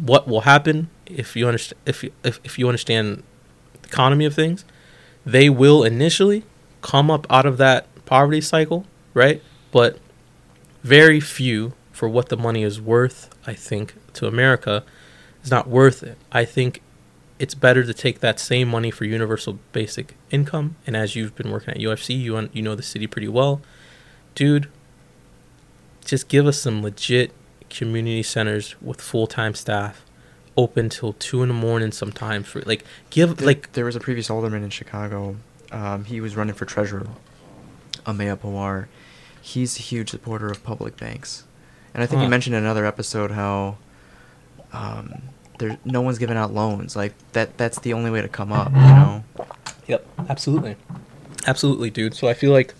[0.00, 3.22] what will happen if you understand if if, if you understand
[3.82, 4.64] the economy of things,
[5.26, 6.44] they will initially
[6.80, 8.84] come up out of that poverty cycle,
[9.14, 9.42] right?
[9.70, 9.98] But
[10.82, 14.84] very few for what the money is worth, I think, to America
[15.42, 16.18] is not worth it.
[16.30, 16.82] I think
[17.38, 20.76] it's better to take that same money for universal basic income.
[20.86, 23.62] And as you've been working at UFC, you un- you know the city pretty well,
[24.34, 24.68] dude.
[26.04, 27.32] Just give us some legit
[27.70, 30.04] community centers with full time staff,
[30.54, 32.46] open till two in the morning sometimes.
[32.46, 35.36] For like give There, like there was a previous alderman in Chicago.
[35.70, 37.06] Um, he was running for treasurer.
[38.06, 38.86] Ameya Pawar.
[39.40, 41.44] He's a huge supporter of public banks,
[41.94, 42.24] and I think Huh.
[42.24, 43.76] he mentioned in another episode how
[44.72, 45.22] um,
[45.58, 46.96] there no one's giving out loans.
[46.96, 47.56] Like that.
[47.58, 48.72] That's the only way to come up.
[48.72, 49.24] You know.
[49.88, 50.76] Yep, absolutely.
[51.46, 52.14] Absolutely, dude.
[52.14, 52.72] So I feel like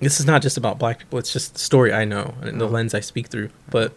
[0.00, 2.68] this is not just about black people, it's just the story I know and the
[2.68, 2.72] Mhm.
[2.72, 3.50] lens I speak through.
[3.70, 3.92] But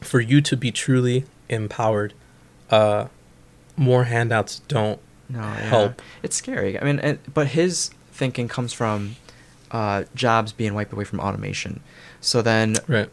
[0.00, 2.12] for you to be truly empowered,
[2.70, 3.06] uh
[3.76, 5.40] more handouts don't No.
[5.40, 5.54] yeah.
[5.68, 6.02] help.
[6.22, 6.78] It's scary.
[6.80, 9.16] I mean, and, but his thinking comes from
[9.70, 11.80] uh, jobs being wiped away from automation.
[12.20, 13.08] So then, Right.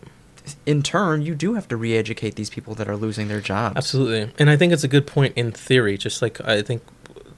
[0.65, 3.77] in turn, you do have to re-educate these people that are losing their jobs.
[3.77, 4.31] Absolutely.
[4.39, 6.81] And I think it's a good point in theory, just like I think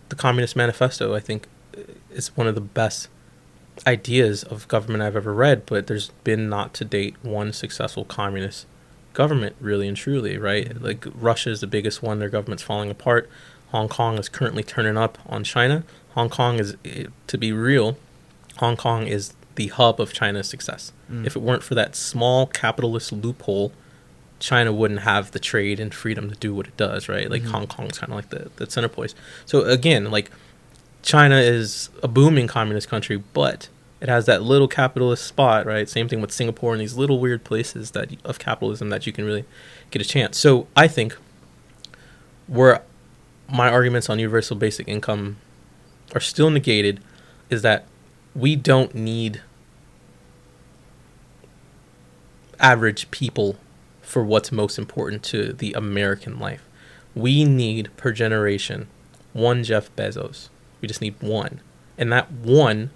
[0.10, 1.48] the Communist Manifesto, I think,
[2.12, 3.08] is one of the best
[3.88, 8.68] ideas of government I've ever read, but there's been not to date one successful communist
[9.14, 10.80] government, really and truly, right?
[10.82, 13.30] Like Russia is the biggest one, their government's falling apart.
[13.70, 15.84] Hong Kong is currently turning up on China.
[16.12, 17.98] Hong Kong is, eh, to be real,
[18.58, 20.92] Hong Kong is the hub of China's success.
[21.12, 21.26] Mm.
[21.26, 23.72] If it weren't for that small capitalist loophole,
[24.40, 27.30] China wouldn't have the trade and freedom to do what it does, right?
[27.30, 27.52] Like Mhm.
[27.52, 29.16] Hong Kong's kind of like the, the center place.
[29.46, 30.32] So again, like
[31.02, 33.70] China is a booming communist country, but
[34.02, 35.88] it has that little capitalist spot, right?
[35.88, 39.24] Same thing with Singapore and these little weird places that of capitalism that you can
[39.24, 39.46] really
[39.92, 40.38] get a chance.
[40.38, 41.16] So I think
[42.48, 42.82] where
[43.50, 45.38] my arguments on universal basic income
[46.14, 47.00] are still negated
[47.50, 47.86] is that
[48.36, 49.42] we don't need
[52.60, 53.58] average people
[54.02, 56.64] for what's most important to the American life.
[57.16, 58.88] We need per generation
[59.34, 60.50] one Jeff Bezos.
[60.82, 61.62] We just need one.
[61.98, 62.92] And that one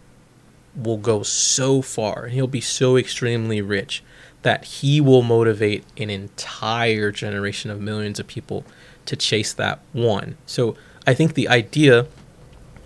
[0.76, 2.28] will go so far.
[2.28, 4.04] He'll be so extremely rich
[4.44, 8.64] that he will motivate an entire generation of millions of people
[9.06, 10.38] to chase that one.
[10.46, 12.08] So I think the idea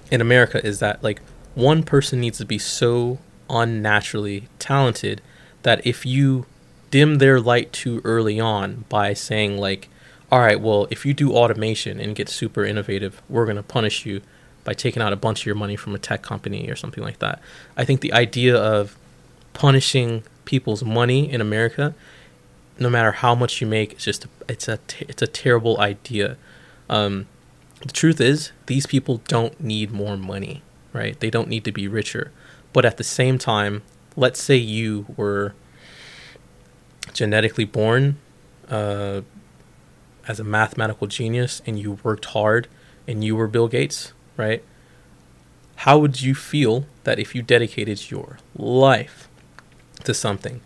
[0.09, 1.21] in America is that like
[1.55, 3.19] one person needs to be so
[3.49, 5.21] unnaturally talented
[5.63, 6.45] that if you
[6.89, 9.89] dim their light too early on by saying like
[10.31, 14.05] all right well if you do automation and get super innovative we're going to punish
[14.05, 14.21] you
[14.63, 17.17] by taking out a bunch of your money from a tech company or something like
[17.17, 17.41] that.
[17.75, 18.95] I think the idea of
[19.53, 21.93] punishing people's money in america
[22.79, 26.37] no matter how much you make it's just it's a it's a terrible idea.
[26.89, 27.27] Um,
[27.81, 30.61] the truth is these people don't need more money
[30.93, 32.31] right they don't need to be richer
[32.73, 33.81] but at the same time
[34.15, 35.53] let's say you were
[37.13, 38.17] genetically born
[38.69, 39.21] uh,
[40.27, 42.67] as a mathematical genius and you worked hard
[43.07, 44.63] and you were Bill Gates, right?
[45.77, 49.27] How would you feel that if you dedicated your life
[50.03, 50.61] to something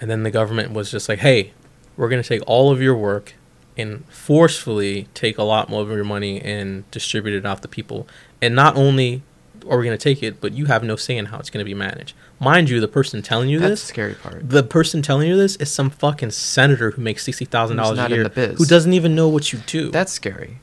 [0.00, 1.52] and then the government was just like, hey,
[1.96, 3.34] we're going to take all of your work
[3.76, 8.06] and forcefully take a lot more of your money and distribute it out to people.
[8.40, 9.22] And not only
[9.70, 11.60] are we going to take it, but you have no say in how it's going
[11.60, 12.14] to be managed.
[12.40, 14.48] Mind you, the person telling you That's this, the scary part.
[14.48, 18.08] the person telling you this is some fucking senator who makes sixty thousand dollars a
[18.08, 19.90] year, who doesn't even know what you do.
[19.90, 20.58] That's scary.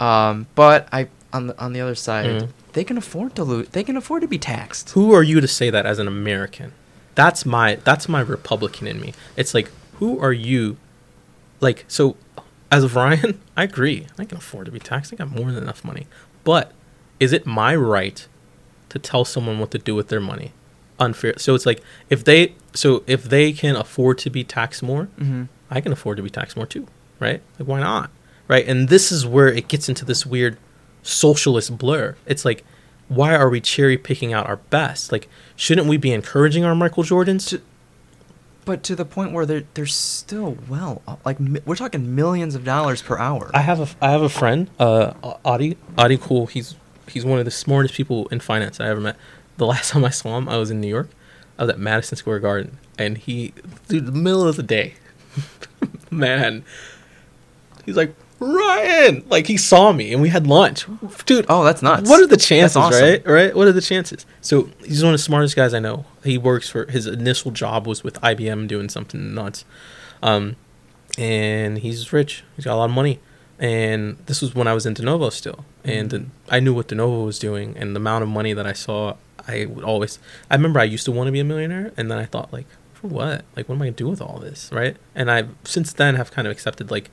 [0.00, 2.48] Um, but I on the on the other side, Mhm.
[2.72, 3.68] they can afford to lose.
[3.68, 4.90] They can afford to be taxed.
[4.90, 6.72] who are you to say that as an American?
[7.14, 9.14] That's my that's my Republican in me.
[9.36, 10.76] It's like who are you?
[11.60, 12.16] Like so,
[12.70, 14.06] as of Ryan, I agree.
[14.18, 15.12] I can afford to be taxed.
[15.12, 16.06] I got more than enough money.
[16.44, 16.72] But
[17.20, 18.26] is it my right
[18.92, 20.52] to tell someone what to do with their money?
[20.98, 21.34] Unfair.
[21.38, 25.44] So it's like if they so if they can afford to be taxed more, Mm-hmm.
[25.70, 26.86] I can afford to be taxed more too,
[27.18, 27.40] right?
[27.58, 28.10] Like why not?
[28.46, 28.66] Right?
[28.68, 30.58] And this is where it gets into this weird
[31.02, 32.14] socialist blur.
[32.26, 32.64] It's like
[33.08, 35.10] why are we cherry picking out our best?
[35.12, 37.48] Like shouldn't we be encouraging our Michael Jordans?
[37.48, 37.60] to,
[38.64, 43.02] But to the point where they're they're still well, like we're talking millions of dollars
[43.02, 43.50] per hour.
[43.54, 45.14] I have a I have a friend, uh
[45.44, 46.46] Adi, Adi Cool.
[46.46, 46.76] He's
[47.12, 49.16] he's one of the smartest people in finance I ever met.
[49.56, 51.08] The last time I saw him, I was in New York.
[51.58, 53.52] I was at Madison Square Garden and he
[53.88, 54.94] dude, the middle of the day.
[56.10, 56.64] Man.
[57.84, 60.86] He's like, "Ryan!" Like he saw me and we had lunch.
[61.26, 62.08] Dude, oh, that's nuts.
[62.08, 63.02] What are the chances, awesome.
[63.02, 63.26] right?
[63.26, 63.56] Right?
[63.56, 64.24] What are the chances?
[64.40, 66.04] So he's one of the smartest guys I know.
[66.22, 69.64] He works for his initial job was with IBM doing something nuts.
[70.22, 70.56] Um,
[71.18, 72.44] and he's rich.
[72.56, 73.18] He's got a lot of money.
[73.62, 75.64] And this was when I was in De Novo still.
[75.84, 76.26] And Mhm.
[76.50, 79.14] I knew what De Novo was doing and the amount of money that I saw,
[79.46, 80.18] I would always
[80.50, 82.66] I remember I used to want to be a millionaire and then I thought like,
[82.92, 83.44] for what?
[83.56, 84.68] Like what am I gonna do with all this?
[84.72, 84.96] Right?
[85.14, 87.10] And I since then have kind of accepted like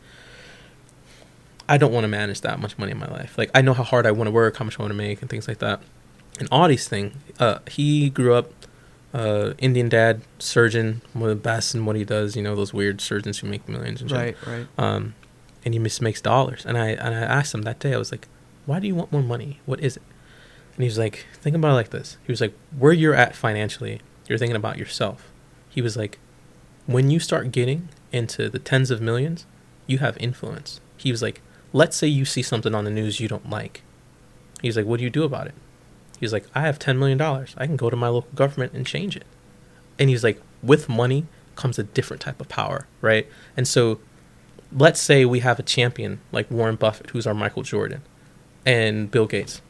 [1.68, 3.38] I don't want to manage that much money in my life.
[3.38, 5.22] Like I know how hard I want to work, how much I want to make,
[5.22, 5.82] and things like that.
[6.40, 8.52] And Audie's thing, uh, he grew up
[9.14, 12.36] uh, Indian dad, surgeon, one of the best in what he does.
[12.36, 14.18] You know those weird surgeons who make millions and shit.
[14.20, 14.68] Right, right.
[14.80, 15.14] Um,
[15.66, 16.66] and he just makes dollars.
[16.66, 17.94] And I and I asked him that day.
[17.94, 18.28] I was like,
[18.66, 19.60] "Why do you want more money?
[19.66, 20.04] What is it?"
[20.76, 23.36] And he was like, "Think about it like this." He was like, "Where you're at
[23.36, 25.30] financially, you're thinking about yourself."
[25.70, 26.20] He was like,
[26.86, 29.46] "When you start getting into the tens of millions,
[29.88, 31.42] you have influence." He was like,
[31.74, 33.84] "Let's say you see something on the news you don't like."
[34.62, 35.56] He's like, "What do you do about it?"
[36.20, 37.56] He's like, "I have ten million dollars.
[37.58, 39.26] I can go to my local government and change it."
[39.98, 41.26] And he's like, "With money
[41.56, 43.28] comes a different type of power, right?"
[43.58, 44.00] And so
[44.72, 48.02] let's say we have a champion like Warren Buffett, who's our Michael Jordan,
[48.66, 49.62] and Bill Gates.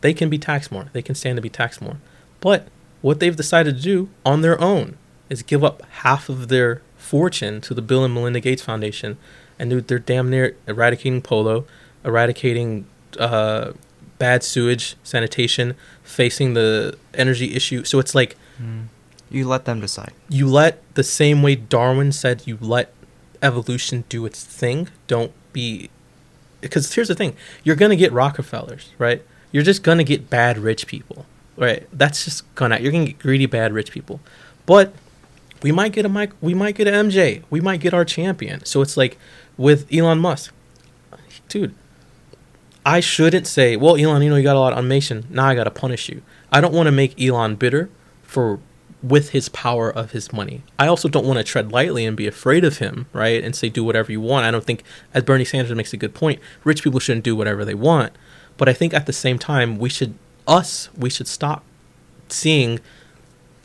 [0.00, 0.86] They can be taxed more.
[0.92, 1.96] They can stand to be taxed more.
[2.40, 2.68] But
[3.02, 4.96] what they've decided to do on their own
[5.28, 9.18] is give up half of their fortune to the Bill and Melinda Gates Foundation,
[9.58, 11.64] and dude, they're damn near eradicating polio,
[12.04, 12.86] eradicating
[13.18, 13.72] uh,
[14.18, 17.84] bad sewage, sanitation, facing the energy issue.
[17.84, 18.86] So it's like Mm.
[19.30, 20.10] You let them decide.
[20.28, 22.92] you let the same way Darwin said you let
[23.42, 24.88] evolution do its thing.
[25.06, 25.90] Don't be
[26.60, 29.22] because here's the thing: you're gonna get Rockefellers, right?
[29.52, 31.86] You're just gonna get bad rich people, right?
[31.92, 34.20] That's just gonna you're gonna get greedy bad rich people,
[34.66, 34.92] but
[35.62, 38.64] we might get a Mike, we might get a MJ, we might get our champion.
[38.64, 39.18] So it's like
[39.56, 40.52] with Elon Musk,
[41.48, 41.74] dude.
[42.86, 45.26] I shouldn't say, well, Elon, you know, you got a lot of automation.
[45.28, 46.22] Now I got to punish you.
[46.50, 47.90] I don't want to make Elon bitter
[48.22, 48.60] for
[49.02, 50.62] with his power of his money.
[50.78, 53.42] I also don't want to tread lightly and be afraid of him, right?
[53.42, 54.46] And say do whatever you want.
[54.46, 54.82] I don't think,
[55.14, 58.12] as Bernie Sanders makes a good point, rich people shouldn't do whatever they want.
[58.56, 60.14] But I think at the same time, we should
[60.48, 61.62] us we should stop
[62.28, 62.80] seeing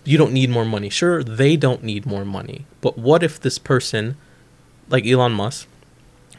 [0.03, 0.89] you don't need more money.
[0.89, 2.65] Sure, they don't need more money.
[2.81, 4.17] But what if this person,
[4.89, 5.67] like Elon Musk,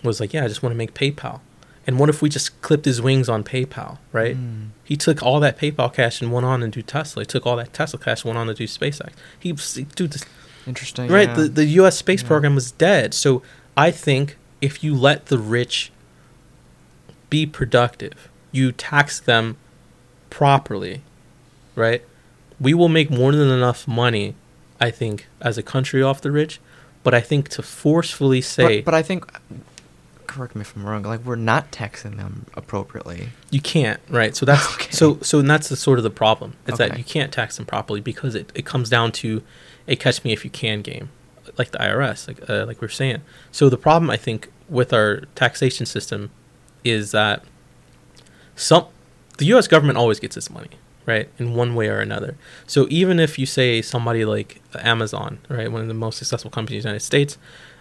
[0.03, 1.41] was like, yeah, I just want to make PayPal.
[1.87, 4.37] And what if we just clipped his wings on PayPal, right?
[4.37, 4.69] Mm.
[4.85, 7.23] He took all that PayPal cash and went on and do Tesla.
[7.23, 9.11] He took all that Tesla cash and went on to do SpaceX.
[9.39, 10.25] He, dude, this,
[10.67, 11.11] Interesting.
[11.11, 11.29] right?
[11.29, 11.35] yeah.
[11.35, 11.97] The the U.S.
[11.97, 12.29] space Yeah.
[12.29, 13.13] program was dead.
[13.13, 13.43] So
[13.77, 15.91] I think if you let the rich
[17.31, 19.57] be productive, you tax them
[20.31, 21.03] properly,
[21.75, 22.03] right?
[22.61, 24.35] We will make more than enough money,
[24.81, 26.61] I think, as a country off the rich.
[27.03, 29.27] But I think to forcefully say but, but I think,
[30.35, 31.03] correct me if I'm wrong.
[31.03, 33.29] Like we're not taxing them appropriately.
[33.51, 34.35] you can't, right?
[34.37, 34.91] So that's Okay.
[34.91, 36.55] so so and that's the sort of the problem.
[36.67, 39.43] Is that you can't tax them properly because it, it comes down to
[39.89, 41.11] a catch me if you can game,
[41.59, 43.21] like the IRS, like uh, like we are saying.
[43.53, 46.31] So the problem I think with our taxation system
[46.83, 47.43] is that
[48.57, 48.87] some
[49.39, 49.67] the U.S.
[49.69, 50.71] government always gets its money,
[51.07, 52.37] right, in one way or another.
[52.67, 56.85] So even if you say somebody like Amazon, right, one of the most successful companies
[56.85, 57.37] in the United States,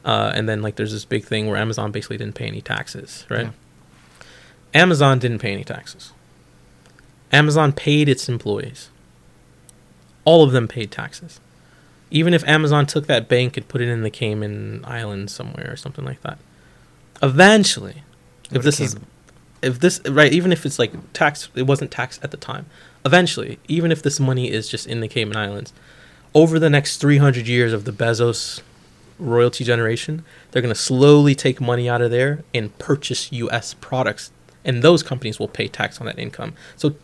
[0.06, 3.26] uh, and then like there's this big thing where Amazon basically didn't pay any taxes,
[3.30, 3.46] right?
[3.46, 3.52] Yeah.
[4.74, 6.12] Amazon didn't pay any taxes.
[7.32, 8.90] Amazon paid its employees.
[10.26, 11.40] All of them paid taxes.
[12.12, 15.76] Even if Amazon took that bank and put it in the Cayman Islands somewhere or
[15.76, 16.38] something like that.
[17.22, 18.04] Eventually,
[18.52, 18.98] if this is
[19.62, 22.66] if this right, even if it's like tax, it wasn't taxed at the time.
[23.06, 25.74] Eventually, even if this money is just in the Cayman Islands,
[26.36, 28.62] over the next 300 years of the Bezos
[29.20, 33.74] royalty generation, they're going to slowly take money out of there and purchase U.S.
[33.76, 34.32] products,
[34.66, 36.54] and those companies will pay tax on that income.
[36.76, 36.96] So,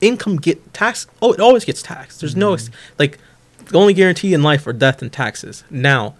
[0.00, 1.06] income get tax.
[1.20, 2.20] Oh, it always gets taxed.
[2.20, 2.72] There's no mm-hmm.
[2.72, 3.18] ex- like
[3.66, 5.64] the only guarantee in life are death and taxes.
[5.70, 6.14] Now,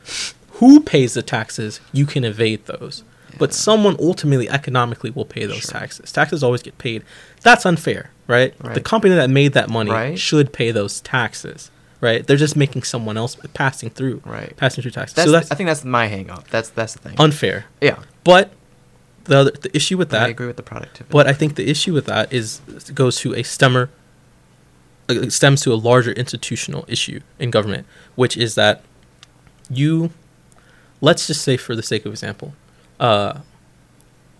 [0.53, 1.81] who pays the taxes?
[1.93, 3.03] You can evade those.
[3.39, 5.81] But someone ultimately economically will pay those Sure.
[5.81, 6.13] taxes.
[6.13, 7.03] Taxes always get paid.
[7.43, 8.55] That's unfair, right?
[8.75, 10.19] The company that made that money Right.
[10.19, 11.71] should pay those taxes,
[12.01, 12.27] right?
[12.27, 14.57] They're just making someone else passing through, Right.
[14.57, 15.15] passing through taxes.
[15.17, 16.49] That's, so that's I think that's my hang up.
[16.49, 17.17] That's that's the thing.
[17.19, 17.67] unfair.
[17.81, 17.99] yeah.
[18.25, 18.53] But
[19.25, 21.13] the other, the issue with that, I agree with the productivity.
[21.13, 22.61] but I think the issue with that is
[22.95, 23.89] goes to a stemmer,
[25.09, 28.83] uh, stems to a larger institutional issue in government, which is that
[29.69, 30.11] you,
[31.01, 32.55] let's just say for the sake of example,
[32.99, 33.41] uh,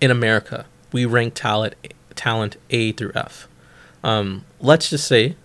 [0.01, 1.75] in America we rank talent
[2.17, 3.49] talent A through F.
[4.03, 5.37] Um, let's just say,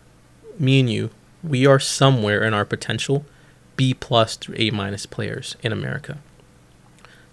[0.58, 1.10] me and you,
[1.48, 3.26] we are somewhere in our potential
[3.76, 6.18] B plus through A minus players in America.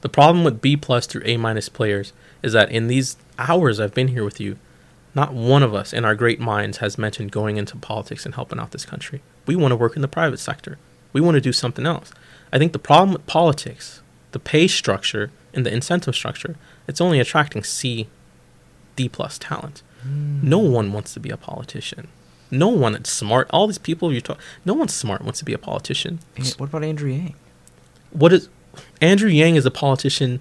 [0.01, 2.13] The problem with B plus through A minus players
[2.43, 4.57] is that in these hours I've been here with you,
[5.15, 8.59] not one of us in our great minds has mentioned going into politics and helping
[8.59, 9.23] out this country.
[9.47, 10.79] We want to work in the private sector.
[11.13, 12.13] We want to do something else.
[12.53, 14.03] I think the problem with politics,
[14.33, 16.57] the pay structure and the incentive structure,
[16.89, 18.09] it's only attracting C,
[18.97, 19.83] D plus talent.
[20.03, 20.41] Hmm.
[20.43, 22.09] No one wants to be a politician.
[22.53, 23.49] No one that's smart.
[23.51, 26.21] All these people you talk, no one smart wants to be a politician.
[26.59, 27.35] What about Andrew Yang?
[28.11, 28.49] What is
[29.01, 30.41] Andrew Yang is a politician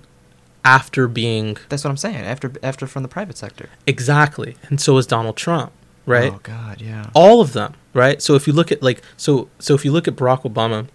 [0.65, 2.17] after being That's what I'm saying.
[2.17, 3.69] After after from the private sector.
[3.88, 5.71] exactly, and so is Donald Trump,
[6.05, 6.31] right?
[6.33, 7.09] Oh God, yeah.
[7.15, 8.21] All of them, right?
[8.21, 10.88] So if you look at like so so if you look at Barack Obama,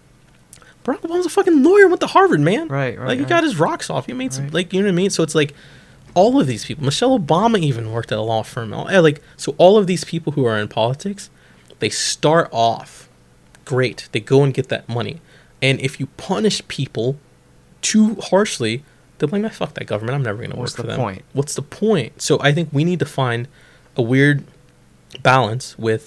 [0.85, 2.67] Barack Obama's a fucking lawyer, went to Harvard, man.
[2.67, 3.29] Right, right, Like he right.
[3.29, 4.05] got his rocks off.
[4.05, 4.53] He made some Right.
[4.53, 5.09] like you know what I mean.
[5.09, 5.53] So it's like
[6.19, 6.83] all of these people.
[6.83, 8.73] Michelle Obama even worked at a law firm.
[8.73, 11.29] Eh, Like so, all of these people who are in politics,
[11.79, 13.07] they start off
[13.65, 13.99] great.
[14.11, 15.21] They go and get that money,
[15.61, 17.17] and if you punish people
[17.81, 18.83] too harshly,
[19.17, 20.15] they'll be like, "Fuck that government.
[20.15, 21.21] I'm never going to work What's for the them." point?
[21.33, 22.21] What's the point?
[22.21, 23.47] So I think we need to find
[23.95, 24.43] a weird
[25.23, 26.03] balance with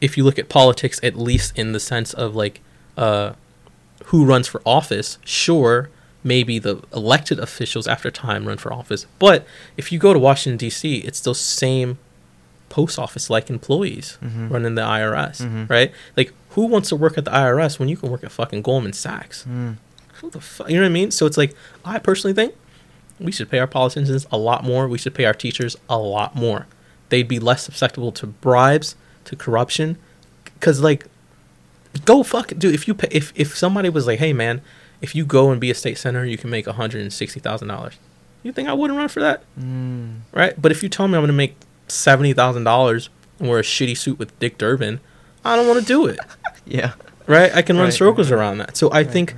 [0.00, 2.60] if you look at politics at least in the sense of like
[2.96, 3.32] uh
[4.06, 5.88] who runs for office sure
[6.24, 9.44] maybe the elected officials after time run for office but
[9.76, 11.98] if you go to washington d.c it's those same
[12.68, 14.50] post office like employees Mhm.
[14.50, 15.68] running the irs Mhm.
[15.68, 15.92] right?
[16.16, 18.92] Like who wants to work at the irs when you can work at fucking goldman
[18.92, 19.44] sachs?
[19.48, 19.76] Mm.
[20.20, 21.10] who the fuck you know what i mean?
[21.10, 21.54] So it's like
[21.84, 22.54] i personally think
[23.20, 24.88] we should pay our politicians a lot more.
[24.88, 26.66] We should pay our teachers a lot more.
[27.08, 28.96] They'd be less susceptible to bribes
[29.26, 29.96] to corruption.
[30.54, 31.06] Because like
[32.04, 32.58] go fuck it.
[32.58, 34.60] Dude if you pay if, if somebody was like hey man
[35.02, 37.94] if you go and be a state senator you can make $160000
[38.42, 40.20] you think i wouldn't run for that Mm.
[40.32, 41.56] right but if you tell me i'm going to make
[41.88, 43.08] $70000
[43.38, 45.00] and wear a shitty suit with dick durbin
[45.44, 46.18] i don't want to do it
[46.66, 46.92] Yeah.
[47.26, 48.38] right i can run Right, circles right.
[48.38, 49.34] around that so i Right, think.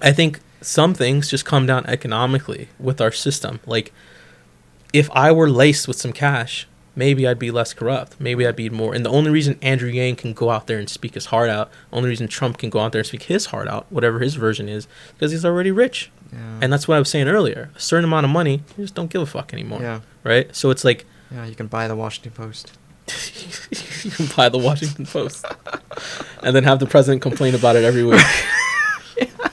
[0.00, 3.58] I think some things just come down economically with our system.
[3.66, 3.92] Like,
[4.92, 6.67] if I were laced with some cash,
[6.98, 8.20] maybe I'd be less corrupt.
[8.20, 8.92] Maybe I'd be more.
[8.92, 11.70] And the only reason Andrew Yang can go out there and speak his heart out,
[11.92, 14.68] only reason Trump can go out there and speak his heart out, whatever his version
[14.68, 16.10] is, because he's already rich.
[16.32, 16.58] Yeah.
[16.60, 17.70] And that's what I was saying earlier.
[17.76, 19.80] A certain amount of money, you just don't give a fuck anymore.
[19.80, 20.54] yeah, Right?
[20.54, 21.46] So it's like yeah.
[21.46, 22.72] You can buy the Washington Post.
[24.04, 25.44] you can buy the Washington Post
[26.42, 28.20] and then have the president complain about it every week.
[29.16, 29.26] yeah.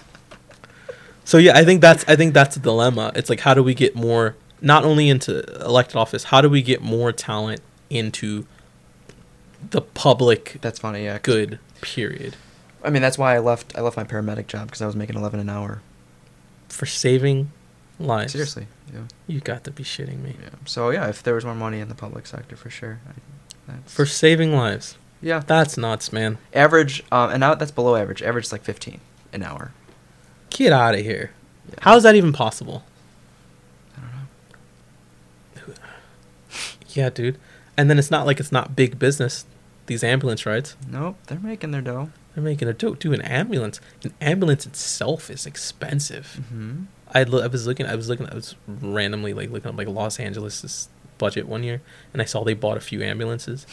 [1.28, 3.12] So yeah, I think that's I think that's a dilemma.
[3.16, 6.62] It's like how do we get more not only into elected office, how do we
[6.62, 8.46] get more talent into
[9.72, 11.04] the public That's funny.
[11.06, 11.18] Yeah.
[11.18, 12.36] 'cause- good period
[12.84, 13.74] I mean, that's why I left.
[13.76, 15.82] I left my paramedic job because I was making eleven an hour.
[16.70, 17.52] for saving
[18.00, 18.34] lives.
[18.34, 18.68] Seriously.
[18.94, 19.02] Yeah.
[19.28, 20.36] You got to be shitting me.
[20.42, 20.50] Yeah.
[20.66, 23.00] So yeah, if there was more money in the public sector, for sure.
[23.10, 23.14] I,
[23.68, 24.98] that's, For saving lives.
[25.22, 26.38] yeah, That's nuts, man.
[26.54, 27.02] average.
[27.12, 28.22] Um, and now that's below average.
[28.22, 29.00] Average is like fifteen
[29.34, 29.72] an hour.
[30.52, 31.32] Get out of here.
[31.70, 31.76] Yeah.
[31.82, 32.84] How is that even possible?
[33.98, 34.12] I don't
[35.70, 35.74] know.
[36.96, 37.38] Yeah, dude.
[37.78, 39.46] And then it's not like it's not big business.
[39.88, 42.10] These ambulance rides, Nope, they're making their dough.
[42.34, 42.96] they're making their dough.
[42.96, 46.40] Dude, an ambulance, an ambulance itself is expensive.
[46.42, 46.86] Mm-hmm.
[47.14, 49.88] I lo- I was looking, I was looking, I was randomly like looking up like
[49.88, 50.90] Los Angeles's
[51.20, 51.82] budget one year,
[52.14, 53.68] and I saw they bought a few ambulances.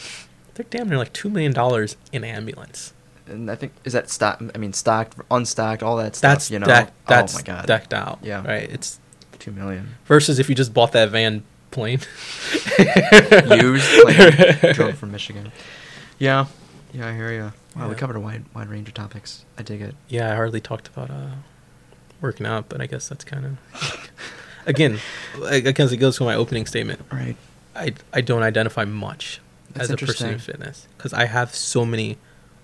[0.53, 2.93] They're damn near like two million dollars in ambulance.
[3.25, 4.39] And I think is that stock.
[4.53, 6.31] I mean, stocked, unstocked, all that stuff.
[6.35, 6.67] That's you know.
[6.67, 7.65] deck, that's oh my god.
[7.65, 8.19] decked out.
[8.21, 8.45] Yeah.
[8.45, 8.69] right.
[8.69, 8.99] It's
[9.39, 9.95] Two million.
[10.05, 11.43] versus if you just bought that van
[11.73, 11.99] plain.
[12.79, 15.51] Used, like drove from Michigan.
[16.19, 16.45] Yeah.
[16.93, 17.53] Yeah, I hear you.
[17.75, 19.45] Wow, we covered a wide wide range of topics.
[19.57, 19.95] I dig it.
[20.07, 21.31] Yeah, I hardly talked about uh,
[22.21, 24.11] working out, but I guess that's kind of
[24.67, 24.99] again,
[25.33, 27.01] because it goes to my opening statement.
[27.11, 27.35] Right.
[27.75, 29.41] I I don't identify much
[29.73, 32.17] That's as a person in fitness because I have so many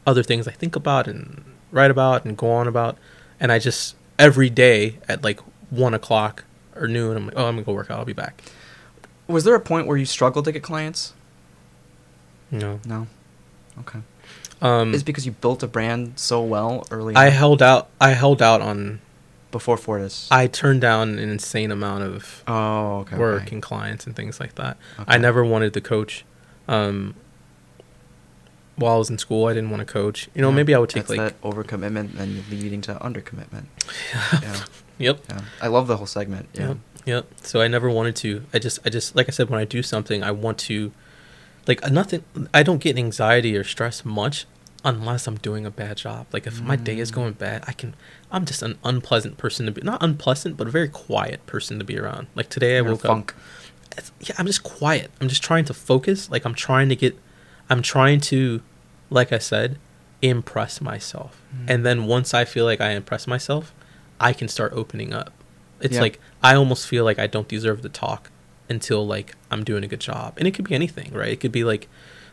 [0.05, 2.97] other things I think about and write about and go on about,
[3.39, 5.39] and I just every day at like
[5.71, 6.43] one o'clock
[6.75, 7.97] or noon, I'm like, oh, I'm gonna go work out.
[7.99, 8.43] I'll be back.
[9.29, 11.13] Was there a point where you struggled to get clients?
[12.51, 13.07] No, No.
[13.81, 13.99] Okay.
[14.61, 17.89] um, Is it because you built a brand so well early I on held out.
[18.01, 18.99] I held out on.
[19.51, 20.27] before Fortis?
[20.31, 23.17] I turned down an insane amount of oh, okay.
[23.17, 23.53] work okay.
[23.53, 24.77] and clients and things like that.
[24.99, 25.05] Okay.
[25.13, 26.25] I never wanted to coach.
[26.67, 27.15] Um,
[28.75, 30.27] while I was in school, I didn't want to coach.
[30.33, 31.39] You know, Yeah, maybe I would take that's like.
[31.39, 33.65] that overcommitment and leading to undercommitment.
[34.41, 34.65] yeah.
[34.99, 35.19] Yep.
[35.29, 35.41] Yeah.
[35.61, 36.49] I love the whole segment.
[36.53, 36.67] Yeah.
[36.69, 36.77] Yep.
[37.05, 37.25] Yep.
[37.41, 38.43] So I never wanted to.
[38.53, 40.91] I just, I just, like I said, when I do something, I want to,
[41.67, 42.23] like, nothing.
[42.53, 44.45] I don't get anxiety or stress much
[44.85, 46.27] unless I'm doing a bad job.
[46.31, 47.15] Like, if my day is Mm.
[47.15, 47.95] going bad, I can.
[48.31, 49.81] I'm just an unpleasant person to be.
[49.81, 52.27] Not unpleasant, but a very quiet person to be around.
[52.35, 53.09] Like today, I You're a woke up.
[53.09, 53.33] funk.
[53.97, 55.09] it's- yeah, I'm just quiet.
[55.19, 56.29] I'm just trying to focus.
[56.29, 57.17] Like I'm trying to get,
[57.69, 58.61] I'm trying to,
[59.09, 59.77] like I said,
[60.21, 61.41] impress myself.
[61.55, 61.69] Mm.
[61.69, 63.73] And then once I feel like I impress myself,
[64.19, 65.31] I can start opening up.
[65.81, 66.01] It's Yeah.
[66.01, 68.31] like I almost feel like I don't deserve to talk
[68.69, 70.33] until like I'm doing a good job.
[70.37, 71.29] And it could be anything, right?
[71.29, 71.87] It could be like,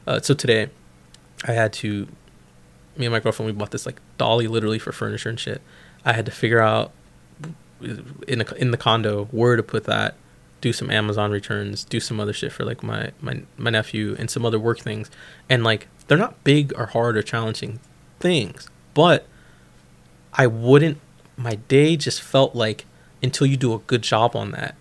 [0.07, 0.69] uh, so today,
[1.45, 2.07] I had to,
[2.97, 5.61] me and my girlfriend, we bought this like dolly literally for furniture and shit.
[6.05, 6.93] I had to figure out
[8.27, 10.15] in the in the condo where to put that
[10.63, 14.31] do some Amazon returns, do some other shit for like my my my nephew and
[14.31, 15.11] some other work things.
[15.49, 17.81] And like they're not big or hard or challenging
[18.21, 19.27] things, but
[20.33, 20.99] I wouldn't
[21.37, 22.85] my day just felt like
[23.23, 24.75] until you do a good job on that,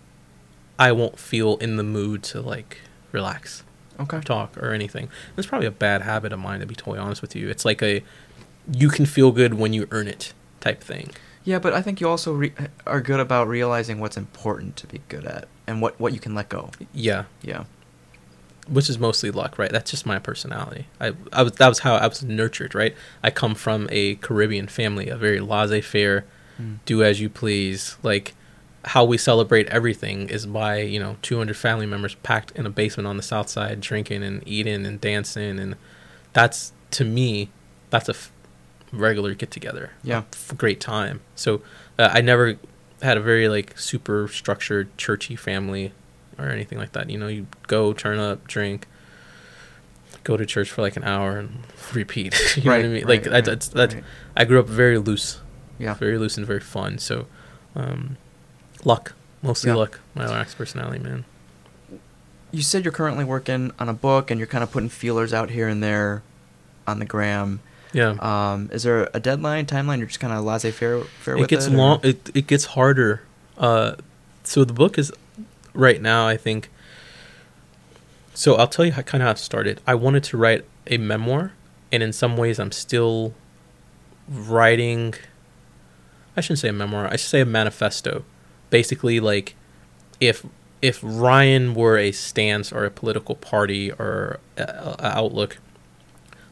[0.77, 2.79] I won't feel in the mood to like
[3.11, 3.63] relax
[3.99, 4.17] Okay.
[4.17, 5.09] or talk or anything.
[5.37, 7.49] It's probably a bad habit of mine to be totally honest with you.
[7.49, 8.03] It's like a
[8.71, 11.11] you can feel good when you earn it type thing.
[11.43, 12.53] Yeah, but I think you also re-
[12.87, 16.33] are good about realizing what's important to be good at and what, what you can
[16.33, 16.71] let go.
[16.91, 17.25] Yeah.
[17.43, 17.65] Yeah.
[18.67, 19.71] which is mostly luck, right?
[19.71, 20.87] That's just my personality.
[20.99, 22.95] I, I was that was how I was nurtured, right?
[23.23, 26.25] I come from a Caribbean family, a very laissez-faire,
[26.61, 26.79] Mm.
[26.85, 27.97] do as you please.
[28.03, 28.33] Like
[28.85, 33.07] how we celebrate everything is by you know 200 family members packed in a basement
[33.07, 35.75] on the south side, drinking and eating and dancing, and
[36.33, 37.49] that's to me,
[37.89, 38.31] that's a f-
[38.93, 39.91] regular get together.
[40.03, 40.19] Yeah.
[40.31, 41.21] f- great time.
[41.35, 41.61] So
[41.99, 42.57] uh, I never
[43.01, 45.91] had a very like super structured churchy family
[46.37, 47.09] or anything like that.
[47.09, 48.87] You know, you go turn up, drink,
[50.23, 51.63] go to church for like an hour and
[51.93, 52.33] repeat.
[52.57, 52.93] you know what I Right, mean?
[52.93, 53.93] right, like right, that's that.
[53.95, 54.03] right.
[54.37, 55.39] I grew up very loose,
[55.77, 55.93] Yeah.
[55.95, 56.97] very loose and very fun.
[56.99, 57.25] So,
[57.75, 58.17] um,
[58.83, 59.75] luck, mostly Yeah.
[59.77, 59.99] luck.
[60.13, 61.25] My lax personality, man.
[62.51, 65.49] You said you're currently working on a book and you're kind of putting feelers out
[65.49, 66.23] here and there
[66.87, 67.59] on the gram.
[67.91, 68.15] Yeah.
[68.19, 69.97] Um, is there a deadline, timeline?
[69.97, 71.73] You're just kind of laissez-faire fair it with gets it?
[71.73, 71.99] or- long.
[72.03, 73.21] It it gets harder.
[73.57, 73.95] Uh,
[74.43, 75.11] so the book is
[75.73, 76.27] right now.
[76.27, 76.69] I think.
[78.33, 79.81] So I'll tell you how kind of how it started.
[79.87, 81.53] I wanted to write a memoir,
[81.91, 83.33] and in some ways, I'm still
[84.29, 85.13] writing.
[86.37, 87.07] I shouldn't say a memoir.
[87.07, 88.23] I should say a manifesto.
[88.69, 89.55] Basically, like
[90.19, 90.45] if
[90.81, 94.61] if Ryan were a stance or a political party or a,
[94.99, 95.57] a outlook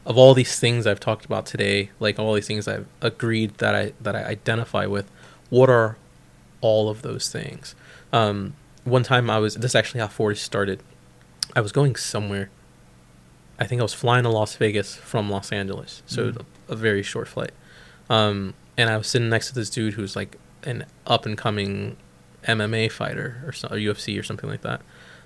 [0.06, 3.74] of all these things I've talked about today, like all these things I've agreed that
[3.74, 5.10] I that I identify with,
[5.50, 5.96] what are
[6.60, 7.74] all of those things?
[8.12, 8.54] Um,
[8.84, 10.80] one time I was this is actually how Fortis started.
[11.56, 12.50] I was going somewhere.
[13.58, 16.44] I think I was flying to Las Vegas from Los Angeles, so Mm.
[16.68, 17.52] a, a very short flight.
[18.10, 21.96] Um, and I was sitting next to this dude who's like an up and coming
[22.44, 24.80] MMA fighter or, so, or UFC or something like that.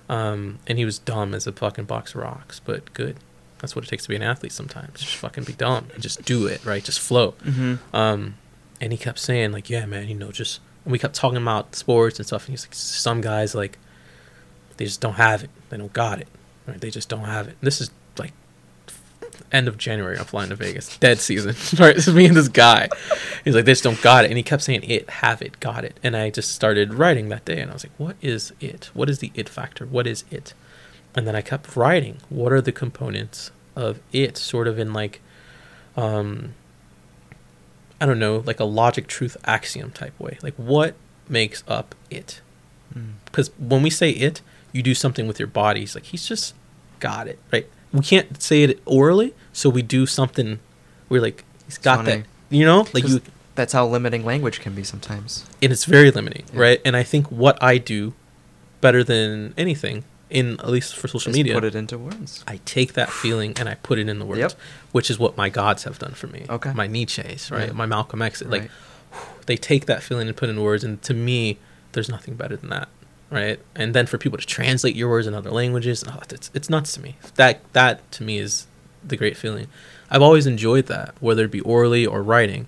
[0.07, 3.17] Um, and he was dumb as a fucking box of rocks, but good.
[3.59, 5.01] That's what it takes to be an athlete sometimes.
[5.01, 6.83] Just fucking be dumb and just do it, right?
[6.83, 7.33] Just flow.
[7.43, 7.95] Mm-hmm.
[7.95, 8.35] Um,
[8.79, 11.75] and he kept saying like, "Yeah, man, you know, just." And we kept talking about
[11.75, 12.45] sports and stuff.
[12.45, 13.77] And he's like, "Some guys like,
[14.77, 15.49] they just don't have it.
[15.69, 16.29] They don't got it.
[16.65, 16.79] Right?
[16.79, 17.91] They just don't have it." This is
[19.51, 20.17] end of January.
[20.17, 21.49] I'm flying to Vegas, dead season.
[21.79, 21.95] right?
[21.95, 22.89] This is me and this guy.
[23.43, 25.83] He's like, "They just don't got it," and he kept saying, "It, have it, got
[25.85, 28.89] it." And I just started writing that day, and I was like, "What is it?
[28.93, 29.85] What is the it factor?
[29.85, 30.53] What is it?"
[31.15, 32.17] And then I kept writing.
[32.29, 34.37] What are the components of it?
[34.37, 35.21] Sort of in like,
[35.97, 36.53] um,
[37.99, 40.37] I don't know, like a logic truth axiom type way.
[40.41, 40.95] Like what
[41.27, 42.41] makes up it?
[42.93, 43.13] Mm.
[43.25, 44.41] Because when we say it,
[44.71, 45.81] you do something with your body.
[45.81, 46.53] He's like, he's just
[46.99, 47.67] got it, right?
[47.91, 50.59] We can't say it orally, so we do something.
[51.09, 52.17] We're like, he's got funny.
[52.21, 53.21] that, you know, like you,
[53.55, 55.45] That's how limiting language can be sometimes.
[55.61, 56.59] and it's very limiting, Yeah.
[56.59, 56.81] right?
[56.85, 58.13] And I think what I do
[58.81, 62.43] better than anything, in at least for social Just media, put it into words.
[62.47, 64.53] I take that feeling and I put it in the words, Yep.
[64.91, 66.45] which is what my gods have done for me.
[66.47, 66.71] Okay.
[66.73, 67.67] My Nietzsche's, right?
[67.67, 67.73] Yeah.
[67.73, 68.43] My Malcolm X.
[68.43, 68.71] Like, Right.
[69.47, 71.57] they take that feeling and put it in words, and to me,
[71.93, 72.87] there's nothing better than that,
[73.29, 73.59] right?
[73.75, 76.93] And then for people to translate your words in other languages, oh, it's it's nuts
[76.93, 77.15] to me.
[77.35, 78.67] That that to me is
[79.03, 79.67] the great feeling.
[80.09, 82.67] I've always enjoyed that, whether it be orally or writing,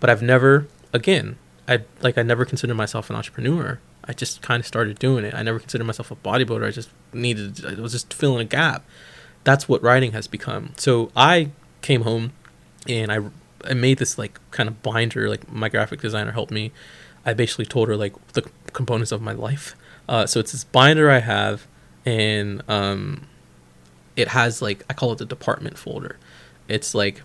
[0.00, 3.78] but I've never, again, I like I never considered myself an entrepreneur.
[4.04, 5.34] I just kind of started doing it.
[5.34, 6.66] I never considered myself a bodybuilder.
[6.66, 8.84] I just needed, I was just filling a gap.
[9.44, 10.72] That's what writing has become.
[10.76, 11.50] So I
[11.82, 12.32] came home
[12.88, 13.20] and I,
[13.64, 15.28] I made this like kind of binder.
[15.28, 16.72] Like my graphic designer helped me.
[17.24, 19.76] I basically told her like the components of my life.
[20.08, 21.66] Uh, so it's this binder I have,
[22.04, 23.26] and um,
[24.16, 26.18] it has like I call it the department folder.
[26.68, 27.22] It's like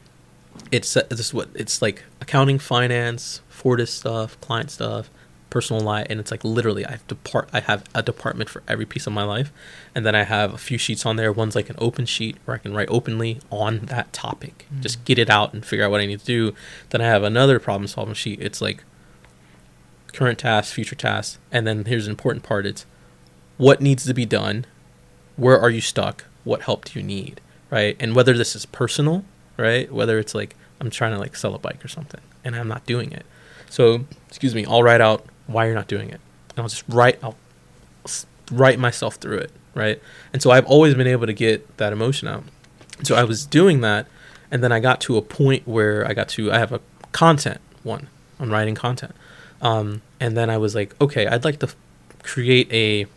[0.72, 5.10] it's uh, this is what it's like accounting, finance, Fortis stuff, client stuff,
[5.50, 8.86] personal life, and it's like literally I have depart I have a department for every
[8.86, 9.52] piece of my life,
[9.96, 11.32] and then I have a few sheets on there.
[11.32, 15.18] One's like an open sheet where I can write openly on that topic, just get
[15.18, 16.54] it out and figure out what I need to do.
[16.90, 18.40] Then I have another problem solving sheet.
[18.42, 18.84] It's like
[20.14, 22.86] current tasks, future tasks, and then here's an important part: it's
[23.58, 24.66] what needs to be done,
[25.36, 27.96] where are you stuck, what help do you need, right?
[28.00, 29.26] And whether this is personal,
[29.58, 29.92] right?
[29.92, 32.86] Whether it's like I'm trying to like sell a bike or something and I'm not
[32.86, 33.26] doing it.
[33.70, 36.22] So, excuse me, I'll write out why you're not doing it.
[36.52, 37.38] And I'll just write I'll
[38.52, 40.02] write myself through it, right?
[40.32, 42.44] And so I've always been able to get that emotion out.
[43.04, 44.08] So I was doing that
[44.50, 46.80] and then I got to a point where I got to I have a
[47.12, 48.08] content one.
[48.40, 49.14] I'm writing content.
[49.62, 51.76] Um, and then I was like, okay, I'd like to f-
[52.24, 53.08] create a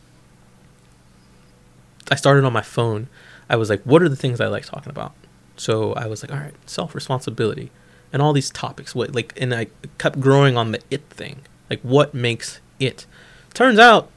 [2.11, 3.09] I started on my phone.
[3.49, 5.13] I was like, what are the things I like talking about?
[5.57, 7.71] So I was like, all right, self responsibility
[8.13, 8.95] and all these topics.
[8.95, 9.69] What like, and I
[9.99, 11.41] kept growing on the it thing.
[11.69, 13.07] Like, what makes it?
[13.55, 14.11] Turns out,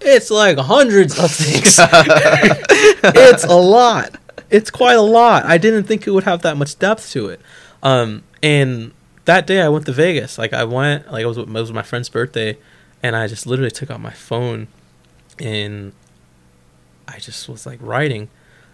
[0.00, 1.76] it's like hundreds of things.
[1.78, 4.16] it's a lot.
[4.50, 5.44] It's quite a lot.
[5.44, 7.40] I didn't think it would have that much depth to it.
[7.82, 8.92] Um, and
[9.26, 10.38] that day I went to Vegas.
[10.38, 12.58] Like I went, like it was, it was my friend's birthday,
[13.02, 14.68] and I just literally took out my phone,
[15.38, 15.92] and
[17.08, 18.28] I just was like writing,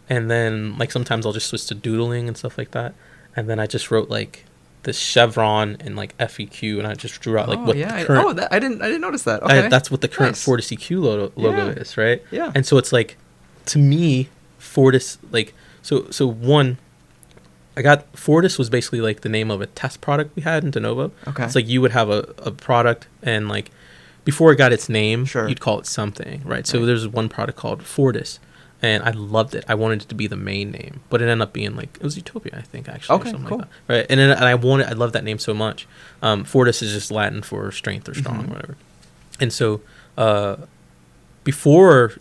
[0.09, 2.95] and then like sometimes I'll just switch to doodling and stuff like that,
[3.37, 4.45] and then I just wrote like
[4.83, 7.89] this chevron and like FEQ, and I just drew out like oh, what yeah.
[7.89, 8.27] the I- current.
[8.27, 8.83] oh, that, I didn't.
[8.83, 9.43] I didn't notice that.
[9.45, 9.69] I- Okay.
[9.69, 10.45] that's what the current Nice.
[10.45, 11.73] Fortis EQ logo, logo Yeah.
[11.73, 12.23] is, right?
[12.31, 12.51] yeah.
[12.55, 13.17] And so it's like,
[13.67, 14.29] to me,
[14.59, 16.79] Fortis like so so one.
[17.81, 20.71] I got Fortis was basically like the name of a test product we had in
[20.71, 21.13] De Novo.
[21.27, 21.45] okay.
[21.45, 23.71] It's like you would have a, a product and like
[24.25, 25.49] before it got its name, Sure.
[25.49, 26.67] you'd call it something, right?
[26.67, 26.85] So Right.
[26.87, 28.39] there's one product called Fortis,
[28.83, 29.65] and I loved it.
[29.67, 32.03] I wanted it to be the main name, but it ended up being like it
[32.03, 33.59] was Utopia, I think, actually, Okay, cool.
[33.61, 34.07] like right?
[34.11, 35.89] And then, and I wanted, I love that name so much.
[36.21, 38.49] Um, Fortis is just Latin for strength or strong, Mhm.
[38.49, 38.77] or whatever.
[39.41, 39.81] And so
[40.19, 40.57] uh,
[41.45, 42.13] before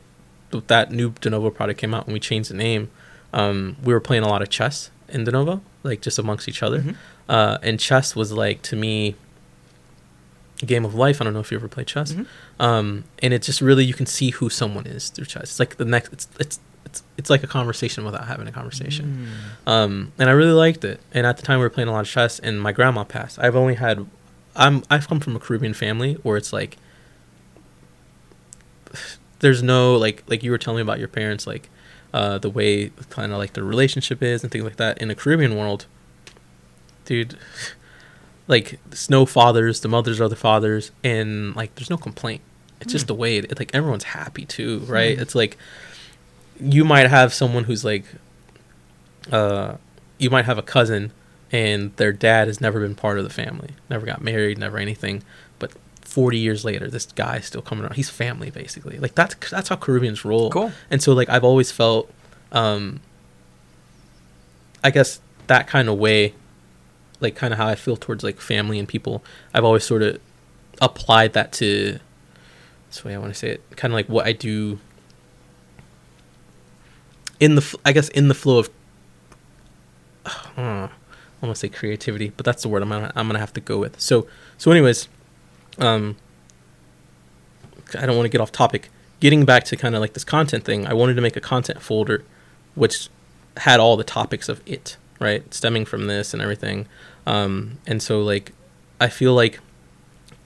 [0.52, 2.90] th- that new De Novo product came out, and we changed the name,
[3.34, 6.48] um, we were playing a lot of chess in the De Novo, like just amongst
[6.48, 6.80] each other.
[6.82, 6.96] Mhm.
[7.28, 9.16] Uh, and chess was like to me
[10.66, 11.22] game of life.
[11.22, 12.12] I don't know if you ever played chess.
[12.14, 12.26] Mhm.
[12.60, 15.44] Um, and it's just really you can see who someone is through chess.
[15.44, 16.12] It's like the next.
[16.14, 19.30] It's it's it's it's like a conversation without having a conversation.
[19.66, 19.72] Mm.
[19.72, 21.00] Um, and I really liked it.
[21.14, 23.38] And at the time we were playing a lot of chess, and my grandma passed.
[23.40, 24.06] I've only had,
[24.56, 26.78] I'm I've come from a Caribbean family where it's like,
[29.40, 31.70] there's no like like you were telling me about your parents like
[32.14, 35.16] uh the way kind of like the relationship is and things like that in the
[35.16, 35.86] caribbean world
[37.06, 37.38] dude
[38.48, 42.42] like there's no fathers the mothers are the fathers and like there's no complaint
[42.82, 43.08] it's just Mm.
[43.10, 45.22] the way it, like everyone's happy too right Mm.
[45.22, 45.58] it's like
[46.60, 48.06] you might have someone who's like
[49.32, 49.76] uh
[50.18, 51.12] you might have a cousin
[51.52, 55.24] and their dad has never been part of the family never got married never anything
[56.10, 59.76] 40 years later this guy's still coming around he's family basically like that's that's how
[59.76, 60.72] caribbeans roll Cool.
[60.90, 62.12] and so like i've always felt
[62.52, 63.00] um
[64.84, 66.34] i guess that kind of way
[67.20, 69.24] like kind of how i feel towards like family and people
[69.54, 70.20] i've always sort of
[70.82, 72.00] applied that to
[72.88, 74.80] that's the way i want to say it kind of like what i do
[77.40, 78.70] in the I guess in the flow of
[80.26, 83.54] uh, I want to say creativity, but that's the word I'm gonna I'm gonna have
[83.54, 83.98] to go with.
[84.02, 84.28] So
[84.58, 85.08] so anyways,
[85.80, 86.18] um,
[87.98, 88.90] I don't want to get off topic.
[89.20, 91.82] Getting back to kind of like this content thing, I wanted to make a content
[91.82, 92.24] folder,
[92.76, 93.10] which
[93.58, 96.88] had all the topics of it, right, stemming from this and everything.
[97.26, 98.54] Um, and so like,
[99.02, 99.60] I feel like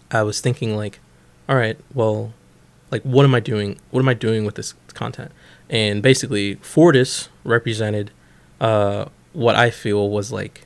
[0.10, 1.00] I was thinking like,
[1.48, 2.34] all right, well,
[2.92, 3.80] like what am I doing?
[3.92, 5.32] What am I doing with this content?
[5.70, 8.12] And basically, Fortis represented
[8.62, 10.66] uh, what I feel was like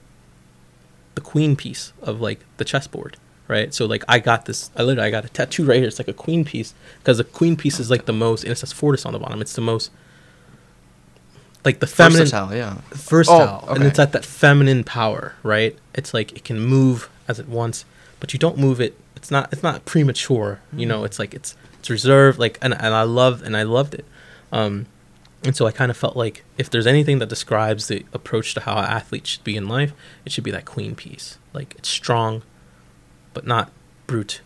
[1.16, 3.18] the queen piece of like the chessboard,
[3.48, 3.74] right?
[3.74, 5.88] So like I got this, I literally I got a tattoo right here.
[5.88, 8.56] It's like a queen piece because the queen piece is like the most, and it
[8.56, 9.42] says Fortis on the bottom.
[9.42, 9.92] It's the most
[11.68, 12.78] like the feminine Versatile, yeah.
[12.92, 15.78] versatile, Oh, and it's at that feminine power, right?
[15.94, 17.84] It's like it can move as it wants,
[18.20, 18.98] but you don't move it.
[19.18, 19.52] It's not.
[19.52, 20.62] It's not premature.
[20.72, 21.02] You know.
[21.02, 21.06] Mm.
[21.06, 22.40] It's like it's it's reserved.
[22.40, 24.06] Like and and I love and I loved it.
[24.52, 24.86] Um,
[25.44, 28.62] and so I kind of felt like if there's anything that describes the approach to
[28.62, 29.94] how an athlete should be in life,
[30.26, 31.38] it should be that queen piece.
[31.54, 32.44] Like it's strong,
[33.38, 33.72] but not
[34.08, 34.42] brute.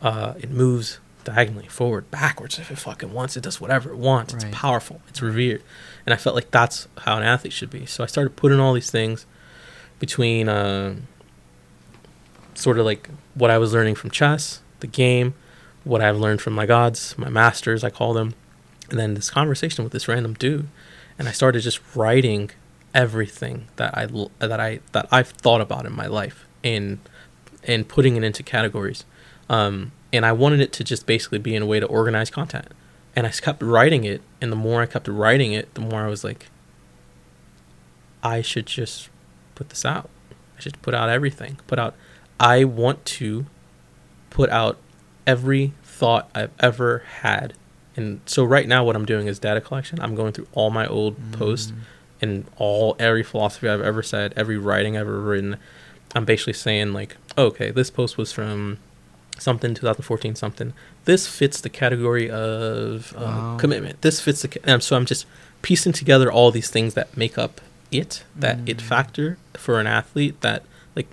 [0.00, 3.36] Uh, it moves diagonally forward, backwards if it fucking wants.
[3.36, 4.34] It does whatever it wants.
[4.34, 4.44] Right.
[4.44, 5.00] It's powerful.
[5.08, 5.64] It's revered.
[6.06, 7.86] And I felt like that's how an athlete should be.
[7.86, 9.26] So I started putting all these things
[9.98, 10.94] between uh,
[12.54, 15.34] sort of like what I was learning from chess, the game,
[15.82, 18.34] what I've learned from my gods, my masters, I call them,
[18.90, 20.68] and then this conversation with this random dude,
[21.18, 22.52] and I started just writing
[22.94, 24.06] everything that I
[24.38, 27.00] that I that I've thought about in my life and
[27.66, 29.04] and putting it into categories.
[29.50, 32.68] Um, and I wanted it to just basically be in a way to organize content.
[33.14, 36.08] And I kept writing it, and the more I kept writing it, the more I
[36.08, 36.46] was like,
[38.22, 39.08] I should just
[39.54, 40.10] put this out.
[40.56, 41.58] I should put out everything.
[41.66, 41.94] Put out.
[42.40, 43.46] I want to
[44.30, 44.78] put out
[45.26, 47.54] every thought I've ever had.
[47.94, 50.00] And so right now, what I'm doing is data collection.
[50.00, 51.76] I'm going through all my old posts Mm.
[52.20, 55.56] and all every philosophy I've ever said, every writing I've ever written.
[56.14, 58.78] I'm basically saying like, okay, this post was from
[59.38, 60.72] something 2014 something.
[61.04, 63.56] This fits the category of uh, Wow.
[63.60, 64.00] commitment.
[64.02, 64.48] This fits the.
[64.48, 65.26] Ca- so I'm just
[65.62, 67.60] piecing together all these things that make up
[67.92, 68.80] it, that it Mm.
[68.80, 70.62] factor for an athlete, that
[70.94, 71.08] like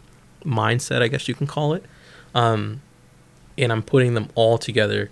[0.46, 1.84] mindset, I guess you can call it.
[2.34, 2.82] Um,
[3.58, 5.10] and I'm putting them all together.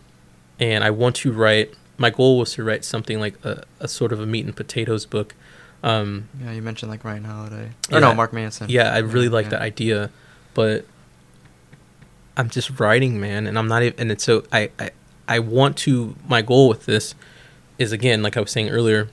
[0.59, 1.73] And I want to write.
[1.97, 5.05] My goal was to write something like a, a sort of a meat and potatoes
[5.05, 5.35] book.
[5.83, 7.71] Um, Yeah, you mentioned like Ryan Holiday.
[7.89, 7.97] Yeah.
[7.97, 8.69] Or no, Mark Manson.
[8.69, 9.49] yeah, I really like yeah.
[9.51, 10.09] that idea,
[10.53, 10.85] but
[12.37, 13.99] I'm just writing, man, and I'm not even.
[13.99, 14.91] And it's so I, I
[15.27, 16.15] I want to.
[16.27, 17.15] My goal with this
[17.77, 19.09] is again, like I was saying earlier,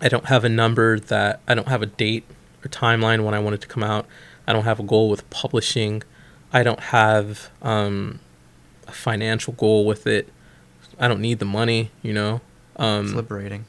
[0.00, 2.24] I don't have a number that I don't have a date
[2.64, 4.06] or timeline when I want it to come out.
[4.46, 6.02] I don't have a goal with publishing.
[6.52, 8.18] I don't have um,
[8.88, 10.28] a financial goal with it.
[10.98, 12.40] I don't need the money, you know.
[12.74, 13.64] It's Um, liberating.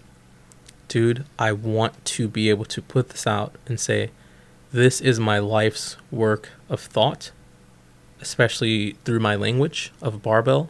[0.92, 4.12] Dude, I want to be able to put this out and say,
[4.74, 7.32] this is my life's work of thought,
[8.20, 10.70] especially through my language of barbell.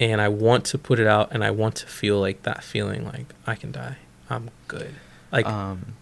[0.00, 3.04] And I want to put it out and I want to feel like that feeling
[3.04, 3.98] like I can die.
[4.28, 4.96] I'm good.
[5.30, 5.94] Like, um,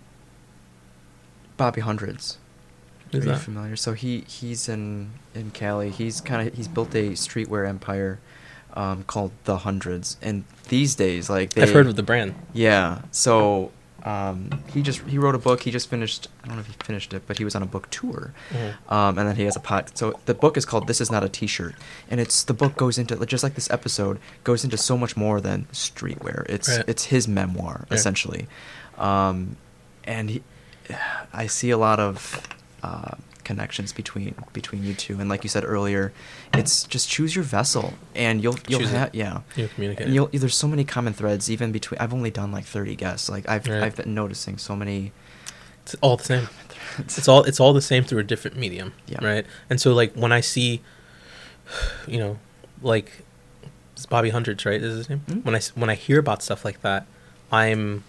[1.59, 2.39] Bobby Hundreds.
[3.13, 3.41] You that?
[3.41, 3.77] familiar?
[3.77, 5.91] So he he's in in Cali.
[5.91, 8.19] He's kind of he's built a streetwear empire
[8.75, 10.17] um, called the Hundreds.
[10.23, 12.35] And these days, like they, I've heard of the brand.
[12.53, 13.03] Yeah.
[13.11, 13.73] So
[14.05, 15.63] um, he just he wrote a book.
[15.63, 16.29] He just finished.
[16.43, 18.33] I don't know if he finished it, but he was on a book tour.
[18.51, 18.91] Mhm.
[18.93, 19.97] Um, and then he has a pot.
[19.99, 21.75] So the book is called "This Is Not a T-Shirt,"
[22.11, 25.41] and it's the book goes into just like this episode goes into so much more
[25.41, 26.47] than streetwear.
[26.49, 26.85] It's Right.
[26.89, 27.99] it's his memoir Right.
[27.99, 28.47] essentially,
[28.97, 29.57] um,
[30.05, 30.43] and he,
[31.33, 32.41] I see a lot of
[32.83, 33.17] uh,
[33.51, 35.18] connections between between you two.
[35.20, 36.12] And like you said earlier,
[36.55, 39.40] it's just choose your vessel, and you'll you'll have yeah.
[39.56, 40.06] you'll communicate.
[40.06, 41.98] And you'll, there's so many common threads even between.
[42.01, 43.28] I've only done like 30 guests.
[43.28, 43.82] Like I've Right.
[43.82, 45.12] I've been noticing so many.
[45.82, 46.48] it's all the same.
[46.98, 49.24] it's all it's all the same through a different medium Yeah.
[49.24, 50.81] right and so like when i see
[52.06, 52.39] you know
[52.82, 53.22] like
[54.01, 54.82] it's Bobby Hundreds, right?
[54.82, 55.20] Is his name?
[55.28, 55.55] Mhm.
[55.55, 57.05] I when I hear about stuff like that,
[57.52, 58.02] I'm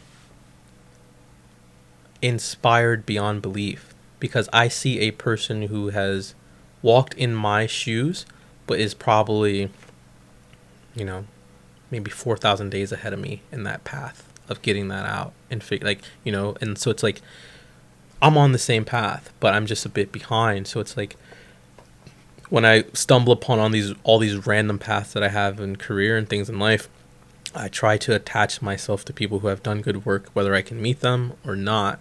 [2.22, 3.91] inspired beyond belief
[4.22, 6.34] because I see a person who has
[6.82, 8.26] walked in my shoes,
[8.68, 9.70] but is probably,
[10.96, 11.26] you know,
[11.90, 15.62] maybe four thousand days ahead of me in that path of getting that out and
[15.62, 17.22] fig- like you know, and so it's like
[18.22, 20.68] I'm on the same path, but I'm just a bit behind.
[20.68, 21.18] So it's like
[22.50, 26.18] when I stumble upon on these all these random paths that I have in career
[26.18, 26.88] and things in life,
[27.56, 30.82] I try to attach myself to people who have done good work, whether I can
[30.82, 32.00] meet them or not,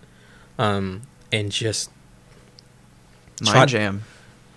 [0.59, 1.02] um,
[1.32, 1.90] and just
[3.40, 4.02] Mind try- jam.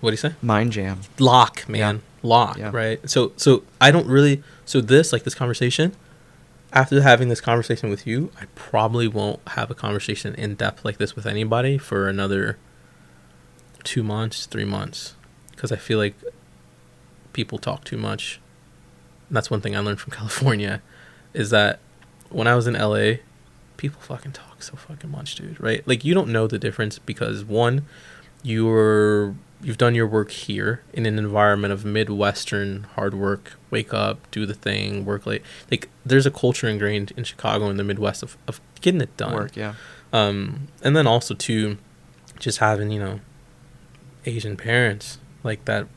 [0.02, 0.34] what do you say?
[0.42, 1.02] Mind jam.
[1.20, 2.72] Lock, man, lock, Yeah.
[2.74, 3.08] right?
[3.10, 4.44] So, so I don't really.
[4.66, 5.94] So this, like this conversation,
[6.72, 10.98] after having this conversation with you, I probably won't have a conversation in depth like
[10.98, 12.58] this with anybody for another
[13.84, 15.16] two months, three months,
[15.52, 16.16] because I feel like
[17.34, 18.40] people talk too much.
[19.28, 20.82] And that's one thing I learned from California,
[21.34, 21.80] is that
[22.30, 23.16] when I was in LA,
[23.78, 25.60] people fucking talk so fucking much, dude.
[25.62, 25.86] Right?
[25.88, 27.86] Like you don't know the difference because one,
[28.44, 34.30] you're you've done your work here in an environment of midwestern hard work wake up
[34.30, 35.42] do the thing work late.
[35.72, 39.34] Like there's a culture ingrained in chicago in the midwest of, of getting it done.
[39.34, 39.76] Work, yeah.
[40.12, 41.78] um and then also too
[42.40, 43.22] just having you know
[44.26, 45.88] asian parents like that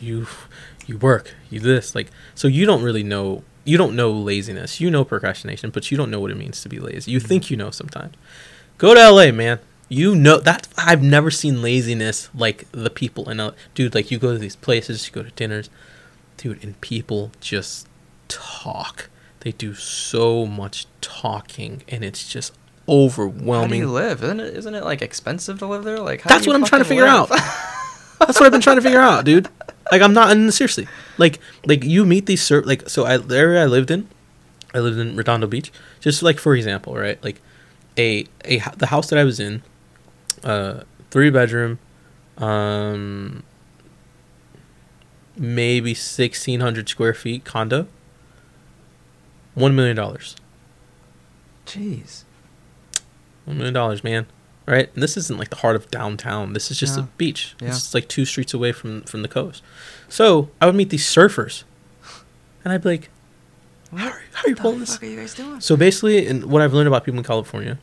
[0.00, 0.26] you
[0.86, 4.80] you work you this like so you don't really know you don't know laziness.
[4.80, 7.10] You know procrastination but you don't know what it means to be lazy.
[7.10, 8.14] You think you know sometimes.
[8.78, 9.58] Go to la man
[9.88, 14.18] you know that i've never seen laziness like the people in a dude like you
[14.18, 15.70] go to these places you go to dinners
[16.36, 17.86] dude and people just
[18.28, 19.08] talk
[19.40, 22.52] they do so much talking and it's just
[22.86, 24.22] How do overwhelming you live?
[24.24, 24.56] Isn't it?
[24.56, 26.00] Isn't it like expensive to live there?
[26.00, 27.30] Like how That's what I'm trying to figure live?
[27.30, 27.38] out.
[28.18, 29.48] That's what I've been trying to figure out, dude.
[29.92, 30.88] Like I'm not and seriously.
[31.18, 34.08] Like like you meet these cer- like so I the area I lived in,
[34.74, 35.70] I lived in Redondo Beach.
[36.00, 37.22] Just like for example, right?
[37.22, 37.40] Like
[37.96, 39.62] a a the house that I was in,
[40.44, 41.78] uh, three bedroom,
[42.36, 43.42] um,
[45.36, 47.86] maybe sixteen hundred square feet condo.
[49.54, 50.36] One million dollars.
[51.66, 52.24] Jeez.
[53.44, 54.26] One million dollars, man.
[54.66, 54.90] Right?
[54.92, 56.52] And this isn't like the heart of downtown.
[56.52, 57.56] This is just a beach.
[57.60, 57.68] Yeah.
[57.68, 59.62] It's like two streets away from from the coast.
[60.08, 61.64] So I would meet these surfers,
[62.62, 63.08] and I'd be like,
[63.96, 65.60] "How are, how are you pulling this?" fuck are you guys doing?
[65.60, 67.78] So basically, and what I've learned about people in California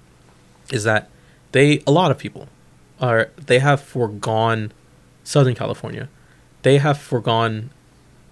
[0.72, 1.10] is that
[1.56, 2.48] they a lot of people
[3.00, 4.72] are they have foregone
[5.24, 6.08] Southern California.
[6.64, 7.70] They have foregone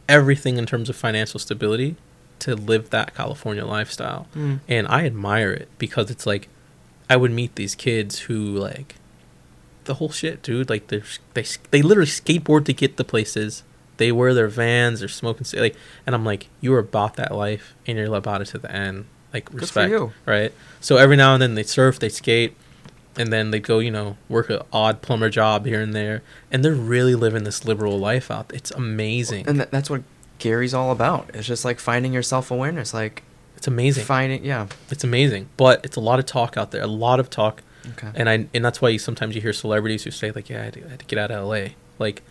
[0.10, 1.95] everything in terms of financial stability
[2.40, 4.60] to live that California lifestyle Mm.
[4.68, 6.50] and I admire it because it's like
[7.10, 8.38] I would meet these kids who
[8.69, 8.95] like
[9.85, 10.69] the whole shit, dude.
[10.69, 11.02] Like they
[11.34, 13.64] they they literally skateboard to get the places.
[13.98, 17.66] They wear their vans, they're smoking like, and I'm like, you are about that life,
[17.85, 19.06] and you're about it to the end.
[19.34, 20.11] Like respect, you.
[20.26, 20.52] right?
[20.82, 22.56] So every now and then they surf, they skate,
[23.17, 26.64] and then they go, you know, work a odd plumber job here and there, and
[26.64, 28.51] they're really living this liberal life out.
[28.53, 29.48] It's amazing.
[29.48, 30.03] And that, that's what
[30.40, 31.30] Gary's all about.
[31.33, 33.24] It's just like finding your self awareness, like
[33.56, 34.03] it's amazing.
[34.03, 34.43] finding.
[34.43, 34.67] Yeah.
[34.90, 36.82] It's amazing, but it's a lot of talk out there.
[36.82, 37.61] A lot of talk.
[37.92, 38.11] Okay.
[38.16, 40.66] and I and that's why you, sometimes you hear celebrities who say like, "Yeah, I
[40.66, 41.67] had, to, I had to get out of LA."
[42.00, 42.24] Like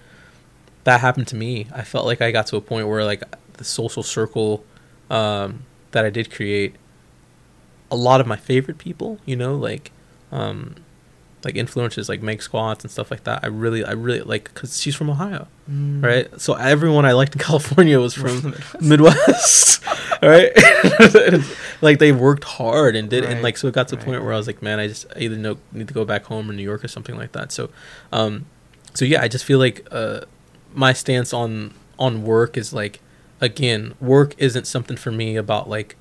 [0.85, 1.69] that happened to me.
[1.73, 3.23] I felt like I got to a point where like
[3.55, 4.65] the social circle
[5.11, 6.75] um, that I did create,
[7.91, 9.91] a lot of my favorite people, you know, like
[10.33, 10.75] um,
[11.45, 13.41] like influences like Meg Squats and stuff like that.
[13.43, 16.03] I really, I really like because she's from Ohio, Mm.
[16.03, 16.41] right?
[16.41, 19.85] So everyone I liked in California was from the Midwest,
[20.23, 20.51] right?
[21.81, 24.05] Like they worked hard and did, and like so it got to the right.
[24.07, 26.25] point where I was like, man, I just I either know, need to go back
[26.25, 27.53] home or New York or something like that.
[27.53, 27.71] So,
[28.13, 28.47] um,
[28.95, 30.21] so yeah, I just feel like uh,
[30.75, 33.01] my stance on on work is like,
[33.41, 35.97] again, work isn't something for me about like,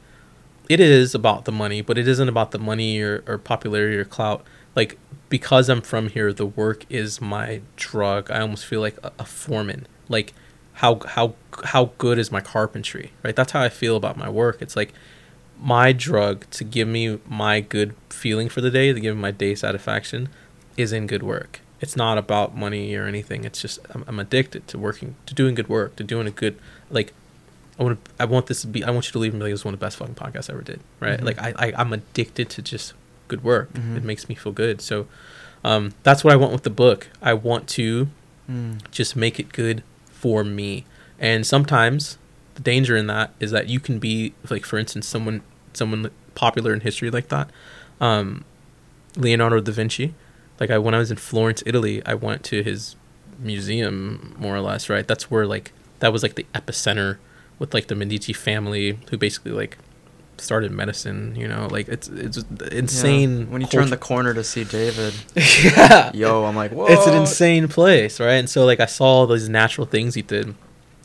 [0.80, 4.06] it is about the money, but it isn't about the money or, or popularity or
[4.06, 4.46] clout.
[4.76, 4.98] Like
[5.30, 8.30] because I'm from here, the work is my drug.
[8.30, 9.88] I almost feel like a, a foreman.
[10.10, 10.34] Like
[10.74, 11.36] how how
[11.66, 13.12] how good is my carpentry?
[13.24, 13.36] Right?
[13.36, 14.62] That's how I feel about my work.
[14.62, 14.94] It's like
[15.60, 19.32] my drug to give me my good feeling for the day, to give me my
[19.32, 20.30] day satisfaction,
[20.76, 21.62] is in good work.
[21.80, 23.44] It's not about money or anything.
[23.44, 26.58] It's just I'm, I'm addicted to working, to doing good work, to doing a good
[26.90, 27.14] like.
[27.82, 28.84] I want to, I want this to be.
[28.84, 30.16] I want you to leave and be like, "This is one of the best fucking
[30.16, 31.20] podcasts I ever did." Right?
[31.20, 31.24] Mhm.
[31.26, 32.94] Like I, I, I'm addicted to just
[33.28, 33.74] good work.
[33.74, 33.98] Mhm.
[33.98, 34.82] It makes me feel good.
[34.82, 35.08] So,
[35.64, 37.08] um, that's what I want with the book.
[37.22, 38.08] I want to
[38.50, 38.80] Mm.
[38.92, 40.84] just make it good for me.
[41.20, 42.18] And sometimes
[42.56, 45.42] the danger in that is that you can be like, for instance, someone
[45.74, 47.50] someone popular in history like that,
[48.02, 48.44] um,
[49.16, 50.14] Leonardo da Vinci.
[50.60, 52.96] Like I when I was in Florence, Italy, I went to his
[53.40, 54.90] museum more or less.
[54.90, 57.18] Right, that's where like that was like the epicenter
[57.62, 59.78] with like the Medici family, who basically like
[60.40, 61.36] started medicine.
[61.36, 62.38] You know, like it's it's
[62.72, 63.42] insane.
[63.42, 63.46] Yeah.
[63.46, 65.14] When you turn the corner to see David,
[65.64, 66.88] yeah, yo, I'm like, whoa.
[66.88, 68.34] it's an insane place, right?
[68.34, 70.56] And so like I saw all these natural things he did,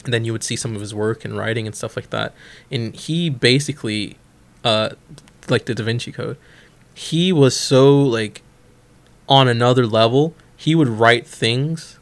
[0.05, 2.33] and then you would see some of his work and writing and stuff like that.
[2.71, 4.17] And he basically,
[4.65, 4.91] uh,
[5.51, 6.39] like the Da Vinci Code,
[6.95, 8.41] he was so like
[9.29, 10.35] on another level.
[10.57, 11.99] He would write things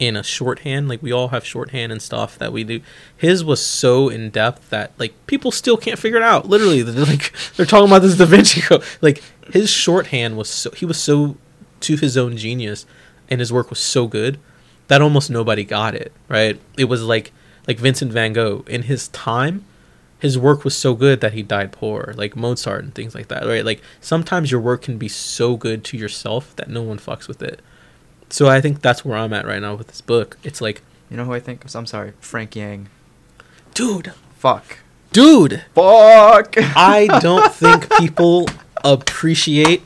[0.00, 2.80] in a shorthand, like we all have shorthand and stuff that we do.
[3.14, 6.48] His was so in depth that like people still can't figure it out.
[6.48, 8.82] Literally, they're like they're talking about this Da Vinci Code.
[9.02, 9.22] Like
[9.52, 11.36] his shorthand was so he was so
[11.80, 12.86] to his own genius,
[13.28, 14.40] and his work was so good
[14.88, 16.12] that almost nobody got it.
[16.28, 16.58] Right?
[16.78, 17.30] It was like
[17.68, 19.66] like Vincent Van Gogh in his time.
[20.18, 23.46] His work was so good that he died poor, like Mozart and things like that,
[23.46, 23.64] right?
[23.64, 27.42] Like sometimes your work can be so good to yourself that no one fucks with
[27.42, 27.60] it.
[28.30, 30.38] So I think that's where I'm at right now with this book.
[30.42, 31.64] It's like, You know who I think?
[31.74, 32.88] I'm sorry, Frank Yang.
[33.74, 34.78] dude, Fuck.
[35.12, 36.54] dude, Fuck.
[36.76, 38.46] I don't think people
[38.84, 39.82] appreciate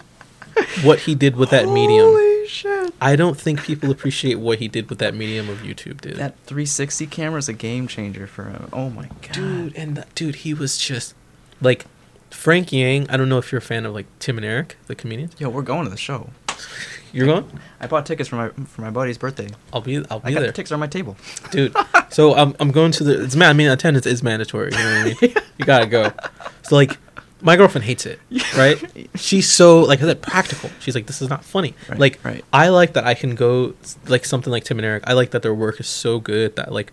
[0.82, 2.06] what he did with that medium.
[2.06, 2.94] Holy shit.
[3.00, 6.16] I don't think people appreciate what he did with that medium of YouTube, dude.
[6.16, 8.68] That 360 camera is a game changer for him.
[8.72, 9.32] Oh my god.
[9.32, 11.14] dude, and that, dude, he was just
[11.60, 11.86] like
[12.30, 13.08] Frank Yang.
[13.10, 15.34] I don't know if you're a fan of like Tim and Eric, the comedians.
[15.38, 16.30] Yo, we're going to the show.
[17.14, 17.60] You're going?
[17.80, 19.48] I bought tickets for my for my buddy's birthday.
[19.72, 20.04] I'll be.
[20.10, 21.16] I'll be I got there, the tickets on my table.
[21.50, 21.74] dude.
[22.10, 23.22] So I'm I'm going to the.
[23.24, 23.50] It's man.
[23.50, 24.72] I mean, attendance is mandatory.
[24.72, 25.34] You know what I mean?
[25.58, 26.10] You gotta go.
[26.62, 26.98] So like,
[27.40, 28.18] my girlfriend hates it,
[28.56, 28.76] right?
[29.14, 30.68] She's so like I said, practical.
[30.80, 31.74] She's like, this is not funny.
[31.88, 32.44] Right, like, right.
[32.52, 33.74] I like that I can go
[34.08, 35.04] like something like Tim and Eric.
[35.06, 36.92] I like that their work is so good that like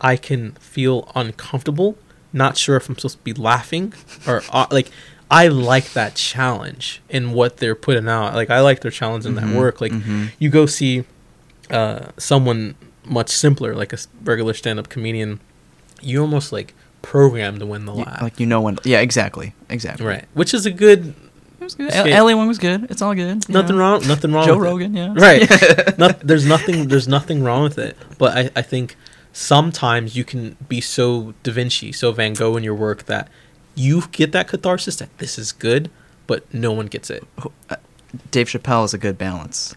[0.00, 1.98] I can feel uncomfortable,
[2.32, 3.92] not sure if I'm supposed to be laughing
[4.26, 4.88] or uh, like.
[5.32, 8.34] I like that challenge in what they're putting out.
[8.34, 9.80] Like I like their challenge in Mhm, that work.
[9.80, 10.30] Like mhm.
[10.38, 11.04] you go see
[11.70, 15.40] uh, someone much simpler, like a regular stand-up comedian,
[16.02, 18.78] you almost like program to win the laugh, like you know when.
[18.84, 20.04] Yeah, exactly, exactly.
[20.06, 20.26] right?
[20.34, 21.14] Which is a good.
[21.60, 21.92] It was good.
[21.92, 22.90] L- LA one was good.
[22.90, 23.48] It's all good.
[23.48, 23.82] Nothing know.
[23.82, 24.06] wrong.
[24.06, 24.44] Nothing wrong.
[24.46, 24.70] Joe with it.
[24.70, 25.14] Rogan, yeah.
[25.16, 28.96] right Not, there's nothing there's nothing wrong with it but I, I think
[29.32, 33.28] sometimes you can be so da vinci so van gogh in your work that
[33.74, 35.90] you get that catharsis that this is good
[36.26, 37.24] but no one gets it
[38.30, 39.74] Dave Chappelle is a good balance.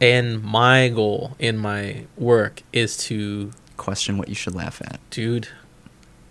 [0.00, 4.98] and my goal in my work is to Question what you should laugh at.
[5.10, 5.48] dude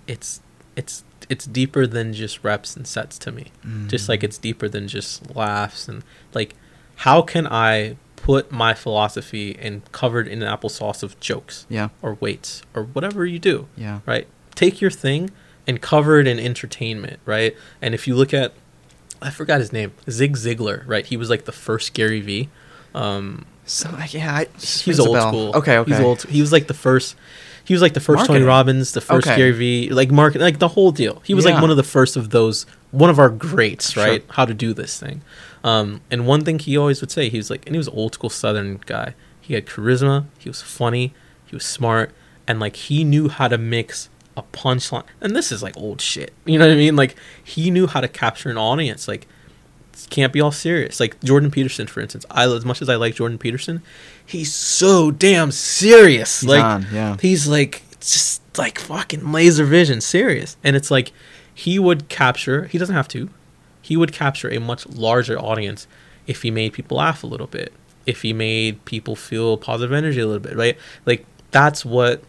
[0.07, 0.41] it's
[0.75, 3.45] it's it's deeper than just reps and sets to me
[3.88, 4.23] just like Mm.
[4.25, 6.55] it's deeper than just laughs and like
[6.97, 12.13] how can i put my philosophy and covered in an applesauce of jokes Yeah, or
[12.15, 13.99] weights or whatever you do yeah.
[14.05, 15.30] right take your thing
[15.67, 17.56] and covered in entertainment right?
[17.82, 18.53] And if you look at
[19.22, 21.06] i forgot his name zig ziglar right?
[21.06, 22.50] He was like the first gary V.
[22.93, 25.51] um So yeah, I, he's old school.
[25.56, 25.92] Okay, okay.
[25.92, 26.24] he's old.
[26.24, 27.16] He was like the first
[27.66, 29.38] he was like the first tony robbins the first Okay.
[29.38, 31.22] gary V, like market like the whole deal.
[31.25, 31.53] He was Yeah.
[31.53, 34.03] like one of the first of those one of our greats Sure.
[34.06, 34.24] right?
[34.32, 35.22] How to do this thing.
[35.64, 37.93] Um and one thing he always would say he was like and he was an
[37.95, 39.16] old school southern guy.
[39.40, 40.25] He had charisma.
[40.40, 41.14] He was funny.
[41.45, 42.11] He was smart.
[42.48, 45.03] And like he knew how to mix a punchline.
[45.21, 46.33] And this is like old shit.
[46.45, 46.95] You know what i mean?
[46.95, 49.07] Like he knew how to capture an audience.
[49.07, 49.27] Like
[50.09, 50.99] can't be all serious.
[50.99, 53.81] Like jordan peterson for instance i as much as i like jordan peterson
[54.25, 56.41] he's so damn serious.
[56.41, 57.17] He's like on, yeah.
[57.21, 60.57] he's like just like fucking laser vision serious.
[60.63, 61.11] And it's like
[61.53, 63.29] he would capture he doesn't have to
[63.81, 65.87] he would capture a much larger audience
[66.25, 67.73] if he made people laugh a little bit
[68.05, 70.77] if he made people feel positive energy a little bit right?
[71.05, 72.23] Like that's what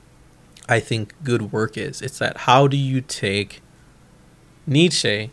[0.68, 3.60] i think good work is it's that how do you take
[4.67, 5.31] nietzsche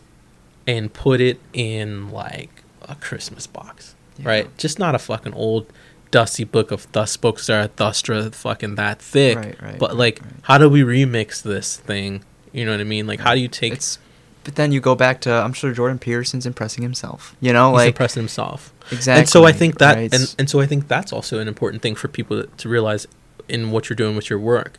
[0.66, 4.28] and put it in like a christmas box Yeah.
[4.28, 5.66] right just not a fucking old
[6.10, 10.32] dusty book of thus spoke zarathustra fucking that thick Right, right, but like right.
[10.42, 13.48] how do we remix this thing you know what i mean like how do you
[13.48, 13.98] take It's,
[14.44, 17.36] but then you go back to I'm sure Jordan Peterson's impressing himself.
[17.40, 19.20] You know, he's like impressing himself exactly.
[19.20, 21.94] and so i think that and, and so i think that's also an important thing
[21.94, 23.06] for people to, to realize
[23.48, 24.78] in what you're doing with your work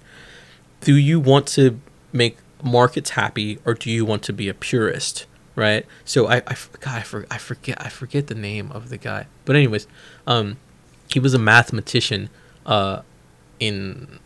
[0.84, 1.80] do you want to
[2.12, 6.56] make markets happy or do you want to be a purist right so i i
[6.80, 9.88] God, I, for, I forget i forget the name of the guy but anyways
[10.28, 10.58] um
[11.12, 12.30] he was a mathematician
[12.66, 13.02] uh
[13.60, 14.20] in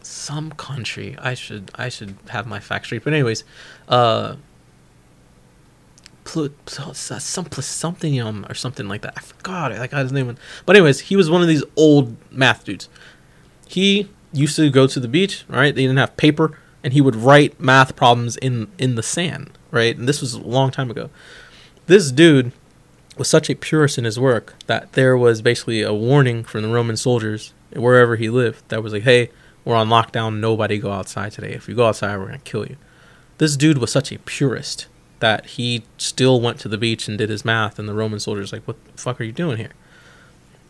[0.00, 3.44] some country i should i should have my facts straight but anyways
[3.88, 4.36] uh
[6.24, 6.50] pl-
[6.94, 9.14] some something um or something like that.
[9.16, 9.72] I forgot.
[9.72, 10.36] I got his name.
[10.66, 12.88] But anyways, he was one of these old math dudes.
[13.66, 15.74] He used to go to the beach, right?
[15.74, 19.96] They didn't have paper, and he would write math problems in in the sand, right?
[19.96, 21.10] And this was a long time ago.
[21.86, 22.52] This dude
[23.16, 26.68] was such a purist in his work that there was basically a warning from the
[26.68, 29.30] Roman soldiers wherever he lived that was like, "Hey,
[29.64, 30.40] we're on lockdown.
[30.40, 31.52] Nobody go outside today.
[31.52, 32.76] If you go outside, we're gonna kill you.
[33.38, 34.86] This dude was such a purist
[35.20, 38.52] that he still went to the beach and did his math, and the Roman soldiers
[38.52, 39.72] like, "What the fuck are you doing here?"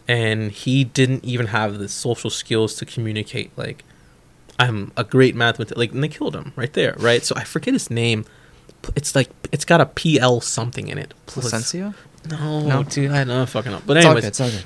[0.09, 3.51] And he didn't even have the social skills to communicate.
[3.57, 3.85] Like,
[4.59, 5.79] I'm a great mathematician.
[5.79, 7.25] Like, and they killed him right there, right?
[7.25, 8.25] So I forget his name.
[8.97, 11.15] It's like it's got a PL something in it.
[11.27, 11.95] Placentia?
[12.31, 12.83] No, No?
[12.83, 13.83] dude, I know fucking up.
[13.87, 14.25] But It's anyways.
[14.25, 14.65] It's all good.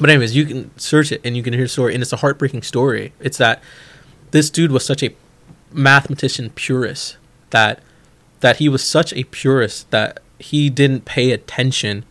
[0.00, 2.16] but anyways, you can search it and you can hear the story, and it's a
[2.18, 3.12] heartbreaking story.
[3.20, 3.62] It's that
[4.30, 5.14] this dude was such a
[5.70, 7.16] mathematician purist
[7.50, 7.80] that
[8.40, 12.04] that he was such a purist that he didn't pay attention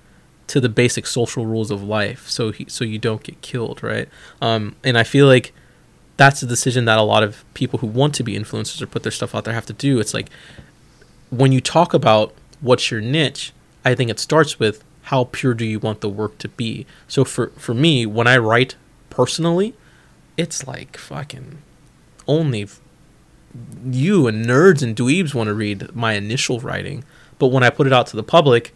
[0.47, 4.07] to the basic social rules of life, so he so you don't get killed, right?
[4.41, 5.53] Um, and I feel like
[6.15, 9.03] that's a decision that a lot of people who want to be influencers or put
[9.03, 9.99] their stuff out there have to do.
[9.99, 10.29] It's like
[11.29, 13.53] when you talk about what's your niche,
[13.85, 16.85] I think it starts with how pure do you want the work to be.
[17.07, 18.75] So for for me, when I write
[19.09, 19.73] personally,
[20.37, 21.59] it's like fucking
[22.27, 22.67] only
[23.89, 27.03] you and nerds and dweebs want to read my initial writing.
[27.39, 28.73] But when I put it out to the public,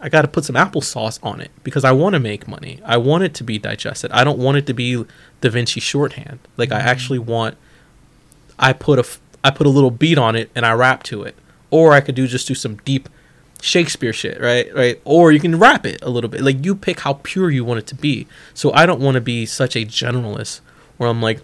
[0.00, 2.80] I got to put some applesauce on it because I want to make money.
[2.84, 4.10] I want it to be digested.
[4.12, 5.04] I don't want it to be
[5.40, 6.38] Da Vinci shorthand.
[6.56, 6.88] Like I mm-hmm.
[6.88, 7.56] actually want
[8.58, 9.06] I put a
[9.42, 11.34] I put a little beat on it and I rap to it.
[11.70, 13.08] Or I could do just do some deep
[13.60, 14.72] Shakespeare shit, right?
[14.74, 15.00] Right?
[15.04, 16.42] Or you can rap it a little bit.
[16.42, 18.26] Like you pick how pure you want it to be.
[18.54, 20.60] So I don't want to be such a generalist
[20.96, 21.40] where I'm like,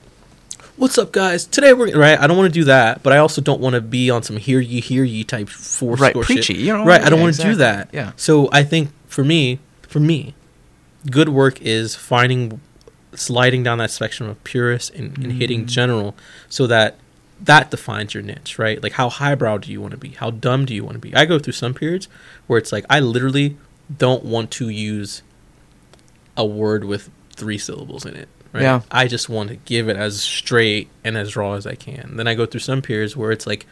[0.77, 1.45] "What's up, guys?
[1.47, 3.81] Today we're right." I don't want to do that, but I also don't want to
[3.81, 6.25] be on some hear ye hear ye type force Right, shit.
[6.25, 6.85] preachy, you know?
[6.85, 7.01] right?
[7.03, 7.91] I don't want to do that.
[7.93, 8.13] Yeah.
[8.17, 10.35] So I think for me, for me,
[11.11, 12.61] good work is finding
[13.15, 15.69] sliding down that spectrum of purist and, and hitting Mm.
[15.69, 16.17] general
[16.49, 16.97] so that
[17.41, 20.65] that defines your niche right like how highbrow do you want to be how dumb
[20.65, 22.09] do you want to be i go through some periods
[22.49, 23.57] where it's like i literally
[23.99, 25.23] don't want to use
[26.37, 28.81] a word with three syllables in it right Yeah.
[28.91, 32.27] i just want to give it as straight and as raw as i can then
[32.27, 33.67] i go through some periods where it's like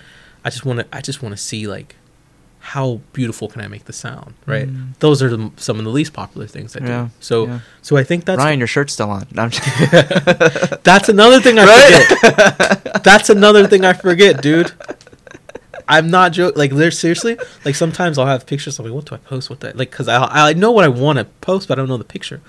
[0.44, 1.97] i just want to i just want to see like
[2.59, 4.97] how beautiful can i make the sound right Mm.
[5.01, 7.61] those are the, some of the least popular things i do Yeah, so yeah.
[7.81, 9.27] so i think that's Ryan, your shirt's still on.
[9.33, 13.02] No, I'm just- that's another thing I forget.
[13.02, 14.70] That's another thing I forget, dude.
[15.89, 16.57] I'm not joking.
[16.59, 18.78] Like, there's seriously, like sometimes I'll have pictures.
[18.78, 19.51] I'm like, what do I post?
[19.51, 19.77] What that?
[19.77, 22.05] Like, cause I I know what I want to post, but I don't know the
[22.05, 22.41] picture.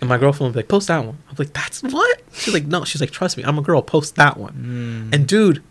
[0.00, 1.18] And my girlfriend will be like, post that one.
[1.28, 2.22] I'm like, that's what?
[2.32, 2.84] She's like, no.
[2.84, 3.80] She's like, trust me, I'm a girl.
[3.82, 5.08] Post that one.
[5.10, 5.14] Mm.
[5.14, 5.62] And dude,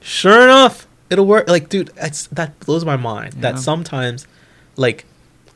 [0.00, 1.48] sure enough, it'll work.
[1.48, 3.34] Like, dude, it's, that blows my mind.
[3.34, 3.52] Yeah.
[3.52, 4.26] That sometimes,
[4.76, 5.04] like,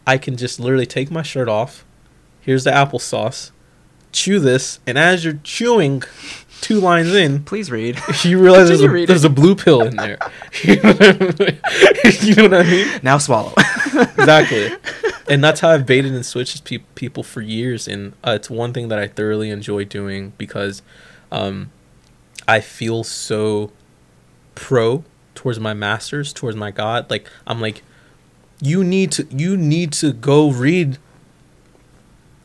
[0.06, 1.84] I can just literally take my shirt off.
[2.40, 3.50] Here's the applesauce.
[4.12, 6.02] Chew this, and as you're chewing,
[6.60, 7.98] two lines in, Please read.
[8.24, 10.18] you realize there's a, Continue there's a blue pill in there.
[10.62, 11.12] you know what I
[11.44, 11.58] mean?
[12.22, 13.00] You know what I mean?
[13.02, 13.52] now swallow.
[13.56, 14.70] exactly
[15.30, 18.72] and that's how i've baited and switched pe- people for years and uh, it's one
[18.72, 20.82] thing that i thoroughly enjoy doing because
[21.32, 21.70] um,
[22.46, 23.70] i feel so
[24.54, 27.82] pro towards my masters towards my god like i'm like
[28.60, 30.98] you need to you need to go read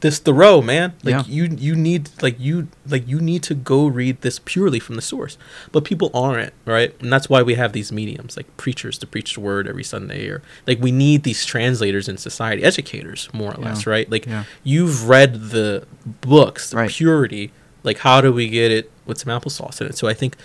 [0.06, 0.93] this Thoreau, man.
[1.03, 1.24] Like Yeah.
[1.38, 5.01] you you need like you like you need to go read this purely from the
[5.01, 5.35] source.
[5.72, 6.93] But people aren't, right?
[7.01, 10.27] And that's why we have these mediums like preachers to preach the word every Sunday
[10.27, 13.69] or like we need these translators in society, educators more or Yeah.
[13.69, 14.08] less, right?
[14.16, 14.43] Like Yeah.
[14.64, 15.85] you've read the
[16.22, 16.90] books, the Right.
[16.92, 17.51] purity.
[17.84, 19.98] Like how do we get it with some applesauce in it?
[19.98, 20.38] So I think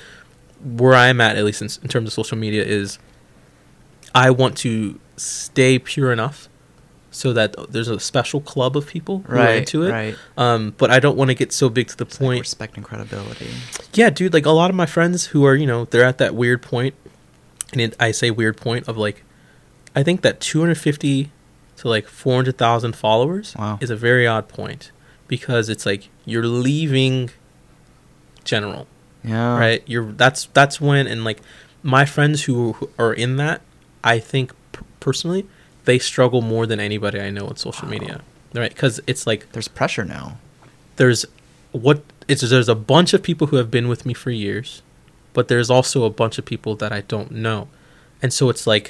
[0.81, 2.99] where I'm at, at least in, in terms of social media, is
[4.15, 6.49] I want to stay pure enough
[7.11, 9.57] so that there's a special club of people who are right.
[9.59, 9.91] into it.
[9.91, 10.15] Right.
[10.37, 12.41] Um, but I don't want to get so big to the It's like point.
[12.41, 13.49] respect and credibility.
[13.95, 14.33] yeah, dude.
[14.33, 16.95] Like a lot of my friends who are, you know, they're at that weird point,
[17.73, 19.25] and it, I say weird point of like,
[19.97, 21.31] I think that 250
[21.79, 23.79] to like 400,000 followers Wow.
[23.81, 24.93] is a very odd point
[25.27, 27.31] because it's like you're leaving
[28.45, 28.87] general
[29.25, 29.59] Yeah.
[29.59, 31.41] right you're that's that's when and like
[31.83, 33.61] my friends who, who are in that
[34.03, 35.47] i think p- personally
[35.91, 37.95] they struggle more than anybody i know on social Wow.
[37.97, 38.17] media
[38.61, 38.73] right?
[38.75, 40.27] Because it's like There's pressure now.
[41.01, 41.21] there's
[41.87, 41.99] what
[42.31, 44.69] it's there's a bunch of people who have been with me for years
[45.37, 47.61] but there's also a bunch of people that i don't know.
[48.23, 48.87] And so it's like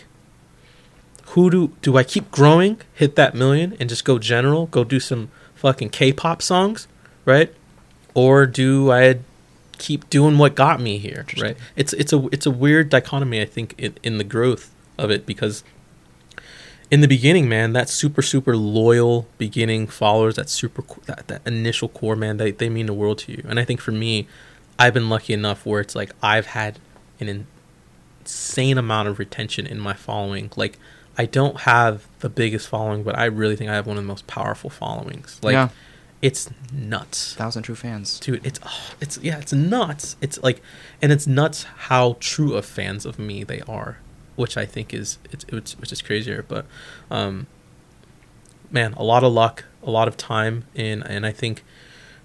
[1.32, 2.72] who do do i keep growing
[3.02, 5.22] hit that million and just go general go do some
[5.62, 6.78] fucking k-pop songs
[7.32, 7.50] right?
[8.14, 9.02] Or do i
[9.86, 11.56] keep doing what got me here right?
[11.80, 14.64] It's it's a it's a weird dichotomy i think in, in the growth
[15.04, 15.62] of it because
[16.90, 21.88] in the beginning man that super super loyal beginning followers that super that, that initial
[21.88, 24.26] core man they, they mean the world to you and i think for me
[24.78, 26.78] i've been lucky enough where it's like i've had
[27.20, 27.46] an
[28.20, 30.78] insane amount of retention in my following like
[31.16, 34.08] i don't have the biggest following but i really think i have one of the
[34.08, 35.68] most powerful followings like yeah.
[36.20, 37.34] it's nuts.
[37.34, 38.18] Thousand true fans.
[38.20, 40.60] dude it's oh, it's yeah it's nuts it's like
[41.00, 43.98] and it's nuts how true of fans of me they are
[44.40, 46.64] which i think is it's, it's which is crazier but
[47.10, 47.46] um
[48.70, 51.62] man a lot of luck a lot of time and and i think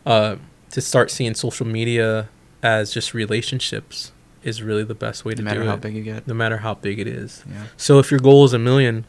[0.05, 0.35] uh
[0.71, 2.29] to start seeing social media
[2.63, 4.11] as just relationships
[4.43, 6.27] is really the best way No to matter do how it big you get.
[6.27, 7.65] no matter how big it is Yeah.
[7.77, 9.05] so if your goal is a million,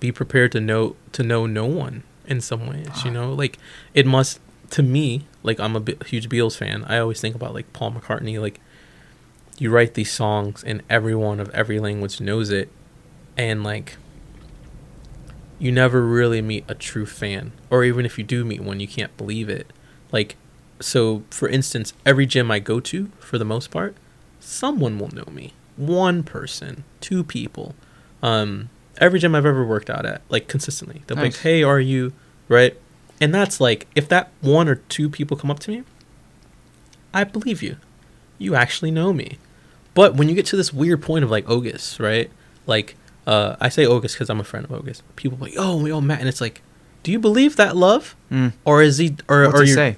[0.00, 2.88] be prepared to know to know no one in some ways.
[3.04, 3.14] You Ah.
[3.14, 3.58] know, like
[3.94, 4.40] it must
[4.70, 5.26] to me.
[5.42, 6.84] Like I'm a huge Beatles fan.
[6.84, 8.40] I always think about like Paul McCartney.
[8.40, 8.58] Like
[9.58, 12.70] you write these songs and everyone of every language knows it,
[13.36, 13.96] and like
[15.58, 18.88] you never really meet a true fan, or even if you do meet one, you
[18.88, 19.72] can't believe it.
[20.12, 20.36] Like
[20.80, 23.96] so, for instance, every gym I go to, for the most part,
[24.40, 25.54] someone will know me.
[25.76, 27.74] One person, two people.
[28.22, 28.68] Um,
[28.98, 32.12] every gym I've ever worked out at, like consistently, they'll be like, "Hey, are you
[32.48, 32.76] right?"
[33.20, 35.84] And that's like, if that one or two people come up to me,
[37.14, 37.76] I believe you.
[38.38, 39.38] You actually know me.
[39.96, 42.30] But when you get to this weird point of like Ogus, right?
[42.66, 42.94] Like,
[43.26, 45.02] uh, I say Ogus because I'm a friend of Ogus.
[45.16, 46.62] People like, "Oh, we all met," and it's like,
[47.02, 48.52] do you believe that love, Mm.
[48.64, 49.96] or is he, or What's or he you say?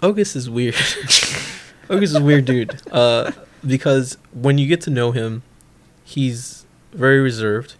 [0.00, 0.74] Ogus is weird.
[1.88, 2.80] Ogus is a weird dude.
[2.90, 3.30] Uh,
[3.66, 5.42] because when you get to know him,
[6.04, 7.74] he's very reserved,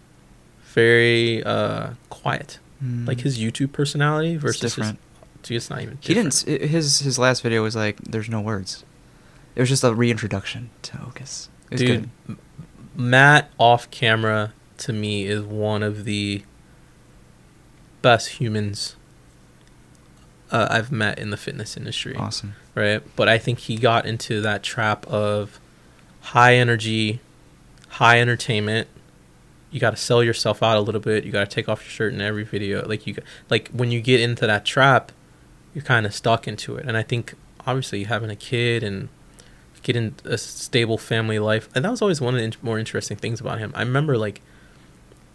[0.65, 2.59] very uh, quiet.
[2.83, 3.07] Mm.
[3.07, 4.99] Like his YouTube personality It's versus his, different.
[5.43, 5.97] dude, it's not even.
[6.01, 6.31] He didn't.
[6.45, 6.61] different.
[6.61, 8.83] s- i- His his last video was like, "There's no words."
[9.55, 11.49] It was just a reintroduction to Ogus.
[11.69, 12.37] Dude, good.
[12.95, 16.43] Matt off camera to me is one of the
[18.01, 18.95] best humans
[20.51, 22.15] uh, I've met in the fitness industry.
[22.15, 22.55] Awesome.
[22.75, 23.01] right?
[23.15, 25.59] But I think he got into that trap of
[26.21, 27.19] high energy,
[27.89, 28.87] high entertainment.
[29.71, 31.23] You got to sell yourself out a little bit.
[31.23, 32.87] You got to take off your shirt in every video.
[32.87, 33.15] Like you,
[33.49, 35.11] like when you get into that trap,
[35.73, 36.85] you're kind of stuck into it.
[36.85, 37.33] And I think
[37.65, 39.09] obviously having a kid and
[39.83, 43.17] getting a stable family life, and that was always one of the in- more interesting
[43.17, 43.71] things about him.
[43.75, 44.41] I remember like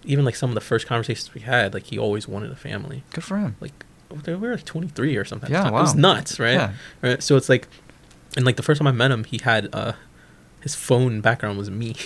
[0.04, 3.04] even like some of the first conversations we had, like he always wanted a family.
[3.12, 3.56] Good for him.
[3.60, 5.50] Like we were like 23 or something.
[5.50, 5.74] Yeah, time.
[5.74, 6.54] It was nuts, right?
[6.54, 6.72] Yeah.
[7.02, 7.22] right?
[7.22, 7.68] So it's like,
[8.36, 9.92] and like the first time I met him, he had uh,
[10.62, 11.94] his phone background was me.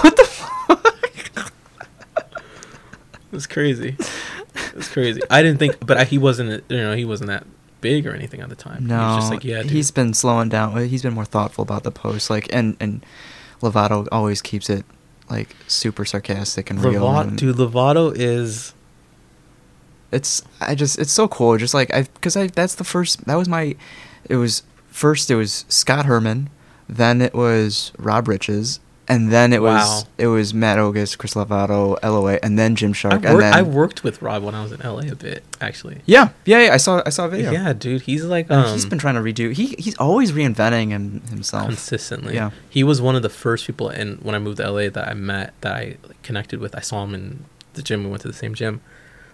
[0.00, 0.96] What the fuck?
[1.36, 3.96] It was crazy.
[3.98, 5.20] It was crazy.
[5.28, 6.64] I didn't think, but I, he wasn't.
[6.70, 7.46] You know, he wasn't that
[7.84, 8.86] big or anything at the time.
[8.86, 9.70] No, he just like, yeah, dude.
[9.70, 10.88] he's been slowing down.
[10.88, 12.30] He's been more thoughtful about the posts.
[12.30, 13.04] Like, and and
[13.60, 14.84] Lovato always keeps it
[15.28, 17.06] like super sarcastic and real.
[17.06, 17.56] And dude.
[17.56, 18.72] Lovato is
[20.10, 21.58] It's I just it's so cool.
[21.58, 23.76] Just like I because I that's the first that was my.
[24.28, 26.48] It was first it was Scott Herman,
[26.88, 29.74] then it was Rob Riches, and then it Wow.
[29.74, 33.52] was it was Matt Ogus, Chris Lovato, LOA, and then Jim I, Shark, and then
[33.54, 36.00] I worked with Rob when I was in LA a bit, actually.
[36.06, 37.50] yeah, yeah, yeah, I saw I saw a video.
[37.52, 38.02] Yeah, dude.
[38.02, 39.52] He's like, um, he's been trying to redo.
[39.52, 41.66] He he's always reinventing him himself.
[41.66, 42.34] consistently.
[42.34, 42.50] Yeah.
[42.70, 45.14] He was one of the first people, and when I moved to LA, that I
[45.14, 46.74] met, that I like, connected with.
[46.74, 48.04] I saw him in the gym.
[48.04, 48.80] We went to the same gym.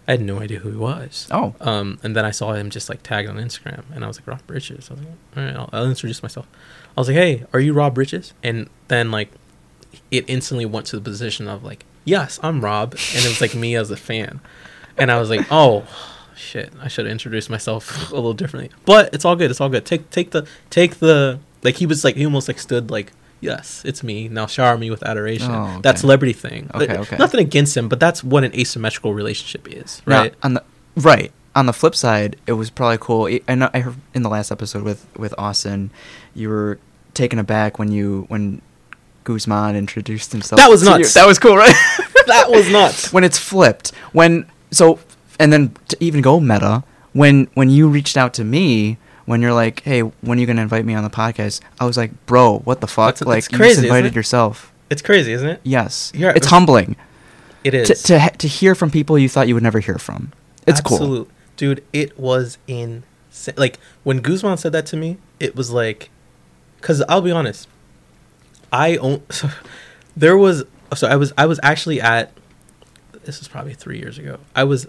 [0.09, 1.29] I had no idea who he was.
[1.31, 4.19] Oh, Um, and then I saw him just like tagged on Instagram, and I was
[4.19, 4.91] like Rob Riches.
[4.91, 6.49] I was like, all right, I'll, I'll introduce myself.
[6.97, 8.33] I was like, hey, are you Rob Riches?
[8.43, 9.31] And then like,
[10.11, 13.55] it instantly went to the position of like, yes, I'm Rob, and it was like
[13.55, 14.41] me as a fan,
[14.97, 15.87] and I was like, oh,
[16.37, 18.71] shit, I should have introduced myself a little differently.
[18.85, 19.51] But it's all good.
[19.51, 19.85] It's all good.
[19.87, 23.13] Take take the take the like he was like he almost like stood like.
[23.43, 24.29] Yes, it's me.
[24.29, 25.51] Now shower me with adoration.
[25.51, 25.81] Oh, okay.
[25.81, 26.71] That celebrity thing.
[26.75, 27.17] Okay, okay.
[27.17, 30.35] Nothing against him, but that's what an asymmetrical relationship is, Now, right?
[30.43, 30.65] on the
[30.97, 33.41] right on the flip side, it was probably cool.
[33.49, 35.91] I know I heard in the last episode with with Austin,
[36.35, 36.79] you were
[37.15, 38.61] taken aback when you when
[39.33, 40.59] Guzman introduced himself.
[40.59, 41.15] That was nuts.
[41.15, 41.75] That was cool, right?
[42.27, 43.13] that was nuts.
[43.13, 43.91] when it's flipped.
[44.13, 44.99] When so
[45.39, 48.99] and then to even go meta when when you reached out to me.
[49.27, 51.61] When you're like, hey, when are you gonna invite me on the podcast?
[51.79, 53.15] I was like, bro, what the fuck?
[53.15, 54.73] That's- like, it's you just invited yourself.
[54.91, 55.61] It's crazy, isn't it?
[55.63, 56.97] Yes, Yeah, it's humbling
[57.63, 57.87] It is.
[57.89, 60.33] to to to hear from people you thought you would never hear from.
[60.67, 61.29] It's cool.
[61.57, 63.55] Dude, it was insane.
[63.57, 66.11] Like, when Guzman said that to me, it was like,
[66.81, 67.69] because I'll be honest,
[68.73, 69.49] I own, so
[70.17, 72.33] there was, so I was, I was actually at,
[73.25, 74.39] this is probably three years ago.
[74.55, 74.87] I was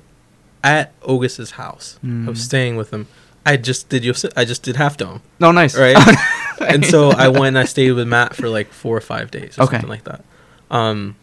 [0.64, 1.98] at Ogus's house.
[2.04, 2.42] I was Mm.
[2.44, 3.08] staying with him.
[3.46, 5.22] I just did Yosi- I just did Half Dome.
[5.40, 5.76] No, nice.
[5.78, 5.98] right?
[6.62, 9.58] and so I went and I stayed with Matt for like four or five days
[9.58, 9.74] or Okay.
[9.78, 10.24] something like that.
[10.70, 11.16] Um,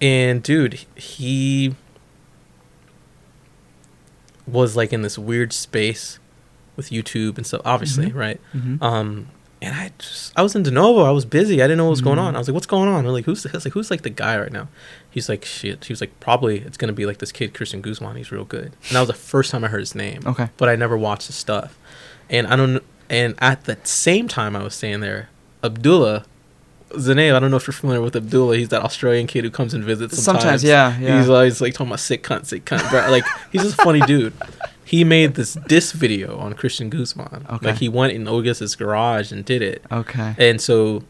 [0.00, 1.76] and dude, he
[4.46, 6.18] was like in this weird space
[6.76, 8.14] with YouTube and stuff, obviously, Mhm.
[8.14, 8.40] right?
[8.54, 8.82] Mhm.
[8.82, 9.28] Um,
[9.62, 11.02] and I just, I was in De Novo.
[11.04, 11.62] I was busy.
[11.62, 12.22] I didn't know what was going Mhm.
[12.24, 12.34] on.
[12.36, 13.06] I was like, what's going on?
[13.06, 14.68] I'm like, who's like, who's like the guy right now?
[15.10, 15.84] He's like, shit.
[15.84, 18.16] He was like, probably it's gonna be like this kid Christian Guzman.
[18.16, 18.72] He's real good.
[18.88, 20.20] And that was the first time I heard his name.
[20.26, 20.48] Okay.
[20.58, 21.78] But I never watched his stuff.
[22.28, 22.82] And I don't.
[23.08, 25.28] And at the same time, I was staying there.
[25.62, 26.24] Abdullah.
[26.92, 28.58] Zanev, I don't know if you're familiar with Abdullah.
[28.58, 30.22] He's that Australian kid who comes and visits.
[30.22, 31.18] Sometimes, Sometimes, yeah, yeah.
[31.20, 32.82] He's always like talking about sick cunt, sick cunt.
[33.10, 34.34] Like he's just a funny dude.
[34.92, 37.46] He made this diss video on Christian Guzman.
[37.48, 37.66] Okay.
[37.68, 39.82] Like he went in Ogus's garage and did it.
[39.90, 40.34] Okay.
[40.38, 41.02] And so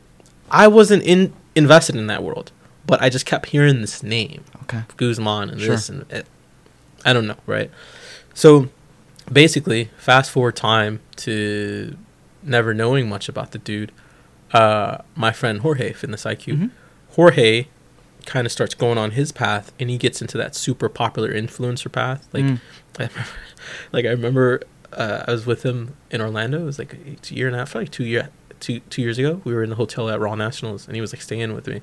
[0.53, 2.53] I wasn't in invested in that world,
[2.87, 4.83] but I just kept hearing this name, Okay.
[4.97, 5.71] Guzman, and Sure.
[5.75, 6.27] this and it.
[7.05, 7.71] I don't know, right?
[8.35, 8.69] So
[9.31, 11.97] basically, fast forward time to
[12.45, 13.91] never knowing much about the dude.
[14.53, 16.71] Uh, my friend Jorge in this IQ, Mhm.
[17.17, 17.67] Jorge
[18.27, 21.91] kind of starts going on his path, and he gets into that super popular influencer
[21.91, 22.29] path.
[22.33, 22.61] Like, Mm.
[22.99, 23.31] I remember,
[23.93, 26.61] like I remember, uh, I was with him in Orlando.
[26.61, 28.29] It was like a year and a half, like two year,
[28.61, 29.41] two two years ago.
[29.45, 31.81] We were in the hotel at Raw Nationals, and he was like staying with me.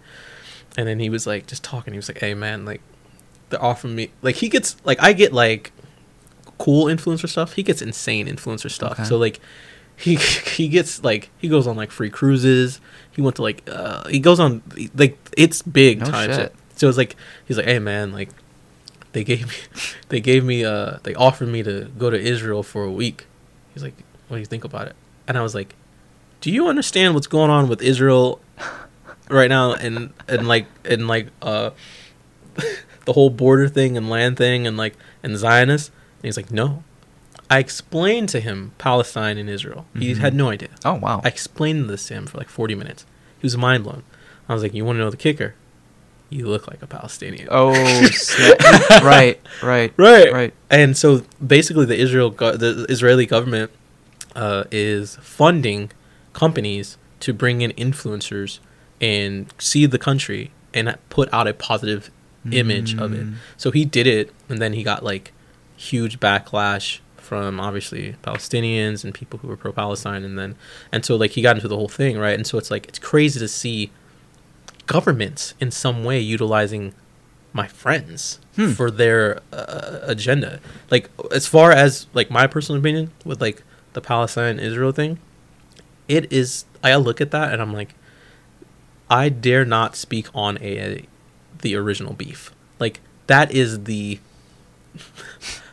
[0.78, 1.94] And then he was like just talking.
[1.94, 2.82] He was like, "Hey man, like
[3.50, 5.72] they're offering me like he gets like I get like
[6.60, 7.54] cool influencer stuff.
[7.54, 8.92] He gets insane influencer stuff.
[8.94, 9.04] Okay.
[9.06, 9.40] So like
[10.00, 10.16] he
[10.56, 12.80] he gets like he goes on like free cruises.
[13.12, 14.62] He went to like uh he goes on
[14.96, 16.32] like it's big No time.
[16.34, 16.56] shit.
[16.76, 18.30] So it's like he's like, "Hey man, like
[19.12, 19.54] they gave me
[20.10, 23.26] they gave me uh they offered me to go to Israel for a week."
[23.74, 23.96] He's like,
[24.28, 24.96] "What do you think about it?"
[25.28, 25.76] And I was like,
[26.42, 28.40] "Do you understand what's going on with Israel
[29.30, 31.72] right now and and like and like uh
[33.06, 36.84] the whole border thing and land thing and like and Zionists?" And he's like, "No."
[37.50, 39.86] I explained to him Palestine and Israel.
[39.98, 40.18] He Mhm.
[40.18, 40.70] had no idea.
[40.86, 41.22] Oh wow.
[41.24, 43.06] I explained this to him for like 40 minutes.
[43.40, 44.04] He was mind blown.
[44.48, 45.56] I was like, "You want to know the kicker?
[46.30, 47.72] You look like a Palestinian." oh
[49.04, 49.40] right.
[49.64, 49.94] Right.
[49.98, 50.32] Right.
[50.34, 50.54] Right.
[50.70, 53.72] And so basically, the Israel go- the Israeli government
[54.36, 55.92] uh, is funding
[56.34, 58.60] companies to bring in influencers
[59.02, 62.12] and see the country and put out a positive
[62.52, 63.26] image of it.
[63.26, 63.34] Mm.
[63.58, 65.32] So he did it, and then he got like
[65.76, 67.00] huge backlash
[67.30, 70.56] from obviously Palestinians and people who were pro-Palestine, and then
[70.92, 72.34] and so like he got into the whole thing, right?
[72.34, 73.92] And so it's like it's crazy to see
[74.88, 76.94] governments in some way utilizing
[77.54, 78.72] my friends Hmm.
[78.72, 80.60] for their uh, agenda.
[80.90, 83.62] Like as far as like my personal opinion with like
[83.94, 85.20] the Palestine Israel thing,
[86.08, 86.66] it is.
[86.84, 87.94] I look at that and I'm like,
[89.10, 91.06] I dare not speak on a
[91.62, 92.52] the original beef.
[92.80, 94.20] Like that is the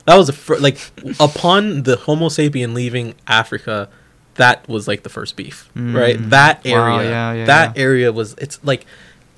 [0.07, 0.79] that was the fir- like
[1.21, 3.89] upon the Homo sapien leaving Africa,
[4.35, 6.17] that was like the first beef, right?
[6.17, 6.31] Mm.
[6.31, 7.83] That area, Wow, yeah, yeah, that yeah.
[7.83, 8.35] area was.
[8.39, 8.87] It's like,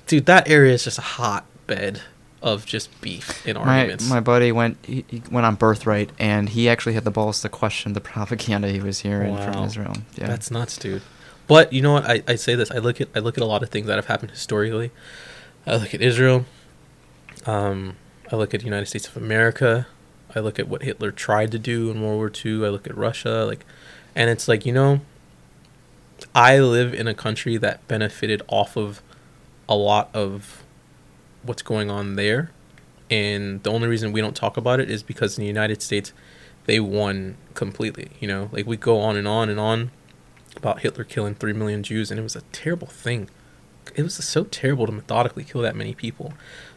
[0.07, 2.01] dude, that area is just a hotbed
[2.41, 4.09] of just beef in My arguments.
[4.09, 7.49] my buddy went he, he went on birthright and he actually had the balls to
[7.49, 9.51] question the propaganda he was hearing Wow.
[9.51, 9.93] from Israel.
[10.15, 10.27] Yeah.
[10.27, 11.01] That's nuts, dude.
[11.47, 12.05] But you know what?
[12.09, 12.69] I, I say this.
[12.71, 14.91] I look at I look at a lot of things that have happened historically.
[15.67, 16.45] I look at Israel.
[17.45, 17.95] Um,
[18.31, 19.87] I look at the United States of America.
[20.35, 22.65] I look at what Hitler tried to do in World War II.
[22.65, 23.65] I look at Russia, like,
[24.15, 25.01] and it's like you know,
[26.35, 29.01] I live in a country that benefited off of
[29.67, 30.63] a lot of
[31.43, 32.51] what's going on there,
[33.09, 36.13] and the only reason we don't talk about it is because in the United States,
[36.65, 38.11] they won completely.
[38.19, 39.91] You know, like we go on and on and on
[40.55, 43.29] about Hitler killing three million Jews, and it was a terrible thing.
[43.95, 46.33] It was so terrible to methodically kill that many people.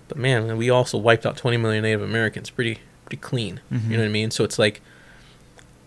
[0.08, 3.60] But man, we also wiped out 20 million Native Americans pretty pretty clean.
[3.72, 3.84] Mhm.
[3.90, 4.30] You know what I mean?
[4.30, 4.80] So it's like,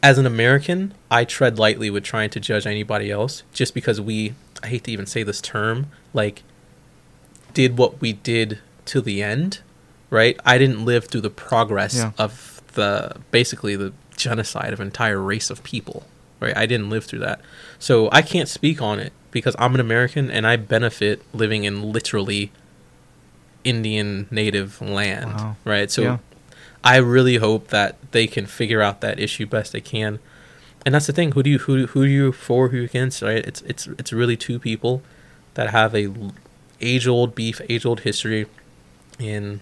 [0.04, 4.34] as an American, I tread lightly with trying to judge anybody else just because we,
[4.62, 6.44] I hate to even say this term, like,
[7.54, 9.60] did what we did to the end,
[10.10, 10.40] right?
[10.46, 12.12] I didn't live through the progress Yeah.
[12.18, 16.06] of the basically the genocide of an entire race of people,
[16.40, 16.56] right?
[16.56, 17.40] I didn't live through that.
[17.80, 21.92] So I can't speak on it because I'm an American and I benefit living in
[21.92, 22.52] literally
[23.64, 25.56] Indian native land, Wow.
[25.66, 25.90] right?
[25.90, 26.18] So Yeah.
[26.86, 30.20] I really hope that they can figure out that issue best they can.
[30.86, 31.32] And that's the thing.
[31.32, 32.70] Who do you who who are you for?
[32.70, 33.24] Who you against?
[33.24, 33.44] Right?
[33.44, 35.02] It's it's it's really two people
[35.56, 36.14] that have a
[36.80, 38.46] age old beef, age old history,
[39.20, 39.62] and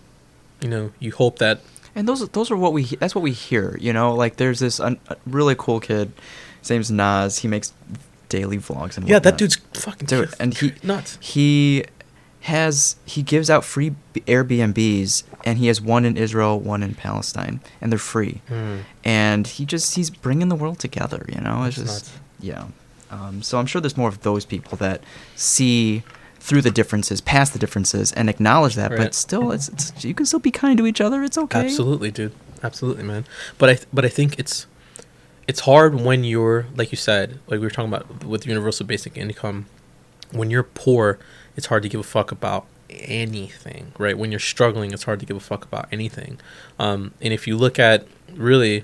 [0.62, 1.62] you know you hope that
[1.96, 4.14] And those those are what we that's what we hear, you know.
[4.14, 6.12] Like there's this un, really cool kid.
[6.60, 7.40] His name's Nas.
[7.40, 7.72] He makes
[8.30, 11.20] daily vlogs and yeah that dude's fucking Dude, and he nuts.
[11.22, 11.86] he
[12.44, 17.62] has he gives out free Airbnbs and he has one in Israel, one in Palestine,
[17.80, 18.42] and they're free.
[18.50, 18.80] Hmm.
[19.04, 21.64] And he just he's bringing the world together, you know.
[21.64, 22.20] It's That's just nuts.
[22.42, 22.66] yeah.
[23.12, 25.04] Um, so I'm sure there's more of those people that
[25.36, 26.04] see
[26.40, 28.92] through the differences, past the differences, and acknowledge that.
[28.92, 29.00] Right.
[29.00, 31.24] But still, it's, it's you can still be kind to each other.
[31.24, 31.62] It's okay.
[31.62, 32.34] Absolutely, dude.
[32.62, 33.26] Absolutely, man.
[33.58, 34.68] But I th- but I think it's
[35.48, 39.16] it's hard when you're like you said, like we were talking about with universal basic
[39.18, 39.68] income.
[40.32, 41.20] When you're poor,
[41.56, 44.18] it's hard to give a fuck about anything, right?
[44.18, 46.40] When you're struggling, it's hard to give a fuck about anything.
[46.80, 48.84] Um, and if you look at really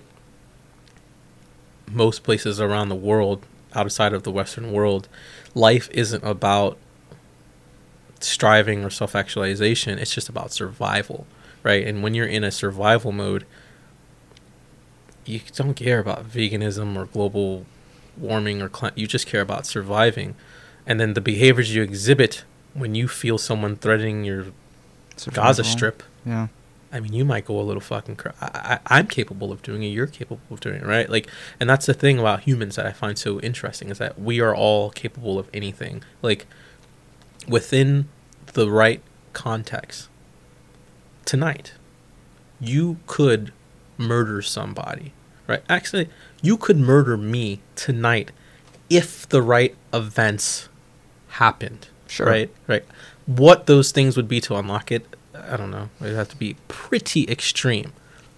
[1.92, 5.08] most places around the world, outside of the Western world,
[5.54, 6.78] life isn't about
[8.20, 9.98] striving or self actualization.
[10.00, 11.26] It's just about survival,
[11.64, 11.86] right?
[11.86, 13.46] And when you're in a survival mode,
[15.26, 17.66] you don't care about veganism or global
[18.18, 20.36] warming or cl- you just care about surviving.
[20.86, 22.44] And then the behaviors you exhibit
[22.80, 24.46] when you feel someone threatening your
[25.34, 26.48] Gaza Strip, Yeah.
[26.92, 28.16] I mean, you might go a little fucking.
[28.16, 29.88] Cr- I, I, I'm capable of doing it.
[29.88, 31.08] You're capable of doing it, right?
[31.08, 31.28] Like,
[31.60, 34.56] and that's the thing about humans that I find so interesting is that we are
[34.56, 36.02] all capable of anything.
[36.24, 36.48] Like,
[37.48, 38.08] within
[38.54, 39.02] the right
[39.34, 40.10] context,
[41.26, 41.74] tonight,
[42.60, 43.54] you could
[43.98, 45.14] murder somebody,
[45.48, 45.62] right?
[45.70, 46.10] Actually,
[46.42, 48.32] you could murder me tonight
[48.90, 50.70] if the right events
[51.28, 51.88] happened.
[52.10, 52.26] Sure.
[52.26, 52.52] Right.
[52.68, 52.84] Right.
[53.26, 55.90] What those things would be to unlock it, I don't know.
[56.02, 57.94] It'd have to be pretty extreme.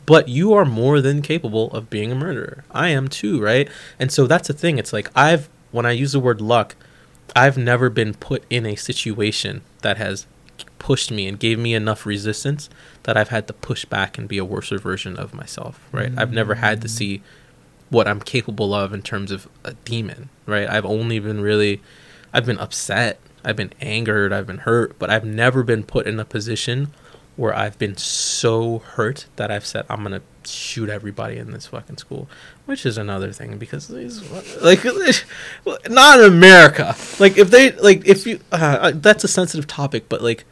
[0.06, 2.66] But you are more than capable of being a murderer.
[2.72, 3.70] I am too, right?
[3.98, 4.78] And so that's the thing.
[4.78, 6.76] It's like I've when I use the word luck,
[7.36, 10.26] I've never been put in a situation that has
[10.80, 12.70] pushed me and gave me enough resistance
[13.04, 16.12] that I've had to push back and be a worse version of myself, right?
[16.18, 17.22] I've never had to see
[17.90, 20.68] what I'm capable of in terms of a demon, right?
[20.68, 21.82] I've only been really
[22.34, 26.20] I've been upset, I've been angered, I've been hurt, but I've never been put in
[26.20, 26.94] a position
[27.38, 31.98] where I've been so hurt that I've said I'm gonna shoot everybody in this fucking
[31.98, 32.28] school,
[32.66, 34.22] which is another thing because these
[34.62, 34.84] like
[35.90, 36.96] not in America.
[37.20, 40.46] Like if they like if you uh, that's a sensitive topic, but like.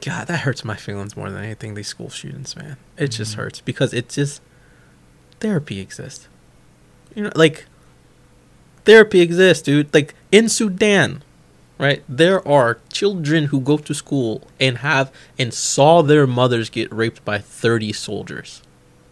[0.00, 1.74] God, that hurts my feelings more than anything.
[1.74, 3.38] These school shootings, man, it just Mhm.
[3.38, 4.40] hurts because it just
[5.40, 6.28] therapy exists.
[7.16, 7.66] You know, like
[8.88, 9.92] therapy exists, dude.
[9.92, 11.22] Like in Sudan,
[11.76, 12.02] right?
[12.08, 17.22] There are children who go to school and have and saw their mothers get raped
[17.22, 18.62] by 30 soldiers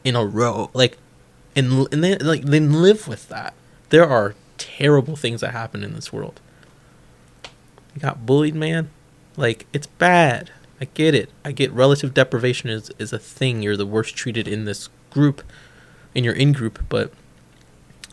[0.03, 0.71] in a row.
[0.73, 0.97] Like
[1.55, 3.53] and and they like they live with that.
[3.91, 6.41] There are terrible things that happen in this world.
[7.95, 8.89] You got bullied, man.
[9.37, 10.51] Like it's bad.
[10.81, 11.29] I get it.
[11.45, 13.63] I get relative deprivation is is a thing.
[13.63, 15.43] You're the worst treated in this group,
[16.15, 16.83] in your in group.
[16.89, 17.13] But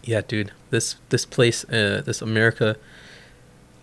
[0.03, 2.75] yeah, dude, this this place, uh, this America.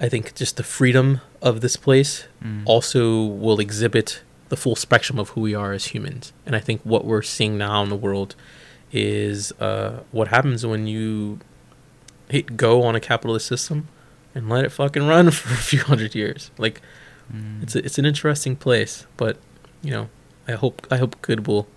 [0.02, 2.62] I think just the freedom of this place Mm.
[2.64, 6.32] also will exhibit the full spectrum of who we are as humans.
[6.46, 8.34] And I think what we're seeing now in the world
[8.92, 11.38] is uh, what happens when you
[12.28, 13.88] hit go on a capitalist system
[14.34, 16.50] and let it fucking run for a few hundred years.
[16.58, 16.80] Like
[17.32, 17.62] Mm.
[17.62, 19.36] it's a, it's an interesting place, but
[19.82, 20.08] you know,
[20.48, 21.68] I hope I hope good will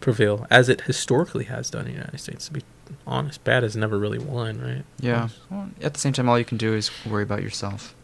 [0.00, 2.46] prevail as it historically has done in the United States.
[2.46, 2.62] To be
[3.06, 4.84] honest, bad has never really won, right?
[5.00, 5.28] Yeah.
[5.50, 7.94] Well, at the same time, all you can do is worry about yourself.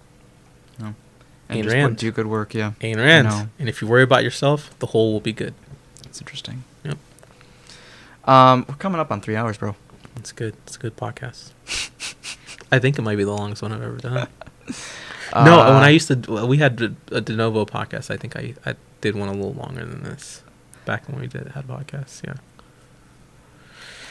[0.79, 0.95] You know?
[1.49, 1.97] And Ayn just Rand.
[1.99, 2.55] do good work.
[2.55, 2.73] Yeah.
[2.81, 3.29] Ayn Rand.
[3.29, 3.49] know.
[3.59, 5.55] And if you worry about yourself, the whole will be good.
[6.03, 6.65] That's interesting.
[6.85, 6.99] Yep.
[8.25, 9.77] Um, we're coming up on three hours, bro.
[10.17, 10.55] It's good.
[10.67, 11.51] It's a good podcast.
[12.73, 14.15] I think it might be the longest one I've ever done.
[15.35, 18.11] no, Uh, when I used to, we had a De Novo podcast.
[18.11, 20.43] I think I, I did one a little longer than this
[20.85, 22.25] back when we did had podcasts.
[22.25, 22.35] Yeah.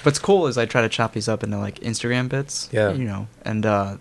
[0.03, 2.69] What's cool is I try to chop these up into like Instagram bits.
[2.71, 2.91] Yeah.
[2.93, 3.97] You know, and uh,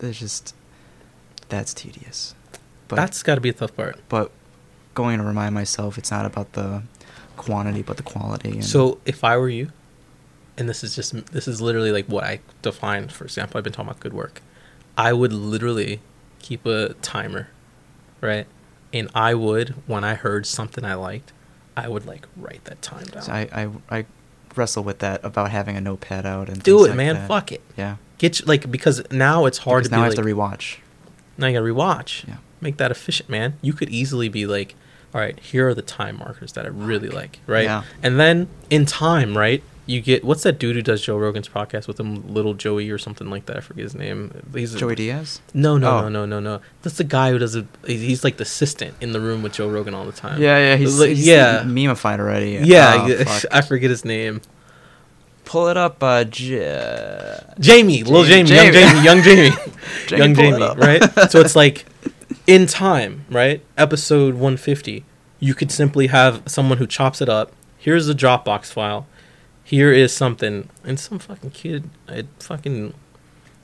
[0.00, 0.54] it's just
[1.48, 2.34] that's tedious.
[2.88, 3.98] But That's got to be a tough part.
[4.08, 4.32] but
[4.94, 6.82] going to remind myself it's not about the
[7.36, 8.50] quantity but the quality.
[8.50, 9.70] And So if I were you,
[10.58, 13.08] and this is just this is literally like what I define.
[13.08, 14.42] For example, I've been talking about good work.
[14.98, 16.00] I would literally
[16.40, 17.48] keep a timer,
[18.20, 18.46] right?
[18.92, 21.32] And I would when I heard something I liked,
[21.76, 23.22] I would like write that time down.
[23.22, 24.04] So I, I I
[24.56, 27.14] wrestle with that about having a notepad out and Do it, like man.
[27.16, 27.28] that.
[27.28, 27.62] Fuck it.
[27.76, 27.96] Yeah.
[28.18, 30.78] Get you, like because now it's hard Because to now I like, have to rewatch.
[31.38, 32.26] now you gotta rewatch.
[32.28, 32.36] Yeah.
[32.60, 33.54] Make that efficient, man.
[33.62, 34.74] You could easily be like,
[35.14, 37.64] all right, here are the time markers that I really like, right?
[37.64, 37.82] Yeah.
[38.02, 41.86] And then in time, right, you get what's that dude who does Joe Rogan's podcast
[41.88, 43.56] with him, Little Joey or something like that?
[43.56, 44.32] I forget his name.
[44.54, 45.40] He's Joey Diaz.
[45.52, 46.00] No, no, Oh.
[46.02, 46.60] no, no, no, no.
[46.82, 47.66] That's the guy who does it.
[47.86, 50.40] He's like the assistant in the room with Joe Rogan all the time.
[50.40, 52.60] Yeah, yeah, he's, Like, he's yeah, memeified already.
[52.62, 53.06] yeah.
[53.26, 53.40] Oh.
[53.50, 54.40] I forget his name.
[55.44, 59.02] Pull it up, uh, J- Jamie, little Jamie- Jamie, Jamie.
[59.04, 59.72] young Jamie, young Jamie,
[60.06, 61.30] Jamie, young Jamie, right?
[61.30, 61.84] So it's like
[62.46, 63.64] in time, right?
[63.76, 65.04] Episode 150.
[65.40, 67.50] You could simply have someone who chops it up.
[67.78, 69.06] Here's the Dropbox file.
[69.70, 72.92] Here is something, and some fucking kid, at fucking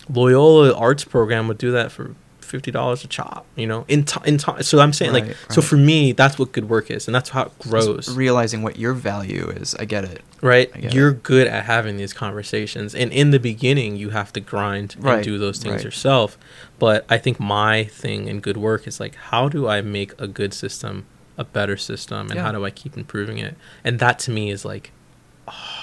[0.09, 3.45] Loyola arts program would do that for fifty dollars a chop.
[3.57, 4.63] You know, in time, in time.
[4.63, 7.31] So I'm saying like, Right, so for me, that's what good work is, and that's
[7.31, 8.07] how it grows.
[8.07, 9.75] Just realizing what your value is.
[9.75, 10.23] I get it.
[10.43, 10.73] right?
[10.73, 14.95] Get You're good at having these conversations, and in the beginning, you have to grind
[15.03, 15.85] and do those things right.
[15.85, 16.39] yourself.
[16.79, 20.29] But I think my thing in good work is like, how do I make a
[20.29, 21.07] good system
[21.39, 22.43] a better system, and Yeah.
[22.43, 23.57] how do I keep improving it?
[23.85, 24.93] And that to me is like,
[25.49, 25.76] oh, it.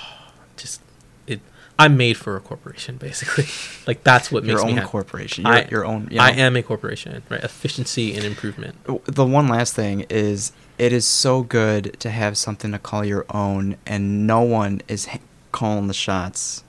[1.80, 3.46] I'm made for a corporation, basically.
[3.88, 4.90] like that's what Your makes me own happy.
[4.90, 5.46] corporation.
[5.46, 6.08] Your, I- your own.
[6.12, 6.24] You know.
[6.24, 7.44] I am a corporation, right?
[7.44, 8.76] Efficiency and improvement.
[9.06, 13.26] the one last thing is it is so good to have something to call your
[13.30, 15.22] own and no one is h-
[15.52, 16.64] calling the shots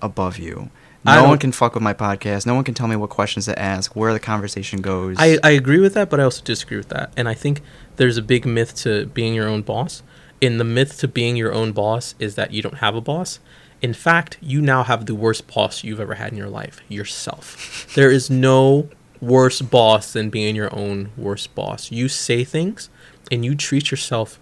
[0.00, 0.70] above you
[1.04, 3.58] no one can fuck with my podcast no one can tell me what questions to
[3.58, 6.90] ask where the conversation goes I, I agree with that, but I also disagree with
[6.90, 7.12] that.
[7.16, 7.62] And I think
[7.96, 10.02] there's a big myth to being your own boss.
[10.42, 13.40] And the myth to being your own boss is that you don't have a boss.
[13.80, 17.92] In fact, you now have the worst boss you've ever had in your life yourself.
[17.94, 18.88] there is no
[19.20, 21.90] worse boss than being your own worst boss.
[21.90, 22.88] You say things
[23.30, 24.38] and you treat yourself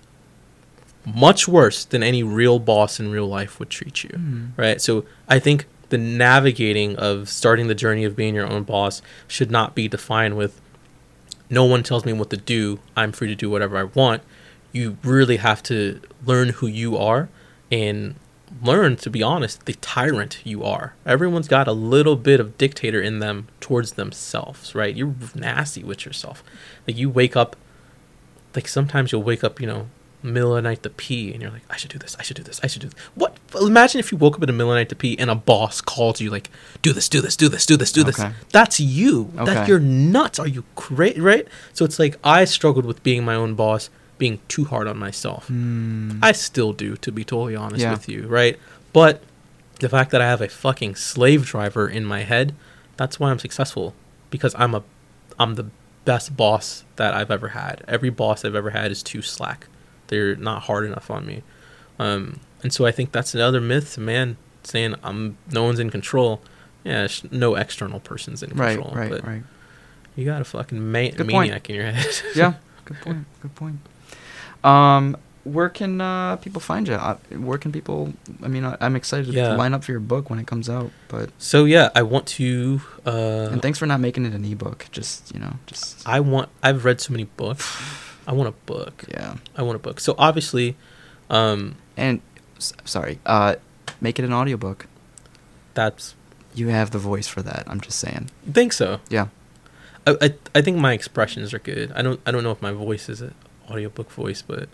[1.04, 4.46] much worse than any real boss in real life would treat you Hmm.
[4.56, 4.80] right?
[4.80, 9.50] So I think the navigating of starting the journey of being your own boss should
[9.50, 10.60] not be defined with
[11.48, 12.80] no one tells me what to do.
[12.96, 14.22] I'm free to do whatever I want.
[14.72, 17.28] You really have to learn who you are
[17.70, 18.16] and
[18.62, 20.94] learn to be honest the tyrant you are.
[21.04, 24.94] Everyone's got a little bit of dictator in them towards themselves, right?
[24.94, 26.42] You're nasty with yourself.
[26.86, 27.56] Like you wake up
[28.54, 29.88] like sometimes you'll wake up, you know,
[30.22, 32.36] middle of the night to pee, and you're like, I should do this, I should
[32.36, 32.98] do this, I should do this.
[33.14, 33.36] What?
[33.60, 35.34] Imagine if you woke up in the middle of the night to pee, and a
[35.34, 36.50] boss called you like,
[36.82, 38.18] do this, do this, do this, do this, do this.
[38.18, 38.32] Okay.
[38.50, 39.30] That's you.
[39.34, 40.38] That you're nuts.
[40.38, 41.20] Are you crazy?
[41.20, 41.46] Right?
[41.74, 45.46] So it's like I struggled with being my own boss, being too hard on myself.
[45.48, 46.18] Hmm.
[46.22, 47.92] I still do, to be totally honest Yeah.
[47.92, 48.58] with you, right?
[48.92, 49.22] But
[49.80, 52.54] the fact that I have a fucking slave driver in my head,
[52.96, 53.94] that's why I'm successful
[54.30, 54.82] because I'm a
[55.38, 55.66] I'm the
[56.06, 57.84] best boss that I've ever had.
[57.86, 59.66] Every boss I've ever had is too slack.
[60.06, 61.42] They're not hard enough on me.
[61.98, 66.40] Um, and so I think that's another myth, man, saying I'm no one's in control.
[66.84, 68.92] Yeah, no external person's in control.
[68.94, 69.42] right but right
[70.14, 71.28] You got a fucking ma- Good point.
[71.50, 72.06] maniac in your head.
[72.36, 72.54] yeah
[72.86, 73.76] good point good point
[74.66, 78.12] um where can uh, people find you uh, where can people
[78.42, 79.50] i mean I, i'm excited Yeah.
[79.50, 82.26] to line up for your book when it comes out but so yeah, I want
[82.38, 82.80] to.
[83.06, 86.48] Uh, and thanks for not making it an ebook just you know just I want.
[86.64, 87.64] I've read so many books.
[88.26, 89.04] I want a book.
[89.16, 90.00] yeah I want a book.
[90.00, 90.74] So obviously,
[91.30, 92.20] um, and
[92.56, 93.54] s- sorry uh
[94.00, 94.86] make it an audiobook
[95.74, 96.14] that's.
[96.56, 98.98] you have the voice for that i'm just saying think so.
[99.10, 99.28] yeah
[100.08, 101.92] I, I I think my expressions are good.
[101.98, 103.20] I don't I don't know if my voice is
[103.70, 104.68] audiobook voice, but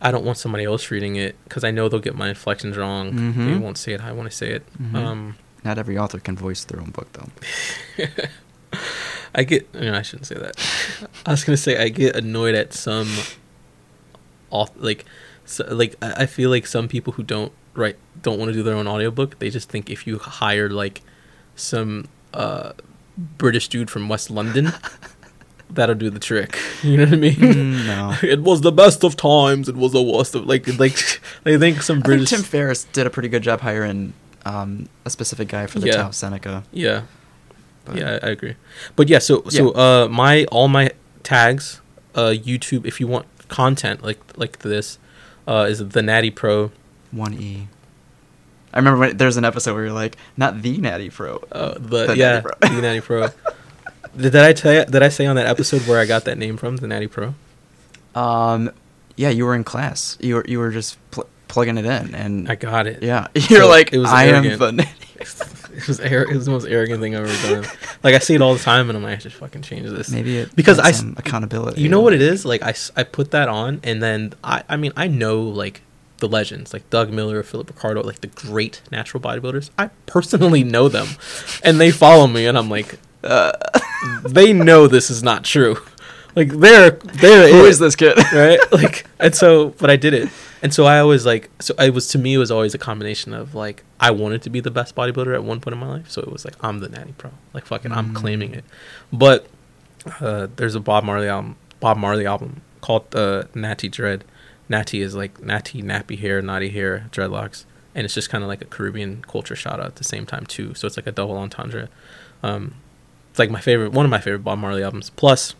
[0.00, 3.16] I don't want somebody else reading it because I know they'll get my inflections wrong.
[3.16, 3.60] They Mhm.
[3.60, 4.62] won't say it I want to say it.
[4.80, 4.94] Mhm.
[4.94, 7.28] Um, not every author can voice their own book though
[9.34, 9.72] I get.
[9.74, 10.56] No, I shouldn't say that.
[11.26, 13.08] I was gonna say I get annoyed at some,
[14.52, 15.04] auth- like,
[15.44, 18.62] so, like I I feel like some people who don't write don't want to do
[18.62, 19.38] their own audiobook.
[19.38, 21.02] They just think if you hire like
[21.56, 22.72] some uh,
[23.16, 24.72] British dude from West London,
[25.70, 26.58] that'll do the trick.
[26.82, 27.34] You know what I mean?
[27.34, 27.86] Mm,
[28.22, 29.68] no it was the best of times.
[29.68, 32.30] It was the worst of like like they think some I think British.
[32.30, 34.12] Tim Ferriss did a pretty good job hiring
[34.46, 35.96] um, a specific guy for the Yeah.
[35.96, 36.62] Tau Seneca.
[36.72, 37.02] yeah,
[37.84, 38.54] But yeah, I agree.
[38.96, 40.90] But yeah, so so uh, my all my
[41.22, 41.80] tags,
[42.14, 42.86] uh, YouTube.
[42.86, 44.98] If you want content like like this,
[45.46, 46.70] uh, is the Natty Pro.
[47.10, 47.68] one E.
[48.72, 51.42] I remember when, there's an episode where you're like, not the Natty Pro.
[51.50, 52.68] Uh, the, The yeah, Natty Pro.
[52.76, 53.28] the Natty Pro.
[54.18, 56.56] Did, I tell you, Did I say on that episode where I got that name
[56.56, 56.76] from?
[56.76, 57.34] The Natty Pro.
[58.14, 58.70] Um,
[59.16, 60.16] yeah, you were in class.
[60.20, 63.02] You were you were just pl- plugging it in, and I got it.
[63.02, 64.90] yeah, you're So like, it was I am the Natty.
[65.78, 67.70] It was it was the most arrogant thing I've ever done.
[68.02, 70.10] Like I see it all the time, and I'm like, I should fucking change this.
[70.10, 71.80] Maybe it Because I accountability.
[71.80, 72.44] You know what it is?
[72.44, 75.82] Like I, I put that on, and then I I mean I know like
[76.18, 79.70] the legends like Doug Miller, Philip Ricardo, like the great natural bodybuilders.
[79.78, 81.06] I personally know them,
[81.62, 83.52] and they follow me, and I'm like, Uh,
[84.24, 85.76] they know this is not true.
[86.36, 88.16] Like they're they're who it, is this kid?
[88.32, 88.60] right?
[88.72, 90.28] Like and so, but I did it,
[90.62, 93.32] and so I always like so it was to me it was always a combination
[93.34, 96.10] of like I wanted to be the best bodybuilder at one point in my life,
[96.10, 98.14] so it was like I'm the Natty Pro, like fucking I'm Mm.
[98.14, 98.64] claiming it.
[99.12, 99.48] But
[100.20, 104.22] uh, there's a Bob Marley album, Bob Marley album called uh, Natty Dread.
[104.68, 107.64] Natty is like natty, nappy hair, naughty hair, dreadlocks,
[107.96, 110.44] and it's just kind of like a Caribbean culture shout out at the same time
[110.46, 110.74] too.
[110.74, 111.88] So it's like a double entendre.
[112.42, 112.74] Um,
[113.38, 115.10] it's like my favorite, one of my favorite Bob Marley albums.
[115.10, 115.54] Plus,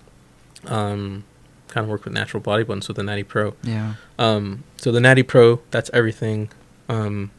[0.66, 1.22] um,
[1.68, 3.54] kind of work with natural body buttons with the Natty Pro.
[3.62, 3.94] yeah.
[4.18, 6.50] Um, so the Natty Pro, that's everything.
[6.88, 7.30] Um,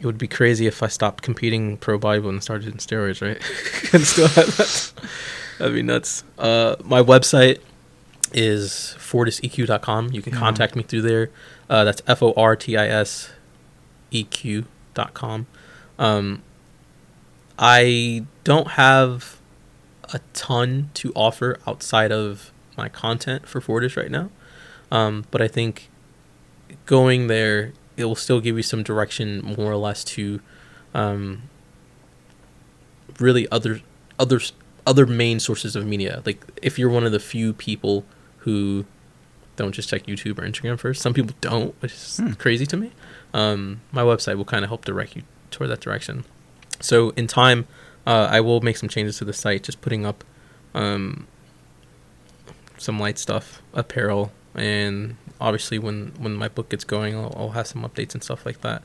[0.00, 3.36] it would be crazy if I stopped competing pro Bible and started in steroids, right?
[3.92, 4.92] and still have that.
[5.58, 6.24] That'd be nuts.
[6.38, 7.60] Uh, my website
[8.32, 10.12] is fortiseq.com.
[10.12, 10.38] You can Yeah.
[10.38, 11.30] contact me through there.
[11.68, 13.30] Uh, that's F O R T I S
[14.10, 15.46] E Q.com.
[15.98, 16.42] Um,
[17.58, 19.38] I don't have
[20.12, 24.30] a ton to offer outside of my content for Fortis right now.
[24.90, 25.88] Um, but I think
[26.86, 30.40] going there, it will still give you some direction, more or less, to
[30.94, 31.42] um,
[33.18, 33.80] really other
[34.18, 34.40] other
[34.86, 36.22] other main sources of media.
[36.26, 38.04] Like if you're one of the few people
[38.38, 38.84] who
[39.56, 42.32] don't just check YouTube or Instagram first, some people don't, which is Hmm.
[42.32, 42.90] crazy to me.
[43.32, 46.24] Um, my website will kind of help direct you toward that direction.
[46.80, 47.66] So in time,
[48.06, 50.24] uh, I will make some changes to the site, just putting up
[50.74, 51.26] um,
[52.78, 57.66] some light stuff, apparel, and obviously when when my book gets going, I'll, I'll have
[57.66, 58.82] some updates and stuff like that.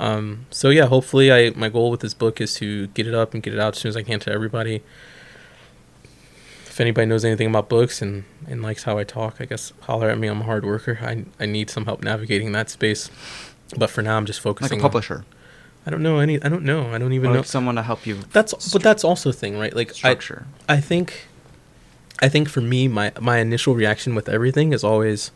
[0.00, 3.34] Um, so yeah, hopefully, I my goal with this book is to get it up
[3.34, 4.82] and get it out as soon as I can to everybody.
[6.66, 10.08] If anybody knows anything about books and, and likes how I talk, I guess holler
[10.10, 10.28] at me.
[10.28, 11.00] I'm a hard worker.
[11.02, 13.10] I I need some help navigating that space.
[13.76, 14.78] But for now, I'm just focusing.
[14.78, 15.24] Like a on- publisher.
[15.88, 16.34] I don't know any.
[16.42, 16.92] I don't know.
[16.92, 17.42] I don't even Or know.
[17.42, 19.74] someone to help you That's but that's also a thing, right?
[19.74, 20.46] Like structure.
[20.68, 21.28] I think
[22.20, 25.30] I think for me my my initial reaction with everything is always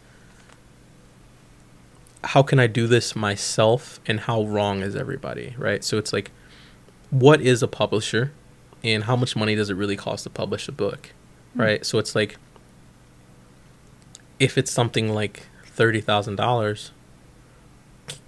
[2.23, 5.83] how can I do this myself and how wrong is everybody, right?
[5.83, 6.31] So it's like
[7.09, 8.31] what is a publisher
[8.85, 11.15] and how much money does it really cost to publish a book,
[11.55, 11.63] hmm.
[11.63, 11.87] right?
[11.87, 12.37] So it's like
[14.39, 15.45] if it's something like
[15.79, 16.91] $30,000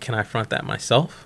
[0.01, 1.24] can I front that myself?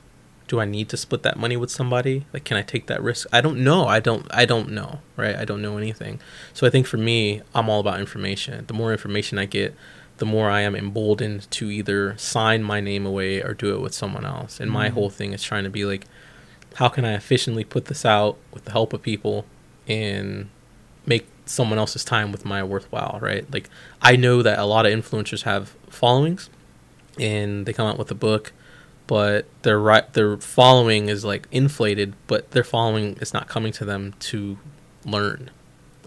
[0.48, 2.24] Do I need to split that money with somebody?
[2.32, 3.26] Like can I take that risk?
[3.32, 3.86] I don't know.
[3.86, 5.36] I don't I don't know, right?
[5.36, 6.20] I don't know anything.
[6.54, 8.64] So I think for me, I'm all about information.
[8.66, 9.74] The more information I get,
[10.16, 13.94] the more I am emboldened to either sign my name away or do it with
[13.94, 14.58] someone else.
[14.58, 14.94] And my Mhm.
[14.94, 16.06] whole thing is trying to be like
[16.74, 19.44] how can I efficiently put this out with the help of people
[19.88, 20.48] and
[21.06, 23.44] make someone else's time with my worthwhile, right?
[23.52, 23.68] Like
[24.00, 26.48] I know that a lot of influencers have followings
[27.18, 28.52] and they come out with a book
[29.08, 33.84] but their right their following is like inflated but their following is not coming to
[33.84, 34.56] them to
[35.04, 35.50] learn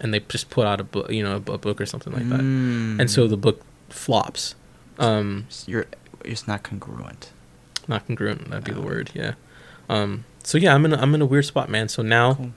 [0.00, 2.40] and they just put out a book you know a, book or something like that
[2.40, 2.98] Mm.
[3.00, 4.54] and so the book flops
[4.98, 5.86] um you're
[6.24, 7.32] it's not congruent.
[7.88, 8.84] not congruent that'd be the Oh.
[8.84, 9.34] word yeah
[9.90, 12.52] um so yeah i'm in a, i'm in a weird spot man so now Cool.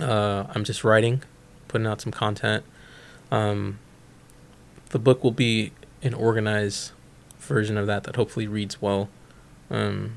[0.00, 1.22] uh i'm just writing
[1.66, 2.62] putting out some content
[3.30, 3.78] um
[4.90, 6.92] the book will be an organized
[7.38, 9.08] version of that that hopefully reads well
[9.70, 10.12] um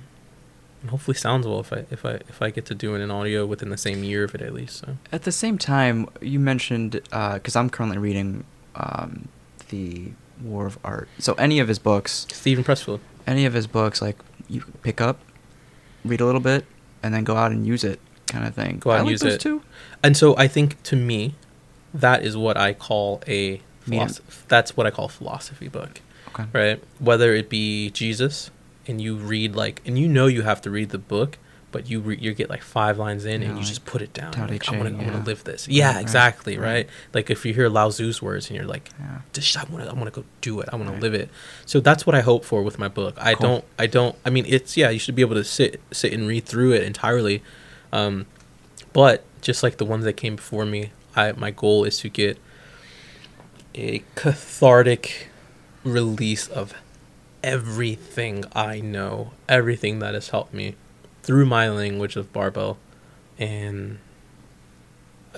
[0.81, 3.11] and hopefully sounds well if i if i if i get to do it in
[3.11, 6.39] audio within the same year of it at least so At the same time, you
[6.39, 9.27] mentioned because I'm currently reading um,
[9.69, 11.07] the War of Art.
[11.19, 14.17] So any of his books, Steven Pressfield any of his books, like
[14.49, 15.19] you pick up,
[16.03, 16.65] read a little bit,
[17.03, 18.79] and then go out and use it, kind of thing.
[18.79, 19.41] Go out I and like use those it.
[19.41, 19.61] too.
[20.01, 21.35] and so i think to me
[21.93, 24.07] that is what i call a Medium.
[24.07, 26.45] philosophy that's what i call a philosophy book Okay.
[26.53, 26.81] right?
[26.99, 28.51] Whether it be Jesus,
[28.87, 31.37] and you read like, and you know you have to read the book,
[31.71, 34.11] but you re- you get like five lines in, and you like just put it
[34.13, 34.31] down.
[34.33, 35.23] Like, I want to, yeah.
[35.23, 35.67] live this.
[35.67, 36.67] Yeah, right, exactly, right.
[36.67, 36.89] right.
[37.13, 39.21] Like if you hear Lao Tzu's words, and you're like, Yeah.
[39.61, 40.69] I want to, I want to go do it.
[40.71, 40.95] I want Right.
[40.95, 41.29] to live it.
[41.65, 43.15] So that's what I hope for with my book.
[43.17, 43.47] I Cool.
[43.47, 44.15] don't, I don't.
[44.25, 46.83] I mean, it's yeah, you should be able to sit sit and read through it
[46.83, 47.41] entirely,
[47.93, 48.25] um,
[48.93, 52.37] but just like the ones that came before me, I my goal is to get
[53.75, 55.29] a cathartic
[55.85, 56.73] release of
[57.43, 60.75] everything I know, everything that has helped me
[61.23, 62.77] through my language of barbell,
[63.37, 63.99] and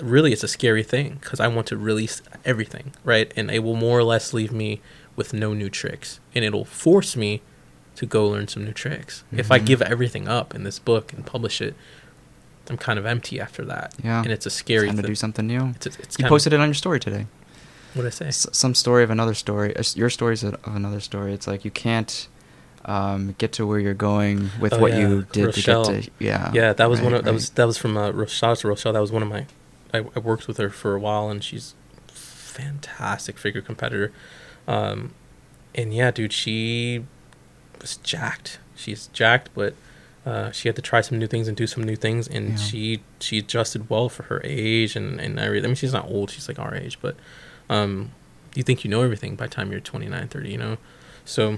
[0.01, 3.31] really it's a scary thing because I want to release everything, right?
[3.35, 4.81] And it will more or less leave me
[5.15, 7.41] with no new tricks, and it'll force me
[7.95, 9.23] to go learn some new tricks.
[9.31, 9.65] If I Mhm.
[9.65, 11.75] give everything up in this book and publish it,
[12.69, 13.93] I'm kind of empty after that.
[14.03, 14.21] Yeah.
[14.23, 15.73] and it's a scary Time to do something new.
[15.75, 17.27] It's, it's You posted it on your story today.
[17.93, 18.27] What did I say?
[18.27, 19.75] S- some story of another story.
[19.75, 21.33] uh, Your story is of another story.
[21.33, 22.27] It's like you can't
[22.85, 25.85] um, get to where you're going with Oh, what yeah, you did Rochelle.
[25.85, 26.11] to get to.
[26.19, 26.51] Yeah.
[26.53, 27.35] yeah, that was one right, of that right.
[27.35, 28.93] was that was from uh, Ro- shout out to Rochelle.
[28.93, 29.45] That was one of my.
[29.93, 31.75] I, I worked with her for a while, and she's
[32.07, 34.11] fantastic figure competitor.
[34.67, 35.13] Um,
[35.75, 37.05] and yeah, dude, she
[37.81, 38.59] was jacked.
[38.75, 39.75] She's jacked, but
[40.25, 42.55] uh, she had to try some new things and do some new things, and Yeah.
[42.57, 45.65] she she adjusted well for her age and and everything.
[45.65, 47.15] I mean, she's not old; she's like our age, but
[47.69, 48.11] um,
[48.55, 50.77] you think you know everything by the time you're 29, 30, you know.
[51.25, 51.57] So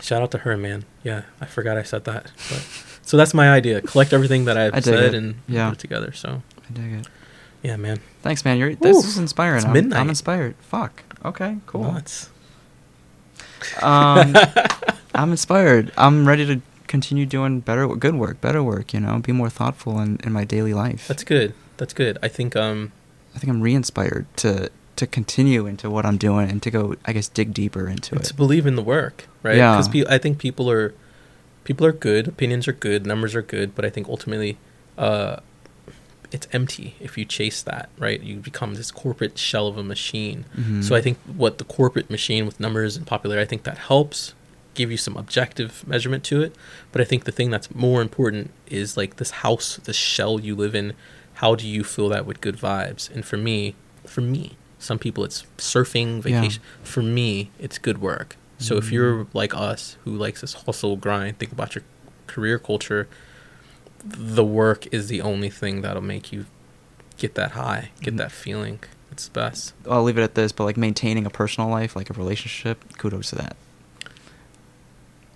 [0.00, 0.84] shout out to her, man.
[1.04, 2.66] Yeah, I forgot I said that, but
[3.02, 5.14] so that's my idea: collect everything that I've said it.
[5.14, 5.68] and Yeah.
[5.70, 6.12] put it together.
[6.12, 7.06] So I dig it.
[7.62, 8.00] yeah, man.
[8.22, 8.58] Thanks, man.
[8.58, 9.00] You're this Woo.
[9.00, 9.58] is inspiring.
[9.58, 10.00] It's I'm, midnight.
[10.00, 10.56] I'm inspired.
[10.60, 11.02] Fuck.
[11.24, 11.58] Okay.
[11.66, 11.84] Cool.
[11.92, 12.30] Nuts.
[13.82, 14.34] Um,
[15.14, 15.92] I'm inspired.
[15.96, 18.92] I'm ready to continue doing better, good work, better work.
[18.92, 21.08] You know, be more thoughtful in, in my daily life.
[21.08, 21.54] That's good.
[21.76, 22.18] That's good.
[22.22, 22.92] I think um
[23.34, 27.12] I think I'm re-inspired to to continue into what I'm doing and to go, I
[27.12, 28.28] guess, dig deeper into and it.
[28.28, 29.56] to believe in the work, right?
[29.56, 29.72] Yeah.
[29.74, 30.94] Because pe- I think people are
[31.64, 34.56] people are good, opinions are good, numbers are good, but I think ultimately
[34.96, 35.36] uh,
[36.32, 38.20] it's empty if you chase that, right?
[38.20, 40.44] You become this corporate shell of a machine.
[40.58, 40.82] Mhm.
[40.82, 44.34] So I think what the corporate machine with numbers and popularity, I think that helps
[44.74, 46.54] give you some objective measurement to it.
[46.92, 50.54] But I think the thing that's more important is like this house, this shell you
[50.54, 50.92] live in.
[51.34, 53.10] How do you fill that with good vibes?
[53.14, 53.74] And for me,
[54.06, 56.40] for me, some people it's surfing, Yeah.
[56.40, 56.62] vacation.
[56.82, 58.36] For me, it's good work.
[58.58, 58.92] So if Mhm.
[58.92, 61.84] you're like us who likes this hustle grind, think about your
[62.26, 63.06] career culture.
[64.02, 66.46] The work is the only thing that'll make you
[67.18, 68.18] get that high, get Mhm.
[68.18, 68.78] that feeling.
[69.12, 69.72] It's the best.
[69.90, 73.30] I'll leave it at this, but like maintaining a personal life, like a relationship, kudos
[73.30, 73.56] to that.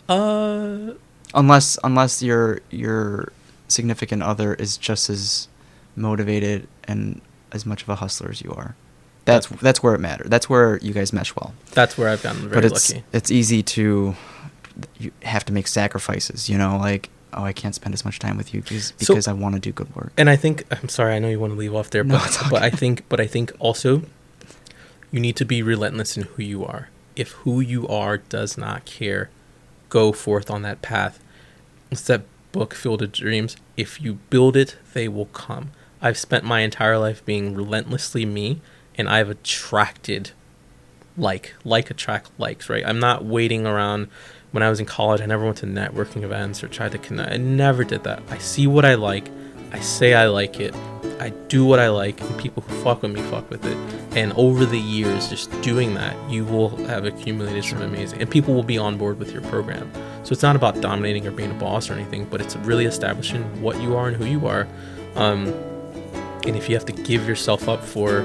[0.09, 0.95] Uh,
[1.33, 3.33] Unless unless your your
[3.69, 5.47] significant other is just as
[5.95, 7.21] motivated and
[7.53, 8.75] as much of a hustler as you are.
[9.25, 10.29] That's That's- where it matters.
[10.31, 11.55] That's where you guys mesh well.
[11.73, 13.05] that's where I've gotten very but it's lucky.
[13.13, 14.15] it's easy to
[14.99, 18.37] you have to make sacrifices, you know, like oh, I can't spend as much time
[18.37, 20.13] with you because So- I want to do good work.
[20.17, 22.43] And I think I'm sorry, I know you want to leave off there, No, but
[22.43, 24.03] all but I think but I think also
[25.13, 26.89] you need to be relentless in who you are.
[27.17, 29.29] If who you are does not care,
[29.89, 31.19] go forth on that path.
[31.91, 33.57] It's that book Field of Dreams.
[33.77, 35.73] If you build it, they will come.
[36.01, 38.61] I've spent my entire life being relentlessly me,
[38.97, 40.33] and I've attracted
[41.17, 42.69] like like attract likes.
[42.69, 42.85] Right?
[42.87, 44.09] I'm not waiting around.
[44.53, 47.33] When I was in college, I never went to networking events or tried to connect.
[47.33, 48.21] I never did that.
[48.31, 49.31] I see what I like.
[49.73, 50.75] I say I like it.
[51.21, 53.77] I do what I like, and people who fuck with me fuck with it.
[54.17, 58.55] And over the years, just doing that, you will have accumulated some amazing, and people
[58.55, 59.93] will be on board with your program.
[60.25, 63.43] So it's not about dominating or being a boss or anything, but it's really establishing
[63.61, 64.67] what you are and who you are.
[65.15, 65.49] Um,
[66.47, 68.23] and if you have to give yourself up for,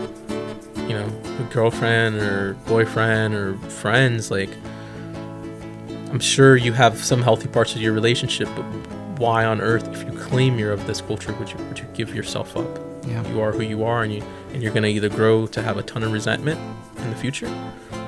[0.88, 1.08] you know,
[1.40, 4.50] a girlfriend or boyfriend or friends, like,
[6.12, 8.64] I'm sure you have some healthy parts of your relationship, but
[9.20, 12.14] why on earth, if you claim you're of this culture, would you would you give
[12.16, 12.80] yourself up?
[13.08, 13.26] Yeah.
[13.30, 14.24] You are who you are, and you
[14.54, 16.60] and you're gonna either grow to have a ton of resentment
[16.98, 17.50] in the future,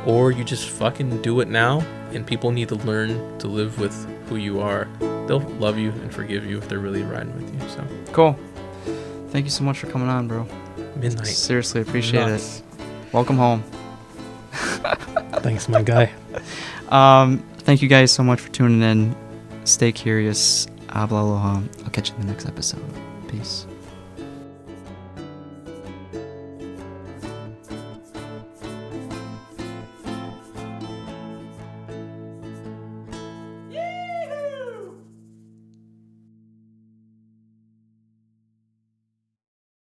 [0.06, 1.82] or you just fucking do it now.
[2.14, 3.94] And people need to learn to live with
[4.30, 4.88] who you are.
[5.28, 7.70] They'll love you and forgive you if they're really riding with you.
[7.70, 8.40] So Cool.
[9.30, 10.48] Thank you so much for coming on, bro.
[10.96, 11.28] midnight.
[11.28, 12.60] Seriously, appreciate Nuts.
[12.60, 12.64] it.
[13.12, 13.64] Welcome home.
[15.42, 16.12] Thanks, my guy.
[16.90, 19.16] Um, thank you guys so much for tuning in.
[19.66, 20.68] Stay curious.
[20.90, 21.62] Habla aloha.
[21.84, 22.84] I'll catch you in the next episode.
[23.28, 23.66] Peace.